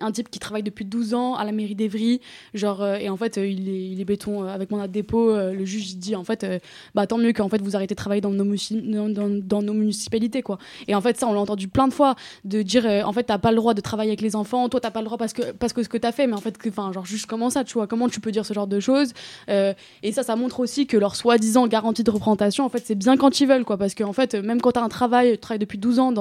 un 0.00 0.12
type 0.12 0.30
qui 0.30 0.38
travaille 0.38 0.62
depuis 0.62 0.84
12 0.84 1.14
ans 1.14 1.34
à 1.34 1.44
la 1.44 1.52
mairie 1.52 1.74
d'Evry, 1.74 2.20
genre 2.54 2.82
euh, 2.82 2.96
et 2.96 3.08
en 3.08 3.16
fait 3.16 3.38
euh, 3.38 3.46
il, 3.46 4.00
est, 4.00 4.04
béton 4.04 4.44
euh, 4.44 4.48
avec 4.48 4.70
mandat 4.70 4.86
de 4.86 4.92
dépôt. 4.92 5.34
le 5.34 5.64
juge 5.64 5.96
dit 5.96 6.16
en 6.16 6.24
fait 6.24 6.46
bah 6.94 7.06
tant 7.06 7.18
mieux 7.18 7.32
qu'en 7.32 7.48
fait 7.48 7.60
vous 7.60 7.76
arrêtez 7.76 7.94
de 7.94 7.98
travailler 7.98 8.20
dans 8.20 8.30
nos, 8.30 8.44
dans, 8.44 9.28
dans- 9.28 9.62
nos 9.62 9.72
municipalités 9.72 10.42
quoi. 10.42 10.58
Et 10.86 10.94
en 10.94 11.00
fait 11.00 11.18
ça 11.18 11.26
on 11.26 11.32
l'a 11.32 11.40
entendu 11.40 11.68
plein 11.68 11.88
de 11.88 11.92
fois 11.92 12.14
de 12.44 12.62
dire 12.62 12.86
en 13.04 13.12
fait 13.12 13.24
t'as 13.24 13.38
pas 13.38 13.50
le 13.50 13.56
droit 13.56 13.74
de 13.74 13.80
travailler 13.80 14.10
avec 14.10 14.20
les 14.20 14.36
enfants, 14.36 14.68
toi 14.68 14.80
t'as 14.80 14.90
pas 14.90 15.00
le 15.00 15.06
droit 15.06 15.18
parce 15.18 15.32
que 15.32 15.52
parce 15.52 15.72
que 15.72 15.82
ce 15.82 15.88
que 15.88 15.98
t'as 15.98 16.12
fait, 16.12 16.26
mais 16.26 16.34
en 16.34 16.40
fait 16.40 16.56
genre 16.92 17.06
juste 17.06 17.26
comment 17.26 17.50
ça 17.50 17.64
tu 17.64 17.74
vois 17.74 17.86
comment 17.86 18.08
tu 18.08 18.20
peux 18.20 18.30
dire 18.30 18.46
ce 18.46 18.54
genre 18.54 18.66
de 18.66 18.80
choses 18.80 19.12
et 19.48 20.12
ça 20.12 20.22
ça 20.22 20.36
montre 20.36 20.60
aussi 20.60 20.86
que 20.86 20.96
leur 20.96 21.16
soi-disant 21.16 21.66
garantie 21.66 22.04
de 22.04 22.10
représentation 22.10 22.64
en 22.64 22.68
fait 22.68 22.82
c'est 22.84 22.94
bien 22.94 23.16
quand 23.16 23.40
ils 23.40 23.46
veulent 23.46 23.64
quoi 23.64 23.76
parce 23.76 23.94
que 23.94 24.04
en 24.04 24.12
fait 24.12 24.34
même 24.34 24.60
quand 24.60 24.72
t'as 24.72 24.82
un 24.82 24.88
travail 24.88 25.32
tu 25.32 25.38
travailles 25.38 25.58
depuis 25.58 25.78
12 25.78 25.98
ans 25.98 26.12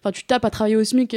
enfin 0.00 0.12
tu 0.12 0.24
tapes 0.24 0.44
à 0.44 0.50
travailler 0.50 0.76
au 0.76 0.84
SMIC 0.84 1.16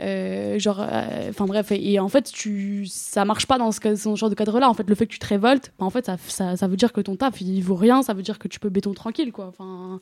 euh, 0.00 0.58
genre 0.58 0.80
euh, 0.80 1.30
enfin 1.30 1.46
bref 1.46 1.70
et, 1.70 1.98
en 2.00 2.08
fait 2.08 2.30
tu 2.32 2.86
ça 2.86 3.24
marche 3.24 3.46
pas 3.46 3.58
dans 3.58 3.70
ce, 3.70 3.80
genre 4.16 4.30
de 4.30 4.34
cadre 4.34 4.58
là 4.58 4.68
en 4.68 4.74
fait 4.74 4.88
le 4.88 4.94
fait 4.94 5.06
que 5.06 5.12
tu 5.12 5.18
te 5.18 5.26
révoltes 5.26 5.72
bah, 5.78 5.86
en 5.86 5.90
fait 5.90 6.10
ça, 6.26 6.56
ça, 6.56 6.66
veut 6.66 6.76
dire 6.76 6.92
que 6.92 7.00
ton 7.00 7.16
taf 7.16 7.40
il 7.40 7.62
vaut 7.62 7.74
rien. 7.74 8.02
Ça 8.02 8.14
veut 8.14 8.22
dire 8.22 8.38
que 8.38 8.48
tu 8.48 8.58
peux 8.58 8.70
béton 8.70 8.92
tranquille 8.92 9.32
quoi. 9.32 9.46
Enfin 9.46 10.00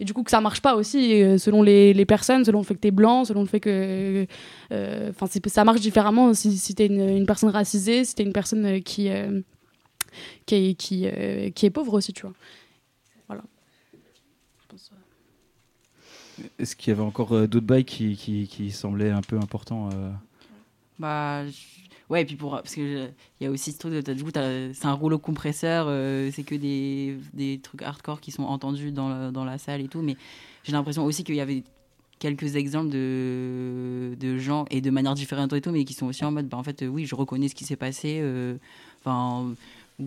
et 0.00 0.04
du 0.04 0.14
coup 0.14 0.22
que 0.22 0.30
ça 0.30 0.40
marche 0.40 0.62
pas 0.62 0.76
aussi 0.76 1.22
euh, 1.22 1.36
selon 1.36 1.62
les, 1.62 1.92
les 1.92 2.06
personnes 2.06 2.44
selon 2.44 2.60
le 2.60 2.64
fait 2.64 2.74
que 2.74 2.80
t'es 2.80 2.90
blanc 2.90 3.24
selon 3.24 3.42
le 3.42 3.46
fait 3.46 3.60
que 3.60 4.26
enfin 4.70 5.26
ça 5.46 5.64
marche 5.64 5.80
différemment 5.80 6.32
si, 6.32 6.56
si 6.56 6.74
t'es 6.74 6.86
une, 6.86 7.08
une 7.08 7.26
personne 7.26 7.50
racisée 7.50 8.04
si 8.04 8.14
t'es 8.14 8.22
une 8.22 8.32
personne 8.32 8.82
qui 8.82 9.10
qui 10.46 10.54
est, 10.54 10.74
qui, 10.74 11.06
qui 11.54 11.66
est 11.66 11.70
pauvre 11.70 11.94
aussi 11.94 12.12
tu 12.12 12.22
vois 12.22 12.32
voilà 13.26 13.42
Je 14.62 14.66
pense, 14.68 14.90
euh, 14.92 14.96
Est-ce 16.58 16.76
qu'il 16.76 16.90
y 16.90 16.92
avait 16.92 17.02
encore 17.02 17.32
euh, 17.32 17.46
d'autres 17.46 17.66
bails 17.66 17.84
qui, 17.84 18.70
semblaient 18.70 19.10
un 19.10 19.20
peu 19.22 19.36
importants 19.38 19.88
euh 19.94 20.10
Bah, 20.98 21.42
ouais, 22.10 22.24
puis 22.24 22.36
pour. 22.36 22.52
Parce 22.52 22.74
qu'il 22.74 23.12
y 23.40 23.46
a 23.46 23.50
aussi 23.50 23.72
ce 23.72 23.78
truc 23.78 23.92
Du 24.10 24.24
coup, 24.24 24.30
c'est 24.34 24.86
un 24.86 24.92
rouleau 24.92 25.18
compresseur, 25.18 25.86
euh, 25.88 26.30
c'est 26.32 26.42
que 26.44 26.54
des, 26.54 27.16
des 27.32 27.58
trucs 27.62 27.82
hardcore 27.82 28.20
qui 28.20 28.30
sont 28.32 28.44
entendus 28.44 28.92
dans, 28.92 29.08
la- 29.08 29.30
dans 29.30 29.44
la 29.44 29.58
salle 29.58 29.80
et 29.80 29.88
tout. 29.88 30.02
Mais 30.02 30.16
j'ai 30.64 30.72
l'impression 30.72 31.04
aussi 31.04 31.24
qu'il 31.24 31.34
y 31.36 31.40
avait 31.40 31.62
quelques 32.18 32.56
exemples 32.56 32.90
de, 32.90 34.14
de 34.18 34.38
gens, 34.38 34.64
et 34.70 34.80
de 34.80 34.90
manière 34.90 35.14
différente 35.14 35.52
et 35.52 35.60
tout, 35.60 35.70
mais 35.72 35.84
qui 35.84 35.94
sont 35.94 36.06
aussi 36.06 36.24
en 36.24 36.30
mode, 36.32 36.48
bah, 36.48 36.56
en 36.56 36.62
fait, 36.62 36.84
oui, 36.88 37.06
je 37.06 37.14
reconnais 37.14 37.48
ce 37.48 37.54
qui 37.54 37.64
s'est 37.64 37.76
passé. 37.76 38.20
euh, 38.22 38.56
Ou 40.00 40.06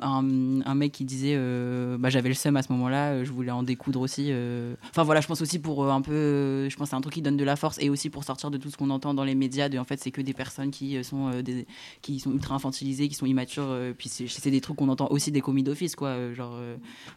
un, 0.00 0.74
mec 0.74 0.92
qui 0.92 1.04
disait 1.04 1.34
euh, 1.36 1.98
bah, 1.98 2.08
j'avais 2.08 2.30
le 2.30 2.34
seum 2.34 2.56
à 2.56 2.62
ce 2.62 2.72
moment-là, 2.72 3.10
euh, 3.10 3.24
je 3.26 3.30
voulais 3.32 3.50
en 3.50 3.62
découdre 3.62 4.00
aussi. 4.00 4.28
euh. 4.30 4.74
Enfin 4.88 5.02
voilà, 5.02 5.20
je 5.20 5.26
pense 5.26 5.42
aussi 5.42 5.58
pour 5.58 5.92
un 5.92 6.00
peu, 6.00 6.70
je 6.70 6.76
pense 6.76 6.88
c'est 6.88 6.96
un 6.96 7.02
truc 7.02 7.12
qui 7.12 7.20
donne 7.20 7.36
de 7.36 7.44
la 7.44 7.54
force 7.54 7.76
et 7.78 7.90
aussi 7.90 8.08
pour 8.08 8.24
sortir 8.24 8.50
de 8.50 8.56
tout 8.56 8.70
ce 8.70 8.78
qu'on 8.78 8.88
entend 8.88 9.12
dans 9.12 9.24
les 9.24 9.34
médias. 9.34 9.68
De 9.68 9.76
en 9.76 9.84
fait, 9.84 10.00
c'est 10.00 10.10
que 10.10 10.22
des 10.22 10.32
personnes 10.32 10.70
qui 10.70 11.04
sont 11.04 11.30
qui 12.00 12.18
sont 12.18 12.32
ultra 12.32 12.54
infantilisées, 12.54 13.08
qui 13.08 13.14
sont 13.14 13.26
immatures. 13.26 13.76
puis 13.98 14.08
c'est 14.08 14.50
des 14.50 14.62
trucs 14.62 14.76
qu'on 14.78 14.88
entend 14.88 15.08
aussi 15.10 15.30
des 15.30 15.42
commis 15.42 15.62
d'office 15.62 15.96
quoi. 15.96 16.32
genre 16.32 16.58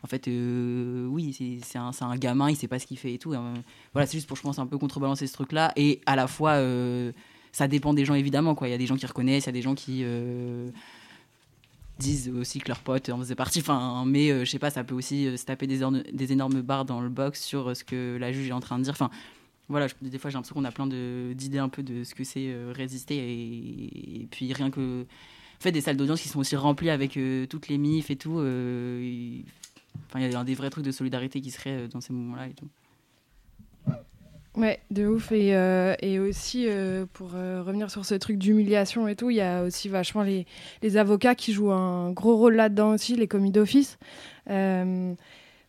en 0.03 0.07
fait, 0.07 0.27
oui, 0.27 1.61
c'est 1.63 1.77
un, 1.77 1.91
un 2.01 2.17
gamin, 2.17 2.49
il 2.49 2.57
sait 2.57 2.67
pas 2.67 2.79
ce 2.79 2.85
qu'il 2.85 2.97
fait 2.97 3.13
et 3.13 3.17
tout. 3.17 3.33
hein. 3.33 3.53
voilà, 3.93 4.05
c'est 4.07 4.17
juste 4.17 4.27
pour 4.27 4.35
je 4.35 4.41
pense 4.41 4.59
un 4.59 4.67
peu 4.67 4.77
contrebalancer 4.77 5.25
ce 5.25 5.33
truc-là 5.33 5.71
et 5.77 6.01
à 6.05 6.17
la 6.17 6.27
fois. 6.27 6.61
ça 7.53 7.69
dépend 7.69 7.93
des 7.93 8.03
gens 8.03 8.15
évidemment 8.15 8.55
quoi. 8.55 8.67
Il 8.67 8.71
y 8.71 8.73
a 8.73 8.77
des 8.77 8.87
gens 8.87 8.97
qui 8.97 9.05
reconnaissent, 9.05 9.45
il 9.45 9.47
y 9.47 9.49
a 9.49 9.53
des 9.53 9.61
gens 9.61 9.75
qui 9.75 10.03
disent 11.99 12.29
aussi 12.29 12.59
que 12.59 12.67
leur 12.67 12.79
pote 12.79 13.09
en 13.09 13.19
faisait 13.19 13.35
partie. 13.35 13.59
Enfin, 13.59 14.03
mais 14.07 14.31
euh, 14.31 14.45
je 14.45 14.49
sais 14.49 14.59
pas, 14.59 14.71
ça 14.71 14.83
peut 14.83 14.95
aussi 14.95 15.27
euh, 15.27 15.37
se 15.37 15.45
taper 15.45 15.67
des, 15.67 15.81
des 16.11 16.31
énormes 16.31 16.61
barres 16.61 16.85
dans 16.85 17.01
le 17.01 17.09
box 17.09 17.43
sur 17.43 17.69
euh, 17.69 17.73
ce 17.75 17.83
que 17.83 18.17
la 18.19 18.31
juge 18.31 18.47
est 18.49 18.53
en 18.53 18.59
train 18.59 18.79
de 18.79 18.83
dire. 18.83 18.93
Enfin, 18.93 19.11
voilà, 19.67 19.87
je- 19.87 19.93
des 20.01 20.17
fois 20.17 20.31
j'ai 20.31 20.35
l'impression 20.35 20.55
qu'on 20.55 20.65
a 20.65 20.71
plein 20.71 20.87
d'idées 20.87 21.59
un 21.59 21.69
peu 21.69 21.83
de 21.83 22.03
ce 22.03 22.15
que 22.15 22.23
c'est 22.23 22.47
euh, 22.47 22.73
résister 22.75 23.17
et, 23.17 24.27
puis 24.31 24.51
rien 24.53 24.71
que 24.71 25.03
en 25.03 25.61
fait 25.61 25.71
des 25.71 25.81
salles 25.81 25.97
d'audience 25.97 26.21
qui 26.21 26.29
sont 26.29 26.39
aussi 26.39 26.55
remplies 26.55 26.89
avec 26.89 27.19
toutes 27.49 27.67
les 27.67 27.77
mifs 27.77 28.09
et 28.09 28.15
tout. 28.15 28.39
Enfin, 28.39 30.19
il 30.19 30.31
y 30.31 30.35
a 30.35 30.43
des 30.43 30.55
vrais 30.55 30.69
trucs 30.69 30.85
de 30.85 30.91
solidarité 30.91 31.41
qui 31.41 31.51
seraient 31.51 31.87
dans 31.89 32.01
ces 32.01 32.13
moments-là 32.13 32.47
et 32.47 32.53
tout. 32.53 32.69
Ouais, 34.55 34.79
de 34.91 35.05
ouf. 35.05 35.31
Et, 35.31 35.55
euh, 35.55 35.95
aussi, 36.27 36.65
euh, 36.67 37.05
pour 37.13 37.31
euh, 37.35 37.61
revenir 37.63 37.91
sur 37.91 38.05
ce 38.05 38.15
truc 38.15 38.37
d'humiliation 38.37 39.07
et 39.07 39.15
tout, 39.15 39.29
il 39.29 39.37
y 39.37 39.41
a 39.41 39.63
aussi 39.63 39.89
vachement 39.89 40.23
les, 40.23 40.97
avocats 40.97 41.35
qui 41.35 41.53
jouent 41.53 41.71
un 41.71 42.11
gros 42.11 42.35
rôle 42.35 42.55
là-dedans 42.55 42.93
aussi, 42.93 43.15
les 43.15 43.27
commis 43.27 43.51
d'office. 43.51 43.97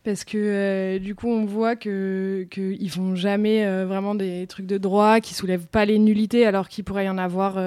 Parce 0.03 0.23
que 0.23 0.97
du 0.97 1.13
coup, 1.13 1.27
on 1.27 1.45
voit 1.45 1.75
que 1.75 2.47
qu'ils 2.49 2.89
font 2.89 3.15
jamais 3.15 3.63
vraiment 3.85 4.15
des 4.15 4.47
trucs 4.47 4.65
de 4.65 4.79
droit, 4.79 5.19
qui 5.19 5.35
soulèvent 5.35 5.67
pas 5.67 5.85
les 5.85 5.99
nullités, 5.99 6.47
alors 6.47 6.69
qu'il 6.69 6.83
pourrait 6.83 7.05
y 7.05 7.09
en 7.09 7.19
avoir 7.19 7.59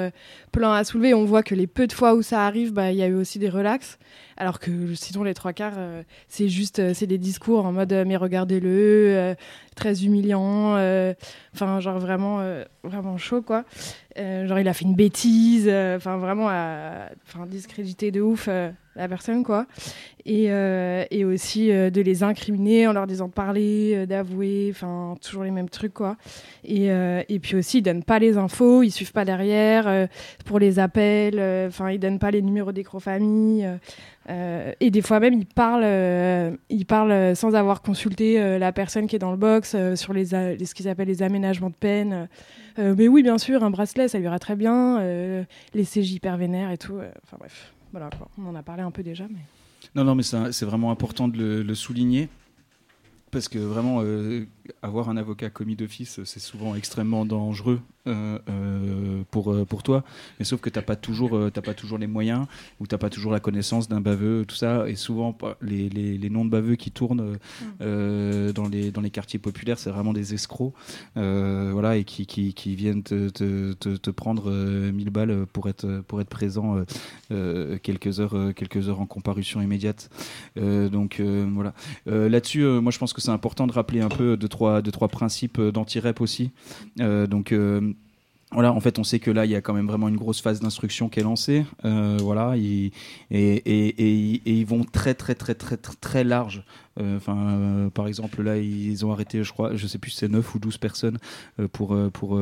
plein 0.51 0.73
à 0.73 0.83
soulever. 0.83 1.15
On 1.15 1.25
voit 1.25 1.45
que 1.45 1.55
les 1.55 1.69
peu 1.69 1.87
de 1.87 1.93
fois 1.93 2.15
où 2.15 2.23
ça 2.23 2.45
arrive, 2.45 2.73
bah, 2.73 2.91
il 2.91 2.99
y 2.99 3.03
a 3.03 3.07
eu 3.07 3.15
aussi 3.15 3.39
des 3.39 3.49
relax. 3.49 3.99
Alors 4.37 4.59
que 4.59 4.95
sinon, 4.95 5.23
les 5.23 5.35
trois 5.35 5.53
quarts, 5.53 5.75
euh, 5.79 6.03
c'est 6.29 6.49
juste 6.49 6.81
euh, 6.81 6.93
c'est 6.95 7.07
des 7.07 7.19
discours 7.19 7.65
en 7.65 7.73
mode 7.73 7.93
euh, 7.93 8.05
mais 8.07 8.17
regardez-le, 8.17 9.37
très 9.77 10.05
humiliant. 10.05 10.75
Enfin, 11.55 11.81
genre 11.81 11.99
vraiment, 11.99 12.45
vraiment 12.83 13.17
chaud, 13.17 13.43
quoi. 13.43 13.65
Genre, 14.17 14.59
il 14.59 14.69
a 14.69 14.73
fait 14.73 14.85
une 14.85 14.95
bêtise. 14.95 15.69
Enfin, 15.69 16.17
vraiment, 16.17 16.49
à, 16.49 17.09
discréditer 17.47 18.11
de 18.11 18.21
ouf 18.21 18.47
la 18.47 19.09
personne, 19.09 19.43
quoi. 19.43 19.67
Et, 20.25 20.45
et 20.45 21.25
aussi 21.25 21.69
de 21.69 22.01
les 22.01 22.23
incriminer 22.23 22.87
en 22.87 22.93
leur 22.93 23.07
disant 23.09 23.27
de 23.27 23.33
parler, 23.33 24.07
d'avouer. 24.07 24.69
Enfin, 24.71 25.17
toujours 25.21 25.43
les 25.43 25.51
mêmes 25.51 25.71
trucs, 25.71 25.95
quoi. 25.95 26.17
Et, 26.65 26.91
euh, 26.91 27.23
et 27.29 27.39
puis 27.39 27.57
aussi, 27.57 27.79
ils 27.79 27.83
donnent 27.83 28.03
pas 28.03 28.19
les 28.19 28.37
infos, 28.39 28.83
ils 28.83 28.91
suivent 28.91 29.13
pas 29.13 29.25
derrière 29.25 29.87
euh, 29.87 30.07
pour 30.45 30.59
les 30.59 30.79
appels. 30.79 31.39
euh, 31.39 31.69
Enfin, 31.69 31.91
ils 31.91 31.99
donnent 31.99 32.19
pas 32.19 32.31
les 32.31 32.43
numéros 32.43 32.73
d'écro-famille. 32.73 33.65
euh, 33.65 33.77
euh, 34.31 34.73
et 34.81 34.91
des 34.91 35.03
fois 35.03 35.21
même, 35.21 35.35
ils 35.35 35.47
parlent, 35.47 36.57
ils 36.71 36.87
parlent 36.87 37.37
sans 37.37 37.55
avoir 37.55 37.83
consulté 37.83 38.59
la 38.59 38.73
personne 38.73 39.07
qui 39.07 39.17
est 39.17 39.19
dans 39.19 39.31
le 39.33 39.37
box 39.37 39.77
sur 39.97 40.15
les, 40.15 40.27
ce 40.27 40.75
qu'ils 40.75 40.89
appellent 40.89 41.09
les 41.09 41.23
aménagements 41.23 41.69
de 41.69 41.75
peine. 41.75 42.29
Mais 42.79 43.07
oui, 43.07 43.23
bien 43.23 43.37
sûr, 43.37 43.63
un 43.63 43.71
bracelet, 43.71 44.09
ça 44.09 44.19
lui 44.19 44.25
ira 44.25 44.39
très 44.39 44.57
bien. 44.57 44.99
les 45.75 45.85
CJ 45.85 46.13
hyper 46.15 46.39
vénères 46.39 46.71
et 46.71 46.79
tout. 46.79 46.95
Enfin 47.23 47.37
bref, 47.39 47.75
voilà, 47.93 48.09
quoi. 48.17 48.29
on 48.43 48.47
en 48.49 48.55
a 48.55 48.63
parlé 48.63 48.83
un 48.83 48.91
peu 48.91 49.03
déjà. 49.03 49.25
Non, 49.95 50.05
non, 50.05 50.15
mais 50.15 50.23
c'est 50.23 50.65
vraiment 50.65 50.91
important 50.91 51.29
de 51.29 51.63
le, 51.63 51.75
souligner. 51.75 52.31
Parce 53.31 53.49
que 53.49 53.59
vraiment, 53.59 54.03
avoir 54.83 55.09
un 55.09 55.17
avocat 55.17 55.51
commis 55.51 55.77
d'office, 55.77 56.21
c'est 56.25 56.41
souvent 56.41 56.75
extrêmement 56.75 57.25
dangereux 57.25 57.81
euh, 58.07 58.39
euh, 58.51 59.23
pour, 59.31 59.53
euh, 59.53 59.65
pour 59.65 59.83
toi. 59.83 60.05
Mais 60.39 60.45
sauf 60.45 60.61
que 60.61 60.69
tu 60.69 60.79
n'as 60.79 60.83
pas, 60.83 60.97
toujours, 60.97 61.37
euh, 61.37 61.51
pas 61.51 61.75
toujours 61.75 61.99
les 61.99 62.07
moyens 62.07 62.47
ou 62.81 62.87
tu 62.87 62.95
n'as 62.95 62.99
pas 62.99 63.11
toujours 63.11 63.33
la 63.33 63.41
connaissance 63.41 63.89
d'un 63.89 64.01
baveux, 64.01 64.45
tout 64.47 64.57
ça. 64.57 64.89
Et 64.89 64.95
souvent, 64.95 65.37
les, 65.63 65.89
les, 65.89 66.19
les 66.19 66.31
noms 66.31 66.45
de 66.45 66.51
baveux 66.51 66.77
qui 66.77 66.91
tournent 66.91 67.39
euh, 67.81 68.53
dans, 68.53 68.69
les, 68.69 68.91
dans 68.91 69.01
les 69.01 69.11
quartiers 69.11 69.39
populaires, 69.39 69.79
c'est 69.79 69.91
vraiment 69.91 70.13
des 70.13 70.35
escrocs. 70.35 70.75
voilà, 71.15 71.97
et 71.97 72.05
qui, 72.05 72.27
qui, 72.27 72.55
qui 72.55 72.75
viennent 72.75 73.03
te, 73.03 73.29
te, 73.31 73.73
te, 73.73 73.97
te 73.97 74.11
prendre 74.11 74.51
euh, 74.51 74.93
1000 74.93 75.11
balles 75.11 75.47
pour 75.53 75.69
être, 75.69 76.03
pour 76.07 76.21
être 76.21 76.29
présent 76.29 76.85
quelques, 77.83 78.21
heures, 78.21 78.55
quelques 78.55 78.89
heures 78.89 79.01
en 79.01 79.07
comparution 79.07 79.61
immédiate. 79.63 80.11
Donc 80.57 81.21
voilà. 81.21 81.75
Là-dessus, 82.07 82.65
moi 82.65 82.93
je 82.93 82.99
pense 82.99 83.13
que 83.13 83.21
c'est 83.21 83.31
important 83.31 83.67
de 83.67 83.73
rappeler 83.73 84.01
un 84.01 84.09
peu 84.09 84.37
deux 84.37 84.49
trois, 84.55 84.81
trois 84.83 85.09
principes 85.09 85.59
euh, 85.59 85.73
d'anti-rep 85.73 86.21
aussi. 86.21 86.51
Euh, 87.01 87.27
donc 87.27 87.53
euh, 87.53 87.93
voilà, 88.53 88.73
en 88.73 88.81
fait, 88.81 88.99
on 89.01 89.05
sait 89.05 89.19
que 89.19 89.33
là, 89.33 89.45
il 89.47 89.51
y 89.51 89.57
a 89.57 89.61
quand 89.61 89.75
même 89.75 89.89
vraiment 89.89 90.09
une 90.09 90.17
grosse 90.17 90.41
phase 90.41 90.61
d'instruction 90.61 91.09
qui 91.09 91.19
est 91.21 91.25
lancée. 91.25 91.65
Voilà, 91.83 92.55
et- 92.57 92.93
et 93.31 94.53
ils 94.61 94.67
vont 94.67 94.85
très, 94.85 95.15
très, 95.15 95.35
très, 95.35 95.55
très, 95.55 95.77
très, 95.77 95.95
très 96.01 96.23
large. 96.25 96.63
Euh, 97.01 97.17
Enfin, 97.17 97.37
euh, 97.37 97.91
par 97.91 98.07
exemple, 98.07 98.43
là, 98.43 98.57
ils 98.59 99.05
ont 99.05 99.13
arrêté, 99.13 99.43
je 99.45 99.53
crois, 99.53 99.75
je 99.77 99.87
sais 99.87 99.99
plus, 99.99 100.11
si 100.13 100.19
c'est 100.19 100.29
9 100.29 100.55
ou 100.55 100.59
12 100.59 100.79
personnes 100.79 101.19
euh, 101.61 101.69
pour 101.69 101.97
pour 102.13 102.39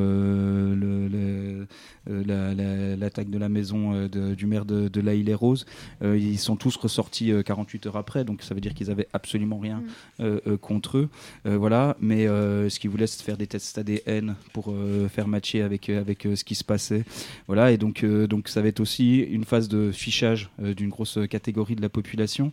la- 2.07 2.55
la- 2.55 2.97
l'attaque 2.97 3.31
de 3.31 3.39
la 3.39 3.49
maison 3.49 4.07
de- 4.09 4.35
du 4.35 4.47
maire 4.47 4.65
de, 4.65 4.89
de 4.89 5.01
La 5.01 5.15
Île 5.15 5.29
et 5.29 5.35
Rose. 5.35 5.65
Euh, 6.03 6.17
ils 6.19 6.39
sont 6.39 6.57
tous 6.57 6.77
ressortis 6.77 7.31
euh, 7.33 7.43
48 7.43 7.87
heures 7.87 7.97
après, 7.97 8.25
donc 8.25 8.43
ça 8.43 8.55
veut 8.55 8.61
dire 8.61 8.75
qu'ils 8.75 8.91
avaient 8.91 9.09
absolument 9.13 9.59
rien 9.59 9.83
euh, 10.21 10.39
contre 10.61 10.99
eux. 10.99 11.09
Voilà, 11.45 11.97
mais 12.01 12.27
ce 12.27 12.79
qu'ils 12.79 12.91
voulaient, 12.91 13.07
c'est 13.07 13.23
faire 13.23 13.37
des 13.37 13.47
tests 13.47 13.79
ADN 13.79 14.35
pour 14.53 14.75
faire 15.11 15.29
matcher 15.29 15.63
avec, 15.63 15.89
avec 15.89 16.27
ce 16.35 16.45
qui 16.45 16.55
se 16.55 16.65
passait. 16.65 17.05
Voilà, 17.47 17.73
et 17.73 17.77
donc, 17.79 18.05
donc 18.05 18.49
ça 18.49 18.63
va 18.63 18.69
être 18.69 18.81
aussi 18.81 19.19
une 19.21 19.45
phase 19.45 19.69
de 19.69 19.91
fichage 19.93 20.51
d'une 20.59 20.89
grosse 20.89 21.19
catégorie 21.31 21.77
de 21.77 21.83
la 21.83 21.89
population. 21.89 22.53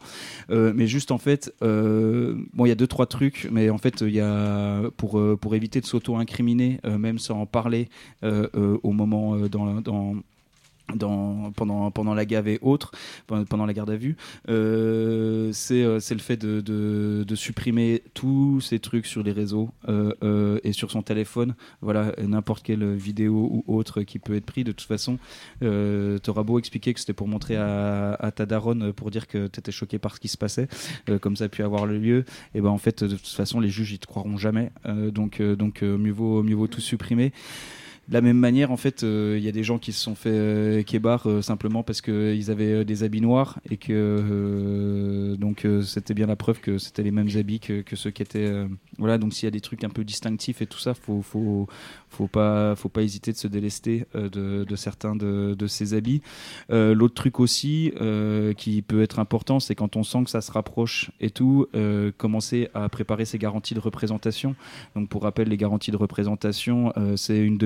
Mais 0.49 0.88
juste 0.88 1.11
en 1.11 1.17
fait, 1.17 1.53
euh, 1.63 1.88
bon, 2.53 2.65
il 2.65 2.69
y 2.69 2.71
a 2.71 2.75
deux, 2.75 2.87
trois 2.87 3.05
trucs, 3.05 3.47
mais 3.51 3.69
en 3.69 3.77
fait, 3.77 4.01
il 4.01 4.13
y 4.13 4.19
a, 4.19 4.81
pour, 4.97 5.19
euh, 5.19 5.37
éviter 5.53 5.81
de 5.81 5.85
s'auto-incriminer, 5.85 6.79
euh, 6.85 6.97
même 6.97 7.19
sans 7.19 7.41
en 7.41 7.45
parler 7.45 7.89
euh, 8.23 8.47
euh, 8.55 8.77
au 8.83 8.91
moment 8.91 9.35
euh, 9.35 9.49
dans, 9.49 9.81
dans 9.81 10.15
dans, 10.95 11.51
pendant, 11.51 11.91
pendant 11.91 12.13
la 12.13 12.25
gave 12.25 12.47
et 12.47 12.59
autres, 12.61 12.91
pendant 13.27 13.65
la 13.65 13.73
garde 13.73 13.89
à 13.89 13.95
vue, 13.95 14.15
euh, 14.49 15.51
c'est 15.53 15.83
euh, 15.83 15.99
c'est 15.99 16.13
le 16.15 16.19
fait 16.19 16.37
de, 16.37 16.61
de, 16.61 17.23
de 17.27 17.35
supprimer 17.35 18.01
tous 18.13 18.61
ces 18.61 18.79
trucs 18.79 19.05
sur 19.05 19.23
les 19.23 19.31
réseaux 19.31 19.69
euh, 19.87 20.13
euh, 20.23 20.59
et 20.63 20.73
sur 20.73 20.91
son 20.91 21.01
téléphone. 21.01 21.55
Voilà, 21.81 22.13
n'importe 22.21 22.63
quelle 22.63 22.95
vidéo 22.95 23.63
ou 23.67 23.75
autre 23.75 24.01
qui 24.01 24.19
peut 24.19 24.35
être 24.35 24.45
pris. 24.45 24.63
De 24.63 24.71
toute 24.71 24.87
façon, 24.87 25.17
euh, 25.63 26.17
t'auras 26.17 26.43
beau 26.43 26.59
expliquer 26.59 26.93
que 26.93 26.99
c'était 26.99 27.13
pour 27.13 27.27
montrer 27.27 27.55
à, 27.55 28.13
à 28.13 28.31
ta 28.31 28.45
daronne 28.45 28.89
euh, 28.89 28.93
pour 28.93 29.11
dire 29.11 29.27
que 29.27 29.47
t'étais 29.47 29.71
choqué 29.71 29.99
par 29.99 30.15
ce 30.15 30.19
qui 30.19 30.27
se 30.27 30.37
passait, 30.37 30.67
comme 31.21 31.35
ça 31.35 31.45
a 31.45 31.49
pu 31.49 31.63
avoir 31.63 31.85
lieu. 31.85 32.25
Et 32.55 32.61
ben 32.61 32.69
en 32.69 32.77
fait, 32.77 33.03
de 33.03 33.15
toute 33.15 33.27
façon, 33.27 33.59
les 33.59 33.69
juges 33.69 33.91
ils 33.91 33.99
te 33.99 34.07
croiront 34.07 34.37
jamais. 34.37 34.71
Donc 34.85 35.41
donc, 35.41 35.81
mieux, 35.81 36.11
vaut, 36.11 36.43
mieux 36.43 36.55
vaut 36.55 36.67
tout 36.67 36.81
supprimer. 36.81 37.31
De 38.10 38.15
la 38.15 38.22
même 38.22 38.40
manière, 38.40 38.72
en 38.72 38.77
fait, 38.77 39.03
euh, 39.03 39.36
il 39.38 39.44
y 39.44 39.48
a 39.48 39.52
des 39.52 39.64
gens 39.64 39.77
qui 39.77 39.94
se 39.94 40.02
sont 40.02 40.15
fait 40.15 40.31
euh, 40.31 40.81
kébar 40.81 41.30
euh, 41.30 41.44
simplement 41.44 41.84
parce 41.84 42.02
qu'ils 42.02 42.49
avaient 42.49 42.84
des 42.84 43.03
habits 43.03 43.22
noirs 43.22 43.60
et 43.69 43.77
que 43.77 45.36
donc 45.38 45.68
c'était 45.84 46.15
bien 46.15 46.26
la 46.26 46.36
preuve 46.36 46.60
que 46.60 46.80
c'était 46.80 47.03
les 47.03 47.11
mêmes 47.11 47.30
habits 47.36 47.60
que, 47.60 47.95
ceux 47.95 48.10
qui 48.10 48.23
étaient. 48.23 48.52
voilà, 48.98 49.19
donc 49.19 49.34
s'il 49.34 49.45
y 49.45 49.48
a 49.48 49.52
des 49.52 49.61
trucs 49.61 49.84
un 49.84 49.90
peu 49.90 50.03
distinctifs 50.03 50.61
et 50.61 50.65
tout 50.65 50.80
ça, 50.80 50.95
faut 50.95 51.22
faut 51.22 51.68
faut 52.10 52.27
pas 52.27 52.76
faut 52.76 52.90
pas 52.90 53.03
hésiter 53.03 53.31
de 53.31 53.38
se 53.38 53.48
délester 53.48 54.06
de, 54.15 54.65
certains 54.76 55.15
de, 55.15 55.68
ces 55.68 55.94
habits. 55.94 56.22
L'autre 56.69 57.14
truc 57.14 57.40
aussi 57.40 57.94
qui 58.57 58.81
peut 58.81 59.02
être 59.03 59.19
important, 59.19 59.60
c'est 59.60 59.76
quand 59.76 59.95
on 59.95 60.03
sent 60.03 60.23
que 60.23 60.30
ça 60.30 60.41
se 60.41 60.52
rapproche 60.52 61.11
et 61.19 61.30
tout, 61.30 61.68
commencer 62.18 62.69
à 62.73 62.90
préparer 62.90 63.26
ses 63.26 63.38
garanties 63.38 63.76
de 63.76 63.80
représentation. 63.80 64.56
Donc 64.95 65.10
pour 65.10 65.23
rappel, 65.23 65.49
les 65.49 65.57
garanties 65.57 65.91
de 65.91 65.98
représentation, 65.98 66.94
c'est 67.15 67.40
une 67.40 67.57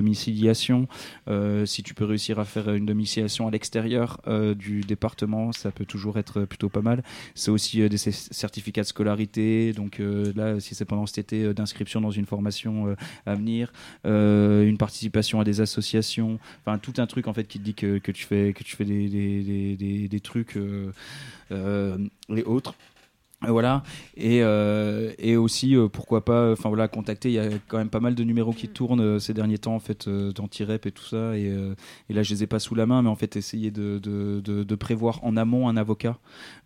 Euh, 1.27 1.65
si 1.65 1.83
tu 1.83 1.93
peux 1.93 2.05
réussir 2.05 2.39
à 2.39 2.45
faire 2.45 2.73
une 2.73 2.85
domiciliation 2.85 3.47
à 3.47 3.51
l'extérieur 3.51 4.21
euh, 4.27 4.53
du 4.55 4.81
département, 4.81 5.51
ça 5.51 5.71
peut 5.71 5.85
toujours 5.85 6.17
être 6.17 6.45
plutôt 6.45 6.69
pas 6.69 6.81
mal. 6.81 7.03
C'est 7.35 7.51
aussi 7.51 7.81
euh, 7.81 7.89
des 7.89 7.97
certificats 7.97 8.81
de 8.81 8.87
scolarité. 8.87 9.73
Donc 9.73 10.01
là, 10.35 10.59
si 10.59 10.75
c'est 10.75 10.85
pendant 10.85 11.05
cet 11.05 11.19
été, 11.19 11.53
d'inscription 11.53 12.01
dans 12.01 12.11
une 12.11 12.25
formation 12.25 12.95
à 13.25 13.35
venir, 13.35 13.71
une 14.03 14.77
participation 14.77 15.39
à 15.39 15.43
des 15.43 15.61
associations, 15.61 16.39
enfin 16.65 16.77
tout 16.77 16.93
un 16.97 17.07
truc 17.07 17.27
en 17.27 17.33
fait 17.33 17.45
qui 17.45 17.59
te 17.59 17.63
dit 17.63 17.73
que, 17.73 17.97
tu 18.11 18.25
fais 18.25 18.53
que 18.53 18.63
tu 18.63 18.75
fais 18.75 18.85
des, 18.85 19.07
des, 19.09 19.75
des, 19.75 20.07
des- 20.07 20.19
trucs 20.19 20.57
et 21.51 22.43
autres. 22.43 22.75
Euh, 23.45 23.51
Voilà. 23.51 23.83
Et, 24.15 24.41
euh, 24.41 25.11
et 25.19 25.35
aussi 25.37 25.75
euh, 25.75 25.87
pourquoi 25.87 26.23
pas 26.25 26.51
enfin 26.51 26.69
voilà 26.69 26.87
contacter. 26.87 27.29
Il 27.29 27.33
y 27.35 27.39
a 27.39 27.49
quand 27.67 27.77
même 27.77 27.89
pas 27.89 27.99
mal 27.99 28.15
de 28.15 28.23
numéros 28.23 28.53
qui 28.53 28.67
tournent 28.67 29.01
euh, 29.01 29.19
ces 29.19 29.33
derniers 29.33 29.57
temps 29.57 29.75
en 29.75 29.79
fait 29.79 30.07
euh, 30.07 30.31
d'anti-rep 30.31 30.85
et 30.85 30.91
tout 30.91 31.03
ça. 31.03 31.37
Et, 31.37 31.49
euh, 31.49 31.75
et 32.09 32.13
là 32.13 32.23
je 32.23 32.33
les 32.33 32.43
ai 32.43 32.47
pas 32.47 32.59
sous 32.59 32.75
la 32.75 32.85
main 32.85 33.01
mais 33.01 33.09
en 33.09 33.15
fait 33.15 33.35
essayer 33.35 33.71
de, 33.71 33.99
de, 33.99 34.41
de- 34.41 34.63
de 34.63 34.75
prévoir 34.75 35.23
en 35.23 35.35
amont 35.37 35.67
un 35.67 35.77
avocat. 35.77 36.17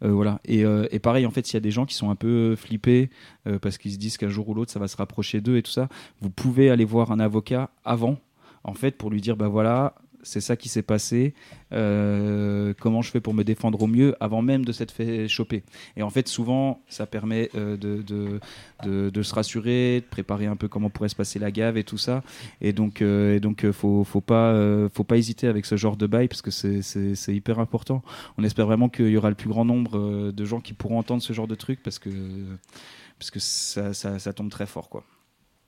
Euh, 0.03 0.11
voilà. 0.11 0.39
Et, 0.45 0.65
euh, 0.65 0.87
et 0.91 0.99
pareil 0.99 1.25
en 1.25 1.31
fait 1.31 1.45
s'il 1.45 1.55
y 1.55 1.57
a 1.57 1.61
des 1.61 1.71
gens 1.71 1.85
qui 1.85 1.95
sont 1.95 2.09
un 2.09 2.15
peu 2.15 2.55
flippés 2.55 3.09
euh, 3.47 3.59
parce 3.59 3.77
qu'ils 3.77 3.93
se 3.93 3.97
disent 3.97 4.17
qu'un 4.17 4.29
jour 4.29 4.47
ou 4.49 4.53
l'autre 4.53 4.71
ça 4.71 4.79
va 4.79 4.87
se 4.87 4.97
rapprocher 4.97 5.41
d'eux 5.41 5.57
et 5.57 5.63
tout 5.63 5.71
ça 5.71 5.87
vous 6.21 6.29
pouvez 6.29 6.69
aller 6.69 6.85
voir 6.85 7.11
un 7.11 7.19
avocat 7.19 7.69
avant 7.85 8.17
en 8.63 8.73
fait 8.73 8.97
pour 8.97 9.09
lui 9.09 9.21
dire 9.21 9.35
bah 9.37 9.47
voilà 9.47 9.95
c'est 10.27 10.41
ça 10.41 10.57
qui 10.57 10.67
s'est 10.67 10.81
passé 10.81 11.33
euh, 11.71 12.73
comment 12.79 13.01
je 13.01 13.11
fais 13.11 13.21
pour 13.21 13.33
me 13.33 13.43
défendre 13.43 13.81
au 13.81 13.87
mieux 13.87 14.15
avant 14.19 14.41
même 14.41 14.65
de 14.65 14.71
s'être 14.71 14.91
fait 14.91 15.27
choper. 15.27 15.63
Et 15.95 16.03
en 16.03 16.09
fait 16.09 16.27
souvent 16.27 16.81
ça 16.89 17.05
permet 17.05 17.49
euh, 17.55 17.77
de, 17.77 19.23
se 19.23 19.33
rassurer 19.33 20.01
de 20.01 20.05
préparer 20.05 20.45
un 20.45 20.55
peu 20.55 20.67
comment 20.67 20.89
pourrait 20.89 21.09
se 21.09 21.15
passer 21.15 21.39
la 21.39 21.51
gave 21.51 21.77
et 21.77 21.83
tout 21.83 21.97
ça. 21.97 22.23
Et 22.61 22.73
donc 22.73 23.01
euh, 23.01 23.35
et 23.35 23.39
donc 23.39 23.63
euh, 23.63 23.71
faut 23.71 24.03
pas 24.21 24.53
faut 24.93 25.03
pas 25.03 25.17
hésiter 25.17 25.47
avec 25.47 25.65
ce 25.65 25.77
genre 25.77 25.97
de 25.97 26.07
bail 26.07 26.27
parce 26.27 26.41
que 26.41 26.51
c'est 26.51 27.35
hyper 27.35 27.59
important. 27.59 28.03
On 28.37 28.43
espère 28.43 28.65
vraiment 28.65 28.89
qu'il 28.89 29.09
y 29.09 29.17
aura 29.17 29.29
le 29.29 29.35
plus 29.35 29.49
grand 29.49 29.65
nombre 29.65 30.31
de 30.31 30.45
gens 30.45 30.59
qui 30.59 30.73
pourront 30.73 30.99
entendre 30.99 31.21
ce 31.21 31.33
genre 31.33 31.47
de 31.47 31.55
truc 31.55 31.81
parce 31.83 31.99
que 31.99 32.09
parce 33.17 33.31
que 33.31 33.39
ça, 33.39 33.93
ça, 33.93 34.19
ça 34.19 34.33
tombe 34.33 34.49
très 34.49 34.65
fort 34.65 34.89
quoi 34.89 35.03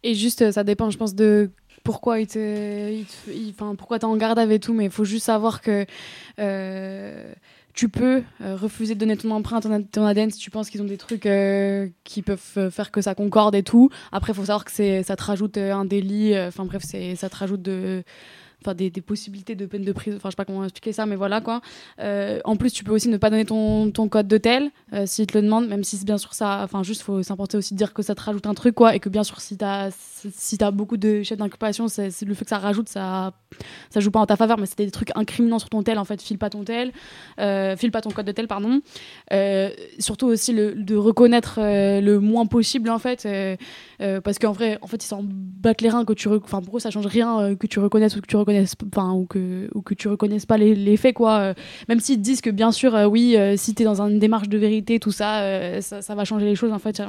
Et 0.03 0.15
juste, 0.15 0.41
euh, 0.41 0.51
ça 0.51 0.63
dépend, 0.63 0.89
je 0.89 0.97
pense, 0.97 1.15
de 1.15 1.51
pourquoi 1.83 2.19
il 2.19 2.27
te, 2.27 3.03
pourquoi 3.75 3.99
t'es 3.99 4.05
en 4.05 4.15
garde 4.17 4.39
avec 4.39 4.61
tout, 4.61 4.73
mais 4.73 4.85
il 4.85 4.91
faut 4.91 5.05
juste 5.05 5.25
savoir 5.25 5.61
que 5.61 5.85
euh, 6.39 7.33
tu 7.73 7.89
peux 7.89 8.21
euh, 8.41 8.55
refuser 8.55 8.95
de 8.95 8.99
donner 8.99 9.17
ton 9.17 9.31
empreinte, 9.31 9.63
ton, 9.63 9.83
ton 9.83 10.05
ADN 10.05 10.29
si 10.29 10.39
tu 10.39 10.51
penses 10.51 10.69
qu'ils 10.69 10.81
ont 10.81 10.85
des 10.85 10.97
trucs 10.97 11.27
qui 12.03 12.21
peuvent 12.21 12.69
faire 12.69 12.91
que 12.91 13.01
ça 13.01 13.15
concorde 13.15 13.55
et 13.55 13.63
tout. 13.63 13.89
Après, 14.11 14.33
il 14.33 14.35
faut 14.35 14.45
savoir 14.45 14.65
que 14.65 14.71
ça 15.03 15.15
te 15.15 15.23
rajoute 15.23 15.57
un 15.57 15.85
délit, 15.85 16.37
enfin 16.37 16.65
bref, 16.65 16.83
c'est, 16.85 17.15
ça 17.15 17.29
te 17.29 17.35
rajoute 17.37 17.61
de 17.61 18.03
enfin 18.63 18.73
des, 18.73 18.89
possibilités 19.01 19.55
de 19.55 19.65
peine 19.65 19.83
de 19.83 19.91
prison. 19.91 20.17
Enfin 20.17 20.29
je 20.29 20.33
sais 20.33 20.35
pas 20.35 20.45
comment 20.45 20.63
expliquer 20.63 20.91
ça 20.91 21.05
mais 21.05 21.15
voilà 21.15 21.41
quoi. 21.41 21.61
Euh, 21.99 22.39
en 22.43 22.55
plus 22.55 22.71
tu 22.71 22.83
peux 22.83 22.91
aussi 22.91 23.07
ne 23.09 23.17
pas 23.17 23.29
donner 23.29 23.45
ton, 23.45 23.91
ton 23.91 24.07
code 24.09 24.27
de 24.27 24.37
tel 24.37 24.71
euh, 24.93 25.05
s'ils 25.05 25.27
te 25.27 25.37
le 25.37 25.43
demandent 25.43 25.67
même 25.67 25.83
si 25.83 25.97
c'est 25.97 26.05
bien 26.05 26.17
sûr 26.17 26.33
ça. 26.33 26.61
Enfin 26.63 26.83
juste 26.83 27.01
faut 27.01 27.23
s'importer 27.23 27.57
aussi 27.57 27.73
de 27.73 27.77
dire 27.77 27.93
que 27.93 28.01
ça 28.01 28.15
te 28.15 28.21
rajoute 28.21 28.45
un 28.47 28.53
truc 28.53 28.75
quoi 28.75 28.95
et 28.95 28.99
que 28.99 29.09
bien 29.09 29.23
sûr 29.23 29.39
si 29.39 29.57
t'as 29.57 29.89
si 29.91 30.57
t'as 30.57 30.71
beaucoup 30.71 30.97
de 30.97 31.23
chefs 31.23 31.37
d'inculpation 31.37 31.87
c'est 31.87 32.21
le 32.21 32.33
fait 32.33 32.43
que 32.43 32.49
ça 32.49 32.57
rajoute 32.57 32.89
ça 32.89 33.33
ça 33.89 33.99
joue 33.99 34.11
pas 34.11 34.19
en 34.19 34.25
ta 34.25 34.35
faveur 34.35 34.59
mais 34.59 34.65
c'était 34.65 34.85
des 34.85 34.91
trucs 34.91 35.11
incriminants 35.15 35.59
sur 35.59 35.69
ton 35.69 35.83
tel 35.83 35.97
en 35.97 36.05
fait. 36.05 36.21
File 36.21 36.37
pas 36.37 36.49
ton 36.49 36.63
tel 36.63 36.91
euh, 37.39 37.77
file 37.77 37.91
pas 37.91 38.01
ton 38.01 38.09
code 38.11 38.25
de 38.25 38.31
tel 38.31 38.47
pardon. 38.47 38.81
Surtout 39.99 40.27
aussi 40.27 40.53
le, 40.53 40.73
de 40.75 40.95
reconnaître 40.95 41.59
le 41.59 42.19
moins 42.19 42.45
possible 42.45 42.89
en 42.89 42.99
fait 42.99 43.27
parce 43.99 44.39
qu'en 44.39 44.51
vrai 44.51 44.77
en 44.81 44.87
fait 44.87 45.03
ils 45.03 45.07
s'en 45.07 45.21
battent 45.23 45.81
les 45.81 45.89
reins 45.89 46.03
que 46.03 46.13
tu 46.13 46.27
enfin 46.27 46.61
pour 46.61 46.77
eux 46.77 46.79
ça 46.79 46.91
change 46.91 47.07
rien 47.07 47.55
que 47.55 47.67
tu 47.67 47.79
reconnaisses 47.79 48.15
ou 48.17 48.21
que 48.21 48.27
tu 48.27 48.35
reconnaisses 48.35 48.48
ou 48.49 49.25
que 49.25 49.69
ou 49.73 49.81
que 49.81 49.93
tu 49.93 50.07
reconnaisses 50.07 50.45
pas 50.45 50.57
les, 50.57 50.97
faits 50.97 51.15
quoi. 51.15 51.39
Euh, 51.39 51.53
même 51.87 51.99
s'ils 51.99 52.17
te 52.17 52.21
disent 52.21 52.41
que 52.41 52.49
bien 52.49 52.71
sûr 52.71 52.95
euh, 52.95 53.05
oui 53.05 53.35
euh, 53.37 53.55
si 53.57 53.75
tu 53.75 53.83
es 53.83 53.85
dans 53.85 54.01
une 54.01 54.19
démarche 54.19 54.49
de 54.49 54.57
vérité 54.57 54.99
tout 54.99 55.11
ça, 55.11 55.81
ça 55.81 56.15
va 56.15 56.25
changer 56.25 56.45
les 56.45 56.55
choses 56.55 56.71
en 56.71 56.79
fait 56.79 57.01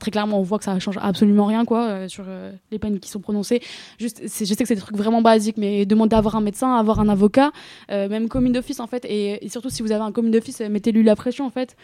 très 0.00 0.10
clairement 0.10 0.38
on 0.38 0.42
voit 0.42 0.58
que 0.58 0.64
ça 0.64 0.78
change 0.78 0.98
absolument 1.00 1.46
rien 1.46 1.64
quoi 1.64 2.08
sur 2.08 2.24
les 2.70 2.78
peines 2.78 3.00
qui 3.00 3.10
sont 3.10 3.20
prononcées. 3.20 3.60
Juste 3.98 4.22
je 4.22 4.44
sais 4.44 4.56
que 4.56 4.66
c'est 4.66 4.74
des 4.74 4.80
trucs 4.80 4.96
vraiment 4.96 5.22
basiques 5.22 5.56
mais 5.56 5.86
demandez 5.86 6.14
à 6.14 6.18
avoir 6.18 6.36
un 6.36 6.40
médecin 6.40 6.74
avoir 6.74 7.00
un 7.00 7.08
avocat 7.08 7.50
même 7.88 8.28
commis 8.28 8.52
d'office 8.52 8.80
en 8.80 8.86
fait 8.86 9.04
et, 9.04 9.48
surtout 9.48 9.70
si 9.70 9.82
vous 9.82 9.92
avez 9.92 10.02
un 10.02 10.12
commis 10.12 10.30
d'office 10.30 10.60
mettez-lui 10.60 11.02
la 11.02 11.16
pression 11.16 11.46
en 11.46 11.50
fait 11.50 11.76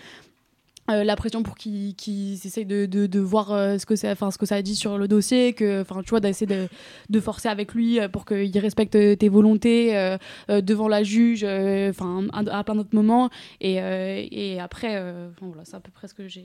euh, 0.90 1.05
la 1.05 1.16
pression 1.16 1.43
pour 1.43 1.56
qu'il 1.56 1.94
qu'il 1.94 2.35
essaye 2.35 2.66
de, 2.66 2.86
de, 2.86 3.06
de 3.06 3.20
voir 3.20 3.52
euh, 3.52 3.78
ce 3.78 3.86
que 3.86 3.94
enfin 4.12 4.31
ce 4.31 4.39
que 4.39 4.47
ça 4.47 4.61
dit 4.61 4.77
sur 4.77 4.98
le 4.98 5.09
dossier 5.09 5.52
que 5.55 5.81
enfin 5.81 6.02
tu 6.02 6.11
vois 6.11 6.20
d'essayer 6.20 6.47
de, 6.47 6.69
de 7.09 7.20
forcer 7.20 7.48
avec 7.48 7.74
lui 7.74 8.01
euh, 8.01 8.09
pour 8.09 8.24
qu'il 8.27 8.59
respecte 8.59 8.93
tes 8.93 9.28
volontés 9.28 10.16
devant 10.48 10.89
la 10.89 11.02
juge 11.02 11.44
enfin 11.44 12.27
à, 12.32 12.65
plein 12.65 12.74
d'autres 12.74 12.94
moments. 12.94 13.31
Et, 13.61 13.74
et 13.74 14.61
après 14.61 15.02
voilà 15.40 15.65
c'est 15.65 15.77
à 15.77 15.81
peu 15.81 15.90
près 15.90 16.09
ce 16.09 16.15
que 16.15 16.28
j'ai 16.28 16.44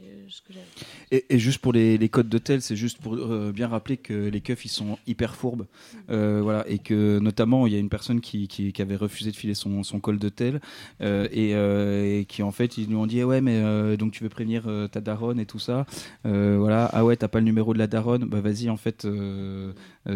Et, 1.12 1.26
et 1.30 1.40
juste 1.40 1.60
pour 1.60 1.74
les, 1.74 1.98
les 1.98 2.10
codes 2.10 2.30
de 2.30 2.38
tel, 2.38 2.62
c'est 2.62 2.76
juste 2.76 3.00
pour 3.00 3.16
bien 3.52 3.68
rappeler 3.68 3.98
que 3.98 4.14
les 4.30 4.42
keufs 4.42 4.66
ils 4.66 4.70
sont 4.70 4.98
hyper 5.08 5.36
fourbes, 5.36 5.66
Euh, 6.10 6.40
voilà, 6.42 6.66
et 6.68 6.80
que 6.80 7.20
notamment 7.20 7.68
il 7.68 7.74
y 7.74 7.76
a 7.76 7.80
une 7.80 7.90
personne 7.90 8.22
qui, 8.22 8.48
qui, 8.48 8.72
qui 8.74 8.82
avait 8.82 8.96
refusé 8.96 9.32
de 9.32 9.36
filer 9.36 9.54
son, 9.54 9.84
son 9.84 10.00
col 10.00 10.18
de 10.18 10.30
tel 10.30 10.60
euh, 11.02 11.28
et, 11.32 12.20
et 12.20 12.26
qui 12.26 12.42
en 12.42 12.52
fait 12.52 12.78
ils 12.78 12.88
lui 12.88 12.96
ont 12.96 13.06
dit 13.06 13.22
ah 13.22 13.28
ouais 13.28 13.42
mais 13.42 13.98
donc 13.98 14.12
tu 14.12 14.24
veux 14.24 14.29
prévenir 14.30 14.64
euh, 14.68 14.88
ta 14.88 15.02
daronne 15.02 15.40
et 15.40 15.46
tout 15.46 15.60
ça, 15.60 15.86
Euh, 16.26 16.58
voilà. 16.60 16.90
Ah 16.94 17.04
ouais 17.06 17.16
t'as 17.16 17.28
pas 17.28 17.40
le 17.40 17.46
numéro 17.46 17.74
de 17.74 17.80
la 17.80 17.88
daronne, 17.88 18.26
bah 18.26 18.42
vas-y 18.42 18.70
en 18.70 18.78
fait 18.78 19.06
euh, 19.06 19.74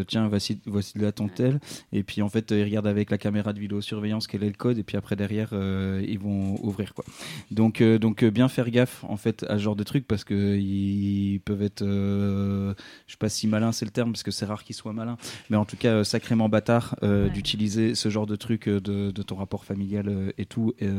tiens 0.08 0.28
voici 0.28 0.60
voici 0.66 0.98
là 0.98 1.12
ton 1.12 1.28
tel 1.28 1.60
et 1.92 2.04
puis 2.04 2.22
en 2.22 2.30
fait 2.30 2.52
ils 2.52 2.64
regardent 2.64 2.88
avec 2.88 3.12
la 3.12 3.18
caméra 3.18 3.54
de 3.54 3.60
vidéosurveillance 3.60 4.28
quel 4.28 4.44
est 4.44 4.48
le 4.48 4.54
code. 4.54 4.78
Et 4.78 4.84
puis 4.84 4.98
après 4.98 5.16
derrière 5.16 5.50
ils 5.54 6.20
vont 6.20 6.58
ouvrir 6.64 6.94
quoi. 6.94 7.06
Donc, 7.52 7.82
donc 7.84 8.24
bien 8.26 8.48
faire 8.48 8.70
gaffe 8.70 9.04
en 9.04 9.18
fait 9.18 9.44
à 9.50 9.58
ce 9.58 9.64
genre 9.64 9.76
de 9.76 9.84
trucs 9.84 10.08
parce 10.08 10.24
que 10.24 10.58
ils 10.58 11.40
peuvent 11.46 11.62
être, 11.62 11.84
je 11.86 12.74
sais 13.08 13.18
pas 13.18 13.30
si 13.30 13.48
malin 13.48 13.72
c'est 13.72 13.86
le 13.86 13.92
terme 13.92 14.12
parce 14.12 14.24
que 14.24 14.32
c'est 14.32 14.46
rare 14.46 14.64
qu'ils 14.64 14.76
soient 14.76 14.94
malins, 14.94 15.18
mais 15.50 15.58
en 15.58 15.66
tout 15.66 15.78
cas 15.78 16.04
sacrément 16.04 16.50
bâtard 16.50 16.96
d'utiliser 17.34 17.96
ce 17.96 18.10
genre 18.10 18.26
de 18.28 18.36
trucs 18.36 18.68
euh, 18.68 18.80
de, 18.80 19.12
de 19.12 19.24
ton 19.24 19.36
rapport 19.36 19.66
familial 19.66 20.34
et 20.38 20.46
tout. 20.46 20.74
Et, 20.80 20.90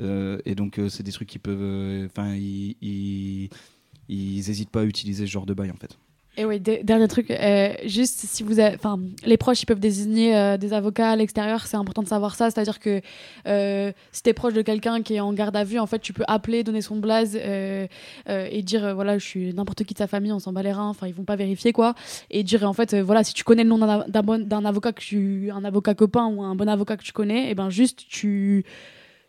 euh, 0.00 0.38
et 0.44 0.54
donc 0.54 0.78
euh, 0.78 0.88
c'est 0.88 1.02
des 1.02 1.12
trucs 1.12 1.28
qui 1.28 1.38
peuvent, 1.38 1.58
euh, 1.60 2.08
ils, 2.82 3.48
ils, 4.08 4.50
hésitent 4.50 4.70
pas 4.70 4.80
à 4.80 4.84
utiliser 4.84 5.26
ce 5.26 5.30
genre 5.30 5.46
de 5.46 5.54
bail 5.54 5.70
en 5.70 5.76
fait. 5.76 5.96
Et 6.38 6.44
oui, 6.44 6.60
de- 6.60 6.80
dernier 6.82 7.08
truc, 7.08 7.30
euh, 7.30 7.72
juste 7.86 8.18
si 8.18 8.42
vous 8.42 8.60
enfin, 8.60 9.00
les 9.24 9.38
proches, 9.38 9.62
ils 9.62 9.66
peuvent 9.66 9.80
désigner 9.80 10.36
euh, 10.36 10.58
des 10.58 10.74
avocats 10.74 11.12
à 11.12 11.16
l'extérieur, 11.16 11.66
c'est 11.66 11.78
important 11.78 12.02
de 12.02 12.08
savoir 12.08 12.34
ça. 12.34 12.50
C'est-à-dire 12.50 12.78
que 12.78 13.00
euh, 13.46 13.90
si 14.12 14.22
t'es 14.22 14.34
proche 14.34 14.52
de 14.52 14.60
quelqu'un 14.60 15.00
qui 15.00 15.14
est 15.14 15.20
en 15.20 15.32
garde 15.32 15.56
à 15.56 15.64
vue, 15.64 15.78
en 15.78 15.86
fait, 15.86 15.98
tu 15.98 16.12
peux 16.12 16.24
appeler, 16.28 16.62
donner 16.62 16.82
son 16.82 16.96
blaze 16.96 17.38
euh, 17.40 17.86
et 18.28 18.62
dire, 18.62 18.94
voilà, 18.94 19.16
je 19.16 19.24
suis 19.24 19.54
n'importe 19.54 19.84
qui 19.84 19.94
de 19.94 19.98
sa 19.98 20.06
famille, 20.08 20.30
on 20.30 20.38
s'en 20.38 20.52
bat 20.52 20.62
les 20.62 20.72
reins, 20.72 20.90
enfin, 20.90 21.06
ils 21.06 21.14
vont 21.14 21.24
pas 21.24 21.36
vérifier 21.36 21.72
quoi. 21.72 21.94
Et 22.30 22.42
dire, 22.42 22.64
en 22.68 22.74
fait, 22.74 22.94
voilà, 22.94 23.24
si 23.24 23.32
tu 23.32 23.42
connais 23.42 23.62
le 23.62 23.70
nom 23.70 23.78
d'un 23.78 24.22
bon- 24.22 24.66
avocat 24.66 24.92
que 24.92 25.00
tu, 25.00 25.50
un 25.50 25.64
avocat 25.64 25.94
copain 25.94 26.26
ou 26.26 26.42
un 26.42 26.54
bon 26.54 26.68
avocat 26.68 26.98
que 26.98 27.02
tu 27.04 27.12
connais, 27.12 27.50
et 27.50 27.54
ben 27.54 27.70
juste 27.70 28.04
tu 28.10 28.66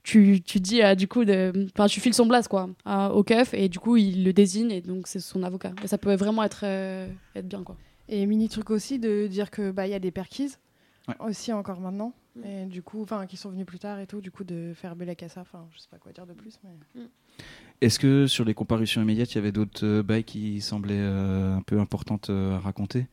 tu, 0.07 0.41
tu 0.41 0.61
dis 0.61 0.81
euh, 0.81 0.95
du 0.95 1.09
coup 1.09 1.25
de 1.25 1.51
enfin 1.73 1.87
tu 1.87 1.99
files 1.99 2.13
son 2.13 2.25
blase 2.25 2.47
quoi 2.47 2.69
au 3.13 3.23
keuf 3.23 3.53
et 3.53 3.67
du 3.67 3.77
coup 3.77 3.97
il 3.97 4.23
le 4.23 4.31
désigne 4.31 4.71
et 4.71 4.79
donc 4.79 5.05
c'est 5.05 5.19
son 5.19 5.43
avocat 5.43 5.73
et 5.83 5.87
ça 5.87 5.97
peut 5.97 6.15
vraiment 6.15 6.43
être 6.43 6.61
euh, 6.63 7.09
être 7.35 7.47
bien 7.47 7.61
quoi 7.61 7.75
Et 8.07 8.25
mini 8.25 8.47
truc 8.47 8.69
aussi 8.69 8.99
de 8.99 9.27
dire 9.27 9.51
que 9.51 9.69
bah 9.69 9.85
il 9.85 9.91
y 9.91 9.95
a 9.95 9.99
des 9.99 10.11
perquises 10.11 10.59
Ouais. 11.09 11.15
aussi 11.19 11.53
encore 11.53 11.79
maintenant 11.79 12.11
et 12.43 12.65
du 12.65 12.81
coup 12.81 13.01
enfin 13.01 13.27
qui 13.27 13.37
sont 13.37 13.49
venus 13.49 13.65
plus 13.65 13.79
tard 13.79 13.97
et 13.99 14.07
tout 14.07 14.19
du 14.19 14.29
coup 14.29 14.43
de 14.43 14.73
faire 14.75 14.93
ça 15.29 15.39
enfin 15.41 15.65
je 15.73 15.79
sais 15.79 15.87
pas 15.89 15.97
quoi 15.97 16.11
dire 16.11 16.25
de 16.25 16.33
plus 16.33 16.59
mais 16.63 17.03
Est-ce 17.79 17.97
que 17.97 18.27
sur 18.27 18.43
les 18.43 18.53
comparutions 18.53 19.01
immédiates, 19.01 19.31
il 19.31 19.35
y 19.35 19.37
avait 19.37 19.53
d'autres 19.53 19.85
euh, 19.85 20.03
bails 20.03 20.25
qui 20.25 20.59
semblaient 20.59 20.95
euh, 20.99 21.55
un 21.55 21.61
peu 21.61 21.79
importantes 21.79 22.29
euh, 22.29 22.55
à 22.55 22.59
raconter? 22.59 23.07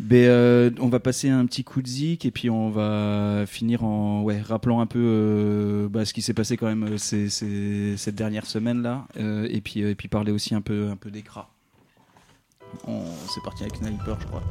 Ben, 0.00 0.28
euh, 0.28 0.70
on 0.78 0.88
va 0.88 1.00
passer 1.00 1.28
un 1.28 1.44
petit 1.46 1.64
coup 1.64 1.82
de 1.82 1.88
zik 1.88 2.24
et 2.24 2.30
puis 2.30 2.50
on 2.50 2.70
va 2.70 3.44
finir 3.46 3.82
en 3.82 4.22
rappelant 4.42 4.80
un 4.80 4.86
peu 4.86 5.00
euh, 5.02 5.88
bah, 5.88 6.04
ce 6.04 6.12
qui 6.12 6.22
s'est 6.22 6.34
passé 6.34 6.56
quand 6.56 6.66
même 6.66 6.84
euh, 6.84 7.96
cette 7.96 8.14
dernière 8.14 8.46
semaine 8.46 8.82
là 8.82 9.08
et 9.16 9.60
puis 9.60 10.08
parler 10.08 10.30
aussi 10.30 10.54
un 10.54 10.60
peu 10.60 10.88
un 10.88 10.96
peu 10.96 11.10
c'est 13.28 13.42
parti 13.42 13.64
avec 13.64 13.76
Sniper 13.76 14.18
je 14.20 14.26
crois. 14.26 14.42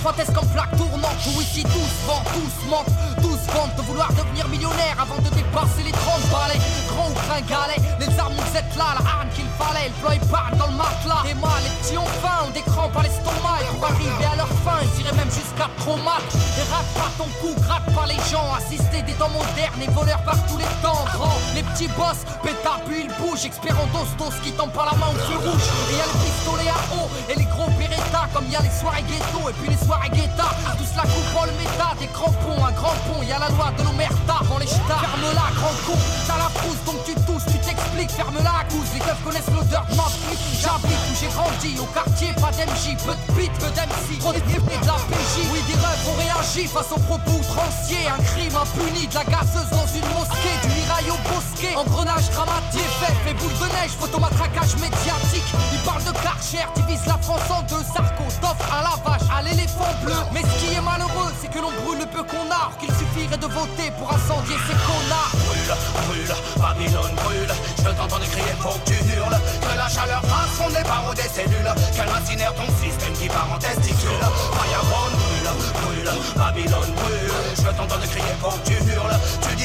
Trois 0.00 0.12
tests 0.12 0.32
comme 0.32 0.46
plaque 0.48 0.76
tournante. 0.76 1.18
Où 1.26 1.40
ici 1.40 1.62
tous 1.62 1.92
vendent, 2.06 2.28
tous 2.34 2.70
mentent, 2.70 2.94
tous 3.22 3.40
vendent 3.52 3.74
de 3.76 3.82
vouloir 3.82 4.12
devenir 4.12 4.46
millionnaire 4.48 4.96
avant 5.00 5.18
de 5.18 5.28
dépasser 5.30 5.82
les 5.84 5.92
30 5.92 6.20
balais. 6.30 6.60
Grands 6.88 7.10
ou 7.10 7.14
gringalets, 7.26 7.82
les 8.00 8.18
armes 8.18 8.34
vous 8.34 8.56
êtes 8.56 8.76
là, 8.76 8.94
la 8.98 9.04
arme 9.04 9.28
qu'il 9.34 9.48
fallait, 9.58 9.88
le 9.88 9.94
plan 10.00 10.12
épargne 10.12 10.58
dans 10.58 10.66
le 10.66 10.76
matelas. 10.76 11.24
Et 11.30 11.34
moi, 11.34 11.54
les 11.62 11.70
petits 11.80 11.98
ont 11.98 12.12
faim, 12.22 12.46
ont 12.46 12.50
des 12.50 12.62
crampes 12.62 12.96
à 12.96 13.02
l'estomac. 13.02 13.58
Et 13.62 13.74
pour 13.74 13.84
arriver 13.84 14.26
à 14.30 14.36
leur 14.36 14.52
fin, 14.62 14.78
ils 14.82 15.00
iraient 15.02 15.16
même 15.16 15.30
jusqu'à 15.30 15.68
trop 15.78 15.96
mal. 15.98 16.22
Et 16.58 16.64
rate 16.70 16.90
pas 16.94 17.10
ton 17.18 17.28
cou, 17.40 17.54
gratte 17.62 17.88
pas 17.94 18.06
les 18.06 18.20
gens. 18.30 18.46
Assister 18.54 19.02
des 19.02 19.14
temps 19.14 19.30
modernes 19.30 19.82
et 19.82 19.90
voleurs 19.90 20.22
par 20.22 20.38
tous 20.46 20.58
les 20.58 20.70
temps. 20.82 21.04
Grand, 21.14 21.38
les 21.54 21.62
petits 21.62 21.88
boss, 21.98 22.22
pétard 22.42 22.80
puis 22.86 23.06
ils 23.06 23.12
bougent. 23.18 23.44
Expérant 23.44 23.86
d'ostos 23.92 24.34
qui 24.42 24.52
tombent 24.52 24.72
par 24.72 24.86
la 24.86 24.96
main 24.98 25.10
au 25.10 25.18
feu 25.26 25.38
rouge. 25.38 25.66
Et 25.90 25.96
y 25.96 26.00
a 26.00 26.06
les 26.06 26.18
pistolets 26.22 26.70
à 26.70 26.80
eau 26.94 27.06
et 27.30 27.34
les 27.38 27.46
gros 27.46 27.70
Beretta. 27.78 28.28
Comme 28.32 28.48
y 28.50 28.56
a 28.56 28.62
les 28.62 28.70
soirées 28.70 29.04
ghetto 29.08 29.48
et 29.48 29.54
puis 29.60 29.63
les 29.68 29.76
soirées 29.84 30.10
guetta. 30.10 30.48
Tous 30.78 30.92
la 30.96 31.02
coupe 31.02 31.46
le 31.46 31.52
méta, 31.58 31.94
des 31.98 32.06
crampons, 32.08 32.64
un 32.64 32.72
grand 32.72 32.96
pont. 33.06 33.22
Y 33.22 33.32
a 33.32 33.38
la 33.38 33.48
loi 33.50 33.72
de 33.76 33.82
l'omerta 33.82 34.34
avant 34.40 34.58
les 34.58 34.66
ch'tas. 34.66 35.00
Ferme-la, 35.00 35.48
grand 35.56 35.76
con, 35.86 35.98
t'as 36.26 36.38
la 36.38 36.48
frousse 36.48 36.82
donc 36.86 37.04
tu 37.04 37.14
tousses, 37.26 37.46
tu 37.46 37.58
t'expliques. 37.58 38.10
Ferme-la, 38.10 38.64
cousse, 38.70 38.92
les 38.94 39.00
keufs 39.00 39.22
connaissent 39.24 39.52
l'odeur 39.54 39.84
de 39.88 39.94
flic. 39.94 40.38
J'habite 40.60 41.02
où 41.10 41.14
j'ai 41.18 41.28
grandi, 41.28 41.70
au 41.80 41.86
quartier, 41.92 42.32
pas 42.40 42.52
d'MJ, 42.52 42.96
peu 43.04 43.14
de 43.14 43.24
beat, 43.36 43.52
peu 43.58 43.70
d'MC. 43.74 44.18
Trop 44.20 44.32
de 44.32 44.40
de 44.40 44.86
la 44.86 44.98
PJ. 45.10 45.34
Oui, 45.52 45.60
des 45.68 45.74
rêves 45.74 46.08
ont 46.08 46.18
réagi 46.18 46.66
face 46.68 46.90
aux 46.92 47.00
propos 47.00 47.30
outranciers. 47.30 48.08
Un 48.08 48.22
crime 48.22 48.56
impuni, 48.56 49.06
de 49.06 49.14
la 49.14 49.24
gazeuse 49.24 49.70
dans 49.70 49.88
une 49.92 50.08
mosquée, 50.14 50.56
mirail 51.04 51.10
au 51.10 51.28
bosquet. 51.28 51.74
Engrenage 51.76 52.30
dramatique, 52.30 52.80
fait, 53.00 53.14
fait 53.24 53.34
boule 53.34 53.52
de 53.52 53.72
neige, 53.74 53.92
photomatraquage 53.98 54.74
médiatique. 54.76 55.44
Ils 55.72 55.78
parlent 55.80 56.04
de 56.04 56.12
Karcher, 56.12 56.66
divise 56.76 57.06
la 57.06 57.18
France 57.18 57.42
en 57.50 57.62
deux. 57.62 57.82
Sarko, 57.92 58.24
t'offre 58.40 58.72
à 58.72 58.82
la 58.82 58.96
vache, 59.04 59.28
à 59.36 59.42
l'éléphant 59.42 59.92
bleu. 60.02 60.14
Mais 60.32 60.42
ce 60.42 60.64
qui 60.64 60.74
est 60.74 60.80
malheureux, 60.80 61.32
c'est 61.40 61.48
que 61.48 61.58
l'on 61.58 61.72
brûle 61.84 61.98
le 61.98 62.06
peu 62.06 62.22
qu'on 62.22 62.48
a. 62.50 62.70
Qu'il 62.80 62.90
suffirait 62.94 63.36
de 63.36 63.46
voter 63.46 63.90
pour 63.98 64.12
incendier 64.12 64.56
ces 64.66 64.76
connards. 64.86 65.34
Brûle, 65.46 65.74
brûle, 66.06 66.34
Babylone 66.56 67.14
brûle. 67.24 67.54
Je 67.78 67.90
t'entends 67.90 68.24
crier, 68.30 68.54
faut 68.60 68.78
que 68.84 68.90
tu 68.90 68.98
hurles. 69.12 69.40
Que 69.60 69.76
la 69.76 69.88
chaleur 69.88 70.22
fasse 70.22 70.72
les 70.72 70.82
barreaux 70.84 71.14
des 71.14 71.28
cellules. 71.28 71.72
Qu'elle 71.94 72.08
incinère 72.08 72.54
ton 72.54 72.68
système 72.82 73.12
qui 73.14 73.28
part 73.28 73.48
en 73.52 73.58
testicule. 73.58 74.24
Fireborn 74.56 75.12
brûle, 75.12 75.50
brûle, 75.82 76.10
Babylone 76.36 76.92
brûle. 76.96 77.32
Je 77.56 77.70
t'entends 77.76 78.00
crier, 78.10 78.34
faut 78.40 78.50
que 78.50 78.68
tu 78.68 78.74
hurles. 78.74 78.93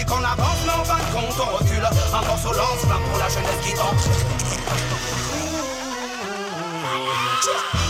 Qu'on 0.10 0.24
avance, 0.24 0.58
mais 0.66 0.74
en 0.74 0.84
fin 0.84 0.98
de 0.98 1.12
compte 1.14 1.40
on 1.40 1.58
recule. 1.58 1.86
Un 1.86 2.26
morceau 2.26 2.52
lance 2.52 2.82
plein 2.82 2.98
pour 2.98 3.20
la 3.20 3.30
jeunesse 3.30 3.60
qui 3.62 3.74
tente. 3.76 4.10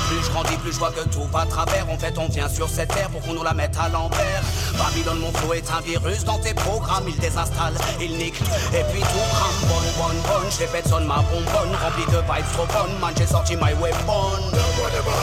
Plus 0.10 0.26
je 0.26 0.31
grandis, 0.31 0.57
plus 0.57 0.73
je 0.73 0.80
vois 0.80 0.90
que 0.90 1.07
tout 1.10 1.23
va 1.31 1.45
travers. 1.45 1.88
En 1.88 1.98
fait, 1.98 2.18
on 2.18 2.27
vient 2.27 2.49
sur 2.49 2.68
cette 2.68 2.90
terre 2.90 3.10
pour 3.10 3.22
qu'on 3.22 3.36
nous 3.36 3.44
la 3.44 3.53
mette 3.53 3.77
à 3.80 3.90
l'envers. 3.90 4.41
Babylone, 4.73 5.19
mon 5.19 5.31
flow 5.34 5.53
est 5.53 5.69
un 5.69 5.81
virus 5.81 6.23
dans 6.23 6.40
tes 6.40 6.56
programmes. 6.56 7.06
Il 7.07 7.15
désinstalle, 7.19 7.76
il 8.02 8.18
nique, 8.18 8.41
et 8.73 8.84
puis 8.91 9.02
tout 9.02 9.27
crame. 9.30 9.60
Bonne, 9.69 9.91
bonne, 10.02 10.22
bonne, 10.26 10.49
j'ai 10.49 10.90
sonne 10.90 11.06
ma 11.06 11.22
bonbonne. 11.30 11.76
Remplie 11.77 12.10
de 12.10 12.18
vibes 12.26 12.52
trop 12.53 12.65
bonnes, 12.65 12.98
man, 12.99 13.14
j'ai 13.15 13.27
sorti 13.27 13.56
my 13.56 13.73
weapon. 13.80 14.49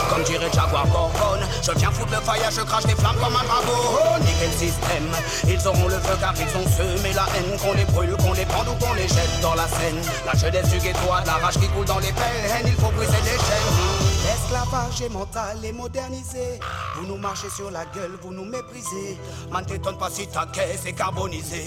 Comme 0.09 0.23
dirait 0.23 0.49
Jaguar 0.53 0.87
Gorgon, 0.87 1.43
je 1.61 1.71
viens 1.71 1.91
foutre 1.91 2.13
le 2.13 2.21
fire, 2.21 2.49
je 2.49 2.61
crache 2.61 2.85
des 2.85 2.95
flammes 2.95 3.17
comme 3.19 3.35
un 3.35 3.43
dragon. 3.43 4.23
Niquer 4.23 4.47
le 4.47 4.57
système, 4.57 5.11
ils 5.49 5.67
auront 5.67 5.87
le 5.89 5.99
feu 5.99 6.15
car 6.21 6.33
ils 6.37 6.57
ont 6.57 6.69
semé 6.71 7.11
la 7.11 7.25
haine. 7.35 7.59
Qu'on 7.59 7.73
les 7.73 7.85
brûle, 7.85 8.15
qu'on 8.23 8.31
les 8.31 8.45
prend 8.45 8.63
ou 8.63 8.75
qu'on 8.79 8.93
les 8.93 9.07
jette 9.09 9.41
dans 9.41 9.55
la 9.55 9.67
Seine. 9.67 9.99
La 10.25 10.33
jeunesse 10.39 10.69
du 10.69 10.79
ghetto 10.79 11.11
a 11.11 11.21
de 11.21 11.27
la 11.27 11.33
rage 11.33 11.55
qui 11.59 11.67
coule 11.67 11.85
dans 11.85 11.99
les 11.99 12.13
peines. 12.13 12.65
Il 12.65 12.75
faut 12.75 12.91
briser 12.91 13.19
les 13.25 13.37
chaînes. 13.37 13.86
L'esclavage 14.49 15.01
est 15.01 15.09
mental 15.09 15.57
et 15.65 15.73
modernisé. 15.73 16.59
Vous 16.95 17.05
nous 17.05 17.17
marchez 17.17 17.49
sur 17.49 17.69
la 17.69 17.83
gueule, 17.83 18.17
vous 18.21 18.31
nous 18.31 18.45
méprisez. 18.45 19.17
Man, 19.51 19.65
t'étonne 19.65 19.97
pas 19.97 20.09
si 20.09 20.25
ta 20.25 20.45
caisse 20.45 20.85
est 20.85 20.93
carbonisée. 20.93 21.65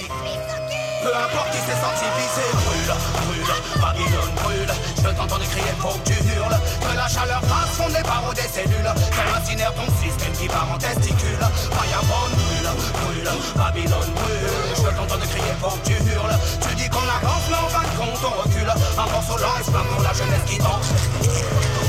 Peu 1.02 1.12
importe 1.15 1.51
qui 1.51 1.59
s'est 1.59 1.77
senti 1.77 2.09
visé. 2.16 2.47
Brûle, 2.65 2.94
brûle, 3.20 3.82
Babylone 3.82 4.35
brûle. 4.43 4.73
Je 4.97 5.09
t'entends 5.11 5.36
crier, 5.36 5.77
faut 5.78 5.93
que 5.93 6.09
tu 6.09 6.16
hurles. 6.32 6.57
Que 6.81 6.97
la 6.97 7.09
chaleur 7.09 7.43
fasse 7.43 7.77
fondre 7.77 7.94
les 7.94 8.02
barreaux 8.02 8.32
des 8.32 8.48
cellules. 8.48 8.93
Qu'elle 9.12 9.35
incinère 9.36 9.74
ton 9.74 9.89
système 10.01 10.32
qui 10.32 10.48
part 10.48 10.73
en 10.73 10.78
testicule. 10.78 11.44
Fireborn 11.77 12.32
brûle, 12.32 12.70
brûle, 12.97 13.31
Babylone 13.57 14.12
brûle. 14.16 14.48
Je 14.74 14.97
t'entends 14.97 15.20
crier, 15.28 15.52
faut 15.61 15.77
que 15.77 15.86
tu 15.86 15.97
hurles. 16.01 16.39
Tu 16.65 16.74
dis 16.77 16.89
qu'on 16.89 17.05
avance, 17.05 17.44
mais 17.51 17.61
en 17.61 17.69
fin 17.69 17.85
de 17.85 17.94
compte 18.01 18.24
on 18.24 18.40
recule. 18.40 18.73
Un 18.97 19.12
morceau 19.12 19.36
pour 19.36 20.02
la 20.02 20.12
jeunesse 20.15 20.44
qui 20.47 20.57
danse. 20.57 21.80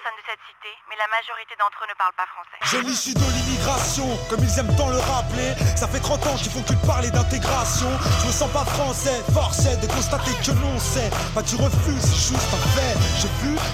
Personnes 0.00 0.16
de 0.16 0.24
cette 0.24 0.40
cité, 0.48 0.72
mais 0.88 0.96
la 0.96 1.08
majorité 1.12 1.52
d'entre 1.60 1.76
eux 1.84 1.90
ne 1.92 1.96
parlent 2.00 2.16
pas 2.16 2.28
français. 2.32 2.56
J'ai 2.72 2.80
l'issue 2.80 3.12
de 3.12 3.20
l'immigration, 3.20 4.08
comme 4.28 4.40
ils 4.40 4.58
aiment 4.58 4.74
tant 4.76 4.88
le 4.88 4.96
rappeler. 4.96 5.52
Ça 5.76 5.86
fait 5.88 6.00
30 6.00 6.26
ans 6.26 6.36
qu'ils 6.36 6.52
font 6.52 6.62
que 6.62 6.72
de 6.72 6.86
parler 6.86 7.10
d'intégration. 7.10 7.90
Je 8.24 8.26
me 8.28 8.32
sens 8.32 8.50
pas 8.50 8.64
français, 8.64 9.20
force 9.32 9.66
est 9.66 9.76
de 9.76 9.86
constater 9.92 10.32
que 10.40 10.52
non, 10.56 10.78
c'est 10.80 11.10
pas 11.34 11.42
que 11.42 11.52
tu 11.52 11.56
refuses, 11.56 12.00
c'est 12.00 12.32
juste 12.32 12.48
un 12.48 12.64
fait. 12.72 12.96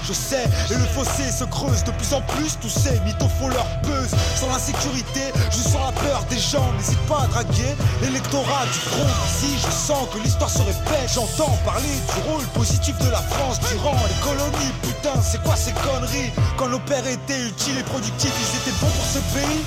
Je 0.07 0.13
sais, 0.13 0.45
et 0.71 0.73
le 0.73 0.85
fossé 0.95 1.31
se 1.31 1.43
creuse 1.43 1.83
de 1.83 1.91
plus 1.91 2.13
en 2.13 2.21
plus. 2.21 2.57
Tous 2.61 2.69
ces 2.69 2.99
mythos 3.01 3.29
font 3.39 3.49
leur 3.49 3.67
buzz. 3.83 4.09
Sans 4.39 4.47
l'insécurité, 4.47 5.33
je 5.51 5.57
sens 5.57 5.81
la 5.85 5.91
peur 5.91 6.23
des 6.29 6.39
gens. 6.39 6.71
N'hésite 6.77 6.99
pas 7.07 7.23
à 7.23 7.27
draguer 7.27 7.75
l'électorat 8.01 8.65
du 8.65 8.79
front. 8.79 9.11
Ici, 9.27 9.57
je 9.59 9.71
sens 9.71 10.07
que 10.13 10.19
l'histoire 10.19 10.49
se 10.49 10.59
répète. 10.59 11.11
J'entends 11.13 11.57
parler 11.65 11.89
du 11.89 12.29
rôle 12.29 12.43
positif 12.55 12.97
de 12.99 13.09
la 13.09 13.21
France 13.21 13.59
durant 13.69 13.95
les 14.07 14.19
colonies. 14.23 14.71
Putain, 14.81 15.19
c'est 15.21 15.41
quoi 15.43 15.55
ces 15.55 15.73
conneries? 15.73 16.31
Quand 16.55 16.69
nos 16.69 16.79
pères 16.79 17.05
étaient 17.05 17.41
utiles 17.41 17.77
et 17.77 17.83
productifs, 17.83 18.33
ils 18.33 18.57
étaient 18.57 18.77
bons 18.79 18.91
pour 18.91 19.05
ce 19.05 19.19
pays. 19.35 19.61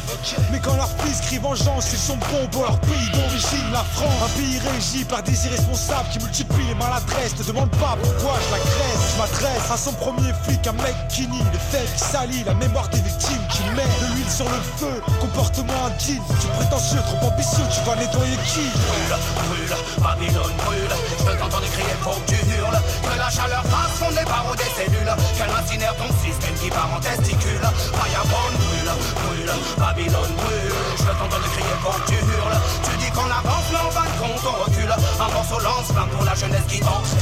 Mais 0.53 0.61
quand 0.61 0.77
leurs 0.77 0.91
fils 1.05 1.21
crient 1.21 1.39
vengeance, 1.39 1.93
ils 1.93 1.99
sont 1.99 2.17
bons 2.17 2.49
pour 2.51 2.62
leur 2.62 2.81
pays 2.81 3.11
d'origine, 3.12 3.71
la 3.73 3.85
France. 3.85 4.09
Un 4.25 4.39
pays 4.41 4.59
régi 4.59 5.05
par 5.05 5.23
des 5.23 5.47
irresponsables 5.47 6.09
qui 6.12 6.19
multiplient 6.19 6.69
les 6.69 6.75
maladresses. 6.75 7.35
Te 7.37 7.43
demande 7.43 7.71
pas 7.73 7.97
pourquoi 8.03 8.39
je 8.41 8.51
l'agresse. 8.53 9.01
Je 9.12 9.19
m'adresse 9.21 9.71
à 9.71 9.77
son 9.77 9.93
premier 9.93 10.30
flic, 10.32 10.66
un 10.66 10.73
mec 10.73 10.94
qui 11.09 11.27
nie 11.28 11.43
les 11.52 11.59
faits, 11.70 11.89
qui 11.94 12.05
salit 12.05 12.44
la 12.44 12.55
mémoire 12.55 12.89
des 12.89 13.01
victimes, 13.01 13.43
qui 13.51 13.62
met 13.74 13.85
de 13.85 14.15
l'huile 14.15 14.31
sur 14.31 14.48
le 14.48 14.61
feu. 14.77 15.02
Comportement 15.20 15.86
indigne, 15.86 16.23
tu 16.40 16.47
prétentieux, 16.59 17.01
trop 17.07 17.27
ambitieux, 17.27 17.65
tu 17.73 17.81
vas 17.89 17.97
nettoyer 17.97 18.36
qui? 18.47 18.66
Brûle, 18.70 19.16
brûle, 19.44 19.77
Babylone 20.02 20.57
brûle. 20.65 20.94
Je 21.19 21.32
t'entends 21.39 21.65
crier, 21.73 21.97
faut 22.02 22.19
que 22.27 22.32
tu 22.32 22.39
hurles. 22.51 22.81
Que 23.02 23.19
la 23.19 23.31
chaleur 23.31 23.65
fasse 23.65 23.98
fondre 23.98 24.16
les 24.19 24.24
barreaux 24.24 24.57
des 24.57 24.70
cellules. 24.77 25.15
Qu'elle 25.36 25.51
incinère 25.51 25.94
ton 25.97 26.11
système 26.23 26.55
qui 26.61 26.70
part 26.70 26.90
en 26.94 27.01
testicule. 27.01 27.66
Fireborn 27.94 28.55
brûle, 28.55 28.93
brûle, 29.24 29.52
Babylone 29.78 30.35
brûle. 30.36 30.74
Je 30.98 31.05
t'entends 31.05 31.43
crier, 31.55 31.77
faut 31.82 31.97
que 32.01 32.07
tu 32.09 32.19
hurles. 32.19 32.59
Tu 32.85 32.93
dis 32.98 33.11
qu'on 33.11 33.31
avance, 33.31 33.66
mais 33.73 33.78
en 33.78 33.90
fin 33.90 34.07
de 34.07 34.16
compte 34.20 34.44
on 34.47 34.65
recule. 34.65 34.93
Un 34.93 35.32
morceau 35.32 35.59
lance 35.61 35.89
plein 35.93 36.07
pour 36.07 36.24
la 36.24 36.35
jeunesse 36.35 36.66
qui 36.69 36.81
danse. 36.81 37.15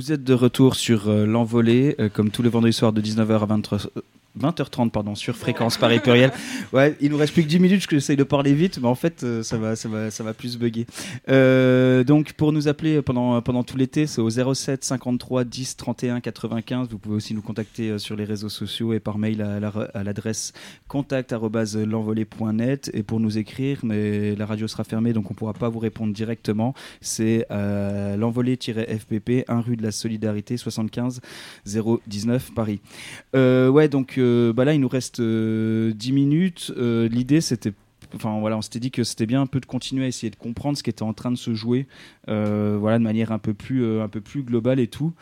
Vous 0.00 0.12
êtes 0.12 0.24
de 0.24 0.32
retour 0.32 0.76
sur 0.76 1.10
euh, 1.10 1.26
l'envolée, 1.26 1.94
euh, 2.00 2.08
comme 2.08 2.30
tous 2.30 2.42
les 2.42 2.48
vendredis 2.48 2.72
soirs 2.72 2.94
de 2.94 3.02
19h 3.02 3.42
à 3.42 3.44
23 3.44 3.80
20h30 4.38 4.90
pardon, 4.90 5.14
sur 5.14 5.36
Fréquence 5.36 5.76
Paris 5.76 6.00
Pluriel. 6.00 6.32
Ouais, 6.72 6.96
il 7.00 7.10
nous 7.10 7.16
reste 7.16 7.32
plus 7.32 7.42
que 7.42 7.48
10 7.48 7.58
minutes, 7.58 7.86
que 7.86 7.96
j'essaye 7.96 8.16
de 8.16 8.24
parler 8.24 8.54
vite, 8.54 8.78
mais 8.80 8.88
en 8.88 8.94
fait, 8.94 9.22
euh, 9.22 9.42
ça 9.42 9.58
va, 9.58 9.76
ça 9.76 9.88
va, 9.88 10.10
ça 10.10 10.24
va 10.24 10.34
plus 10.34 10.56
bugger. 10.56 10.86
Euh, 11.28 12.04
donc, 12.04 12.32
pour 12.34 12.52
nous 12.52 12.68
appeler 12.68 13.02
pendant, 13.02 13.40
pendant 13.42 13.64
tout 13.64 13.76
l'été, 13.76 14.06
c'est 14.06 14.20
au 14.20 14.30
07 14.30 14.84
53 14.84 15.44
10 15.44 15.76
31 15.76 16.20
95. 16.20 16.88
Vous 16.90 16.98
pouvez 16.98 17.16
aussi 17.16 17.34
nous 17.34 17.42
contacter 17.42 17.90
euh, 17.90 17.98
sur 17.98 18.16
les 18.16 18.24
réseaux 18.24 18.48
sociaux 18.48 18.92
et 18.92 19.00
par 19.00 19.18
mail 19.18 19.42
à, 19.42 19.56
à 19.94 20.04
l'adresse 20.04 20.52
contact@l'envolée.net. 20.88 22.90
Et 22.94 23.02
pour 23.02 23.20
nous 23.20 23.38
écrire, 23.38 23.80
mais 23.82 24.34
la 24.36 24.46
radio 24.46 24.68
sera 24.68 24.84
fermée, 24.84 25.12
donc 25.12 25.30
on 25.30 25.34
pourra 25.34 25.52
pas 25.52 25.68
vous 25.68 25.78
répondre 25.78 26.12
directement. 26.12 26.74
C'est 27.00 27.46
euh, 27.50 28.16
l'envolée-fpp, 28.16 29.44
1 29.48 29.60
rue 29.60 29.76
de 29.76 29.82
la 29.82 29.92
Solidarité, 29.92 30.56
75 30.56 31.20
019 32.06 32.52
Paris. 32.54 32.80
Euh, 33.34 33.68
ouais, 33.68 33.88
donc 33.88 34.19
euh, 34.20 34.52
bah 34.52 34.64
là, 34.64 34.74
il 34.74 34.80
nous 34.80 34.88
reste 34.88 35.20
euh, 35.20 35.92
10 35.92 36.12
minutes. 36.12 36.72
Euh, 36.76 37.08
L'idée, 37.08 37.40
c'était 37.40 37.72
enfin 38.14 38.38
voilà, 38.40 38.56
on 38.56 38.62
s'était 38.62 38.80
dit 38.80 38.90
que 38.90 39.04
c'était 39.04 39.26
bien 39.26 39.42
un 39.42 39.46
peu 39.46 39.60
de 39.60 39.66
continuer 39.66 40.04
à 40.04 40.08
essayer 40.08 40.30
de 40.30 40.36
comprendre 40.36 40.76
ce 40.76 40.82
qui 40.82 40.90
était 40.90 41.02
en 41.02 41.12
train 41.12 41.30
de 41.30 41.36
se 41.36 41.54
jouer, 41.54 41.86
euh, 42.19 42.19
voilà, 42.78 42.98
de 42.98 43.04
manière 43.04 43.32
un 43.32 43.38
peu 43.38 43.54
plus, 43.54 43.82
euh, 43.84 44.02
un 44.02 44.08
peu 44.08 44.20
plus 44.20 44.42
globale 44.42 44.80
et 44.80 44.86
tout. 44.86 45.12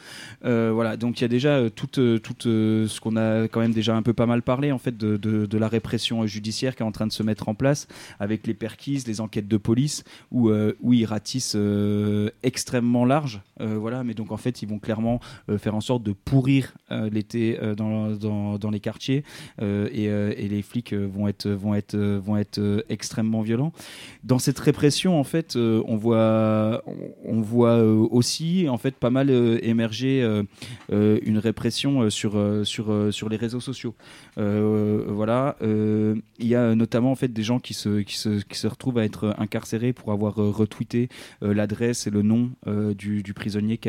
Euh, 0.44 0.70
voilà, 0.72 0.96
donc 0.96 1.20
il 1.20 1.22
y 1.22 1.24
a 1.24 1.28
déjà 1.28 1.56
euh, 1.56 1.70
tout, 1.70 1.98
euh, 1.98 2.18
tout 2.18 2.34
euh, 2.46 2.86
ce 2.86 3.00
qu'on 3.00 3.16
a 3.16 3.48
quand 3.48 3.60
même 3.60 3.72
déjà 3.72 3.96
un 3.96 4.02
peu 4.02 4.12
pas 4.12 4.26
mal 4.26 4.42
parlé 4.42 4.72
en 4.72 4.78
fait 4.78 4.96
de, 4.96 5.16
de- 5.16 5.58
la 5.58 5.68
répression 5.68 6.22
euh, 6.22 6.26
judiciaire 6.26 6.76
qui 6.76 6.82
est 6.82 6.86
en 6.86 6.92
train 6.92 7.06
de 7.06 7.12
se 7.12 7.22
mettre 7.22 7.48
en 7.48 7.54
place 7.54 7.88
avec 8.20 8.46
les 8.46 8.54
perquises, 8.54 9.06
les 9.08 9.20
enquêtes 9.20 9.48
de 9.48 9.56
police 9.56 10.04
où, 10.30 10.50
euh, 10.50 10.74
où 10.80 10.92
ils 10.92 11.04
ratissent 11.04 11.56
euh, 11.56 12.30
extrêmement 12.42 13.04
large, 13.04 13.40
euh, 13.60 13.76
voilà, 13.78 14.04
mais 14.04 14.14
donc 14.14 14.30
en 14.30 14.36
fait 14.36 14.62
ils 14.62 14.68
vont 14.68 14.78
clairement 14.78 15.20
euh, 15.50 15.58
faire 15.58 15.74
en 15.74 15.80
sorte 15.80 16.02
de 16.04 16.12
pourrir 16.12 16.74
euh, 16.92 17.10
l'été 17.10 17.58
euh, 17.60 17.74
dans, 17.74 18.10
dans, 18.12 18.58
dans 18.58 18.70
les 18.70 18.80
quartiers 18.80 19.24
euh, 19.60 19.88
et, 19.92 20.08
euh, 20.08 20.32
et 20.36 20.46
les 20.48 20.62
flics 20.62 20.92
euh, 20.92 21.06
vont 21.12 21.26
être, 21.26 21.48
vont 21.48 21.74
être, 21.74 21.94
euh, 21.94 22.20
vont 22.22 22.36
être 22.36 22.58
euh, 22.58 22.82
extrêmement 22.88 23.42
violents. 23.42 23.72
Dans 24.24 24.38
cette 24.38 24.58
répression, 24.58 25.18
en 25.18 25.24
fait, 25.24 25.56
euh, 25.56 25.82
on 25.86 25.96
voit, 25.96 26.82
on, 27.24 27.40
voit 27.40 27.78
euh, 27.78 28.06
aussi 28.10 28.68
en 28.68 28.78
fait 28.78 28.94
pas 28.94 29.10
mal 29.10 29.30
euh, 29.30 29.58
émerger 29.62 30.22
euh, 30.22 31.18
une 31.22 31.38
répression 31.38 32.10
sur, 32.10 32.40
sur, 32.64 33.12
sur 33.12 33.28
les 33.28 33.36
réseaux 33.36 33.60
sociaux. 33.60 33.94
Voilà, 34.36 35.56
il 35.60 36.46
y 36.46 36.54
a 36.54 36.74
notamment 36.74 37.10
en 37.10 37.14
fait 37.14 37.32
des 37.32 37.42
gens 37.42 37.58
qui 37.58 37.74
se, 37.74 38.00
qui 38.00 38.16
se, 38.16 38.42
qui 38.42 38.58
se 38.58 38.66
retrouvent 38.66 38.98
à 38.98 39.04
être 39.04 39.34
incarcérés 39.38 39.92
pour 39.92 40.12
avoir 40.12 40.36
retweeté 40.36 41.08
l'adresse 41.42 42.06
et 42.06 42.10
le 42.10 42.22
nom 42.22 42.50
du, 42.96 43.22
prisonnier 43.34 43.78
qui 43.78 43.88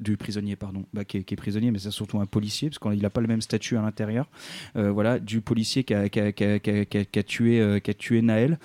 du 0.00 0.16
prisonnier 0.16 0.56
pardon, 0.56 0.84
bah, 0.94 1.04
qui, 1.04 1.18
est, 1.18 1.36
prisonnier, 1.36 1.70
mais 1.70 1.78
c'est 1.78 1.90
surtout 1.90 2.20
un 2.20 2.26
policier 2.26 2.70
parce 2.70 2.78
qu'il 2.78 3.02
n'a 3.02 3.10
pas 3.10 3.20
le 3.20 3.28
même 3.28 3.42
statut 3.42 3.76
à 3.76 3.82
l'intérieur. 3.82 4.28
Voilà, 4.74 5.18
du 5.18 5.40
policier 5.40 5.84
qui 5.84 5.94
a, 5.94 6.08
tué, 6.08 7.80
qui 7.80 7.90
a 7.90 7.94
tué 7.94 8.22
Naël. 8.22 8.58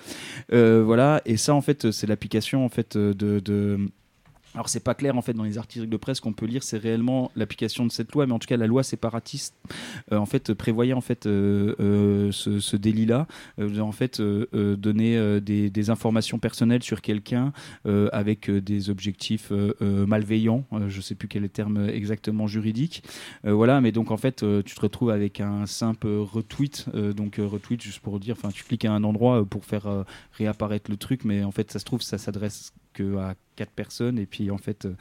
Voilà, 0.50 1.20
et 1.24 1.36
ça 1.36 1.54
en 1.54 1.60
fait 1.60 1.90
c'est 1.90 2.06
l'application 2.06 2.64
en 2.64 2.68
fait 2.68 2.96
de, 2.96 3.40
de 3.42 3.88
alors 4.54 4.68
c'est 4.68 4.80
pas 4.80 4.94
clair 4.94 5.16
en 5.16 5.22
fait 5.22 5.32
dans 5.32 5.44
les 5.44 5.58
articles 5.58 5.88
de 5.88 5.96
presse 5.96 6.20
qu'on 6.20 6.32
peut 6.32 6.46
lire 6.46 6.62
c'est 6.62 6.76
réellement 6.78 7.30
l'application 7.36 7.86
de 7.86 7.92
cette 7.92 8.12
loi 8.12 8.26
mais 8.26 8.32
en 8.32 8.38
tout 8.38 8.46
cas 8.46 8.56
la 8.56 8.66
loi 8.66 8.82
séparatiste 8.82 9.54
euh, 10.12 10.18
en 10.18 10.26
fait 10.26 10.52
prévoyait 10.52 10.92
en 10.92 11.00
fait 11.00 11.26
euh, 11.26 11.74
euh, 11.80 12.32
ce, 12.32 12.60
ce 12.60 12.76
délit 12.76 13.06
là 13.06 13.26
en 13.58 13.92
fait 13.92 14.20
euh, 14.20 14.46
euh, 14.54 14.76
donner 14.76 15.16
euh, 15.16 15.40
des, 15.40 15.70
des 15.70 15.90
informations 15.90 16.38
personnelles 16.38 16.82
sur 16.82 17.00
quelqu'un 17.00 17.52
euh, 17.86 18.08
avec 18.12 18.50
euh, 18.50 18.60
des 18.60 18.90
objectifs 18.90 19.52
euh, 19.52 19.74
euh, 19.80 20.06
malveillants 20.06 20.64
euh, 20.72 20.88
je 20.88 21.00
sais 21.00 21.14
plus 21.14 21.28
quel 21.28 21.42
est 21.42 21.46
le 21.46 21.48
terme 21.48 21.88
exactement 21.88 22.46
juridique. 22.46 23.02
Euh, 23.44 23.52
voilà 23.52 23.80
mais 23.80 23.90
donc 23.92 24.10
en 24.10 24.16
fait 24.16 24.42
euh, 24.42 24.62
tu 24.62 24.74
te 24.74 24.80
retrouves 24.80 25.10
avec 25.10 25.40
un 25.40 25.66
simple 25.66 26.06
retweet 26.08 26.86
euh, 26.94 27.12
donc 27.12 27.38
euh, 27.38 27.46
retweet 27.46 27.82
juste 27.82 28.00
pour 28.00 28.20
dire 28.20 28.36
enfin 28.38 28.50
tu 28.50 28.64
cliques 28.64 28.84
à 28.84 28.92
un 28.92 29.02
endroit 29.02 29.40
euh, 29.40 29.44
pour 29.44 29.64
faire 29.64 29.86
euh, 29.86 30.04
réapparaître 30.32 30.90
le 30.90 30.96
truc 30.96 31.24
mais 31.24 31.42
en 31.42 31.50
fait 31.50 31.70
ça 31.72 31.78
se 31.78 31.84
trouve 31.84 32.02
ça 32.02 32.18
s'adresse 32.18 32.72
que 32.92 33.16
à 33.18 33.34
quatre 33.56 33.72
personnes. 33.72 34.18
Et 34.18 34.26
puis 34.26 34.50
en 34.50 34.58
fait 34.58 34.84
euh, 34.84 34.94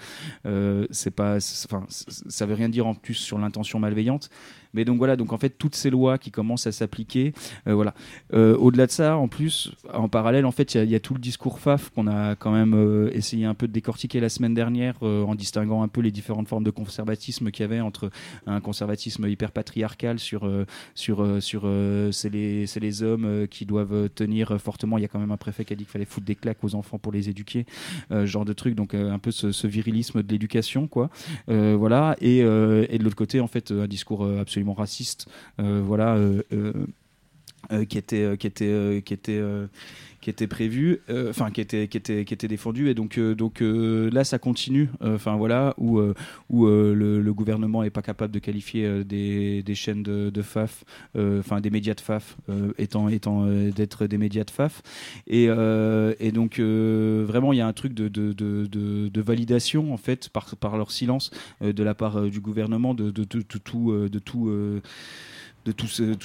euh, 0.45 0.87
c'est 0.91 1.11
pas 1.11 1.39
ça 1.39 2.45
veut 2.45 2.53
rien 2.53 2.69
dire 2.69 2.87
en 2.87 2.95
plus 2.95 3.15
sur 3.15 3.37
l'intention 3.37 3.79
malveillante 3.79 4.29
mais 4.73 4.85
donc 4.85 4.97
voilà 4.97 5.15
donc 5.15 5.33
en 5.33 5.37
fait 5.37 5.49
toutes 5.57 5.75
ces 5.75 5.89
lois 5.89 6.17
qui 6.17 6.31
commencent 6.31 6.67
à 6.67 6.71
s'appliquer 6.71 7.33
euh, 7.67 7.73
voilà. 7.73 7.93
Euh, 8.33 8.55
au-delà 8.57 8.87
de 8.87 8.91
ça 8.91 9.17
en 9.17 9.27
plus 9.27 9.71
en 9.93 10.09
parallèle 10.09 10.45
en 10.45 10.51
fait 10.51 10.75
il 10.75 10.89
y 10.89 10.95
a- 10.95 10.99
tout 10.99 11.13
le 11.13 11.19
discours 11.19 11.59
FAF 11.59 11.89
qu'on 11.89 12.07
a 12.07 12.35
quand 12.35 12.51
même 12.51 12.73
euh, 12.75 13.09
essayé 13.13 13.45
un 13.45 13.53
peu 13.55 13.67
de 13.67 13.73
décortiquer 13.73 14.19
la 14.19 14.29
semaine 14.29 14.53
dernière 14.53 15.01
en 15.01 15.35
distinguant 15.35 15.81
un 15.81 15.87
peu 15.87 16.01
les 16.01 16.11
différentes 16.11 16.47
formes 16.47 16.63
de 16.63 16.69
conservatisme 16.69 17.49
qu'il 17.51 17.63
y 17.63 17.65
avait 17.65 17.81
entre 17.81 18.11
un 18.45 18.61
conservatisme 18.61 19.27
hyper 19.27 19.51
patriarcal 19.51 20.19
sur 20.19 20.49
sur 20.93 21.25
sur 21.41 21.67
c'est 22.11 22.29
les 22.29 22.65
les 22.79 23.03
hommes 23.03 23.47
qui 23.49 23.65
doivent 23.65 24.09
tenir 24.09 24.59
fortement. 24.61 24.97
Il 24.97 25.01
y 25.01 25.05
a 25.05 25.07
quand 25.07 25.19
même 25.19 25.31
un 25.31 25.37
préfet 25.37 25.65
qui 25.65 25.73
a 25.73 25.75
dit 25.75 25.83
qu'il 25.83 25.91
fallait 25.91 26.05
foutre 26.05 26.25
des 26.25 26.35
claques 26.35 26.63
aux 26.63 26.75
enfants 26.75 26.99
pour 26.99 27.11
les 27.11 27.29
éduquer 27.29 27.65
genre 28.23 28.45
de 28.45 28.53
truc. 28.53 28.75
Donc 28.75 28.93
un 28.93 29.19
peu 29.19 29.31
ce, 29.31 29.67
virilisme 29.67 30.21
de 30.23 30.31
l'éducation 30.31 30.87
quoi. 30.87 31.09
Voilà. 31.47 32.15
Et, 32.21 32.39
et 32.39 32.97
de 32.97 33.03
l'autre 33.03 33.15
côté 33.15 33.39
en 33.39 33.47
fait 33.47 33.71
un 33.71 33.87
discours 33.87 34.23
euh, 34.23 34.39
raciste 34.69 35.27
euh, 35.59 35.81
voilà 35.85 36.15
euh, 36.15 36.43
euh, 36.53 37.85
qui 37.85 37.97
était 37.97 38.37
qui 38.37 38.47
était 38.47 39.01
qui 39.05 39.13
était 39.13 39.41
qui 40.21 40.29
était 40.29 40.47
prévu 40.47 41.01
euh, 41.09 41.29
enfin 41.29 41.51
qui 41.51 41.61
était 41.61 41.87
qui 41.87 41.97
était 41.97 42.25
qui 42.25 42.33
était 42.33 42.47
défendu. 42.47 42.89
Et 42.89 42.93
donc 42.93 43.17
euh, 43.17 43.35
donc 43.35 43.61
euh, 43.61 44.09
là 44.11 44.23
ça 44.23 44.39
continue. 44.39 44.89
Euh, 45.01 45.15
enfin 45.15 45.35
voilà 45.35 45.73
où 45.77 45.99
euh, 45.99 46.13
où 46.49 46.67
euh, 46.67 46.93
le, 46.93 47.21
le 47.21 47.33
gouvernement 47.33 47.83
est 47.83 47.89
pas 47.89 48.01
capable 48.01 48.33
de 48.33 48.39
qualifier 48.39 48.85
euh, 48.85 49.03
des, 49.03 49.63
des 49.63 49.75
chaînes 49.75 50.03
de, 50.03 50.29
de 50.29 50.41
FAF 50.41 50.83
euh, 51.15 51.39
enfin 51.39 51.59
des 51.59 51.69
médias 51.69 51.93
de 51.93 52.01
FAF 52.01 52.37
euh, 52.49 52.71
étant 52.77 53.09
étant 53.09 53.45
euh, 53.45 53.71
d'être 53.71 54.07
des 54.07 54.17
médias 54.17 54.43
de 54.43 54.51
FAF 54.51 54.81
et 55.27 55.47
euh, 55.49 56.13
et 56.19 56.31
donc 56.31 56.59
euh, 56.59 57.25
vraiment 57.27 57.53
il 57.53 57.57
y 57.57 57.61
a 57.61 57.67
un 57.67 57.73
truc 57.73 57.93
de 57.93 58.07
de, 58.07 58.33
de, 58.33 58.67
de, 59.09 59.21
validation 59.21 59.93
en 59.93 59.97
fait 59.97 60.29
par 60.29 60.55
par 60.57 60.77
leur 60.77 60.91
silence 60.91 61.31
euh, 61.61 61.73
de 61.73 61.83
la 61.83 61.95
part 61.95 62.17
euh, 62.17 62.29
du 62.29 62.39
gouvernement 62.39 62.93
de 62.93 63.11
de, 63.11 63.23
tout 63.23 63.91
euh, 63.91 64.09
de 64.09 64.19
tout 64.19 64.49
euh, 64.49 64.81
de 65.65 65.71
tout 65.71 65.87
ce, 65.87 66.15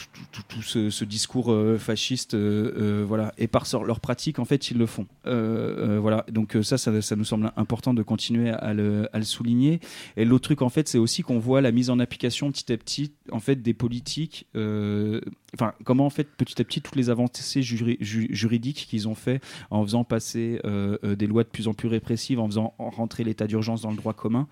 tout, 0.49 0.63
ce, 0.63 1.05
discours 1.05 1.53
euh, 1.53 1.79
fasciste, 1.79 2.35
euh, 2.35 2.73
euh, 2.79 3.05
voilà, 3.07 3.35
et 3.37 3.49
par 3.49 3.67
leur 3.85 4.01
pratique, 4.01 4.39
en 4.39 4.45
fait, 4.45 4.71
ils 4.71 4.79
le 4.79 4.87
font. 4.87 5.07
Voilà, 5.25 6.25
donc 6.31 6.57
ça, 6.63 6.79
ça, 6.79 7.17
nous 7.17 7.25
semble 7.25 7.53
important 7.57 7.93
de 7.93 8.03
continuer 8.03 8.51
à 8.51 8.73
le, 8.73 9.09
à 9.13 9.19
le 9.19 9.25
souligner. 9.25 9.81
Et 10.17 10.25
l'autre 10.25 10.45
truc, 10.45 10.63
en 10.63 10.69
fait, 10.69 10.89
c'est 10.89 10.99
aussi 10.99 11.23
qu'on 11.23 11.39
voit 11.39 11.61
la 11.61 11.73
mise 11.73 11.91
en 11.91 11.99
application 11.99 12.51
petit 12.51 12.73
à 12.73 12.77
petit, 12.77 13.13
en 13.33 13.41
fait, 13.41 13.57
des 13.57 13.75
politiques. 13.75 14.47
Enfin, 14.55 15.73
comment 15.85 16.07
en 16.07 16.11
fait 16.11 16.29
petit 16.37 16.61
à 16.61 16.65
petit 16.65 16.81
toutes 16.81 16.97
les 16.97 17.11
avancées 17.11 17.63
juri- 17.63 17.99
ju- 18.01 18.29
juridiques 18.31 18.87
qu'ils 18.89 19.09
ont 19.09 19.15
fait 19.15 19.43
en 19.71 19.83
faisant 19.85 20.05
passer 20.05 20.61
des 21.03 21.27
lois 21.27 21.43
de 21.45 21.49
plus 21.49 21.69
en 21.69 21.75
plus 21.75 21.89
répressives, 21.89 22.39
en 22.41 22.47
faisant 22.47 22.75
rentrer 22.79 23.25
l'état 23.25 23.47
d'urgence 23.47 23.83
dans 23.83 23.91
le 23.91 23.97
droit 23.97 24.13
commun, 24.15 24.47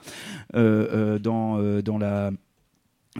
dans, 0.54 1.80
dans 1.82 1.98
la 1.98 2.32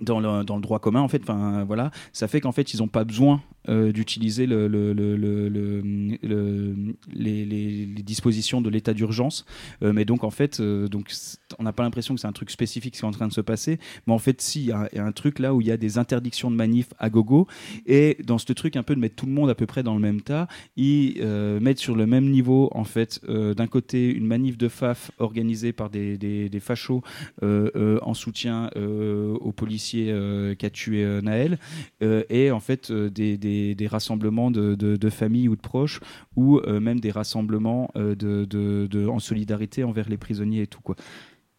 dans 0.02 0.20
le, 0.20 0.44
dans 0.44 0.56
le 0.56 0.62
droit 0.62 0.78
commun 0.78 1.00
en 1.00 1.08
fait. 1.08 1.22
Enfin 1.22 1.64
voilà. 1.64 1.90
Ça 2.12 2.28
fait 2.28 2.40
qu'en 2.40 2.52
fait 2.52 2.74
ils 2.74 2.78
n'ont 2.78 2.88
pas 2.88 3.04
besoin 3.04 3.42
euh, 3.68 3.92
d'utiliser 3.92 4.46
le, 4.46 4.68
le, 4.68 4.92
le, 4.92 5.16
le- 5.16 5.48
le- 5.48 5.82
le- 6.22 6.76
les, 7.14 7.86
dispositions 8.04 8.60
de 8.60 8.68
l'état 8.68 8.92
d'urgence. 8.92 9.44
Euh, 9.82 9.92
mais 9.92 10.04
donc 10.04 10.24
en 10.24 10.30
fait 10.30 10.60
euh, 10.60 10.88
donc 10.88 11.10
on 11.58 11.62
n'a 11.62 11.72
pas 11.72 11.82
l'impression 11.82 12.14
que 12.14 12.20
c'est 12.20 12.26
un 12.26 12.32
truc 12.32 12.50
spécifique 12.50 12.94
qui 12.94 13.00
est 13.00 13.04
en 13.04 13.10
train 13.10 13.28
de 13.28 13.32
se 13.32 13.40
passer. 13.40 13.78
Mais 14.06 14.12
en 14.12 14.18
fait 14.18 14.40
si 14.40 14.64
il 14.64 14.66
y, 14.66 14.72
a 14.72 14.88
un 15.04 15.12
truc 15.12 15.38
là 15.38 15.54
où 15.54 15.60
il 15.60 15.66
y 15.66 15.70
a 15.70 15.76
des 15.76 15.98
interdictions 15.98 16.50
de 16.50 16.56
manif 16.56 16.88
à 16.98 17.10
gogo. 17.10 17.46
Et 17.86 18.18
dans 18.24 18.38
ce 18.38 18.52
truc 18.52 18.76
un 18.76 18.82
peu 18.82 18.94
de 18.94 19.00
mettre 19.00 19.16
tout 19.16 19.26
le 19.26 19.32
monde 19.32 19.50
à 19.50 19.54
peu 19.54 19.66
près 19.66 19.82
dans 19.82 19.94
le 19.94 20.00
même 20.00 20.20
tas 20.20 20.48
ils 20.76 21.22
mettent 21.60 21.78
sur 21.78 21.96
le 21.96 22.06
même 22.06 22.30
niveau 22.30 22.68
en 22.72 22.84
fait 22.84 23.20
d'un 23.26 23.66
côté 23.66 24.10
une 24.10 24.26
manif 24.26 24.58
de 24.58 24.68
FAF 24.68 25.10
organisée 25.18 25.72
par 25.72 25.90
des, 25.90 26.16
des, 26.18 26.60
fachos 26.60 27.02
en 27.42 28.14
soutien 28.14 28.70
euh, 28.76 29.34
au 29.40 29.52
policier 29.52 30.10
euh, 30.10 30.54
qui 30.54 30.66
a 30.66 30.70
tué 30.70 31.20
Naël. 31.22 31.58
Et 32.00 32.50
en 32.50 32.60
fait 32.60 32.92
des, 32.92 33.36
des, 33.74 33.86
rassemblements 33.86 34.50
de, 34.50 35.10
familles 35.10 35.48
ou 35.48 35.56
de 35.56 35.60
proches 35.60 36.00
ou 36.36 36.58
euh, 36.58 36.80
même 36.80 37.00
des 37.00 37.10
rassemblements 37.10 37.90
euh, 37.96 39.06
en 39.08 39.18
solidarité 39.18 39.84
envers 39.84 40.08
les 40.08 40.16
prisonniers 40.16 40.62
et 40.62 40.66
tout 40.66 40.80
quoi. 40.80 40.96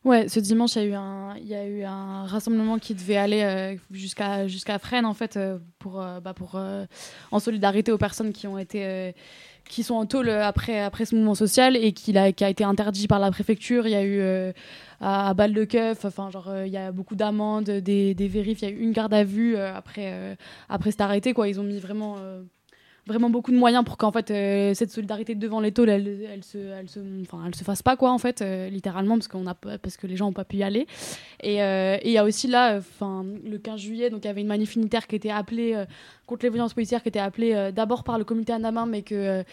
Ouais, 0.05 0.29
ce 0.29 0.39
dimanche, 0.39 0.75
il 0.75 0.83
y 0.83 0.85
a 0.85 0.87
eu 0.87 0.93
un, 0.93 1.37
y 1.39 1.55
a 1.55 1.65
eu 1.65 1.83
un 1.83 2.27
rassemblement 2.27 2.77
qui 2.77 2.93
devait 2.93 3.17
aller 3.17 3.41
euh, 3.41 3.75
jusqu'à 3.89 4.47
jusqu'à 4.47 4.77
Fresnes, 4.77 5.07
en 5.07 5.15
fait, 5.15 5.35
euh, 5.35 5.57
pour, 5.79 5.99
euh, 5.99 6.19
bah, 6.19 6.35
pour, 6.35 6.61
en 7.31 7.39
solidarité 7.39 7.91
aux 7.91 7.97
personnes 7.97 8.31
qui 8.31 8.45
ont 8.45 8.59
été. 8.59 9.15
qui 9.67 9.81
sont 9.83 9.95
en 9.95 10.05
tôle 10.05 10.29
après, 10.29 10.79
après 10.79 11.05
ce 11.05 11.15
mouvement 11.15 11.33
social 11.33 11.75
et 11.75 11.91
qui 11.91 12.15
a, 12.17 12.31
qui 12.31 12.43
a 12.43 12.49
été 12.49 12.63
interdit 12.63 13.07
par 13.07 13.19
la 13.19 13.31
préfecture. 13.31 13.87
Il 13.87 13.91
y 13.91 13.95
a 13.95 14.03
eu 14.03 14.21
à, 15.01 15.29
à 15.31 15.33
de 15.33 15.65
keuf, 15.65 16.05
enfin, 16.05 16.29
genre, 16.29 16.53
il 16.65 16.71
y 16.71 16.77
a 16.77 16.91
beaucoup 16.91 17.15
d'amendes, 17.15 17.65
des, 17.71 18.13
des 18.13 18.27
vérifs, 18.27 18.61
il 18.61 18.65
y 18.65 18.71
a 18.71 18.71
eu 18.71 18.79
une 18.79 18.91
garde 18.91 19.13
à 19.13 19.23
vue 19.23 19.57
après, 19.57 20.37
après 20.69 20.91
cet 20.91 21.01
arrêté. 21.01 21.33
Quoi. 21.33 21.47
Ils 21.49 21.59
ont 21.59 21.63
mis 21.63 21.79
vraiment. 21.79 22.17
Euh, 23.07 23.11
vraiment 23.11 23.29
beaucoup 23.29 23.51
de 23.51 23.57
moyens 23.57 23.83
pour 23.83 23.97
qu'en 23.97 24.11
fait 24.11 24.31
euh, 24.31 24.73
cette 24.73 24.91
solidarité 24.91 25.35
devant 25.35 25.59
les 25.59 25.71
tôles 25.71 25.89
elle, 25.89 26.27
elle 26.31 26.43
se 26.43 26.57
elle 26.57 26.89
se 26.89 26.99
enfin 27.21 27.43
elle 27.45 27.55
se 27.55 27.63
fasse 27.63 27.81
pas 27.81 27.95
quoi 27.95 28.11
en 28.11 28.17
fait 28.17 28.41
euh, 28.41 28.69
littéralement 28.69 29.15
parce 29.15 29.27
qu'on 29.27 29.47
a 29.47 29.53
parce 29.53 29.97
que 29.97 30.07
les 30.07 30.15
gens 30.15 30.27
ont 30.27 30.33
pas 30.33 30.45
pu 30.45 30.57
y 30.57 30.63
aller. 30.63 30.87
Et 31.41 31.61
euh, 31.61 31.97
il 32.03 32.11
y 32.11 32.17
a 32.17 32.23
aussi 32.23 32.47
là 32.47 32.77
enfin 32.77 33.25
le 33.43 33.57
15 33.57 33.79
juillet 33.79 34.09
donc 34.09 34.23
il 34.23 34.27
y 34.27 34.29
avait 34.29 34.41
une 34.41 34.47
manif 34.47 34.75
unitaire 34.75 35.07
qui 35.07 35.15
était 35.15 35.29
appelée 35.29 35.73
euh, 35.75 35.85
contre 36.25 36.45
les 36.45 36.49
violences 36.49 36.73
policières 36.73 37.03
qui 37.03 37.09
était 37.09 37.19
appelée 37.19 37.53
euh, 37.53 37.71
d'abord 37.71 38.03
par 38.03 38.17
le 38.17 38.23
comité 38.23 38.53
Anamin 38.53 38.85
mais 38.85 39.01
que 39.01 39.15
euh, 39.15 39.43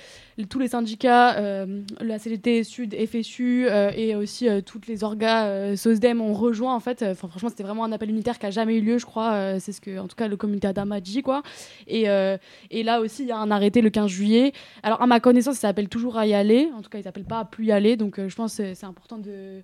tous 0.48 0.58
les 0.58 0.68
syndicats 0.68 1.36
euh, 1.36 1.82
la 2.00 2.18
CGT 2.18 2.64
Sud 2.64 2.94
FSU 2.94 3.66
et 3.96 4.14
aussi 4.16 4.48
toutes 4.64 4.86
les 4.86 5.04
orgas 5.04 5.76
SOSDEM 5.76 6.20
ont 6.20 6.32
rejoint 6.32 6.74
en 6.74 6.80
fait. 6.80 7.02
Enfin, 7.02 7.28
franchement 7.28 7.48
c'était 7.48 7.62
vraiment 7.62 7.84
un 7.84 7.92
appel 7.92 8.10
unitaire 8.10 8.38
qui 8.38 8.46
a 8.46 8.50
jamais 8.50 8.78
eu 8.78 8.80
lieu 8.80 8.98
je 8.98 9.06
crois 9.06 9.58
c'est 9.60 9.72
ce 9.72 9.80
que 9.80 9.98
en 9.98 10.08
tout 10.08 10.16
cas 10.16 10.28
le 10.28 10.36
comité 10.36 10.66
Adama 10.66 11.00
dit 11.00 11.22
quoi. 11.22 11.42
Et, 11.86 12.04
et 12.70 12.82
là 12.82 13.00
aussi 13.00 13.22
il 13.22 13.28
y 13.28 13.32
a 13.32 13.38
un 13.38 13.50
arrêté 13.50 13.80
le 13.80 13.90
15 13.90 14.10
juillet. 14.10 14.52
Alors 14.82 15.00
à 15.02 15.06
ma 15.06 15.20
connaissance 15.20 15.56
ça 15.56 15.68
s'appelle 15.68 15.88
toujours 15.88 16.16
à 16.16 16.26
y 16.26 16.34
aller. 16.34 16.70
En 16.76 16.82
tout 16.82 16.90
cas 16.90 16.98
ils 16.98 17.04
s'appellent 17.04 17.24
pas 17.24 17.40
à 17.40 17.44
plus 17.44 17.66
y 17.66 17.72
aller. 17.72 17.96
Donc 17.96 18.20
je 18.26 18.34
pense 18.34 18.54
c'est 18.54 18.84
important 18.84 19.18
de 19.18 19.62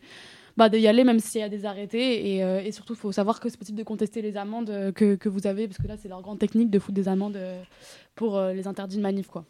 bah, 0.58 0.68
d'y 0.68 0.86
aller 0.88 1.04
même 1.04 1.20
s'il 1.20 1.40
y 1.40 1.44
a 1.44 1.48
des 1.48 1.64
arrêtés 1.64 2.34
et, 2.34 2.42
euh, 2.42 2.60
et 2.60 2.72
surtout 2.72 2.94
il 2.94 2.98
faut 2.98 3.12
savoir 3.12 3.38
que 3.40 3.48
c'est 3.48 3.56
possible 3.56 3.78
de 3.78 3.84
contester 3.84 4.20
les 4.22 4.36
amendes 4.36 4.70
euh, 4.70 4.92
que, 4.92 5.14
que 5.14 5.28
vous 5.28 5.46
avez 5.46 5.68
parce 5.68 5.78
que 5.78 5.86
là 5.86 5.96
c'est 5.96 6.08
leur 6.08 6.20
grande 6.20 6.40
technique 6.40 6.68
de 6.68 6.78
foutre 6.78 6.96
des 6.96 7.08
amendes 7.08 7.36
euh, 7.36 7.62
pour 8.16 8.40
les 8.40 8.66
interdits 8.66 8.96
de 8.96 9.02
manif 9.02 9.28
quoi 9.28 9.44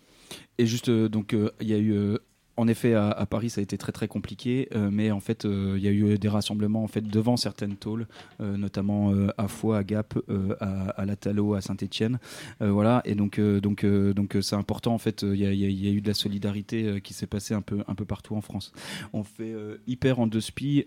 et 0.59 0.67
juste, 0.67 0.91
donc, 0.91 1.35
il 1.61 1.69
y 1.69 1.73
a 1.73 1.79
eu. 1.79 2.19
En 2.59 2.67
effet, 2.69 2.93
à, 2.95 3.25
Paris, 3.31 3.51
ça 3.51 3.61
a 3.61 3.63
été 3.63 3.79
très 3.79 3.93
très 3.93 4.09
compliqué, 4.09 4.69
euh, 4.75 4.91
mais 4.93 5.13
en 5.13 5.21
fait, 5.21 5.45
euh, 5.45 5.75
il 5.77 5.83
y 5.85 5.89
a 5.89 5.93
eu 5.93 6.19
des 6.19 6.29
rassemblements 6.29 6.83
en 6.83 6.89
fait 6.89 7.01
devant 7.03 7.37
certaines 7.37 7.77
tôles, 7.77 8.09
euh, 8.41 8.57
notamment 8.57 9.13
à 9.39 9.47
Foix, 9.49 9.79
à 9.79 9.85
Gap, 9.85 10.19
à, 10.61 10.91
à 10.91 11.05
La 11.05 11.15
Talo, 11.15 11.55
à 11.55 11.61
Saint-Étienne, 11.61 12.19
voilà. 12.61 13.01
Et 13.05 13.15
donc, 13.15 13.41
donc, 13.41 13.87
donc, 13.87 14.37
c'est 14.43 14.57
important 14.57 14.93
en 14.93 14.99
fait. 14.99 15.23
Il 15.23 15.37
y, 15.37 15.47
a- 15.47 15.93
eu 15.93 16.01
de 16.01 16.09
la 16.09 16.15
solidarité 16.15 17.01
qui 17.01 17.15
s'est 17.15 17.27
passée 17.27 17.55
un 17.55 17.63
peu 17.63 17.79
un 17.87 17.95
peu 17.95 18.05
partout 18.05 18.35
en 18.35 18.41
France. 18.41 18.73
On 19.13 19.23
fait 19.23 19.55
hyper 19.87 20.19
en 20.19 20.27
deux 20.27 20.41
spi 20.41 20.85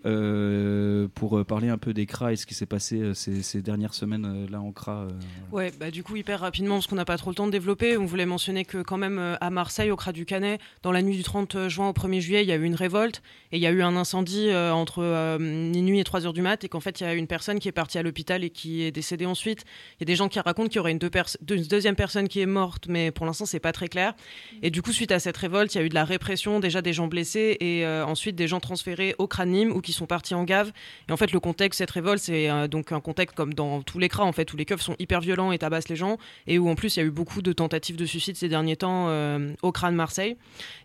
pour 1.14 1.44
parler 1.46 1.68
un 1.68 1.78
peu 1.78 1.94
des 1.94 2.06
CRA 2.06 2.32
et 2.32 2.36
ce 2.36 2.46
qui 2.46 2.54
s'est 2.54 2.66
passé 2.66 3.12
ces, 3.14 3.62
dernières 3.62 3.94
semaines 3.94 4.46
là 4.50 4.60
en 4.60 4.72
CRA. 4.72 5.02
euh, 5.02 5.10
Ouais, 5.52 5.72
bah 5.78 5.90
du 5.90 6.02
coup 6.02 6.16
hyper 6.16 6.40
rapidement 6.40 6.76
parce 6.76 6.86
qu'on 6.86 6.96
n'a 6.96 7.04
pas 7.04 7.16
trop 7.16 7.30
le 7.30 7.34
temps 7.36 7.46
de 7.46 7.52
développer. 7.52 7.96
On 7.96 8.04
voulait 8.04 8.26
mentionner 8.26 8.64
que 8.64 8.82
quand 8.82 8.98
même 8.98 9.36
à 9.40 9.50
Marseille, 9.50 9.90
au 9.90 9.96
Cras 9.96 10.12
du 10.12 10.26
Canet, 10.26 10.60
dans 10.82 10.92
la 10.92 11.02
nuit 11.02 11.16
du 11.16 11.22
30 11.22 11.56
juin 11.68 11.88
au 11.88 11.92
1er 11.92 12.20
juillet, 12.20 12.42
il 12.42 12.48
y 12.48 12.52
a 12.52 12.56
eu 12.56 12.64
une 12.64 12.74
révolte 12.74 13.22
et 13.50 13.56
il 13.56 13.62
y 13.62 13.66
a 13.66 13.70
eu 13.70 13.82
un 13.82 13.96
incendie 13.96 14.48
euh, 14.48 14.72
entre 14.72 15.02
euh, 15.02 15.38
minuit 15.38 16.00
et 16.00 16.04
3 16.04 16.26
heures 16.26 16.32
du 16.32 16.42
mat 16.42 16.64
et 16.64 16.68
qu'en 16.68 16.80
fait 16.80 17.00
il 17.00 17.04
y 17.04 17.06
a 17.06 17.14
une 17.14 17.26
personne 17.26 17.58
qui 17.58 17.68
est 17.68 17.72
partie 17.72 17.98
à 17.98 18.02
l'hôpital 18.02 18.44
et 18.44 18.50
qui 18.50 18.82
est 18.82 18.90
décédée 18.90 19.26
ensuite. 19.26 19.64
Il 19.98 20.02
y 20.02 20.04
a 20.04 20.06
des 20.06 20.16
gens 20.16 20.28
qui 20.28 20.40
racontent 20.40 20.68
qu'il 20.68 20.76
y 20.76 20.80
aurait 20.80 20.92
une, 20.92 20.98
deuxième 20.98 21.96
personne 21.96 22.28
qui 22.28 22.40
est 22.40 22.46
morte, 22.46 22.86
mais 22.88 23.10
pour 23.10 23.26
l'instant 23.26 23.46
c'est 23.46 23.60
pas 23.60 23.72
très 23.72 23.88
clair. 23.88 24.14
Et 24.62 24.70
du 24.70 24.82
coup 24.82 24.92
suite 24.92 25.12
à 25.12 25.18
cette 25.18 25.36
révolte, 25.36 25.74
il 25.74 25.78
y 25.78 25.80
a 25.80 25.84
eu 25.84 25.88
de 25.88 25.94
la 25.94 26.04
répression, 26.04 26.60
déjà 26.60 26.82
des 26.82 26.92
gens 26.92 27.06
blessés 27.06 27.56
et 27.60 27.84
euh, 27.84 28.04
ensuite 28.04 28.36
des 28.36 28.48
gens 28.48 28.60
transférés 28.60 29.14
au 29.18 29.26
Cranim 29.26 29.70
ou 29.72 29.80
qui 29.80 29.92
sont 29.92 30.06
partis 30.06 30.34
en 30.34 30.44
gave. 30.44 30.72
Et 31.08 31.12
en 31.12 31.16
fait 31.16 31.32
le 31.32 31.40
contexte 31.40 31.78
cette 31.78 31.90
révolte 31.90 32.22
c'est 32.22 32.50
euh, 32.50 32.68
donc 32.68 32.92
un 32.92 33.00
contexte 33.00 33.36
comme 33.36 33.54
dans 33.54 33.82
tous 33.82 33.98
les 33.98 34.08
cras 34.08 34.24
en 34.24 34.32
fait 34.32 34.52
où 34.52 34.56
les 34.56 34.64
keufs 34.64 34.80
sont 34.80 34.96
hyper 34.98 35.20
violents 35.20 35.52
et 35.52 35.58
tabassent 35.58 35.88
les 35.88 35.96
gens 35.96 36.18
et 36.46 36.58
où 36.58 36.68
en 36.68 36.74
plus 36.74 36.96
il 36.96 37.00
y 37.00 37.02
a 37.02 37.06
eu 37.06 37.10
beaucoup 37.10 37.42
de 37.42 37.52
tentatives 37.52 37.96
de 37.96 38.06
suicide 38.06 38.36
ces 38.36 38.48
derniers 38.48 38.76
temps 38.76 39.06
euh, 39.08 39.52
au 39.62 39.72
crâne 39.72 39.94
Marseille. 39.94 40.36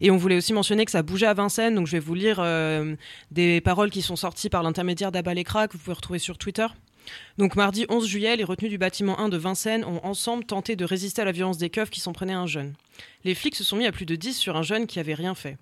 Et 0.02 0.12
on 0.12 0.18
voulait 0.18 0.38
aussi 0.38 0.54
mentionner 0.54 0.67
que 0.76 0.92
ça 0.92 1.04
bougeait 1.04 1.28
à 1.28 1.34
Vincennes, 1.34 1.76
donc 1.76 1.88
je 1.88 1.94
vais 1.94 2.00
vous 2.00 2.14
lire 2.14 2.38
euh, 2.40 2.96
des 3.32 3.62
paroles 3.62 3.90
qui 3.90 4.02
sont 4.02 4.16
sorties 4.16 4.50
par 4.50 4.64
l'intermédiaire 4.64 5.12
d'Abalekra 5.12 5.68
que 5.68 5.74
vous 5.74 5.80
pouvez 5.80 5.96
retrouver 5.96 6.20
sur 6.20 6.38
Twitter. 6.38 6.68
Donc 7.38 7.56
mardi 7.56 7.86
11 7.88 8.06
juillet, 8.06 8.36
les 8.36 8.44
retenus 8.44 8.70
du 8.70 8.78
bâtiment 8.78 9.18
1 9.20 9.30
de 9.30 9.38
Vincennes 9.38 9.86
ont 9.86 10.04
ensemble 10.04 10.44
tenté 10.44 10.76
de 10.76 10.84
résister 10.84 11.22
à 11.22 11.26
la 11.26 11.32
violence 11.32 11.58
des 11.58 11.70
keufs 11.70 11.90
qui 11.90 12.02
s'en 12.02 12.12
prenaient 12.12 12.34
un 12.34 12.48
jeune. 12.48 12.74
Les 13.24 13.34
flics 13.34 13.56
se 13.56 13.64
sont 13.64 13.78
mis 13.78 13.86
à 13.86 13.94
plus 13.94 14.06
de 14.06 14.16
10 14.16 14.34
sur 14.34 14.58
un 14.58 14.64
jeune 14.64 14.88
qui 14.88 15.00
avait 15.00 15.14
rien 15.14 15.36
fait. 15.36 15.58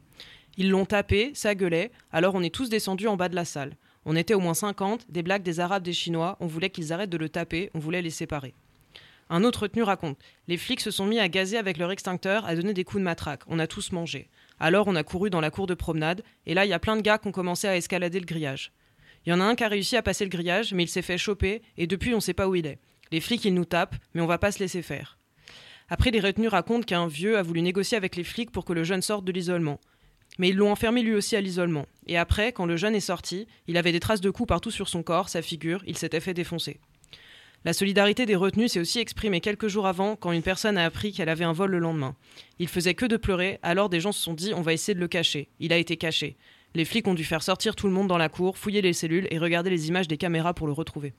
Ils 0.58 0.70
l'ont 0.70 0.86
tapé, 0.86 1.32
ça 1.36 1.54
gueulait, 1.54 1.92
alors 2.12 2.34
on 2.34 2.42
est 2.42 2.54
tous 2.54 2.70
descendus 2.70 3.08
en 3.08 3.18
bas 3.18 3.30
de 3.30 3.36
la 3.36 3.46
salle. 3.46 3.76
On 4.06 4.16
était 4.16 4.34
au 4.34 4.40
moins 4.40 4.54
50, 4.54 5.06
des 5.10 5.24
blagues 5.24 5.44
des 5.44 5.60
Arabes, 5.60 5.84
des 5.84 5.94
Chinois, 5.94 6.38
on 6.40 6.48
voulait 6.48 6.70
qu'ils 6.70 6.94
arrêtent 6.94 7.10
de 7.10 7.18
le 7.18 7.30
taper, 7.30 7.70
on 7.74 7.80
voulait 7.80 8.02
les 8.02 8.10
séparer. 8.10 8.54
Un 9.30 9.44
autre 9.44 9.64
retenu 9.64 9.82
raconte 9.82 10.18
Les 10.48 10.58
flics 10.58 10.82
se 10.82 10.92
sont 10.92 11.06
mis 11.06 11.20
à 11.20 11.28
gazer 11.28 11.58
avec 11.58 11.78
leur 11.78 11.92
extincteur, 11.92 12.46
à 12.46 12.56
donner 12.56 12.74
des 12.74 12.84
coups 12.84 13.00
de 13.00 13.06
matraque. 13.06 13.42
On 13.48 13.58
a 13.58 13.66
tous 13.66 13.92
mangé. 13.92 14.30
Alors 14.60 14.88
on 14.88 14.96
a 14.96 15.04
couru 15.04 15.30
dans 15.30 15.42
la 15.42 15.52
cour 15.52 15.68
de 15.68 15.74
promenade, 15.74 16.24
et 16.46 16.54
là 16.54 16.66
il 16.66 16.70
y 16.70 16.74
a 16.74 16.80
plein 16.80 16.96
de 16.96 17.02
gars 17.02 17.18
qui 17.18 17.28
ont 17.28 17.32
commencé 17.32 17.68
à 17.68 17.76
escalader 17.76 18.20
le 18.20 18.26
grillage. 18.26 18.72
Il 19.26 19.32
y 19.32 19.34
en 19.34 19.42
a 19.42 19.44
un 19.44 19.56
qui 19.56 19.64
a 19.64 19.68
réussi 19.68 19.98
à 19.98 20.04
passer 20.04 20.24
le 20.24 20.30
grillage, 20.30 20.74
mais 20.74 20.84
il 20.84 20.88
s'est 20.88 21.02
fait 21.02 21.18
choper, 21.18 21.62
et 21.78 21.88
depuis 21.88 22.14
on 22.14 22.20
sait 22.20 22.34
pas 22.34 22.48
où 22.48 22.56
il 22.56 22.68
est. 22.68 22.80
Les 23.12 23.22
flics 23.22 23.46
ils 23.46 23.54
nous 23.54 23.66
tapent, 23.66 23.96
mais 24.14 24.22
on 24.22 24.28
va 24.28 24.38
pas 24.38 24.52
se 24.52 24.60
laisser 24.60 24.82
faire. 24.82 25.18
Après, 25.88 26.10
les 26.10 26.20
retenus 26.20 26.50
racontent 26.50 26.86
qu'un 26.86 27.08
vieux 27.08 27.38
a 27.38 27.44
voulu 27.44 27.62
négocier 27.62 27.96
avec 27.96 28.16
les 28.16 28.24
flics 28.24 28.52
pour 28.52 28.66
que 28.66 28.74
le 28.74 28.84
jeune 28.84 29.04
sorte 29.04 29.24
de 29.24 29.32
l'isolement. 29.32 29.80
Mais 30.40 30.50
ils 30.50 30.56
l'ont 30.56 30.72
enfermé 30.72 31.04
lui 31.04 31.14
aussi 31.14 31.36
à 31.36 31.42
l'isolement. 31.42 31.86
Et 32.08 32.18
après, 32.18 32.52
quand 32.52 32.66
le 32.66 32.76
jeune 32.76 32.96
est 32.96 33.00
sorti, 33.00 33.48
il 33.68 33.78
avait 33.78 33.92
des 33.92 34.00
traces 34.00 34.22
de 34.22 34.32
coups 34.32 34.48
partout 34.48 34.72
sur 34.72 34.90
son 34.90 35.04
corps, 35.04 35.30
sa 35.30 35.44
figure, 35.44 35.84
il 35.86 35.98
s'était 35.98 36.20
fait 36.20 36.34
défoncer. 36.34 36.80
La 37.66 37.74
solidarité 37.74 38.28
des 38.28 38.36
retenus 38.36 38.74
s'est 38.74 38.80
aussi 38.80 39.00
exprimée 39.00 39.42
quelques 39.42 39.70
jours 39.70 39.88
avant 39.88 40.16
quand 40.16 40.32
une 40.32 40.44
personne 40.44 40.78
a 40.78 40.86
appris 40.86 41.12
qu'elle 41.12 41.30
avait 41.30 41.46
un 41.46 41.52
vol 41.52 41.72
le 41.72 41.80
lendemain. 41.80 42.16
Il 42.60 42.68
faisait 42.68 42.94
que 42.94 43.08
de 43.08 43.18
pleurer, 43.18 43.58
alors 43.64 43.90
des 43.90 44.00
gens 44.00 44.12
se 44.12 44.22
sont 44.22 44.36
dit 44.36 44.54
on 44.54 44.62
va 44.62 44.72
essayer 44.72 44.94
de 44.94 45.00
le 45.00 45.08
cacher. 45.08 45.50
Il 45.60 45.74
a 45.74 45.78
été 45.78 45.98
caché. 45.98 46.38
Les 46.76 46.86
flics 46.86 47.08
ont 47.08 47.16
dû 47.16 47.24
faire 47.24 47.42
sortir 47.42 47.76
tout 47.76 47.88
le 47.88 47.94
monde 47.94 48.08
dans 48.08 48.20
la 48.20 48.30
cour, 48.30 48.60
fouiller 48.60 48.84
les 48.84 48.94
cellules 48.94 49.28
et 49.32 49.40
regarder 49.40 49.72
les 49.72 49.88
images 49.88 50.08
des 50.08 50.18
caméras 50.18 50.54
pour 50.54 50.68
le 50.68 50.74
retrouver. 50.74 51.14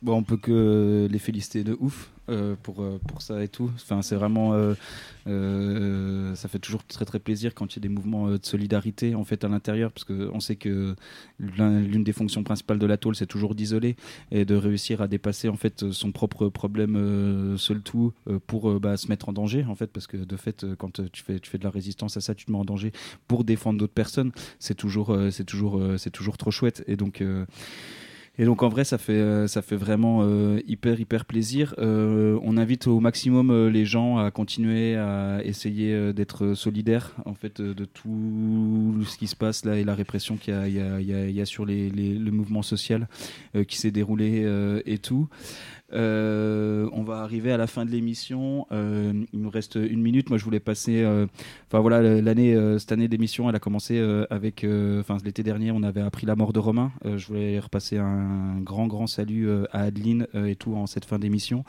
Bon, 0.00 0.14
on 0.14 0.22
peut 0.22 0.36
que 0.36 1.08
les 1.10 1.18
féliciter 1.18 1.64
de 1.64 1.76
ouf 1.80 2.12
euh, 2.28 2.54
pour, 2.62 2.82
euh, 2.82 3.00
pour 3.08 3.20
ça 3.20 3.42
et 3.42 3.48
tout. 3.48 3.68
Enfin, 3.74 4.00
c'est 4.00 4.14
vraiment. 4.14 4.52
euh, 5.26 6.34
ça 6.36 6.46
fait 6.48 6.60
toujours 6.60 6.84
très 6.84 7.04
très 7.04 7.18
plaisir 7.18 7.52
quand 7.52 7.74
il 7.74 7.78
y 7.78 7.80
a 7.80 7.82
des 7.82 7.88
mouvements 7.88 8.30
de 8.30 8.38
solidarité 8.40 9.16
en 9.16 9.24
fait 9.24 9.42
à 9.42 9.48
l'intérieur, 9.48 9.90
parce 9.90 10.04
qu'on 10.04 10.38
sait 10.38 10.54
que 10.54 10.94
l'un- 11.40 11.80
l'une 11.80 12.04
des 12.04 12.12
fonctions 12.12 12.44
principales 12.44 12.78
de 12.78 12.86
la 12.86 12.96
tôle, 12.96 13.16
c'est 13.16 13.26
toujours 13.26 13.56
d'isoler 13.56 13.96
et 14.30 14.44
de 14.44 14.54
réussir 14.54 15.02
à 15.02 15.08
dépasser 15.08 15.48
en 15.48 15.56
fait 15.56 15.90
son 15.90 16.12
propre 16.12 16.48
problème 16.48 17.56
seul 17.58 17.82
tout 17.82 18.12
pour 18.46 18.78
bah, 18.78 18.96
se 18.96 19.08
mettre 19.08 19.28
en 19.28 19.32
danger 19.32 19.64
en 19.68 19.74
fait, 19.74 19.88
parce 19.88 20.06
que 20.06 20.16
de 20.16 20.36
fait, 20.36 20.64
quand 20.78 21.00
tu 21.10 21.24
fais, 21.24 21.40
tu 21.40 21.50
fais 21.50 21.58
de 21.58 21.64
la 21.64 21.70
résistance 21.70 22.16
à 22.16 22.20
ça, 22.20 22.36
tu 22.36 22.44
te 22.46 22.52
mets 22.52 22.58
en 22.58 22.64
danger 22.64 22.92
pour 23.26 23.42
défendre 23.42 23.80
d'autres 23.80 23.92
personnes. 23.94 24.30
C'est 24.60 24.76
toujours, 24.76 25.16
toujours, 25.44 25.82
c'est 25.98 26.10
toujours 26.12 26.38
trop 26.38 26.52
chouette. 26.52 26.84
Et 26.86 26.94
donc. 26.94 27.20
Et 28.38 28.44
donc 28.44 28.62
en 28.62 28.68
vrai, 28.68 28.84
ça 28.84 28.98
fait, 28.98 29.12
euh, 29.12 29.46
ça 29.48 29.62
fait 29.62 29.76
vraiment 29.76 30.20
euh, 30.22 30.60
hyper, 30.66 31.00
hyper 31.00 31.24
plaisir. 31.24 31.74
Euh, 31.78 32.38
on 32.42 32.56
invite 32.56 32.86
au 32.86 33.00
maximum 33.00 33.50
euh, 33.50 33.68
les 33.70 33.84
gens 33.84 34.18
à 34.18 34.30
continuer 34.30 34.96
à 34.96 35.40
essayer 35.44 35.92
euh, 35.92 36.12
d'être 36.12 36.54
solidaires 36.54 37.14
en 37.24 37.34
fait 37.34 37.60
de 37.60 37.84
tout 37.84 38.94
ce 39.06 39.16
qui 39.18 39.26
se 39.26 39.36
passe 39.36 39.64
là 39.64 39.76
et 39.76 39.84
la 39.84 39.94
répression 39.94 40.36
qu'il 40.36 40.54
y 40.68 40.78
y 40.78 41.12
y 41.12 41.32
y 41.32 41.40
a 41.40 41.44
sur 41.46 41.64
les, 41.66 41.90
les- 41.90 42.14
le 42.14 42.30
mouvement 42.30 42.62
social 42.62 43.08
qui 43.66 43.76
s'est 43.78 43.90
déroulé 43.90 44.46
et 44.86 44.98
tout. 44.98 45.28
Euh, 45.92 46.88
on 46.92 47.02
va 47.02 47.18
arriver 47.20 47.52
à 47.52 47.56
la 47.56 47.66
fin 47.66 47.84
de 47.84 47.90
l'émission. 47.90 48.66
Euh, 48.72 49.12
il 49.32 49.40
nous 49.40 49.50
reste 49.50 49.76
une 49.76 50.02
minute. 50.02 50.28
Moi, 50.28 50.38
je 50.38 50.44
voulais 50.44 50.60
passer. 50.60 51.02
euh, 51.02 51.26
Enfin 51.68 51.80
voilà, 51.80 52.20
l'année, 52.20 52.56
cette 52.78 52.92
année 52.92 53.08
d'émission, 53.08 53.48
elle 53.48 53.56
a 53.56 53.60
commencé 53.60 53.98
avec. 54.30 54.64
Enfin, 55.00 55.16
l'été 55.24 55.42
dernier, 55.42 55.70
on 55.70 55.82
avait 55.82 56.00
appris 56.00 56.26
la 56.26 56.36
mort 56.36 56.52
de 56.52 56.58
Romain. 56.58 56.92
Je 57.04 57.26
voulais 57.26 57.58
repasser 57.58 57.98
un 57.98 58.60
grand, 58.60 58.86
grand 58.86 59.06
salut 59.06 59.48
à 59.72 59.82
Adeline 59.82 60.26
et 60.34 60.56
tout 60.56 60.74
en 60.74 60.86
cette 60.86 61.04
fin 61.04 61.18
d'émission. 61.18 61.64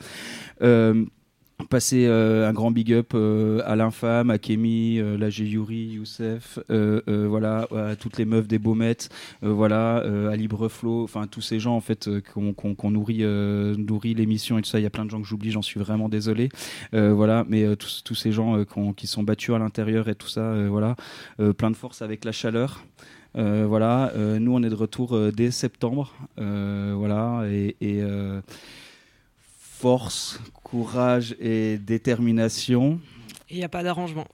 Passer 1.68 2.06
euh, 2.06 2.48
un 2.48 2.52
grand 2.52 2.70
big 2.70 2.92
up 2.92 3.12
euh, 3.14 3.60
à 3.64 3.76
l'infâme, 3.76 4.30
à 4.30 4.38
Kémy, 4.38 4.98
euh, 4.98 5.18
la 5.18 5.28
Yuri, 5.28 5.94
Youssef, 5.94 6.58
euh, 6.70 7.00
voilà, 7.28 7.66
à 7.76 7.96
toutes 7.96 8.18
les 8.18 8.24
meufs 8.24 8.48
des 8.48 8.58
Baumettes, 8.58 9.08
voilà, 9.42 9.96
à 10.30 10.36
Libreflow, 10.36 11.04
enfin 11.04 11.26
tous 11.26 11.40
ces 11.40 11.60
gens 11.60 11.76
en 11.76 11.80
fait 11.80 12.08
qu'on 12.32 12.90
nourrit, 12.90 13.22
nourrit 13.22 14.14
l'émission 14.14 14.58
et 14.58 14.62
tout 14.62 14.68
ça. 14.68 14.78
Il 14.78 14.82
y 14.82 14.86
a 14.86 14.90
plein 14.90 15.04
de 15.04 15.10
gens 15.10 15.20
que 15.20 15.26
j'oublie, 15.26 15.50
j'en 15.50 15.62
suis 15.62 15.80
vraiment 15.80 16.08
désolé. 16.08 16.48
Voilà, 16.92 17.44
mais 17.48 17.76
tous, 17.76 18.14
ces 18.14 18.32
gens 18.32 18.64
qui 18.96 19.06
sont 19.06 19.22
battus 19.22 19.54
à 19.54 19.58
l'intérieur 19.58 20.08
et 20.08 20.14
tout 20.14 20.28
ça, 20.28 20.54
voilà, 20.68 20.96
plein 21.56 21.70
de 21.70 21.76
force 21.76 22.02
avec 22.02 22.24
la 22.24 22.32
chaleur. 22.32 22.84
Voilà, 23.34 24.12
nous 24.16 24.52
on 24.54 24.62
est 24.62 24.70
de 24.70 24.74
retour 24.74 25.18
dès 25.32 25.50
septembre, 25.50 26.12
voilà, 26.36 27.44
et, 27.50 28.02
force, 29.80 30.38
courage 30.62 31.34
et 31.40 31.78
détermination. 31.78 33.00
Il 33.48 33.56
n'y 33.56 33.64
a 33.64 33.68
pas 33.70 33.82
d'arrangement. 33.82 34.26